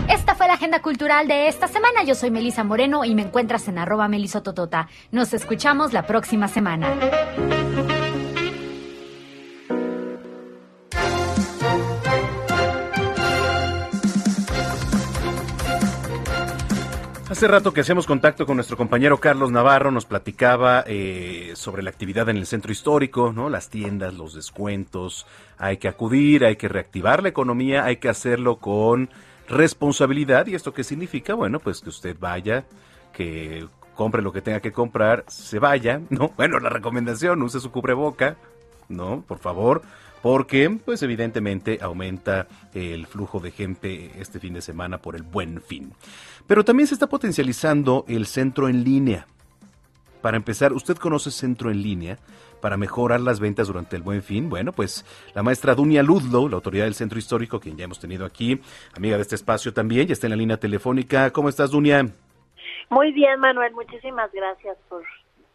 Esta 0.08 0.34
fue 0.34 0.48
la 0.48 0.54
agenda 0.54 0.80
cultural 0.80 1.28
de 1.28 1.48
esta 1.48 1.68
semana. 1.68 2.02
Yo 2.04 2.14
soy 2.14 2.30
Melisa 2.30 2.64
Moreno 2.64 3.04
y 3.04 3.14
me 3.14 3.20
encuentras 3.22 3.68
en 3.68 3.78
arroba 3.78 4.08
melisototota. 4.08 4.88
Nos 5.10 5.34
escuchamos 5.34 5.92
la 5.92 6.06
próxima 6.06 6.48
semana. 6.48 6.94
Hace 17.30 17.46
rato 17.46 17.74
que 17.74 17.82
hacemos 17.82 18.06
contacto 18.06 18.46
con 18.46 18.56
nuestro 18.56 18.78
compañero 18.78 19.20
Carlos 19.20 19.52
Navarro, 19.52 19.90
nos 19.90 20.06
platicaba 20.06 20.82
eh, 20.86 21.52
sobre 21.56 21.82
la 21.82 21.90
actividad 21.90 22.30
en 22.30 22.38
el 22.38 22.46
centro 22.46 22.72
histórico, 22.72 23.34
¿no? 23.34 23.50
Las 23.50 23.68
tiendas, 23.68 24.14
los 24.14 24.32
descuentos, 24.32 25.26
hay 25.58 25.76
que 25.76 25.88
acudir, 25.88 26.46
hay 26.46 26.56
que 26.56 26.68
reactivar 26.68 27.22
la 27.22 27.28
economía, 27.28 27.84
hay 27.84 27.98
que 27.98 28.08
hacerlo 28.08 28.56
con 28.56 29.10
responsabilidad. 29.46 30.46
¿Y 30.46 30.54
esto 30.54 30.72
qué 30.72 30.82
significa? 30.82 31.34
Bueno, 31.34 31.60
pues 31.60 31.82
que 31.82 31.90
usted 31.90 32.16
vaya, 32.18 32.64
que 33.12 33.68
compre 33.94 34.22
lo 34.22 34.32
que 34.32 34.40
tenga 34.40 34.60
que 34.60 34.72
comprar, 34.72 35.24
se 35.28 35.58
vaya, 35.58 36.00
¿no? 36.08 36.32
Bueno, 36.38 36.58
la 36.60 36.70
recomendación, 36.70 37.42
use 37.42 37.60
su 37.60 37.70
cubreboca, 37.70 38.36
¿no? 38.88 39.22
Por 39.28 39.38
favor, 39.38 39.82
porque 40.22 40.70
pues 40.84 41.02
evidentemente 41.02 41.78
aumenta 41.80 42.46
el 42.74 43.06
flujo 43.06 43.40
de 43.40 43.50
gente 43.50 44.12
este 44.18 44.40
fin 44.40 44.54
de 44.54 44.60
semana 44.60 44.98
por 44.98 45.16
el 45.16 45.22
buen 45.22 45.60
fin. 45.60 45.92
Pero 46.46 46.64
también 46.64 46.86
se 46.86 46.94
está 46.94 47.06
potencializando 47.06 48.04
el 48.08 48.26
centro 48.26 48.68
en 48.68 48.84
línea. 48.84 49.26
Para 50.22 50.36
empezar, 50.36 50.72
¿usted 50.72 50.96
conoce 50.96 51.30
centro 51.30 51.70
en 51.70 51.82
línea? 51.82 52.18
Para 52.60 52.76
mejorar 52.76 53.20
las 53.20 53.38
ventas 53.38 53.68
durante 53.68 53.94
el 53.94 54.02
buen 54.02 54.20
fin, 54.20 54.50
bueno, 54.50 54.72
pues 54.72 55.04
la 55.32 55.44
maestra 55.44 55.76
Dunia 55.76 56.02
Ludlow, 56.02 56.48
la 56.48 56.56
autoridad 56.56 56.86
del 56.86 56.94
centro 56.94 57.16
histórico, 57.16 57.60
quien 57.60 57.76
ya 57.76 57.84
hemos 57.84 58.00
tenido 58.00 58.26
aquí, 58.26 58.60
amiga 58.96 59.14
de 59.14 59.22
este 59.22 59.36
espacio 59.36 59.72
también, 59.72 60.08
ya 60.08 60.14
está 60.14 60.26
en 60.26 60.32
la 60.32 60.36
línea 60.36 60.56
telefónica. 60.56 61.30
¿Cómo 61.30 61.48
estás, 61.48 61.70
Dunia? 61.70 62.08
Muy 62.90 63.12
bien, 63.12 63.38
Manuel, 63.38 63.72
muchísimas 63.74 64.32
gracias 64.32 64.76
por 64.88 65.04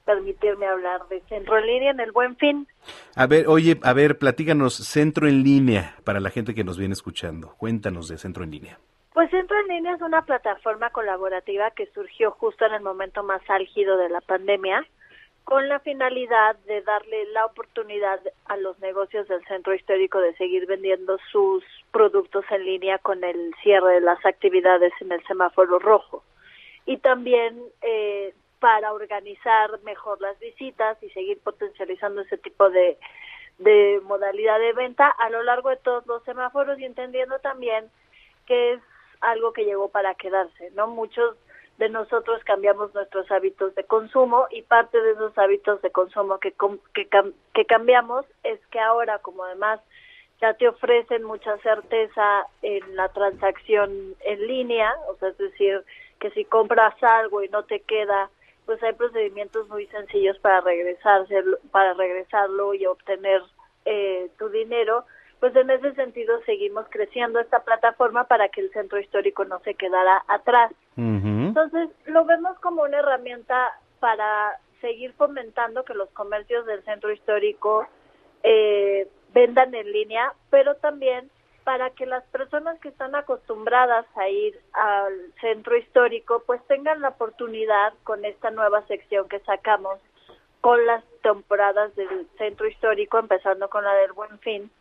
permitirme 0.05 0.65
hablar 0.65 1.07
de 1.09 1.21
Centro 1.29 1.57
en 1.57 1.65
Línea 1.65 1.91
en 1.91 1.99
el 1.99 2.11
Buen 2.11 2.35
Fin. 2.37 2.67
A 3.15 3.27
ver, 3.27 3.47
oye, 3.47 3.79
a 3.83 3.93
ver, 3.93 4.17
platíganos, 4.17 4.75
Centro 4.75 5.27
en 5.27 5.43
Línea, 5.43 5.95
para 6.03 6.19
la 6.19 6.29
gente 6.29 6.53
que 6.53 6.63
nos 6.63 6.77
viene 6.77 6.93
escuchando. 6.93 7.55
Cuéntanos 7.57 8.07
de 8.07 8.17
Centro 8.17 8.43
en 8.43 8.51
Línea. 8.51 8.79
Pues 9.13 9.29
Centro 9.29 9.57
en 9.59 9.67
Línea 9.67 9.95
es 9.95 10.01
una 10.01 10.23
plataforma 10.23 10.89
colaborativa 10.89 11.71
que 11.71 11.85
surgió 11.93 12.31
justo 12.31 12.65
en 12.65 12.73
el 12.73 12.81
momento 12.81 13.23
más 13.23 13.41
álgido 13.47 13.97
de 13.97 14.09
la 14.09 14.21
pandemia, 14.21 14.85
con 15.43 15.67
la 15.67 15.79
finalidad 15.79 16.55
de 16.65 16.81
darle 16.81 17.25
la 17.31 17.45
oportunidad 17.45 18.19
a 18.45 18.57
los 18.57 18.79
negocios 18.79 19.27
del 19.27 19.43
centro 19.45 19.75
histórico 19.75 20.19
de 20.19 20.33
seguir 20.35 20.65
vendiendo 20.65 21.17
sus 21.31 21.63
productos 21.91 22.45
en 22.49 22.65
línea 22.65 22.97
con 22.97 23.23
el 23.23 23.53
cierre 23.61 23.95
de 23.95 24.01
las 24.01 24.25
actividades 24.25 24.93
en 25.01 25.11
el 25.11 25.23
semáforo 25.25 25.79
rojo. 25.79 26.23
Y 26.85 26.97
también 26.97 27.61
eh, 27.81 28.33
para 28.63 28.93
organizar 28.93 29.77
mejor 29.83 30.21
las 30.21 30.39
visitas 30.39 30.97
y 31.03 31.09
seguir 31.09 31.37
potencializando 31.41 32.21
ese 32.21 32.37
tipo 32.37 32.69
de, 32.69 32.97
modalidad 34.03 34.57
de 34.57 34.71
venta 34.71 35.09
a 35.09 35.29
lo 35.29 35.43
largo 35.43 35.69
de 35.69 35.75
todos 35.75 36.07
los 36.07 36.23
semáforos 36.23 36.79
y 36.79 36.85
entendiendo 36.85 37.39
también 37.39 37.91
que 38.45 38.71
es 38.71 38.79
algo 39.19 39.51
que 39.51 39.65
llegó 39.65 39.89
para 39.89 40.15
quedarse, 40.15 40.71
¿no? 40.75 40.87
Muchos 40.87 41.35
de 41.77 41.89
nosotros 41.89 42.41
cambiamos 42.45 42.93
nuestros 42.93 43.29
hábitos 43.31 43.75
de 43.75 43.83
consumo 43.83 44.47
y 44.49 44.61
parte 44.61 44.97
de 45.01 45.11
esos 45.11 45.37
hábitos 45.37 45.81
de 45.81 45.91
consumo 45.91 46.39
que, 46.39 46.53
que 46.93 47.65
cambiamos 47.65 48.25
es 48.43 48.65
que 48.67 48.79
ahora, 48.79 49.19
como 49.19 49.43
además 49.43 49.81
ya 50.39 50.53
te 50.53 50.69
ofrecen 50.69 51.23
mucha 51.23 51.57
certeza 51.57 52.47
en 52.61 52.95
la 52.95 53.09
transacción 53.09 54.15
en 54.21 54.47
línea, 54.47 54.95
o 55.09 55.15
sea, 55.15 55.29
es 55.29 55.37
decir, 55.37 55.83
que 56.21 56.31
si 56.31 56.45
compras 56.45 56.95
algo 57.03 57.43
y 57.43 57.49
no 57.49 57.63
te 57.63 57.81
queda 57.81 58.29
pues 58.65 58.81
hay 58.83 58.93
procedimientos 58.93 59.67
muy 59.69 59.87
sencillos 59.87 60.37
para 60.39 60.61
regresarse, 60.61 61.43
para 61.71 61.93
regresarlo 61.93 62.73
y 62.73 62.85
obtener 62.85 63.41
eh, 63.85 64.29
tu 64.37 64.49
dinero, 64.49 65.05
pues 65.39 65.55
en 65.55 65.69
ese 65.69 65.93
sentido 65.95 66.39
seguimos 66.45 66.85
creciendo 66.89 67.39
esta 67.39 67.59
plataforma 67.63 68.23
para 68.25 68.47
que 68.47 68.61
el 68.61 68.71
centro 68.71 68.99
histórico 68.99 69.43
no 69.43 69.59
se 69.59 69.73
quedara 69.75 70.23
atrás. 70.27 70.71
Entonces 70.95 71.89
lo 72.05 72.23
vemos 72.25 72.57
como 72.59 72.83
una 72.83 72.99
herramienta 72.99 73.71
para 73.99 74.57
seguir 74.79 75.13
fomentando 75.13 75.83
que 75.83 75.93
los 75.93 76.09
comercios 76.11 76.65
del 76.65 76.83
centro 76.83 77.11
histórico 77.11 77.87
eh, 78.43 79.07
vendan 79.33 79.75
en 79.75 79.91
línea, 79.91 80.33
pero 80.49 80.75
también 80.75 81.29
para 81.63 81.91
que 81.91 82.05
las 82.05 82.23
personas 82.25 82.79
que 82.79 82.89
están 82.89 83.15
acostumbradas 83.15 84.05
a 84.15 84.27
ir 84.27 84.59
al 84.73 85.33
centro 85.39 85.77
histórico 85.77 86.43
pues 86.45 86.61
tengan 86.67 87.01
la 87.01 87.09
oportunidad 87.09 87.93
con 88.03 88.25
esta 88.25 88.51
nueva 88.51 88.85
sección 88.87 89.27
que 89.29 89.39
sacamos 89.41 89.99
con 90.61 90.85
las 90.85 91.03
temporadas 91.21 91.93
del 91.95 92.27
centro 92.37 92.67
histórico, 92.67 93.19
empezando 93.19 93.69
con 93.69 93.83
la 93.83 93.93
del 93.95 94.13
Buen 94.13 94.39
Fin, 94.39 94.71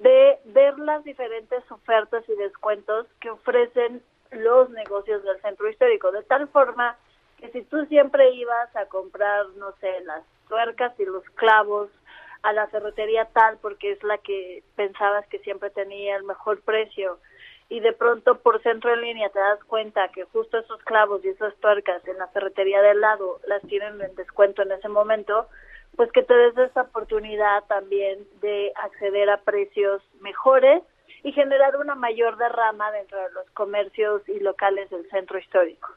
de 0.00 0.38
ver 0.46 0.78
las 0.78 1.04
diferentes 1.04 1.62
ofertas 1.70 2.28
y 2.28 2.34
descuentos 2.34 3.06
que 3.20 3.30
ofrecen 3.30 4.02
los 4.32 4.70
negocios 4.70 5.22
del 5.22 5.40
centro 5.40 5.68
histórico, 5.68 6.10
de 6.10 6.22
tal 6.24 6.48
forma 6.48 6.96
que 7.38 7.48
si 7.50 7.62
tú 7.62 7.84
siempre 7.86 8.30
ibas 8.32 8.74
a 8.74 8.86
comprar, 8.86 9.46
no 9.50 9.72
sé, 9.80 10.00
las 10.04 10.24
tuercas 10.48 10.98
y 10.98 11.04
los 11.04 11.24
clavos 11.30 11.90
a 12.42 12.52
la 12.52 12.66
ferretería 12.68 13.26
tal 13.26 13.58
porque 13.58 13.92
es 13.92 14.02
la 14.02 14.18
que 14.18 14.62
pensabas 14.76 15.26
que 15.28 15.38
siempre 15.40 15.70
tenía 15.70 16.16
el 16.16 16.24
mejor 16.24 16.60
precio 16.62 17.18
y 17.70 17.80
de 17.80 17.92
pronto 17.92 18.40
por 18.40 18.60
centro 18.62 18.92
en 18.92 19.00
línea 19.00 19.30
te 19.30 19.38
das 19.38 19.62
cuenta 19.64 20.08
que 20.08 20.24
justo 20.24 20.58
esos 20.58 20.82
clavos 20.82 21.24
y 21.24 21.28
esas 21.28 21.54
tuercas 21.56 22.06
en 22.06 22.18
la 22.18 22.26
ferretería 22.28 22.82
del 22.82 23.00
lado 23.00 23.40
las 23.46 23.62
tienen 23.62 24.00
en 24.00 24.14
descuento 24.16 24.62
en 24.62 24.72
ese 24.72 24.88
momento, 24.88 25.46
pues 25.96 26.10
que 26.10 26.24
te 26.24 26.34
des 26.34 26.58
esa 26.58 26.82
oportunidad 26.82 27.64
también 27.68 28.26
de 28.40 28.72
acceder 28.74 29.30
a 29.30 29.42
precios 29.42 30.02
mejores 30.20 30.82
y 31.22 31.32
generar 31.32 31.76
una 31.76 31.94
mayor 31.94 32.36
derrama 32.38 32.90
dentro 32.90 33.22
de 33.22 33.30
los 33.32 33.48
comercios 33.50 34.28
y 34.28 34.40
locales 34.40 34.90
del 34.90 35.08
centro 35.08 35.38
histórico. 35.38 35.88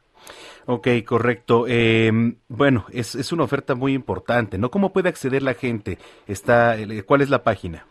Ok, 0.65 0.87
correcto. 1.05 1.65
Eh, 1.67 2.11
bueno, 2.47 2.85
es, 2.93 3.15
es 3.15 3.31
una 3.31 3.43
oferta 3.43 3.75
muy 3.75 3.93
importante, 3.93 4.57
¿no? 4.57 4.71
¿Cómo 4.71 4.91
puede 4.93 5.09
acceder 5.09 5.43
la 5.43 5.53
gente? 5.53 5.97
Está, 6.27 6.77
eh, 6.77 7.03
¿Cuál 7.03 7.21
es 7.21 7.29
la 7.29 7.43
página? 7.43 7.85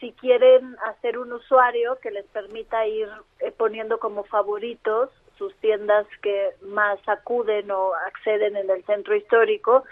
Si 0.00 0.12
quieren 0.12 0.76
hacer 0.86 1.18
un 1.18 1.32
usuario 1.32 1.98
que 2.00 2.10
les 2.10 2.26
permita 2.26 2.86
ir 2.86 3.08
eh, 3.40 3.52
poniendo 3.56 3.98
como 3.98 4.24
favoritos 4.24 5.10
sus 5.36 5.54
tiendas 5.56 6.06
que 6.22 6.50
más 6.62 6.98
acuden 7.06 7.70
o 7.70 7.92
acceden 8.06 8.56
en 8.56 8.70
el 8.70 8.82
centro 8.84 9.14
histórico, 9.14 9.84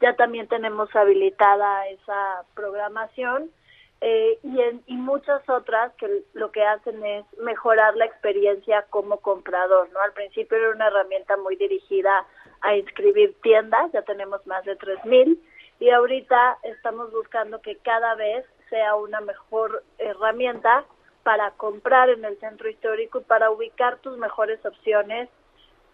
ya 0.00 0.14
también 0.16 0.48
tenemos 0.48 0.94
habilitada 0.96 1.86
esa 1.88 2.44
programación 2.54 3.50
eh, 4.06 4.38
y, 4.42 4.60
en, 4.60 4.82
y 4.86 4.96
muchas 4.98 5.48
otras 5.48 5.90
que 5.94 6.24
lo 6.34 6.52
que 6.52 6.62
hacen 6.62 7.02
es 7.06 7.24
mejorar 7.38 7.96
la 7.96 8.04
experiencia 8.04 8.82
como 8.90 9.16
comprador, 9.20 9.88
¿no? 9.94 10.00
Al 10.00 10.12
principio 10.12 10.58
era 10.58 10.72
una 10.72 10.88
herramienta 10.88 11.38
muy 11.38 11.56
dirigida 11.56 12.26
a 12.60 12.76
inscribir 12.76 13.34
tiendas, 13.40 13.90
ya 13.92 14.02
tenemos 14.02 14.46
más 14.46 14.62
de 14.66 14.76
3.000 14.76 15.38
y 15.80 15.88
ahorita 15.88 16.58
estamos 16.64 17.12
buscando 17.12 17.62
que 17.62 17.76
cada 17.76 18.14
vez 18.14 18.44
sea 18.68 18.94
una 18.94 19.22
mejor 19.22 19.82
herramienta 19.96 20.84
para 21.22 21.52
comprar 21.52 22.10
en 22.10 22.26
el 22.26 22.38
centro 22.40 22.68
histórico 22.68 23.20
y 23.20 23.24
para 23.24 23.50
ubicar 23.50 23.96
tus 24.00 24.18
mejores 24.18 24.62
opciones 24.66 25.30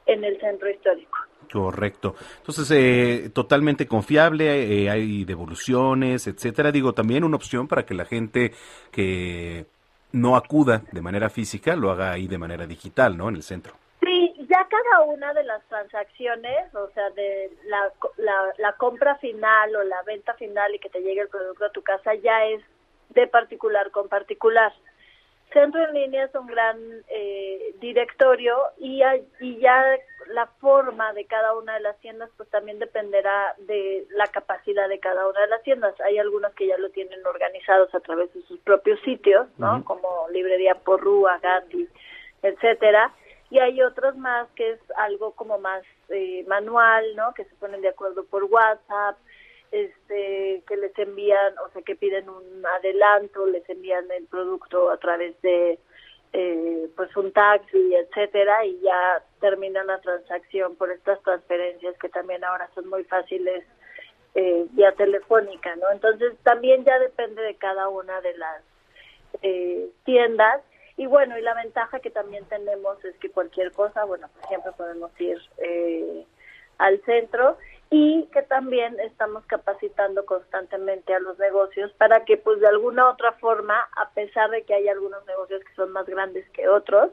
en 0.07 0.25
el 0.25 0.41
centro 0.41 0.69
histórico. 0.69 1.17
Correcto. 1.53 2.15
Entonces, 2.39 2.71
eh, 2.71 3.31
totalmente 3.33 3.87
confiable, 3.87 4.85
eh, 4.85 4.91
hay 4.91 5.25
devoluciones, 5.25 6.27
etcétera. 6.27 6.71
Digo, 6.71 6.93
también 6.93 7.25
una 7.25 7.37
opción 7.37 7.67
para 7.67 7.85
que 7.85 7.95
la 7.95 8.05
gente 8.05 8.53
que 8.93 9.67
no 10.13 10.37
acuda 10.37 10.83
de 10.93 11.01
manera 11.01 11.29
física 11.29 11.77
lo 11.77 11.91
haga 11.91 12.13
ahí 12.13 12.27
de 12.29 12.39
manera 12.39 12.67
digital, 12.67 13.17
¿no? 13.17 13.29
En 13.29 13.37
el 13.37 13.43
centro. 13.43 13.75
Sí, 14.01 14.35
ya 14.49 14.67
cada 14.69 15.03
una 15.05 15.33
de 15.35 15.45
las 15.45 15.63
transacciones, 15.69 16.75
o 16.75 16.89
sea, 16.95 17.11
de 17.11 17.51
la, 17.67 17.93
la, 18.17 18.55
la 18.59 18.73
compra 18.75 19.17
final 19.17 19.77
o 19.77 19.83
la 19.83 20.03
venta 20.03 20.35
final 20.35 20.75
y 20.75 20.79
que 20.79 20.89
te 20.89 21.01
llegue 21.01 21.23
el 21.23 21.29
producto 21.29 21.67
a 21.67 21.71
tu 21.71 21.83
casa, 21.83 22.15
ya 22.15 22.47
es 22.47 22.63
de 23.11 23.27
particular 23.27 23.91
con 23.91 24.09
particular. 24.09 24.73
Centro 25.53 25.83
en 25.85 25.95
línea 25.95 26.25
es 26.25 26.35
un 26.35 26.47
gran 26.47 26.79
eh, 27.09 27.75
directorio 27.81 28.57
y, 28.79 29.03
y 29.41 29.59
ya 29.59 29.85
la 30.29 30.47
forma 30.47 31.13
de 31.13 31.25
cada 31.27 31.55
una 31.55 31.75
de 31.75 31.81
las 31.81 31.99
tiendas 32.01 32.31
pues 32.37 32.49
también 32.51 32.79
dependerá 32.79 33.55
de 33.59 34.07
la 34.11 34.27
capacidad 34.29 34.89
de 34.89 35.01
cada 35.01 35.27
una 35.27 35.41
de 35.41 35.49
las 35.49 35.63
tiendas. 35.63 36.01
Hay 36.01 36.19
algunas 36.19 36.55
que 36.55 36.69
ya 36.69 36.79
lo 36.79 36.91
tienen 36.91 37.25
organizados 37.27 37.95
a 37.95 38.01
través 38.01 38.33
de 38.35 38.43
sus 38.43 38.61
propios 38.61 39.01
sitios, 39.01 39.49
¿no? 39.59 39.77
Ujú. 39.77 39.85
Como 39.85 40.29
Librería 40.31 40.75
Porrúa, 40.77 41.39
Gandhi, 41.39 41.89
etcétera. 42.43 43.13
Y 43.51 43.59
hay 43.59 43.83
otros 43.83 44.17
más 44.17 44.49
que 44.55 44.71
es 44.71 44.81
algo 44.97 45.33
como 45.33 45.59
más 45.59 45.83
eh, 46.09 46.45
manual, 46.47 47.05
¿no? 47.17 47.35
Que 47.35 47.45
se 47.45 47.55
ponen 47.57 47.81
de 47.81 47.89
acuerdo 47.89 48.25
por 48.25 48.45
WhatsApp, 48.45 49.17
este, 49.71 50.63
que 50.67 50.77
les 50.77 50.99
envían, 50.99 51.59
o 51.59 51.71
sea, 51.71 51.83
que 51.83 51.97
piden 51.97 52.29
un 52.29 52.65
adelanto, 52.67 53.47
les 53.47 53.69
envían 53.69 54.11
el 54.11 54.27
producto 54.27 54.91
a 54.91 54.97
través 54.99 55.41
de, 55.43 55.79
eh, 56.33 56.89
pues, 56.97 57.17
un 57.17 57.33
taxi, 57.33 57.95
etcétera, 57.95 58.65
y 58.65 58.81
ya 58.81 59.23
terminan 59.41 59.87
la 59.87 60.01
transacción 60.01 60.77
por 60.77 60.91
estas 60.91 61.23
transferencias 61.23 61.97
que 61.99 62.09
también 62.09 62.45
ahora 62.45 62.69
son 62.75 62.89
muy 62.89 63.05
fáciles 63.05 63.65
eh, 64.35 64.67
vía 64.71 64.93
telefónica, 64.93 65.75
¿no? 65.77 65.91
Entonces 65.91 66.35
también 66.45 66.85
ya 66.85 66.99
depende 66.99 67.43
de 67.43 67.57
cada 67.57 67.89
una 67.89 68.21
de 68.21 68.37
las 68.37 68.63
eh, 69.43 69.89
tiendas 70.05 70.63
y 70.97 71.07
bueno, 71.07 71.39
y 71.39 71.43
la 71.43 71.55
ventaja 71.55 72.01
que 72.01 72.11
también 72.11 72.45
tenemos 72.45 73.05
es 73.05 73.17
que 73.17 73.31
cualquier 73.31 73.73
cosa, 73.73 74.05
bueno, 74.05 74.29
por 74.35 74.45
ejemplo, 74.45 74.73
podemos 74.77 75.11
ir 75.21 75.39
eh, 75.59 76.27
al 76.79 77.01
centro 77.03 77.57
y 77.93 78.27
que 78.33 78.43
también 78.43 78.99
estamos 79.01 79.45
capacitando 79.47 80.25
constantemente 80.25 81.13
a 81.13 81.19
los 81.19 81.39
negocios 81.41 81.93
para 81.99 82.25
que 82.25 82.37
pues 82.37 82.61
de 82.61 82.69
alguna 82.69 83.11
otra 83.11 83.33
forma, 83.33 83.75
a 83.97 84.11
pesar 84.11 84.49
de 84.51 84.63
que 84.63 84.75
hay 84.75 84.89
algunos 84.89 85.25
negocios 85.27 85.63
que 85.65 85.75
son 85.75 85.91
más 85.91 86.07
grandes 86.07 86.49
que 86.51 86.69
otros, 86.69 87.11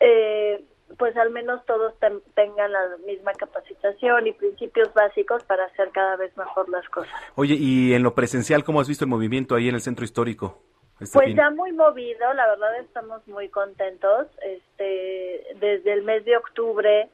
eh, 0.00 0.64
pues 0.98 1.16
al 1.16 1.30
menos 1.30 1.64
todos 1.66 1.96
ten- 2.00 2.20
tengan 2.34 2.72
la 2.72 2.96
misma 3.06 3.32
capacitación 3.32 4.26
y 4.26 4.32
principios 4.32 4.92
básicos 4.92 5.42
para 5.44 5.64
hacer 5.66 5.90
cada 5.90 6.16
vez 6.16 6.36
mejor 6.36 6.68
las 6.68 6.86
cosas. 6.88 7.12
Oye, 7.36 7.54
y 7.58 7.94
en 7.94 8.02
lo 8.02 8.14
presencial, 8.14 8.64
¿cómo 8.64 8.80
has 8.80 8.88
visto 8.88 9.04
el 9.04 9.10
movimiento 9.10 9.54
ahí 9.54 9.68
en 9.68 9.74
el 9.76 9.80
centro 9.80 10.04
histórico? 10.04 10.58
este 11.00 11.16
Pues 11.16 11.26
fin? 11.28 11.36
ya 11.36 11.50
muy 11.50 11.72
movido, 11.72 12.32
la 12.34 12.46
verdad 12.48 12.78
estamos 12.80 13.26
muy 13.28 13.48
contentos. 13.48 14.26
Este, 14.42 15.46
desde 15.60 15.92
el 15.92 16.02
mes 16.02 16.24
de 16.24 16.36
octubre 16.36 17.08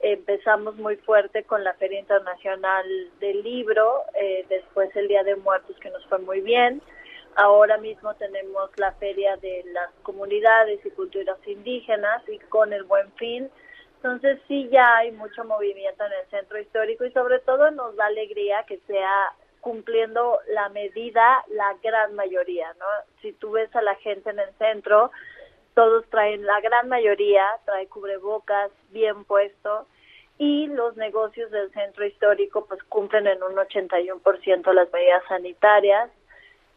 empezamos 0.00 0.76
muy 0.76 0.96
fuerte 0.96 1.44
con 1.44 1.64
la 1.64 1.74
Feria 1.74 2.00
Internacional 2.00 2.84
del 3.20 3.42
Libro, 3.42 4.02
eh, 4.20 4.44
después 4.48 4.94
el 4.96 5.08
Día 5.08 5.24
de 5.24 5.36
Muertos 5.36 5.76
que 5.80 5.90
nos 5.90 6.04
fue 6.06 6.18
muy 6.18 6.40
bien. 6.40 6.82
Ahora 7.36 7.78
mismo 7.78 8.14
tenemos 8.14 8.70
la 8.76 8.92
Feria 8.92 9.36
de 9.38 9.64
las 9.72 9.90
Comunidades 10.02 10.84
y 10.84 10.90
Culturas 10.90 11.38
Indígenas 11.46 12.22
y 12.28 12.38
con 12.38 12.72
el 12.72 12.84
Buen 12.84 13.10
Fin. 13.12 13.50
Entonces 13.96 14.38
sí 14.46 14.68
ya 14.70 14.98
hay 14.98 15.12
mucho 15.12 15.44
movimiento 15.44 16.04
en 16.04 16.12
el 16.12 16.30
centro 16.30 16.60
histórico 16.60 17.04
y 17.04 17.12
sobre 17.12 17.40
todo 17.40 17.70
nos 17.70 17.96
da 17.96 18.06
alegría 18.06 18.64
que 18.68 18.78
sea 18.86 19.32
cumpliendo 19.64 20.40
la 20.48 20.68
medida 20.68 21.42
la 21.48 21.74
gran 21.82 22.14
mayoría, 22.14 22.72
¿no? 22.74 22.86
Si 23.22 23.32
tú 23.32 23.52
ves 23.52 23.74
a 23.74 23.80
la 23.80 23.94
gente 23.96 24.28
en 24.28 24.38
el 24.38 24.52
centro, 24.58 25.10
todos 25.74 26.04
traen, 26.10 26.44
la 26.46 26.60
gran 26.60 26.88
mayoría 26.88 27.44
trae 27.64 27.86
cubrebocas 27.88 28.70
bien 28.90 29.24
puesto 29.24 29.86
y 30.38 30.66
los 30.68 30.96
negocios 30.96 31.50
del 31.50 31.70
centro 31.72 32.04
histórico 32.04 32.66
pues 32.66 32.82
cumplen 32.84 33.26
en 33.26 33.42
un 33.42 33.54
81% 33.54 34.72
las 34.72 34.92
medidas 34.92 35.22
sanitarias, 35.28 36.10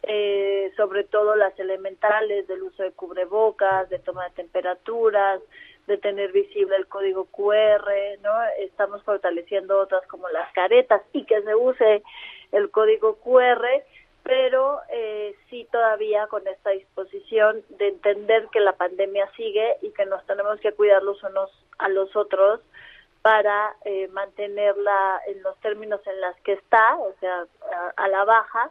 eh, 0.04 0.72
sobre 0.78 1.04
todo 1.04 1.36
las 1.36 1.58
elementales 1.60 2.48
del 2.48 2.64
uso 2.64 2.84
de 2.84 2.92
cubrebocas, 2.92 3.90
de 3.90 4.00
toma 4.00 4.26
de 4.26 4.36
temperaturas, 4.36 5.42
de 5.88 5.98
tener 5.98 6.32
visible 6.32 6.76
el 6.76 6.88
código 6.88 7.26
QR, 7.26 7.90
¿no? 8.22 8.32
Estamos 8.60 9.02
fortaleciendo 9.04 9.80
otras 9.80 10.06
como 10.08 10.30
las 10.30 10.52
caretas 10.54 11.02
y 11.14 11.24
que 11.24 11.42
se 11.42 11.56
use 11.56 12.04
el 12.52 12.70
código 12.70 13.16
QR, 13.18 13.66
pero 14.28 14.82
eh, 14.92 15.36
sí 15.50 15.68
todavía 15.72 16.28
con 16.28 16.46
esta 16.48 16.72
disposición 16.72 17.64
de 17.70 17.88
entender 17.88 18.50
que 18.52 18.60
la 18.60 18.74
pandemia 18.74 19.32
sigue 19.38 19.78
y 19.82 19.92
que 19.92 20.06
nos 20.06 20.24
tenemos 20.26 20.60
que 20.60 20.74
cuidar 20.74 21.02
los 21.02 21.24
unos 21.24 21.50
a 21.78 21.88
los 21.88 22.14
otros 22.14 22.60
para 23.22 23.76
eh, 23.86 24.10
mantenerla 24.10 25.22
en 25.28 25.42
los 25.44 25.58
términos 25.62 26.02
en 26.06 26.20
las 26.20 26.36
que 26.42 26.54
está, 26.54 26.98
o 26.98 27.14
sea, 27.22 27.46
a, 27.74 28.04
a 28.04 28.08
la 28.10 28.26
baja, 28.26 28.70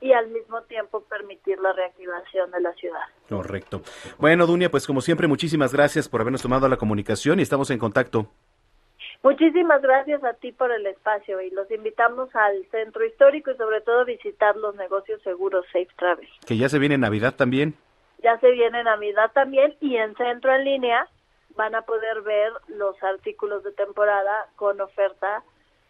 y 0.00 0.12
al 0.12 0.28
mismo 0.28 0.62
tiempo 0.62 1.02
permitir 1.02 1.58
la 1.60 1.72
reactivación 1.72 2.50
de 2.50 2.60
la 2.60 2.72
ciudad. 2.74 3.02
Correcto. 3.28 3.82
Bueno, 4.18 4.46
Dunia, 4.46 4.70
pues 4.70 4.86
como 4.86 5.00
siempre, 5.00 5.28
muchísimas 5.28 5.72
gracias 5.72 6.08
por 6.08 6.20
habernos 6.20 6.42
tomado 6.42 6.68
la 6.68 6.76
comunicación 6.76 7.38
y 7.38 7.42
estamos 7.42 7.70
en 7.70 7.78
contacto. 7.78 8.26
Muchísimas 9.22 9.80
gracias 9.80 10.24
a 10.24 10.34
ti 10.34 10.50
por 10.50 10.72
el 10.72 10.84
espacio 10.86 11.40
y 11.40 11.50
los 11.50 11.70
invitamos 11.70 12.34
al 12.34 12.66
centro 12.72 13.04
histórico 13.04 13.52
y 13.52 13.56
sobre 13.56 13.80
todo 13.80 14.04
visitar 14.04 14.56
los 14.56 14.74
negocios 14.74 15.22
seguros 15.22 15.64
Safe 15.66 15.88
Travel. 15.96 16.28
Que 16.44 16.56
ya 16.56 16.68
se 16.68 16.80
viene 16.80 16.98
Navidad 16.98 17.34
también. 17.36 17.74
Ya 18.22 18.38
se 18.40 18.50
viene 18.50 18.82
Navidad 18.82 19.30
también 19.32 19.76
y 19.80 19.96
en 19.96 20.16
centro 20.16 20.52
en 20.52 20.64
línea 20.64 21.08
van 21.54 21.74
a 21.76 21.82
poder 21.82 22.22
ver 22.22 22.52
los 22.66 23.00
artículos 23.02 23.62
de 23.62 23.72
temporada 23.72 24.48
con 24.56 24.80
oferta 24.80 25.44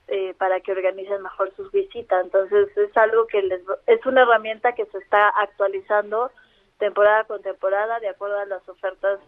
eh, 0.08 0.34
para 0.36 0.60
que 0.60 0.72
organicen 0.72 1.22
mejor 1.22 1.54
sus 1.56 1.72
visitas. 1.72 2.24
Entonces 2.24 2.76
es 2.76 2.94
algo 2.98 3.26
que 3.26 3.40
les 3.42 3.62
es 3.86 4.04
una 4.04 4.22
herramienta 4.22 4.74
que 4.74 4.84
se 4.86 4.98
está 4.98 5.28
actualizando 5.28 6.30
temporada 6.78 7.24
con 7.24 7.40
temporada 7.40 7.98
de 8.00 8.08
acuerdo 8.08 8.38
a 8.38 8.44
las 8.44 8.68
ofertas 8.68 9.20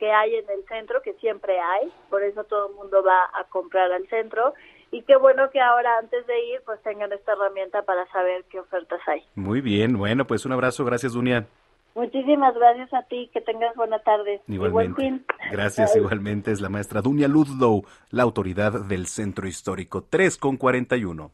que 0.00 0.10
hay 0.10 0.34
en 0.34 0.50
el 0.50 0.64
centro, 0.66 1.02
que 1.02 1.12
siempre 1.14 1.60
hay, 1.60 1.92
por 2.08 2.24
eso 2.24 2.42
todo 2.44 2.70
el 2.70 2.74
mundo 2.74 3.04
va 3.04 3.30
a 3.38 3.44
comprar 3.44 3.92
al 3.92 4.08
centro 4.08 4.54
y 4.90 5.02
qué 5.02 5.16
bueno 5.16 5.50
que 5.50 5.60
ahora 5.60 5.98
antes 5.98 6.26
de 6.26 6.40
ir 6.46 6.62
pues 6.64 6.82
tengan 6.82 7.12
esta 7.12 7.32
herramienta 7.32 7.82
para 7.82 8.10
saber 8.10 8.44
qué 8.50 8.58
ofertas 8.58 8.98
hay. 9.06 9.22
Muy 9.36 9.60
bien, 9.60 9.98
bueno, 9.98 10.26
pues 10.26 10.46
un 10.46 10.52
abrazo, 10.52 10.84
gracias 10.86 11.12
Dunia. 11.12 11.46
Muchísimas 11.94 12.54
gracias 12.54 12.92
a 12.94 13.02
ti, 13.02 13.28
que 13.32 13.42
tengas 13.42 13.74
buena 13.76 13.98
tarde 13.98 14.40
buen 14.46 14.54
Igualmente. 14.70 15.24
Gracias, 15.52 15.92
Bye. 15.92 16.02
igualmente 16.02 16.50
es 16.50 16.60
la 16.60 16.70
maestra 16.70 17.02
Dunia 17.02 17.28
Ludlow, 17.28 17.84
la 18.10 18.22
autoridad 18.22 18.72
del 18.86 19.06
centro 19.06 19.46
histórico 19.46 20.02
3 20.08 20.38
con 20.38 20.56
41. 20.56 21.30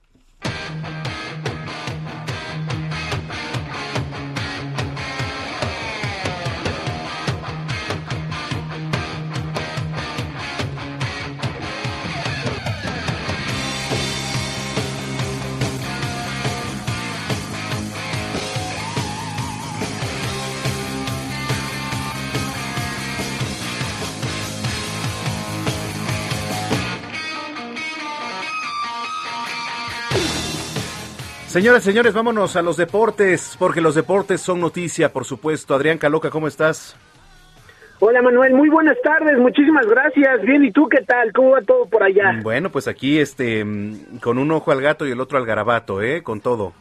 Señoras, 31.56 31.84
señores, 31.84 32.12
vámonos 32.12 32.54
a 32.56 32.60
los 32.60 32.76
deportes, 32.76 33.56
porque 33.58 33.80
los 33.80 33.94
deportes 33.94 34.42
son 34.42 34.60
noticia, 34.60 35.10
por 35.10 35.24
supuesto. 35.24 35.74
Adrián 35.74 35.96
Caloca, 35.96 36.28
¿cómo 36.28 36.48
estás? 36.48 36.94
Hola 37.98 38.20
Manuel, 38.20 38.52
muy 38.52 38.68
buenas 38.68 38.98
tardes, 39.02 39.38
muchísimas 39.38 39.86
gracias. 39.86 40.42
Bien, 40.42 40.62
¿y 40.62 40.70
tú 40.70 40.86
qué 40.86 41.00
tal? 41.00 41.32
¿Cómo 41.32 41.52
va 41.52 41.62
todo 41.62 41.86
por 41.86 42.02
allá? 42.02 42.40
Bueno, 42.42 42.70
pues 42.70 42.88
aquí 42.88 43.18
este 43.18 43.64
mm, 43.64 44.18
con 44.18 44.36
un 44.36 44.52
ojo 44.52 44.70
al 44.70 44.82
gato 44.82 45.06
y 45.06 45.12
el 45.12 45.20
otro 45.22 45.38
al 45.38 45.46
garabato, 45.46 46.02
¿eh? 46.02 46.22
Con 46.22 46.42
todo. 46.42 46.74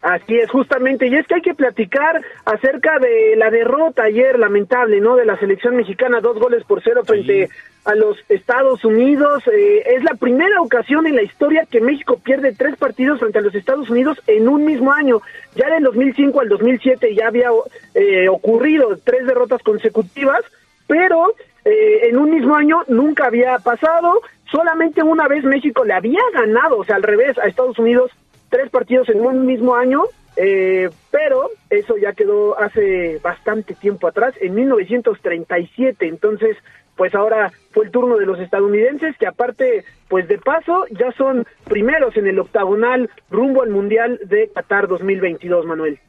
Así 0.00 0.36
es, 0.36 0.48
justamente. 0.50 1.08
Y 1.08 1.16
es 1.16 1.26
que 1.26 1.34
hay 1.34 1.42
que 1.42 1.54
platicar 1.54 2.22
acerca 2.44 2.98
de 3.00 3.34
la 3.36 3.50
derrota 3.50 4.04
ayer, 4.04 4.38
lamentable, 4.38 5.00
¿no? 5.00 5.16
De 5.16 5.24
la 5.24 5.36
selección 5.38 5.76
mexicana, 5.76 6.20
dos 6.20 6.38
goles 6.38 6.62
por 6.64 6.82
cero 6.82 7.02
frente 7.04 7.48
a 7.84 7.96
los 7.96 8.16
Estados 8.28 8.84
Unidos. 8.84 9.42
Eh, 9.52 9.82
es 9.96 10.04
la 10.04 10.14
primera 10.14 10.60
ocasión 10.60 11.08
en 11.08 11.16
la 11.16 11.22
historia 11.22 11.66
que 11.68 11.80
México 11.80 12.20
pierde 12.22 12.54
tres 12.56 12.76
partidos 12.76 13.18
frente 13.18 13.38
a 13.38 13.42
los 13.42 13.54
Estados 13.56 13.90
Unidos 13.90 14.20
en 14.28 14.48
un 14.48 14.64
mismo 14.64 14.92
año. 14.92 15.20
Ya 15.56 15.68
del 15.68 15.82
2005 15.82 16.40
al 16.40 16.48
2007 16.48 17.16
ya 17.16 17.26
había 17.26 17.48
eh, 17.94 18.28
ocurrido 18.28 18.96
tres 19.02 19.26
derrotas 19.26 19.62
consecutivas, 19.64 20.44
pero 20.86 21.34
eh, 21.64 22.08
en 22.08 22.18
un 22.18 22.30
mismo 22.30 22.54
año 22.54 22.84
nunca 22.86 23.26
había 23.26 23.58
pasado. 23.58 24.20
Solamente 24.48 25.02
una 25.02 25.26
vez 25.26 25.42
México 25.42 25.84
le 25.84 25.94
había 25.94 26.20
ganado, 26.32 26.78
o 26.78 26.84
sea, 26.84 26.96
al 26.96 27.02
revés, 27.02 27.36
a 27.38 27.48
Estados 27.48 27.78
Unidos 27.80 28.12
tres 28.48 28.70
partidos 28.70 29.08
en 29.08 29.20
un 29.20 29.46
mismo 29.46 29.74
año, 29.74 30.04
eh, 30.36 30.88
pero 31.10 31.50
eso 31.70 31.96
ya 31.96 32.12
quedó 32.12 32.58
hace 32.58 33.18
bastante 33.22 33.74
tiempo 33.74 34.06
atrás, 34.06 34.34
en 34.40 34.54
1937. 34.54 36.06
Entonces, 36.06 36.56
pues 36.96 37.14
ahora 37.14 37.52
fue 37.70 37.86
el 37.86 37.90
turno 37.90 38.16
de 38.16 38.26
los 38.26 38.38
estadounidenses, 38.40 39.16
que 39.18 39.26
aparte, 39.26 39.84
pues 40.08 40.26
de 40.28 40.38
paso, 40.38 40.84
ya 40.90 41.12
son 41.12 41.46
primeros 41.64 42.16
en 42.16 42.26
el 42.26 42.38
octagonal 42.38 43.08
rumbo 43.30 43.62
al 43.62 43.70
Mundial 43.70 44.20
de 44.24 44.50
Qatar 44.52 44.88
2022, 44.88 45.64
Manuel. 45.64 46.00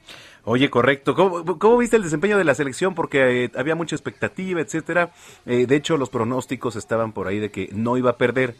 Oye, 0.45 0.69
correcto. 0.69 1.13
¿Cómo, 1.13 1.77
viste 1.77 1.97
el 1.97 2.03
desempeño 2.03 2.37
de 2.37 2.43
la 2.43 2.55
selección? 2.55 2.95
Porque 2.95 3.45
eh, 3.45 3.51
había 3.55 3.75
mucha 3.75 3.95
expectativa, 3.95 4.61
etcétera. 4.61 5.11
Eh, 5.45 5.67
de 5.67 5.75
hecho, 5.75 5.95
los 5.95 6.09
pronósticos 6.09 6.75
estaban 6.75 7.11
por 7.11 7.27
ahí 7.27 7.39
de 7.39 7.51
que 7.51 7.69
no 7.71 7.97
iba 7.97 8.11
a 8.11 8.17
perder 8.17 8.55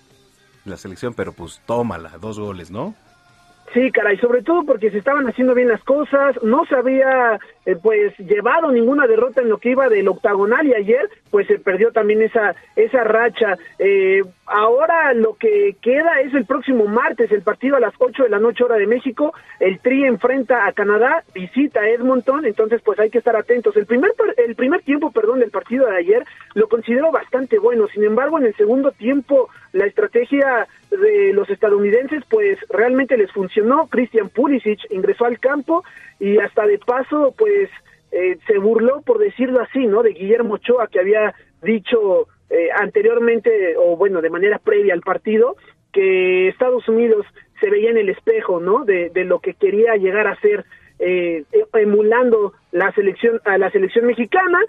la 0.66 0.78
selección, 0.78 1.16
pero 1.16 1.34
pues 1.34 1.62
tómala, 1.66 2.18
dos 2.20 2.38
goles, 2.40 2.70
¿no? 2.70 2.94
Sí, 3.74 3.92
caray, 3.92 4.18
sobre 4.18 4.42
todo 4.42 4.64
porque 4.64 4.90
se 4.90 4.98
estaban 4.98 5.28
haciendo 5.28 5.54
bien 5.54 5.68
las 5.68 5.84
cosas, 5.84 6.36
no 6.42 6.66
se 6.66 6.76
había 6.76 7.40
eh, 7.66 7.76
pues 7.76 8.18
llevado 8.18 8.72
ninguna 8.72 9.06
derrota 9.06 9.42
en 9.42 9.50
lo 9.50 9.60
que 9.60 9.72
iba 9.72 9.88
del 9.90 10.08
octagonal 10.08 10.66
y 10.66 10.74
ayer 10.74 11.08
pues 11.32 11.48
se 11.48 11.60
perdió 11.60 11.92
también 11.92 12.22
esa 12.22 12.56
esa 12.76 13.04
racha. 13.04 13.58
Eh, 13.78 14.22
ahora 14.46 15.14
lo 15.14 15.36
que 15.36 15.76
queda 15.82 16.22
es 16.22 16.34
el 16.34 16.46
próximo 16.46 16.86
martes, 16.86 17.32
el 17.32 17.42
partido 17.42 17.76
a 17.76 17.80
las 17.80 17.94
8 17.98 18.24
de 18.24 18.30
la 18.30 18.40
noche 18.40 18.64
hora 18.64 18.78
de 18.78 18.88
México, 18.88 19.34
el 19.60 19.80
Tri 19.80 20.06
enfrenta 20.06 20.66
a 20.66 20.74
Canadá, 20.74 21.24
visita 21.34 21.82
a 21.82 21.90
Edmonton, 21.90 22.46
entonces 22.46 22.82
pues 22.84 23.00
hay 23.00 23.10
que 23.10 23.20
estar 23.20 23.36
atentos. 23.36 23.76
El 23.78 23.86
primer 23.86 24.12
el 24.38 24.56
primer 24.56 24.82
tiempo, 24.82 25.12
perdón, 25.12 25.40
del 25.40 25.52
partido 25.52 25.86
de 25.86 25.98
ayer 25.98 26.26
lo 26.54 26.68
considero 26.68 27.12
bastante 27.12 27.60
bueno, 27.60 27.88
sin 27.88 28.04
embargo 28.04 28.40
en 28.40 28.46
el 28.46 28.56
segundo 28.56 28.92
tiempo 28.92 29.50
la 29.72 29.86
estrategia 29.86 30.68
de 30.90 31.34
los 31.34 31.50
estadounidenses 31.50 32.24
pues 32.30 32.58
realmente 32.70 33.18
les 33.18 33.32
funcionó. 33.32 33.88
Christian 33.88 34.30
Pulisic 34.30 34.80
ingresó 34.90 35.26
al 35.26 35.40
campo 35.40 35.84
y 36.20 36.38
hasta 36.40 36.66
de 36.66 36.80
paso 36.80 37.34
pues 37.38 37.70
eh, 38.12 38.38
se 38.48 38.58
burló 38.58 39.02
por 39.02 39.20
decirlo 39.20 39.62
así, 39.62 39.86
¿no? 39.88 40.04
De 40.04 40.12
Guillermo 40.12 40.56
Ochoa 40.56 40.88
que 40.88 41.00
había 41.00 41.34
dicho 41.62 42.28
eh, 42.50 42.70
anteriormente 42.76 43.76
o 43.78 43.96
bueno, 43.98 44.22
de 44.22 44.30
manera 44.30 44.60
previa 44.60 44.94
al 44.94 45.02
partido 45.02 45.56
que 45.92 46.48
Estados 46.48 46.88
Unidos 46.88 47.26
se 47.60 47.70
veía 47.70 47.90
en 47.90 47.98
el 47.98 48.10
espejo, 48.10 48.60
¿no? 48.60 48.86
De, 48.86 49.12
lo 49.26 49.40
que 49.40 49.54
quería 49.54 49.96
llegar 49.96 50.28
a 50.28 50.40
ser 50.40 50.66
eh, 51.00 51.44
emulando 51.74 52.54
la 52.72 52.92
selección 52.94 53.42
a 53.46 53.58
la 53.58 53.70
selección 53.72 54.06
mexicana 54.06 54.60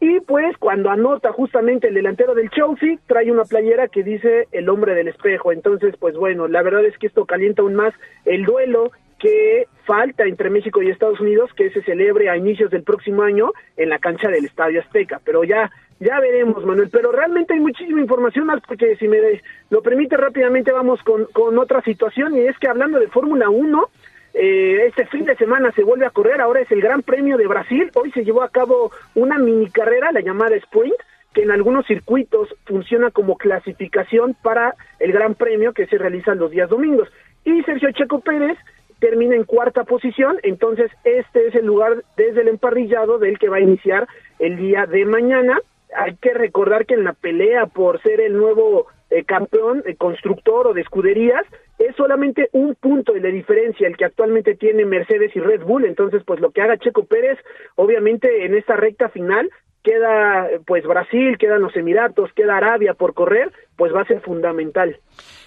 y 0.00 0.20
pues 0.20 0.56
cuando 0.58 0.90
anota 0.90 1.32
justamente 1.32 1.88
el 1.88 1.94
delantero 1.94 2.34
del 2.34 2.50
Chelsea, 2.50 2.98
trae 3.06 3.30
una 3.30 3.44
playera 3.44 3.88
que 3.88 4.02
dice 4.02 4.48
el 4.52 4.68
hombre 4.68 4.94
del 4.94 5.08
espejo. 5.08 5.50
Entonces, 5.50 5.94
pues 5.98 6.14
bueno, 6.14 6.46
la 6.46 6.62
verdad 6.62 6.84
es 6.84 6.98
que 6.98 7.06
esto 7.06 7.24
calienta 7.24 7.62
aún 7.62 7.74
más 7.74 7.94
el 8.26 8.44
duelo 8.44 8.90
que 9.24 9.68
falta 9.86 10.24
entre 10.24 10.50
México 10.50 10.82
y 10.82 10.90
Estados 10.90 11.18
Unidos, 11.18 11.50
que 11.56 11.70
se 11.70 11.82
celebre 11.82 12.28
a 12.28 12.36
inicios 12.36 12.70
del 12.70 12.82
próximo 12.82 13.22
año 13.22 13.52
en 13.74 13.88
la 13.88 13.98
cancha 13.98 14.28
del 14.28 14.44
Estadio 14.44 14.82
Azteca. 14.82 15.18
Pero 15.24 15.44
ya, 15.44 15.70
ya 15.98 16.20
veremos, 16.20 16.62
Manuel. 16.66 16.90
Pero 16.92 17.10
realmente 17.10 17.54
hay 17.54 17.60
muchísima 17.60 18.02
información 18.02 18.46
porque 18.68 18.96
si 18.96 19.08
me 19.08 19.40
lo 19.70 19.80
permite 19.80 20.18
rápidamente 20.18 20.72
vamos 20.72 21.02
con, 21.02 21.24
con 21.32 21.58
otra 21.58 21.80
situación, 21.80 22.36
y 22.36 22.40
es 22.40 22.58
que 22.58 22.68
hablando 22.68 23.00
de 23.00 23.08
Fórmula 23.08 23.48
1, 23.48 23.88
eh, 24.34 24.88
este 24.88 25.06
fin 25.06 25.24
de 25.24 25.36
semana 25.36 25.72
se 25.72 25.84
vuelve 25.84 26.04
a 26.04 26.10
correr, 26.10 26.42
ahora 26.42 26.60
es 26.60 26.70
el 26.70 26.82
Gran 26.82 27.00
Premio 27.00 27.38
de 27.38 27.46
Brasil, 27.46 27.90
hoy 27.94 28.12
se 28.12 28.24
llevó 28.24 28.42
a 28.42 28.50
cabo 28.50 28.92
una 29.14 29.38
mini 29.38 29.70
carrera, 29.70 30.12
la 30.12 30.20
llamada 30.20 30.54
Sprint, 30.56 30.96
que 31.32 31.44
en 31.44 31.50
algunos 31.50 31.86
circuitos 31.86 32.54
funciona 32.66 33.10
como 33.10 33.38
clasificación 33.38 34.36
para 34.42 34.74
el 34.98 35.12
Gran 35.12 35.34
Premio 35.34 35.72
que 35.72 35.86
se 35.86 35.96
realiza 35.96 36.34
los 36.34 36.50
días 36.50 36.68
domingos. 36.68 37.08
Y 37.44 37.62
Sergio 37.62 37.90
Checo 37.92 38.20
Pérez 38.20 38.58
termina 39.04 39.36
en 39.36 39.44
cuarta 39.44 39.84
posición, 39.84 40.38
entonces 40.42 40.90
este 41.04 41.48
es 41.48 41.54
el 41.54 41.66
lugar 41.66 42.02
desde 42.16 42.40
el 42.40 42.48
emparrillado 42.48 43.18
del 43.18 43.38
que 43.38 43.50
va 43.50 43.58
a 43.58 43.60
iniciar 43.60 44.08
el 44.38 44.56
día 44.56 44.86
de 44.86 45.04
mañana. 45.04 45.60
Hay 45.94 46.16
que 46.16 46.32
recordar 46.32 46.86
que 46.86 46.94
en 46.94 47.04
la 47.04 47.12
pelea 47.12 47.66
por 47.66 48.00
ser 48.00 48.22
el 48.22 48.32
nuevo 48.32 48.86
eh, 49.10 49.24
campeón, 49.24 49.82
eh, 49.84 49.94
constructor 49.96 50.68
o 50.68 50.72
de 50.72 50.80
escuderías, 50.80 51.44
es 51.78 51.94
solamente 51.96 52.48
un 52.52 52.76
punto 52.76 53.12
de 53.12 53.20
la 53.20 53.28
diferencia 53.28 53.86
el 53.86 53.98
que 53.98 54.06
actualmente 54.06 54.54
tiene 54.54 54.86
Mercedes 54.86 55.36
y 55.36 55.40
Red 55.40 55.64
Bull, 55.64 55.84
entonces 55.84 56.22
pues 56.24 56.40
lo 56.40 56.50
que 56.50 56.62
haga 56.62 56.78
Checo 56.78 57.04
Pérez, 57.04 57.38
obviamente 57.74 58.46
en 58.46 58.54
esta 58.54 58.74
recta 58.74 59.10
final 59.10 59.50
queda 59.84 60.48
pues 60.66 60.84
Brasil, 60.84 61.36
quedan 61.38 61.62
los 61.62 61.76
Emiratos, 61.76 62.32
queda 62.34 62.56
Arabia 62.56 62.94
por 62.94 63.14
correr, 63.14 63.52
pues 63.76 63.94
va 63.94 64.00
a 64.00 64.06
ser 64.06 64.20
fundamental. 64.22 64.98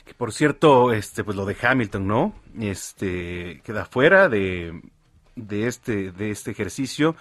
Que 0.06 0.14
por 0.14 0.32
cierto, 0.32 0.94
este, 0.94 1.26
pues 1.26 1.36
lo 1.36 1.46
de 1.46 1.58
Hamilton, 1.62 2.08
¿no? 2.08 2.34
Este, 2.62 3.62
queda 3.66 3.84
fuera 3.84 4.30
de, 4.30 4.80
de 5.36 5.68
este, 5.68 6.12
de 6.12 6.30
este 6.30 6.52
ejercicio. 6.52 7.16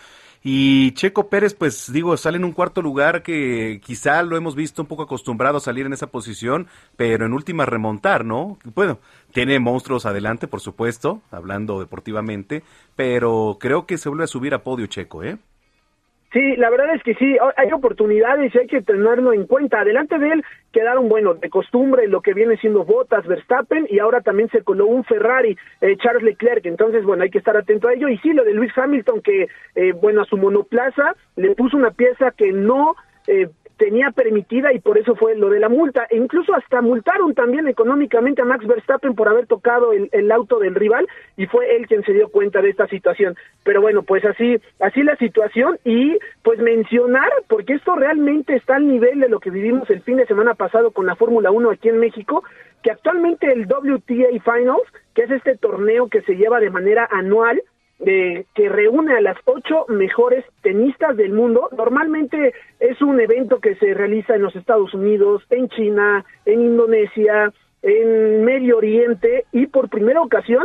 Y 0.48 0.92
Checo 0.92 1.28
Pérez, 1.28 1.54
pues 1.54 1.90
digo, 1.92 2.16
sale 2.16 2.36
en 2.36 2.44
un 2.44 2.52
cuarto 2.52 2.80
lugar 2.80 3.24
que 3.24 3.80
quizá 3.82 4.22
lo 4.22 4.36
hemos 4.36 4.54
visto 4.54 4.82
un 4.82 4.86
poco 4.86 5.02
acostumbrado 5.02 5.56
a 5.56 5.60
salir 5.60 5.86
en 5.86 5.92
esa 5.92 6.08
posición, 6.08 6.68
pero 6.96 7.26
en 7.26 7.32
última 7.32 7.66
remontar, 7.66 8.24
¿no? 8.24 8.56
Bueno, 8.62 9.00
tiene 9.32 9.58
monstruos 9.58 10.06
adelante, 10.06 10.46
por 10.46 10.60
supuesto, 10.60 11.20
hablando 11.32 11.80
deportivamente, 11.80 12.62
pero 12.94 13.56
creo 13.58 13.86
que 13.86 13.98
se 13.98 14.08
vuelve 14.08 14.24
a 14.24 14.28
subir 14.28 14.54
a 14.54 14.62
podio 14.62 14.86
Checo, 14.86 15.24
¿eh? 15.24 15.38
Sí, 16.32 16.56
la 16.56 16.70
verdad 16.70 16.94
es 16.94 17.02
que 17.02 17.14
sí, 17.14 17.36
hay 17.56 17.72
oportunidades 17.72 18.54
y 18.54 18.58
hay 18.58 18.66
que 18.66 18.82
tenerlo 18.82 19.32
en 19.32 19.46
cuenta. 19.46 19.80
Adelante 19.80 20.18
de 20.18 20.30
él 20.32 20.44
quedaron, 20.72 21.08
bueno, 21.08 21.34
de 21.34 21.48
costumbre 21.48 22.08
lo 22.08 22.20
que 22.20 22.34
viene 22.34 22.56
siendo 22.56 22.84
Bottas, 22.84 23.26
Verstappen 23.26 23.86
y 23.88 24.00
ahora 24.00 24.20
también 24.20 24.48
se 24.50 24.62
coló 24.62 24.86
un 24.86 25.04
Ferrari, 25.04 25.56
eh, 25.80 25.96
Charles 25.98 26.24
Leclerc. 26.24 26.66
Entonces, 26.66 27.04
bueno, 27.04 27.22
hay 27.22 27.30
que 27.30 27.38
estar 27.38 27.56
atento 27.56 27.88
a 27.88 27.94
ello. 27.94 28.08
Y 28.08 28.18
sí, 28.18 28.32
lo 28.32 28.44
de 28.44 28.54
Luis 28.54 28.76
Hamilton, 28.76 29.22
que, 29.22 29.48
eh, 29.76 29.92
bueno, 29.92 30.22
a 30.22 30.26
su 30.26 30.36
monoplaza 30.36 31.14
le 31.36 31.54
puso 31.54 31.76
una 31.76 31.92
pieza 31.92 32.32
que 32.32 32.52
no 32.52 32.96
eh, 33.28 33.48
tenía 33.76 34.10
permitida 34.10 34.72
y 34.72 34.80
por 34.80 34.98
eso 34.98 35.14
fue 35.14 35.36
lo 35.36 35.50
de 35.50 35.60
la 35.60 35.68
multa. 35.68 36.06
E 36.10 36.16
incluso 36.16 36.54
hasta 36.54 36.80
multaron 36.80 37.34
también 37.34 37.68
económicamente 37.68 38.42
a 38.42 38.44
Max 38.44 38.66
Verstappen 38.66 39.14
por 39.14 39.28
haber 39.28 39.46
tocado 39.46 39.92
el, 39.92 40.08
el, 40.12 40.32
auto 40.32 40.58
del 40.58 40.74
rival 40.74 41.06
y 41.36 41.46
fue 41.46 41.76
él 41.76 41.86
quien 41.86 42.02
se 42.04 42.12
dio 42.12 42.28
cuenta 42.28 42.62
de 42.62 42.70
esta 42.70 42.86
situación. 42.88 43.36
Pero 43.64 43.80
bueno, 43.80 44.02
pues 44.02 44.24
así, 44.24 44.58
así 44.80 45.02
la 45.02 45.16
situación 45.16 45.78
y 45.84 46.18
pues 46.42 46.58
mencionar, 46.58 47.30
porque 47.48 47.74
esto 47.74 47.94
realmente 47.94 48.54
está 48.54 48.76
al 48.76 48.88
nivel 48.88 49.20
de 49.20 49.28
lo 49.28 49.40
que 49.40 49.50
vivimos 49.50 49.88
el 49.90 50.02
fin 50.02 50.16
de 50.16 50.26
semana 50.26 50.54
pasado 50.54 50.90
con 50.90 51.06
la 51.06 51.16
Fórmula 51.16 51.50
1 51.50 51.70
aquí 51.70 51.88
en 51.88 51.98
México, 51.98 52.44
que 52.82 52.90
actualmente 52.90 53.52
el 53.52 53.66
WTA 53.66 54.28
Finals, 54.44 54.86
que 55.14 55.22
es 55.22 55.30
este 55.30 55.56
torneo 55.56 56.08
que 56.08 56.22
se 56.22 56.36
lleva 56.36 56.60
de 56.60 56.70
manera 56.70 57.08
anual, 57.10 57.62
de, 57.98 58.46
que 58.54 58.68
reúne 58.68 59.14
a 59.14 59.20
las 59.20 59.36
ocho 59.44 59.86
mejores 59.88 60.44
tenistas 60.62 61.16
del 61.16 61.32
mundo. 61.32 61.68
Normalmente 61.76 62.52
es 62.80 63.00
un 63.02 63.20
evento 63.20 63.60
que 63.60 63.74
se 63.76 63.94
realiza 63.94 64.34
en 64.34 64.42
los 64.42 64.54
Estados 64.56 64.92
Unidos, 64.94 65.42
en 65.50 65.68
China, 65.68 66.24
en 66.44 66.60
Indonesia, 66.60 67.52
en 67.82 68.44
Medio 68.44 68.78
Oriente 68.78 69.44
y 69.52 69.66
por 69.66 69.88
primera 69.88 70.20
ocasión 70.20 70.64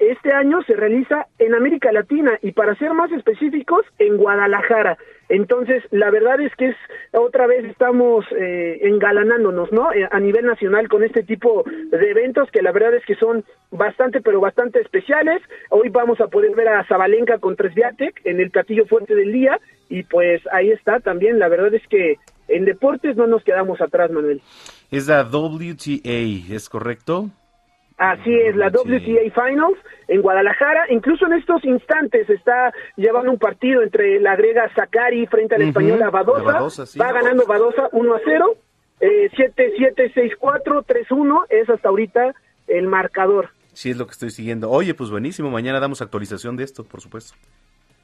este 0.00 0.32
año 0.32 0.62
se 0.62 0.74
realiza 0.74 1.26
en 1.38 1.54
América 1.54 1.92
Latina 1.92 2.38
y 2.40 2.52
para 2.52 2.74
ser 2.76 2.94
más 2.94 3.12
específicos 3.12 3.84
en 3.98 4.16
Guadalajara. 4.16 4.96
Entonces, 5.30 5.84
la 5.92 6.10
verdad 6.10 6.40
es 6.40 6.54
que 6.56 6.70
es 6.70 6.76
otra 7.12 7.46
vez 7.46 7.64
estamos 7.64 8.24
eh, 8.36 8.80
engalanándonos, 8.82 9.70
¿no? 9.70 9.92
Eh, 9.92 10.08
a 10.10 10.18
nivel 10.18 10.44
nacional 10.44 10.88
con 10.88 11.04
este 11.04 11.22
tipo 11.22 11.62
de 11.64 12.10
eventos 12.10 12.50
que 12.50 12.62
la 12.62 12.72
verdad 12.72 12.94
es 12.94 13.04
que 13.06 13.14
son 13.14 13.44
bastante, 13.70 14.20
pero 14.20 14.40
bastante 14.40 14.80
especiales. 14.80 15.40
Hoy 15.70 15.88
vamos 15.88 16.20
a 16.20 16.26
poder 16.26 16.56
ver 16.56 16.68
a 16.68 16.84
Zabalenka 16.84 17.38
con 17.38 17.54
Tresviatek 17.54 18.20
en 18.24 18.40
el 18.40 18.50
platillo 18.50 18.86
fuerte 18.86 19.14
del 19.14 19.32
día 19.32 19.60
y 19.88 20.02
pues 20.02 20.42
ahí 20.50 20.72
está 20.72 20.98
también. 20.98 21.38
La 21.38 21.48
verdad 21.48 21.72
es 21.74 21.86
que 21.86 22.16
en 22.48 22.64
deportes 22.64 23.16
no 23.16 23.28
nos 23.28 23.44
quedamos 23.44 23.80
atrás, 23.80 24.10
Manuel. 24.10 24.42
Es 24.90 25.06
la 25.06 25.22
WTA, 25.22 26.52
¿es 26.52 26.68
correcto? 26.68 27.30
Así 28.00 28.34
es, 28.34 28.56
la 28.56 28.68
WTA 28.68 29.30
Finals 29.34 29.78
en 30.08 30.22
Guadalajara. 30.22 30.86
Incluso 30.88 31.26
en 31.26 31.34
estos 31.34 31.62
instantes 31.66 32.30
está 32.30 32.72
llevando 32.96 33.30
un 33.30 33.38
partido 33.38 33.82
entre 33.82 34.18
la 34.20 34.36
griega 34.36 34.72
Sakari 34.74 35.26
frente 35.26 35.56
a 35.56 35.58
la 35.58 35.66
española 35.66 36.08
Badosa. 36.08 36.44
Badosa, 36.44 36.86
sí. 36.86 36.98
Va 36.98 37.12
ganando 37.12 37.44
Badosa 37.44 37.90
1 37.92 38.14
a 38.14 38.20
0. 38.24 38.54
Eh, 39.00 39.30
7-7-6-4-3-1 39.36 41.44
es 41.50 41.68
hasta 41.68 41.90
ahorita 41.90 42.34
el 42.68 42.86
marcador. 42.86 43.50
Sí, 43.74 43.90
es 43.90 43.98
lo 43.98 44.06
que 44.06 44.12
estoy 44.12 44.30
siguiendo. 44.30 44.70
Oye, 44.70 44.94
pues 44.94 45.10
buenísimo. 45.10 45.50
Mañana 45.50 45.78
damos 45.78 46.00
actualización 46.00 46.56
de 46.56 46.64
esto, 46.64 46.84
por 46.84 47.02
supuesto. 47.02 47.34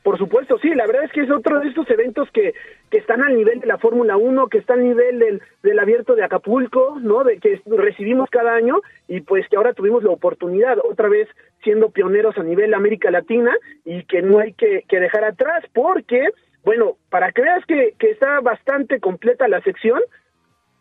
Por 0.02 0.18
supuesto, 0.18 0.58
sí, 0.58 0.74
la 0.74 0.86
verdad 0.86 1.04
es 1.04 1.12
que 1.12 1.22
es 1.22 1.30
otro 1.30 1.58
de 1.58 1.68
estos 1.68 1.88
eventos 1.90 2.28
que, 2.32 2.52
que 2.90 2.98
están 2.98 3.22
al 3.22 3.36
nivel 3.36 3.60
de 3.60 3.66
la 3.66 3.78
Fórmula 3.78 4.16
1, 4.16 4.48
que 4.48 4.58
está 4.58 4.74
al 4.74 4.84
nivel 4.84 5.18
del, 5.18 5.42
del 5.62 5.78
abierto 5.78 6.14
de 6.14 6.24
Acapulco, 6.24 6.98
¿no? 7.00 7.24
De 7.24 7.38
que 7.38 7.60
recibimos 7.66 8.30
cada 8.30 8.54
año 8.54 8.80
y 9.08 9.20
pues 9.20 9.48
que 9.48 9.56
ahora 9.56 9.72
tuvimos 9.72 10.04
la 10.04 10.10
oportunidad, 10.10 10.78
otra 10.78 11.08
vez 11.08 11.28
siendo 11.62 11.90
pioneros 11.90 12.38
a 12.38 12.42
nivel 12.42 12.74
América 12.74 13.10
Latina 13.10 13.52
y 13.84 14.04
que 14.04 14.22
no 14.22 14.38
hay 14.38 14.52
que, 14.52 14.84
que 14.88 15.00
dejar 15.00 15.24
atrás 15.24 15.64
porque, 15.74 16.28
bueno, 16.64 16.96
para 17.10 17.32
que 17.32 17.42
veas 17.42 17.64
que, 17.66 17.94
que 17.98 18.10
está 18.10 18.40
bastante 18.40 19.00
completa 19.00 19.48
la 19.48 19.60
sección, 19.62 20.00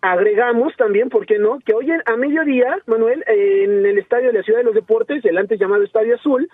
agregamos 0.02 0.76
también, 0.76 1.10
¿por 1.10 1.26
qué 1.26 1.40
no? 1.40 1.60
Que 1.66 1.74
hoy 1.74 1.90
a 1.92 2.16
mediodía, 2.16 2.78
Manuel, 2.86 3.24
en 3.28 3.86
el 3.86 3.98
estadio 3.98 4.28
de 4.28 4.38
la 4.38 4.44
Ciudad 4.44 4.60
de 4.60 4.66
los 4.66 4.76
Deportes, 4.76 5.26
el 5.26 5.38
antes 5.38 5.60
llamado 5.60 5.84
Estadio 5.84 6.16
Azul, 6.16 6.48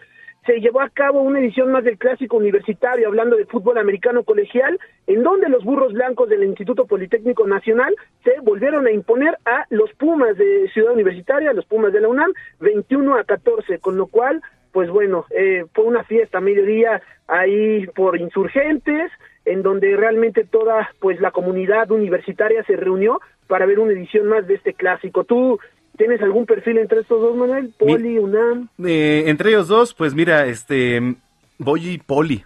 se 0.45 0.59
llevó 0.59 0.81
a 0.81 0.89
cabo 0.89 1.21
una 1.21 1.39
edición 1.39 1.71
más 1.71 1.83
del 1.83 1.97
clásico 1.97 2.37
universitario, 2.37 3.07
hablando 3.07 3.35
de 3.35 3.45
fútbol 3.45 3.77
americano 3.77 4.23
colegial, 4.23 4.79
en 5.05 5.21
donde 5.21 5.49
los 5.49 5.63
burros 5.63 5.93
blancos 5.93 6.29
del 6.29 6.43
Instituto 6.43 6.85
Politécnico 6.85 7.45
Nacional 7.45 7.95
se 8.23 8.39
volvieron 8.41 8.87
a 8.87 8.91
imponer 8.91 9.37
a 9.45 9.65
los 9.69 9.91
Pumas 9.93 10.35
de 10.37 10.67
Ciudad 10.73 10.93
Universitaria, 10.93 11.53
los 11.53 11.65
Pumas 11.65 11.93
de 11.93 12.01
la 12.01 12.07
UNAM, 12.07 12.33
21 12.59 13.15
a 13.15 13.23
14, 13.23 13.79
con 13.79 13.97
lo 13.97 14.07
cual, 14.07 14.41
pues 14.71 14.89
bueno, 14.89 15.25
eh, 15.29 15.65
fue 15.73 15.85
una 15.85 16.03
fiesta 16.05 16.39
a 16.39 16.41
mediodía 16.41 17.01
ahí 17.27 17.85
por 17.87 18.17
insurgentes, 18.17 19.11
en 19.45 19.61
donde 19.61 19.95
realmente 19.95 20.43
toda 20.43 20.89
pues 20.99 21.19
la 21.19 21.31
comunidad 21.31 21.91
universitaria 21.91 22.63
se 22.63 22.75
reunió 22.75 23.19
para 23.47 23.65
ver 23.65 23.79
una 23.79 23.93
edición 23.93 24.27
más 24.27 24.47
de 24.47 24.55
este 24.55 24.73
clásico. 24.73 25.23
¿Tú 25.23 25.59
tienes 25.97 26.21
algún 26.21 26.45
perfil 26.45 26.77
entre 26.79 27.01
estos 27.01 27.21
dos, 27.21 27.35
Manuel? 27.35 27.73
Poli, 27.77 28.17
UNAM. 28.19 28.69
Eh, 28.83 29.23
entre 29.27 29.49
ellos 29.49 29.67
dos, 29.67 29.93
pues 29.93 30.13
mira, 30.15 30.45
este, 30.47 31.15
voy 31.57 31.89
y 31.89 31.97
Poli. 31.97 32.43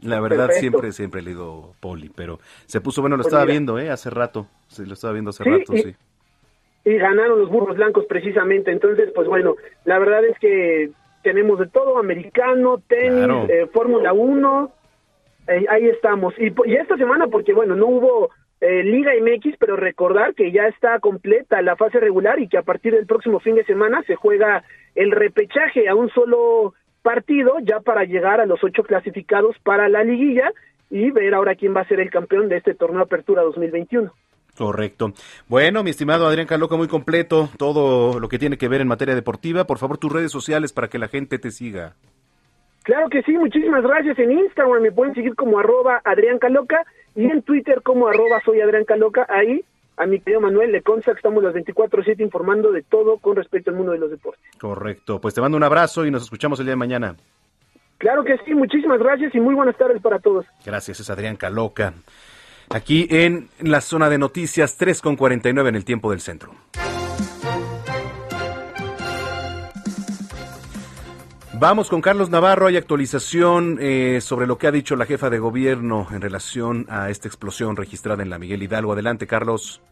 La 0.00 0.20
verdad 0.20 0.46
Perfecto. 0.46 0.60
siempre, 0.60 0.92
siempre 0.92 1.22
le 1.22 1.30
digo 1.30 1.74
Poli, 1.80 2.08
pero 2.14 2.38
se 2.66 2.80
puso 2.80 3.00
bueno, 3.00 3.16
lo 3.16 3.22
Pues 3.22 3.32
estaba 3.32 3.44
mira. 3.44 3.52
viendo, 3.52 3.78
¿eh? 3.80 3.90
Hace 3.90 4.10
rato, 4.10 4.46
sí, 4.68 4.86
lo 4.86 4.94
estaba 4.94 5.12
viendo 5.12 5.30
hace 5.30 5.42
Sí, 5.44 5.50
rato, 5.50 5.74
y- 5.74 5.78
sí. 5.78 5.94
y 6.84 6.94
ganaron 6.98 7.40
los 7.40 7.50
burros 7.50 7.76
blancos 7.76 8.06
precisamente. 8.06 8.70
Entonces, 8.70 9.10
pues 9.14 9.26
bueno, 9.26 9.56
la 9.84 9.98
verdad 9.98 10.24
es 10.24 10.38
que 10.38 10.90
tenemos 11.24 11.58
de 11.58 11.66
todo, 11.66 11.98
americano, 11.98 12.80
tenis, 12.86 13.12
Claro. 13.24 13.46
eh, 13.48 13.66
Fórmula 13.72 14.12
1, 14.12 14.72
eh, 15.48 15.66
ahí 15.68 15.86
estamos. 15.88 16.32
Y, 16.38 16.52
y 16.70 16.74
esta 16.76 16.96
semana, 16.96 17.26
porque 17.26 17.52
bueno, 17.52 17.74
no 17.74 17.86
hubo 17.88 18.30
eh, 18.60 18.82
Liga 18.82 19.12
MX, 19.20 19.56
pero 19.58 19.76
recordar 19.76 20.34
que 20.34 20.50
ya 20.50 20.66
está 20.66 20.98
completa 20.98 21.62
la 21.62 21.76
fase 21.76 22.00
regular 22.00 22.40
y 22.40 22.48
que 22.48 22.58
a 22.58 22.62
partir 22.62 22.94
del 22.94 23.06
próximo 23.06 23.38
fin 23.40 23.54
de 23.54 23.64
semana 23.64 24.02
se 24.06 24.16
juega 24.16 24.64
el 24.94 25.12
repechaje 25.12 25.88
a 25.88 25.94
un 25.94 26.10
solo 26.10 26.74
partido 27.02 27.54
ya 27.62 27.80
para 27.80 28.04
llegar 28.04 28.40
a 28.40 28.46
los 28.46 28.62
ocho 28.64 28.82
clasificados 28.82 29.56
para 29.62 29.88
la 29.88 30.02
liguilla 30.02 30.52
y 30.90 31.10
ver 31.10 31.34
ahora 31.34 31.54
quién 31.54 31.74
va 31.74 31.82
a 31.82 31.88
ser 31.88 32.00
el 32.00 32.10
campeón 32.10 32.48
de 32.48 32.56
este 32.56 32.74
torneo 32.74 33.02
Apertura 33.02 33.42
2021. 33.42 34.12
Correcto. 34.56 35.12
Bueno, 35.46 35.84
mi 35.84 35.90
estimado 35.90 36.26
Adrián 36.26 36.48
Caloca, 36.48 36.76
muy 36.76 36.88
completo 36.88 37.48
todo 37.58 38.18
lo 38.18 38.28
que 38.28 38.40
tiene 38.40 38.58
que 38.58 38.66
ver 38.66 38.80
en 38.80 38.88
materia 38.88 39.14
deportiva. 39.14 39.64
Por 39.64 39.78
favor, 39.78 39.98
tus 39.98 40.12
redes 40.12 40.32
sociales 40.32 40.72
para 40.72 40.88
que 40.88 40.98
la 40.98 41.06
gente 41.06 41.38
te 41.38 41.52
siga. 41.52 41.94
Claro 42.82 43.08
que 43.08 43.22
sí, 43.22 43.32
muchísimas 43.32 43.82
gracias. 43.82 44.18
En 44.18 44.32
Instagram 44.32 44.82
me 44.82 44.90
pueden 44.90 45.14
seguir 45.14 45.36
como 45.36 45.58
arroba 45.58 46.00
Adrián 46.04 46.38
Caloca 46.38 46.84
y 47.18 47.24
en 47.24 47.42
Twitter 47.42 47.82
como 47.82 48.06
arroba 48.06 48.40
soy 48.44 48.60
Adrián 48.60 48.84
Caloca. 48.84 49.26
Ahí 49.28 49.64
a 49.96 50.06
mi 50.06 50.20
querido 50.20 50.40
Manuel 50.40 50.70
le 50.70 50.82
consta 50.82 51.10
que 51.10 51.16
estamos 51.16 51.42
las 51.42 51.52
24-7 51.52 52.20
informando 52.20 52.70
de 52.70 52.82
todo 52.82 53.18
con 53.18 53.34
respecto 53.34 53.70
al 53.70 53.76
mundo 53.76 53.90
de 53.90 53.98
los 53.98 54.08
deportes. 54.08 54.40
Correcto. 54.60 55.20
Pues 55.20 55.34
te 55.34 55.40
mando 55.40 55.56
un 55.56 55.64
abrazo 55.64 56.06
y 56.06 56.12
nos 56.12 56.22
escuchamos 56.22 56.60
el 56.60 56.66
día 56.66 56.72
de 56.72 56.76
mañana. 56.76 57.16
Claro 57.98 58.22
que 58.22 58.38
sí, 58.46 58.54
muchísimas 58.54 59.00
gracias 59.00 59.34
y 59.34 59.40
muy 59.40 59.56
buenas 59.56 59.76
tardes 59.76 60.00
para 60.00 60.20
todos. 60.20 60.46
Gracias, 60.64 61.00
es 61.00 61.10
Adrián 61.10 61.34
Caloca. 61.34 61.94
Aquí 62.70 63.08
en 63.10 63.48
la 63.58 63.80
zona 63.80 64.08
de 64.08 64.18
noticias 64.18 64.76
3 64.76 65.02
con 65.02 65.16
49 65.16 65.70
en 65.70 65.74
el 65.74 65.84
tiempo 65.84 66.12
del 66.12 66.20
centro. 66.20 66.52
Vamos 71.60 71.90
con 71.90 72.00
Carlos 72.00 72.30
Navarro. 72.30 72.68
Hay 72.68 72.76
actualización 72.76 73.78
eh, 73.80 74.20
sobre 74.20 74.46
lo 74.46 74.58
que 74.58 74.68
ha 74.68 74.70
dicho 74.70 74.94
la 74.94 75.06
jefa 75.06 75.28
de 75.28 75.40
gobierno 75.40 76.06
en 76.12 76.20
relación 76.20 76.86
a 76.88 77.10
esta 77.10 77.26
explosión 77.26 77.74
registrada 77.74 78.22
en 78.22 78.30
la 78.30 78.38
Miguel 78.38 78.62
Hidalgo. 78.62 78.92
Adelante, 78.92 79.26
Carlos. 79.26 79.82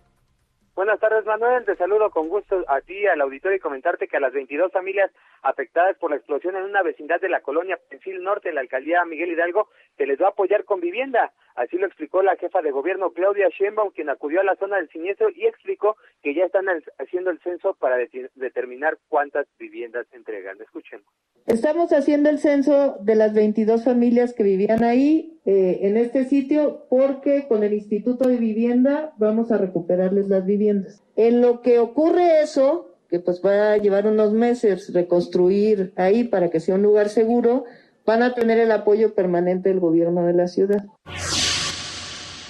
Buenas 0.77 1.01
tardes, 1.01 1.25
Manuel. 1.25 1.65
Te 1.65 1.75
saludo 1.75 2.11
con 2.11 2.29
gusto 2.29 2.65
a 2.69 2.81
ti, 2.83 3.07
al 3.07 3.21
auditorio 3.21 3.57
y 3.57 3.61
comentarte 3.61 4.07
que 4.07 4.17
a 4.17 4.21
las 4.21 4.33
22 4.33 4.71
familias 4.71 5.11
afectadas 5.43 5.97
por 5.97 6.11
la 6.11 6.19
explosión 6.19 6.55
en 6.55 6.63
una 6.63 6.83
vecindad 6.83 7.21
de 7.21 7.31
la 7.31 7.41
colonia 7.41 7.81
Pensil 7.91 8.23
Norte, 8.23 8.53
la 8.53 8.61
alcaldía 8.61 9.05
Miguel 9.05 9.33
Hidalgo, 9.33 9.69
se 9.97 10.07
les 10.07 10.21
va 10.21 10.27
a 10.27 10.31
apoyar 10.31 10.65
con 10.65 10.81
vivienda. 10.81 11.33
Así 11.55 11.79
lo 11.79 11.87
explicó 11.87 12.23
la 12.23 12.37
jefa 12.37 12.61
de 12.61 12.71
gobierno 12.71 13.13
Claudia 13.13 13.49
Sheinbaum, 13.49 13.91
quien 13.91 14.11
acudió 14.11 14.41
a 14.41 14.45
la 14.45 14.57
zona 14.57 14.77
del 14.77 14.89
siniestro 14.91 15.29
y 15.35 15.47
explicó 15.47 15.97
que 16.23 16.35
ya 16.35 16.45
están 16.45 16.67
haciendo 16.99 17.31
el 17.31 17.39
censo 17.41 17.75
para 17.81 17.97
de- 17.97 18.31
determinar 18.35 18.99
cuántas 19.09 19.47
viviendas 19.59 20.07
entregan. 20.13 20.61
Escuchemos. 20.61 21.07
Estamos 21.47 21.93
haciendo 21.93 22.29
el 22.29 22.39
censo 22.39 22.97
de 23.01 23.15
las 23.15 23.33
22 23.33 23.85
familias 23.85 24.35
que 24.35 24.43
vivían 24.43 24.83
ahí 24.85 25.41
eh, 25.47 25.79
en 25.83 25.97
este 25.97 26.25
sitio 26.25 26.87
porque 26.91 27.47
con 27.49 27.63
el 27.63 27.73
Instituto 27.73 28.29
de 28.29 28.37
Vivienda 28.37 29.13
vamos 29.17 29.51
a 29.53 29.57
recuperarles 29.59 30.29
las 30.29 30.45
viviendas. 30.45 31.03
En 31.15 31.41
lo 31.41 31.63
que 31.63 31.79
ocurre 31.79 32.43
eso, 32.43 32.93
que 33.09 33.21
pues 33.21 33.41
va 33.43 33.73
a 33.75 33.77
llevar 33.79 34.07
unos 34.09 34.33
meses 34.33 34.93
reconstruir 34.93 35.93
ahí 35.97 36.25
para 36.25 36.51
que 36.51 36.61
sea 36.61 36.75
un 36.75 36.83
lugar 36.83 37.09
seguro, 37.09 37.65
van 38.07 38.23
a 38.23 38.35
tener 38.35 38.59
el 38.59 38.71
apoyo 38.71 39.15
permanente 39.15 39.69
del 39.69 39.81
gobierno 39.81 40.25
de 40.25 40.33
la 40.33 40.47
ciudad. 40.47 40.85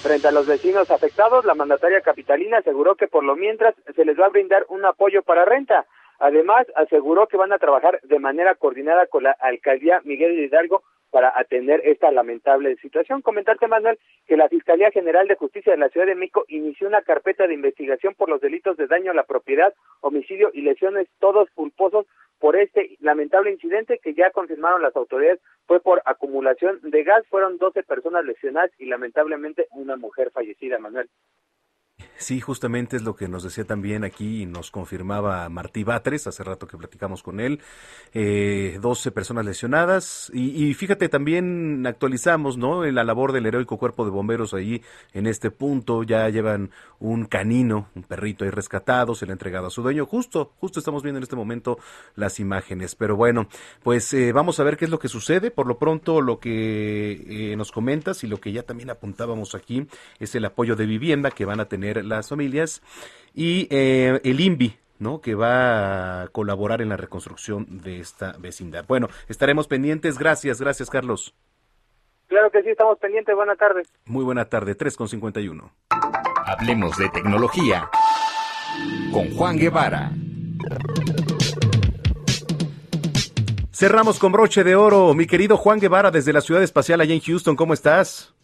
Frente 0.02 0.28
a 0.28 0.30
los 0.30 0.46
vecinos 0.46 0.90
afectados, 0.90 1.44
la 1.44 1.54
mandataria 1.54 2.02
capitalina 2.02 2.58
aseguró 2.58 2.94
que 2.94 3.08
por 3.08 3.24
lo 3.24 3.34
mientras 3.34 3.74
se 3.96 4.04
les 4.04 4.20
va 4.20 4.26
a 4.26 4.30
brindar 4.30 4.66
un 4.68 4.84
apoyo 4.84 5.22
para 5.22 5.44
renta. 5.44 5.86
Además, 6.18 6.66
aseguró 6.76 7.26
que 7.26 7.36
van 7.36 7.52
a 7.52 7.58
trabajar 7.58 8.00
de 8.02 8.18
manera 8.18 8.54
coordinada 8.54 9.06
con 9.06 9.24
la 9.24 9.32
alcaldía 9.32 10.00
Miguel 10.04 10.38
Hidalgo 10.38 10.82
para 11.10 11.32
atender 11.34 11.80
esta 11.84 12.10
lamentable 12.10 12.76
situación. 12.76 13.22
Comentarte, 13.22 13.66
Manuel, 13.66 13.98
que 14.26 14.36
la 14.36 14.48
Fiscalía 14.48 14.90
General 14.90 15.26
de 15.26 15.36
Justicia 15.36 15.72
de 15.72 15.78
la 15.78 15.88
Ciudad 15.88 16.06
de 16.06 16.14
México 16.14 16.44
inició 16.48 16.88
una 16.88 17.02
carpeta 17.02 17.46
de 17.46 17.54
investigación 17.54 18.14
por 18.14 18.28
los 18.28 18.40
delitos 18.40 18.76
de 18.76 18.86
daño 18.86 19.12
a 19.12 19.14
la 19.14 19.24
propiedad, 19.24 19.72
homicidio 20.00 20.50
y 20.52 20.62
lesiones, 20.62 21.08
todos 21.18 21.48
culposos 21.54 22.06
por 22.38 22.56
este 22.56 22.96
lamentable 23.00 23.50
incidente 23.50 23.98
que 24.02 24.14
ya 24.14 24.30
confirmaron 24.30 24.82
las 24.82 24.94
autoridades 24.96 25.40
fue 25.66 25.80
por 25.80 26.02
acumulación 26.04 26.80
de 26.82 27.02
gas. 27.04 27.26
Fueron 27.28 27.58
12 27.58 27.82
personas 27.82 28.24
lesionadas 28.24 28.70
y 28.78 28.86
lamentablemente 28.86 29.66
una 29.72 29.96
mujer 29.96 30.30
fallecida, 30.30 30.78
Manuel. 30.78 31.08
Sí, 32.18 32.40
justamente 32.40 32.96
es 32.96 33.02
lo 33.02 33.14
que 33.14 33.28
nos 33.28 33.42
decía 33.42 33.64
también 33.64 34.02
aquí 34.02 34.42
y 34.42 34.46
nos 34.46 34.70
confirmaba 34.70 35.46
Martí 35.50 35.84
Batres, 35.84 36.26
hace 36.26 36.42
rato 36.42 36.66
que 36.66 36.78
platicamos 36.78 37.22
con 37.22 37.40
él, 37.40 37.60
eh, 38.14 38.78
12 38.80 39.10
personas 39.10 39.44
lesionadas 39.44 40.30
y, 40.32 40.64
y 40.64 40.72
fíjate 40.72 41.10
también 41.10 41.86
actualizamos, 41.86 42.56
¿no? 42.56 42.84
La 42.84 43.04
labor 43.04 43.32
del 43.32 43.44
heroico 43.44 43.76
cuerpo 43.76 44.06
de 44.06 44.12
bomberos 44.12 44.54
ahí 44.54 44.82
en 45.12 45.26
este 45.26 45.50
punto, 45.50 46.04
ya 46.04 46.26
llevan 46.30 46.70
un 47.00 47.26
canino, 47.26 47.90
un 47.94 48.02
perrito 48.02 48.44
ahí 48.44 48.50
rescatado, 48.50 49.14
se 49.14 49.26
le 49.26 49.32
ha 49.32 49.34
entregado 49.34 49.66
a 49.66 49.70
su 49.70 49.82
dueño, 49.82 50.06
justo, 50.06 50.52
justo 50.58 50.78
estamos 50.78 51.02
viendo 51.02 51.18
en 51.18 51.24
este 51.24 51.36
momento 51.36 51.78
las 52.14 52.40
imágenes, 52.40 52.94
pero 52.94 53.16
bueno, 53.16 53.46
pues 53.82 54.14
eh, 54.14 54.32
vamos 54.32 54.58
a 54.58 54.64
ver 54.64 54.78
qué 54.78 54.86
es 54.86 54.90
lo 54.90 54.98
que 54.98 55.08
sucede, 55.08 55.50
por 55.50 55.66
lo 55.66 55.78
pronto 55.78 56.22
lo 56.22 56.38
que 56.38 57.52
eh, 57.52 57.56
nos 57.56 57.72
comentas 57.72 58.24
y 58.24 58.26
lo 58.26 58.38
que 58.38 58.52
ya 58.52 58.62
también 58.62 58.88
apuntábamos 58.88 59.54
aquí 59.54 59.86
es 60.18 60.34
el 60.34 60.46
apoyo 60.46 60.76
de 60.76 60.86
vivienda 60.86 61.30
que 61.30 61.44
van 61.44 61.60
a 61.60 61.66
tener 61.66 62.05
las 62.06 62.28
familias 62.28 62.82
y 63.34 63.68
eh, 63.70 64.20
el 64.24 64.40
INVI, 64.40 64.76
¿no? 64.98 65.20
que 65.20 65.34
va 65.34 66.22
a 66.22 66.28
colaborar 66.28 66.80
en 66.80 66.88
la 66.88 66.96
reconstrucción 66.96 67.82
de 67.82 68.00
esta 68.00 68.36
vecindad. 68.38 68.86
Bueno, 68.86 69.08
estaremos 69.28 69.68
pendientes. 69.68 70.18
Gracias, 70.18 70.60
gracias 70.60 70.88
Carlos. 70.90 71.34
Claro 72.28 72.50
que 72.50 72.62
sí, 72.62 72.70
estamos 72.70 72.98
pendientes. 72.98 73.34
Buenas 73.34 73.58
tardes. 73.58 73.88
Muy 74.04 74.24
buena 74.24 74.46
tarde, 74.46 74.74
3 74.74 74.96
con 74.96 75.08
51. 75.08 75.70
Hablemos 76.44 76.96
de 76.96 77.08
tecnología 77.10 77.88
con 79.12 79.30
Juan 79.34 79.56
Guevara. 79.58 80.12
Cerramos 83.72 84.18
con 84.18 84.32
broche 84.32 84.64
de 84.64 84.74
oro. 84.74 85.12
Mi 85.14 85.26
querido 85.26 85.56
Juan 85.56 85.78
Guevara 85.78 86.10
desde 86.10 86.32
la 86.32 86.40
ciudad 86.40 86.62
espacial 86.62 87.00
allá 87.00 87.14
en 87.14 87.20
Houston, 87.20 87.56
¿cómo 87.56 87.74
estás? 87.74 88.34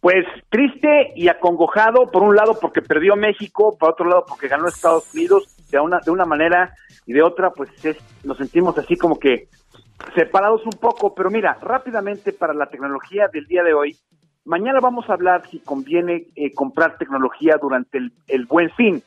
Pues 0.00 0.24
triste 0.48 1.12
y 1.16 1.28
acongojado, 1.28 2.10
por 2.10 2.22
un 2.22 2.36
lado 2.36 2.56
porque 2.60 2.82
perdió 2.82 3.16
México, 3.16 3.76
por 3.78 3.90
otro 3.90 4.06
lado 4.08 4.24
porque 4.28 4.46
ganó 4.48 4.68
Estados 4.68 5.12
Unidos, 5.12 5.56
de 5.70 5.80
una, 5.80 5.98
de 6.04 6.10
una 6.10 6.24
manera 6.24 6.72
y 7.06 7.12
de 7.12 7.22
otra, 7.22 7.50
pues 7.50 7.68
es- 7.84 7.98
nos 8.24 8.36
sentimos 8.38 8.78
así 8.78 8.96
como 8.96 9.18
que 9.18 9.48
separados 10.14 10.64
un 10.64 10.78
poco, 10.80 11.14
pero 11.14 11.30
mira, 11.30 11.58
rápidamente 11.60 12.32
para 12.32 12.54
la 12.54 12.66
tecnología 12.66 13.26
del 13.32 13.46
día 13.46 13.64
de 13.64 13.74
hoy, 13.74 13.96
mañana 14.44 14.78
vamos 14.80 15.10
a 15.10 15.14
hablar 15.14 15.46
si 15.50 15.58
conviene 15.58 16.26
eh, 16.36 16.52
comprar 16.54 16.96
tecnología 16.96 17.56
durante 17.60 17.98
el, 17.98 18.12
el 18.28 18.46
buen 18.46 18.70
fin. 18.70 19.02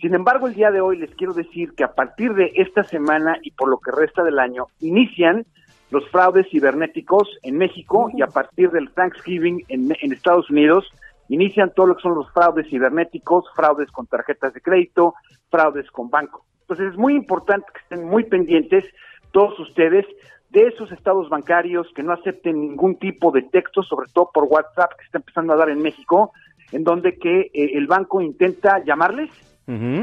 Sin 0.00 0.14
embargo, 0.14 0.46
el 0.46 0.54
día 0.54 0.70
de 0.70 0.80
hoy 0.80 0.96
les 0.98 1.12
quiero 1.16 1.32
decir 1.34 1.72
que 1.76 1.82
a 1.82 1.92
partir 1.92 2.32
de 2.34 2.52
esta 2.54 2.84
semana 2.84 3.36
y 3.42 3.50
por 3.50 3.68
lo 3.68 3.78
que 3.78 3.90
resta 3.90 4.22
del 4.22 4.38
año, 4.38 4.66
inician 4.80 5.44
los 5.90 6.08
fraudes 6.10 6.46
cibernéticos 6.50 7.28
en 7.42 7.56
México 7.56 8.10
y 8.14 8.22
a 8.22 8.26
partir 8.26 8.70
del 8.70 8.90
Thanksgiving 8.92 9.64
en, 9.68 9.96
en 10.00 10.12
Estados 10.12 10.50
Unidos 10.50 10.90
inician 11.28 11.72
todo 11.74 11.86
lo 11.86 11.96
que 11.96 12.02
son 12.02 12.14
los 12.14 12.30
fraudes 12.32 12.68
cibernéticos, 12.68 13.44
fraudes 13.54 13.90
con 13.90 14.06
tarjetas 14.06 14.54
de 14.54 14.60
crédito, 14.60 15.14
fraudes 15.50 15.90
con 15.90 16.10
banco. 16.10 16.44
Entonces 16.62 16.92
es 16.92 16.98
muy 16.98 17.14
importante 17.14 17.66
que 17.72 17.80
estén 17.80 18.08
muy 18.08 18.24
pendientes 18.24 18.84
todos 19.32 19.58
ustedes 19.58 20.06
de 20.50 20.66
esos 20.66 20.90
estados 20.92 21.28
bancarios 21.28 21.86
que 21.94 22.02
no 22.02 22.12
acepten 22.12 22.60
ningún 22.60 22.96
tipo 22.96 23.30
de 23.30 23.42
texto, 23.42 23.82
sobre 23.82 24.10
todo 24.12 24.30
por 24.32 24.44
WhatsApp 24.44 24.92
que 24.98 25.04
está 25.04 25.18
empezando 25.18 25.52
a 25.52 25.56
dar 25.56 25.68
en 25.68 25.82
México, 25.82 26.32
en 26.72 26.84
donde 26.84 27.18
que 27.18 27.50
eh, 27.52 27.70
el 27.74 27.86
banco 27.86 28.20
intenta 28.20 28.82
llamarles 28.84 29.30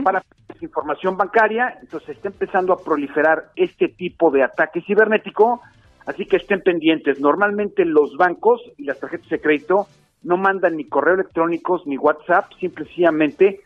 para 0.04 0.24
información 0.62 1.18
bancaria, 1.18 1.78
entonces 1.82 2.10
está 2.10 2.30
empezando 2.30 2.72
a 2.72 2.84
proliferar 2.84 3.52
este 3.56 3.88
tipo 3.88 4.30
de 4.30 4.44
ataque 4.44 4.82
cibernético, 4.82 5.62
así 6.06 6.26
que 6.26 6.38
estén 6.38 6.62
pendientes. 6.62 7.20
Normalmente 7.20 7.84
los 7.84 8.16
bancos 8.16 8.62
y 8.78 8.84
las 8.84 9.00
tarjetas 9.00 9.30
de 9.30 9.42
crédito 9.42 9.88
no 10.24 10.38
mandan 10.38 10.78
ni 10.78 10.86
correo 10.86 11.16
electrónicos 11.16 11.86
ni 11.88 11.98
WhatsApp, 11.98 12.52
simplemente 12.60 13.62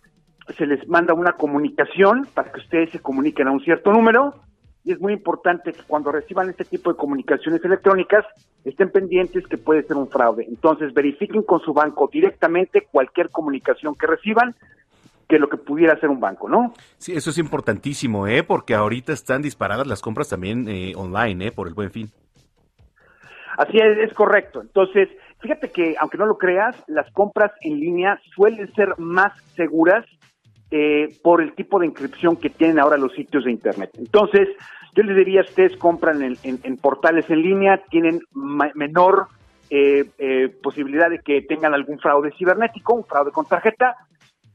se 0.58 0.66
les 0.66 0.88
manda 0.88 1.14
una 1.14 1.34
comunicación 1.34 2.28
para 2.34 2.52
que 2.52 2.60
ustedes 2.60 2.92
se 2.92 3.00
comuniquen 3.00 3.48
a 3.48 3.52
un 3.52 3.60
cierto 3.60 3.92
número 3.92 4.36
y 4.84 4.94
es 4.94 5.00
muy 5.00 5.14
importante 5.14 5.74
que 5.74 5.84
cuando 5.86 6.12
reciban 6.12 6.50
este 6.50 6.66
tipo 6.66 6.92
de 6.92 6.98
comunicaciones 6.98 7.64
electrónicas 7.64 8.26
estén 8.64 8.90
pendientes 8.90 9.46
que 9.48 9.58
puede 9.58 9.84
ser 9.84 9.98
un 9.98 10.10
fraude. 10.10 10.46
Entonces 10.48 10.94
verifiquen 10.94 11.44
con 11.44 11.60
su 11.60 11.74
banco 11.74 12.10
directamente 12.12 12.88
cualquier 12.90 13.30
comunicación 13.30 13.96
que 13.96 14.08
reciban 14.08 14.56
que 15.30 15.38
lo 15.40 15.48
que 15.48 15.58
pudiera 15.58 15.96
ser 16.00 16.10
un 16.10 16.20
banco, 16.20 16.50
¿no? 16.50 16.74
Sí, 16.98 17.14
eso 17.16 17.30
es 17.30 17.38
importantísimo, 17.38 18.26
¿eh? 18.28 18.42
Porque 18.44 18.74
ahorita 18.74 19.14
están 19.14 19.44
disparadas 19.44 19.86
las 19.86 20.02
compras 20.02 20.28
también 20.28 20.68
eh, 20.68 20.94
online, 20.96 21.46
¿eh? 21.48 21.52
Por 21.52 21.68
el 21.68 21.76
buen 21.76 21.92
fin. 21.92 22.10
Así 23.58 23.78
es, 23.78 24.10
es 24.10 24.14
correcto. 24.14 24.60
Entonces, 24.62 25.08
fíjate 25.40 25.70
que, 25.70 25.96
aunque 26.00 26.18
no 26.18 26.26
lo 26.26 26.38
creas, 26.38 26.76
las 26.88 27.12
compras 27.12 27.52
en 27.62 27.80
línea 27.80 28.20
suelen 28.36 28.74
ser 28.74 28.96
más 28.98 29.32
seguras 29.56 30.04
eh, 30.72 31.16
por 31.22 31.42
el 31.42 31.54
tipo 31.54 31.80
de 31.80 31.86
inscripción 31.86 32.36
que 32.36 32.50
tienen 32.50 32.80
ahora 32.80 32.98
los 32.98 33.14
sitios 33.14 33.44
de 33.46 33.52
Internet. 33.52 33.92
Entonces, 34.00 34.48
yo 34.96 35.04
les 35.04 35.16
diría, 35.16 35.42
ustedes 35.42 35.78
compran 35.78 36.24
en, 36.24 36.38
en- 36.44 36.60
en 36.64 36.78
portales 36.78 37.30
en 37.30 37.44
línea, 37.44 37.78
tienen 37.92 38.22
menor 38.74 39.28
eh, 39.70 40.06
eh, 40.18 40.50
posibilidad 40.64 41.10
de 41.12 41.20
que 41.20 41.44
tengan 41.44 41.76
algún 41.76 42.00
fraude 42.00 42.32
cibernético, 42.36 42.96
un 42.96 43.06
fraude 43.06 43.32
con 43.32 43.46
tarjeta. 43.46 43.96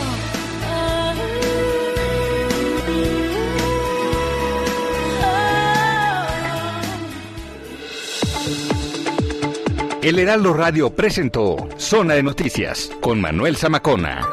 El 10.02 10.18
Heraldo 10.20 10.54
Radio 10.54 10.90
presentó 10.96 11.70
Zona 11.78 12.16
de 12.16 12.24
Noticias 12.24 12.92
con 13.02 13.22
Manuel 13.22 13.56
Zamacona. 13.58 14.28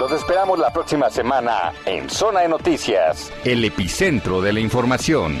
Los 0.00 0.10
esperamos 0.10 0.58
la 0.58 0.72
próxima 0.72 1.08
semana 1.08 1.72
en 1.86 2.10
Zona 2.10 2.40
de 2.40 2.48
Noticias, 2.48 3.32
el 3.44 3.64
epicentro 3.64 4.42
de 4.42 4.52
la 4.52 4.58
información. 4.58 5.40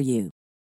for 0.01 0.05
you. 0.09 0.31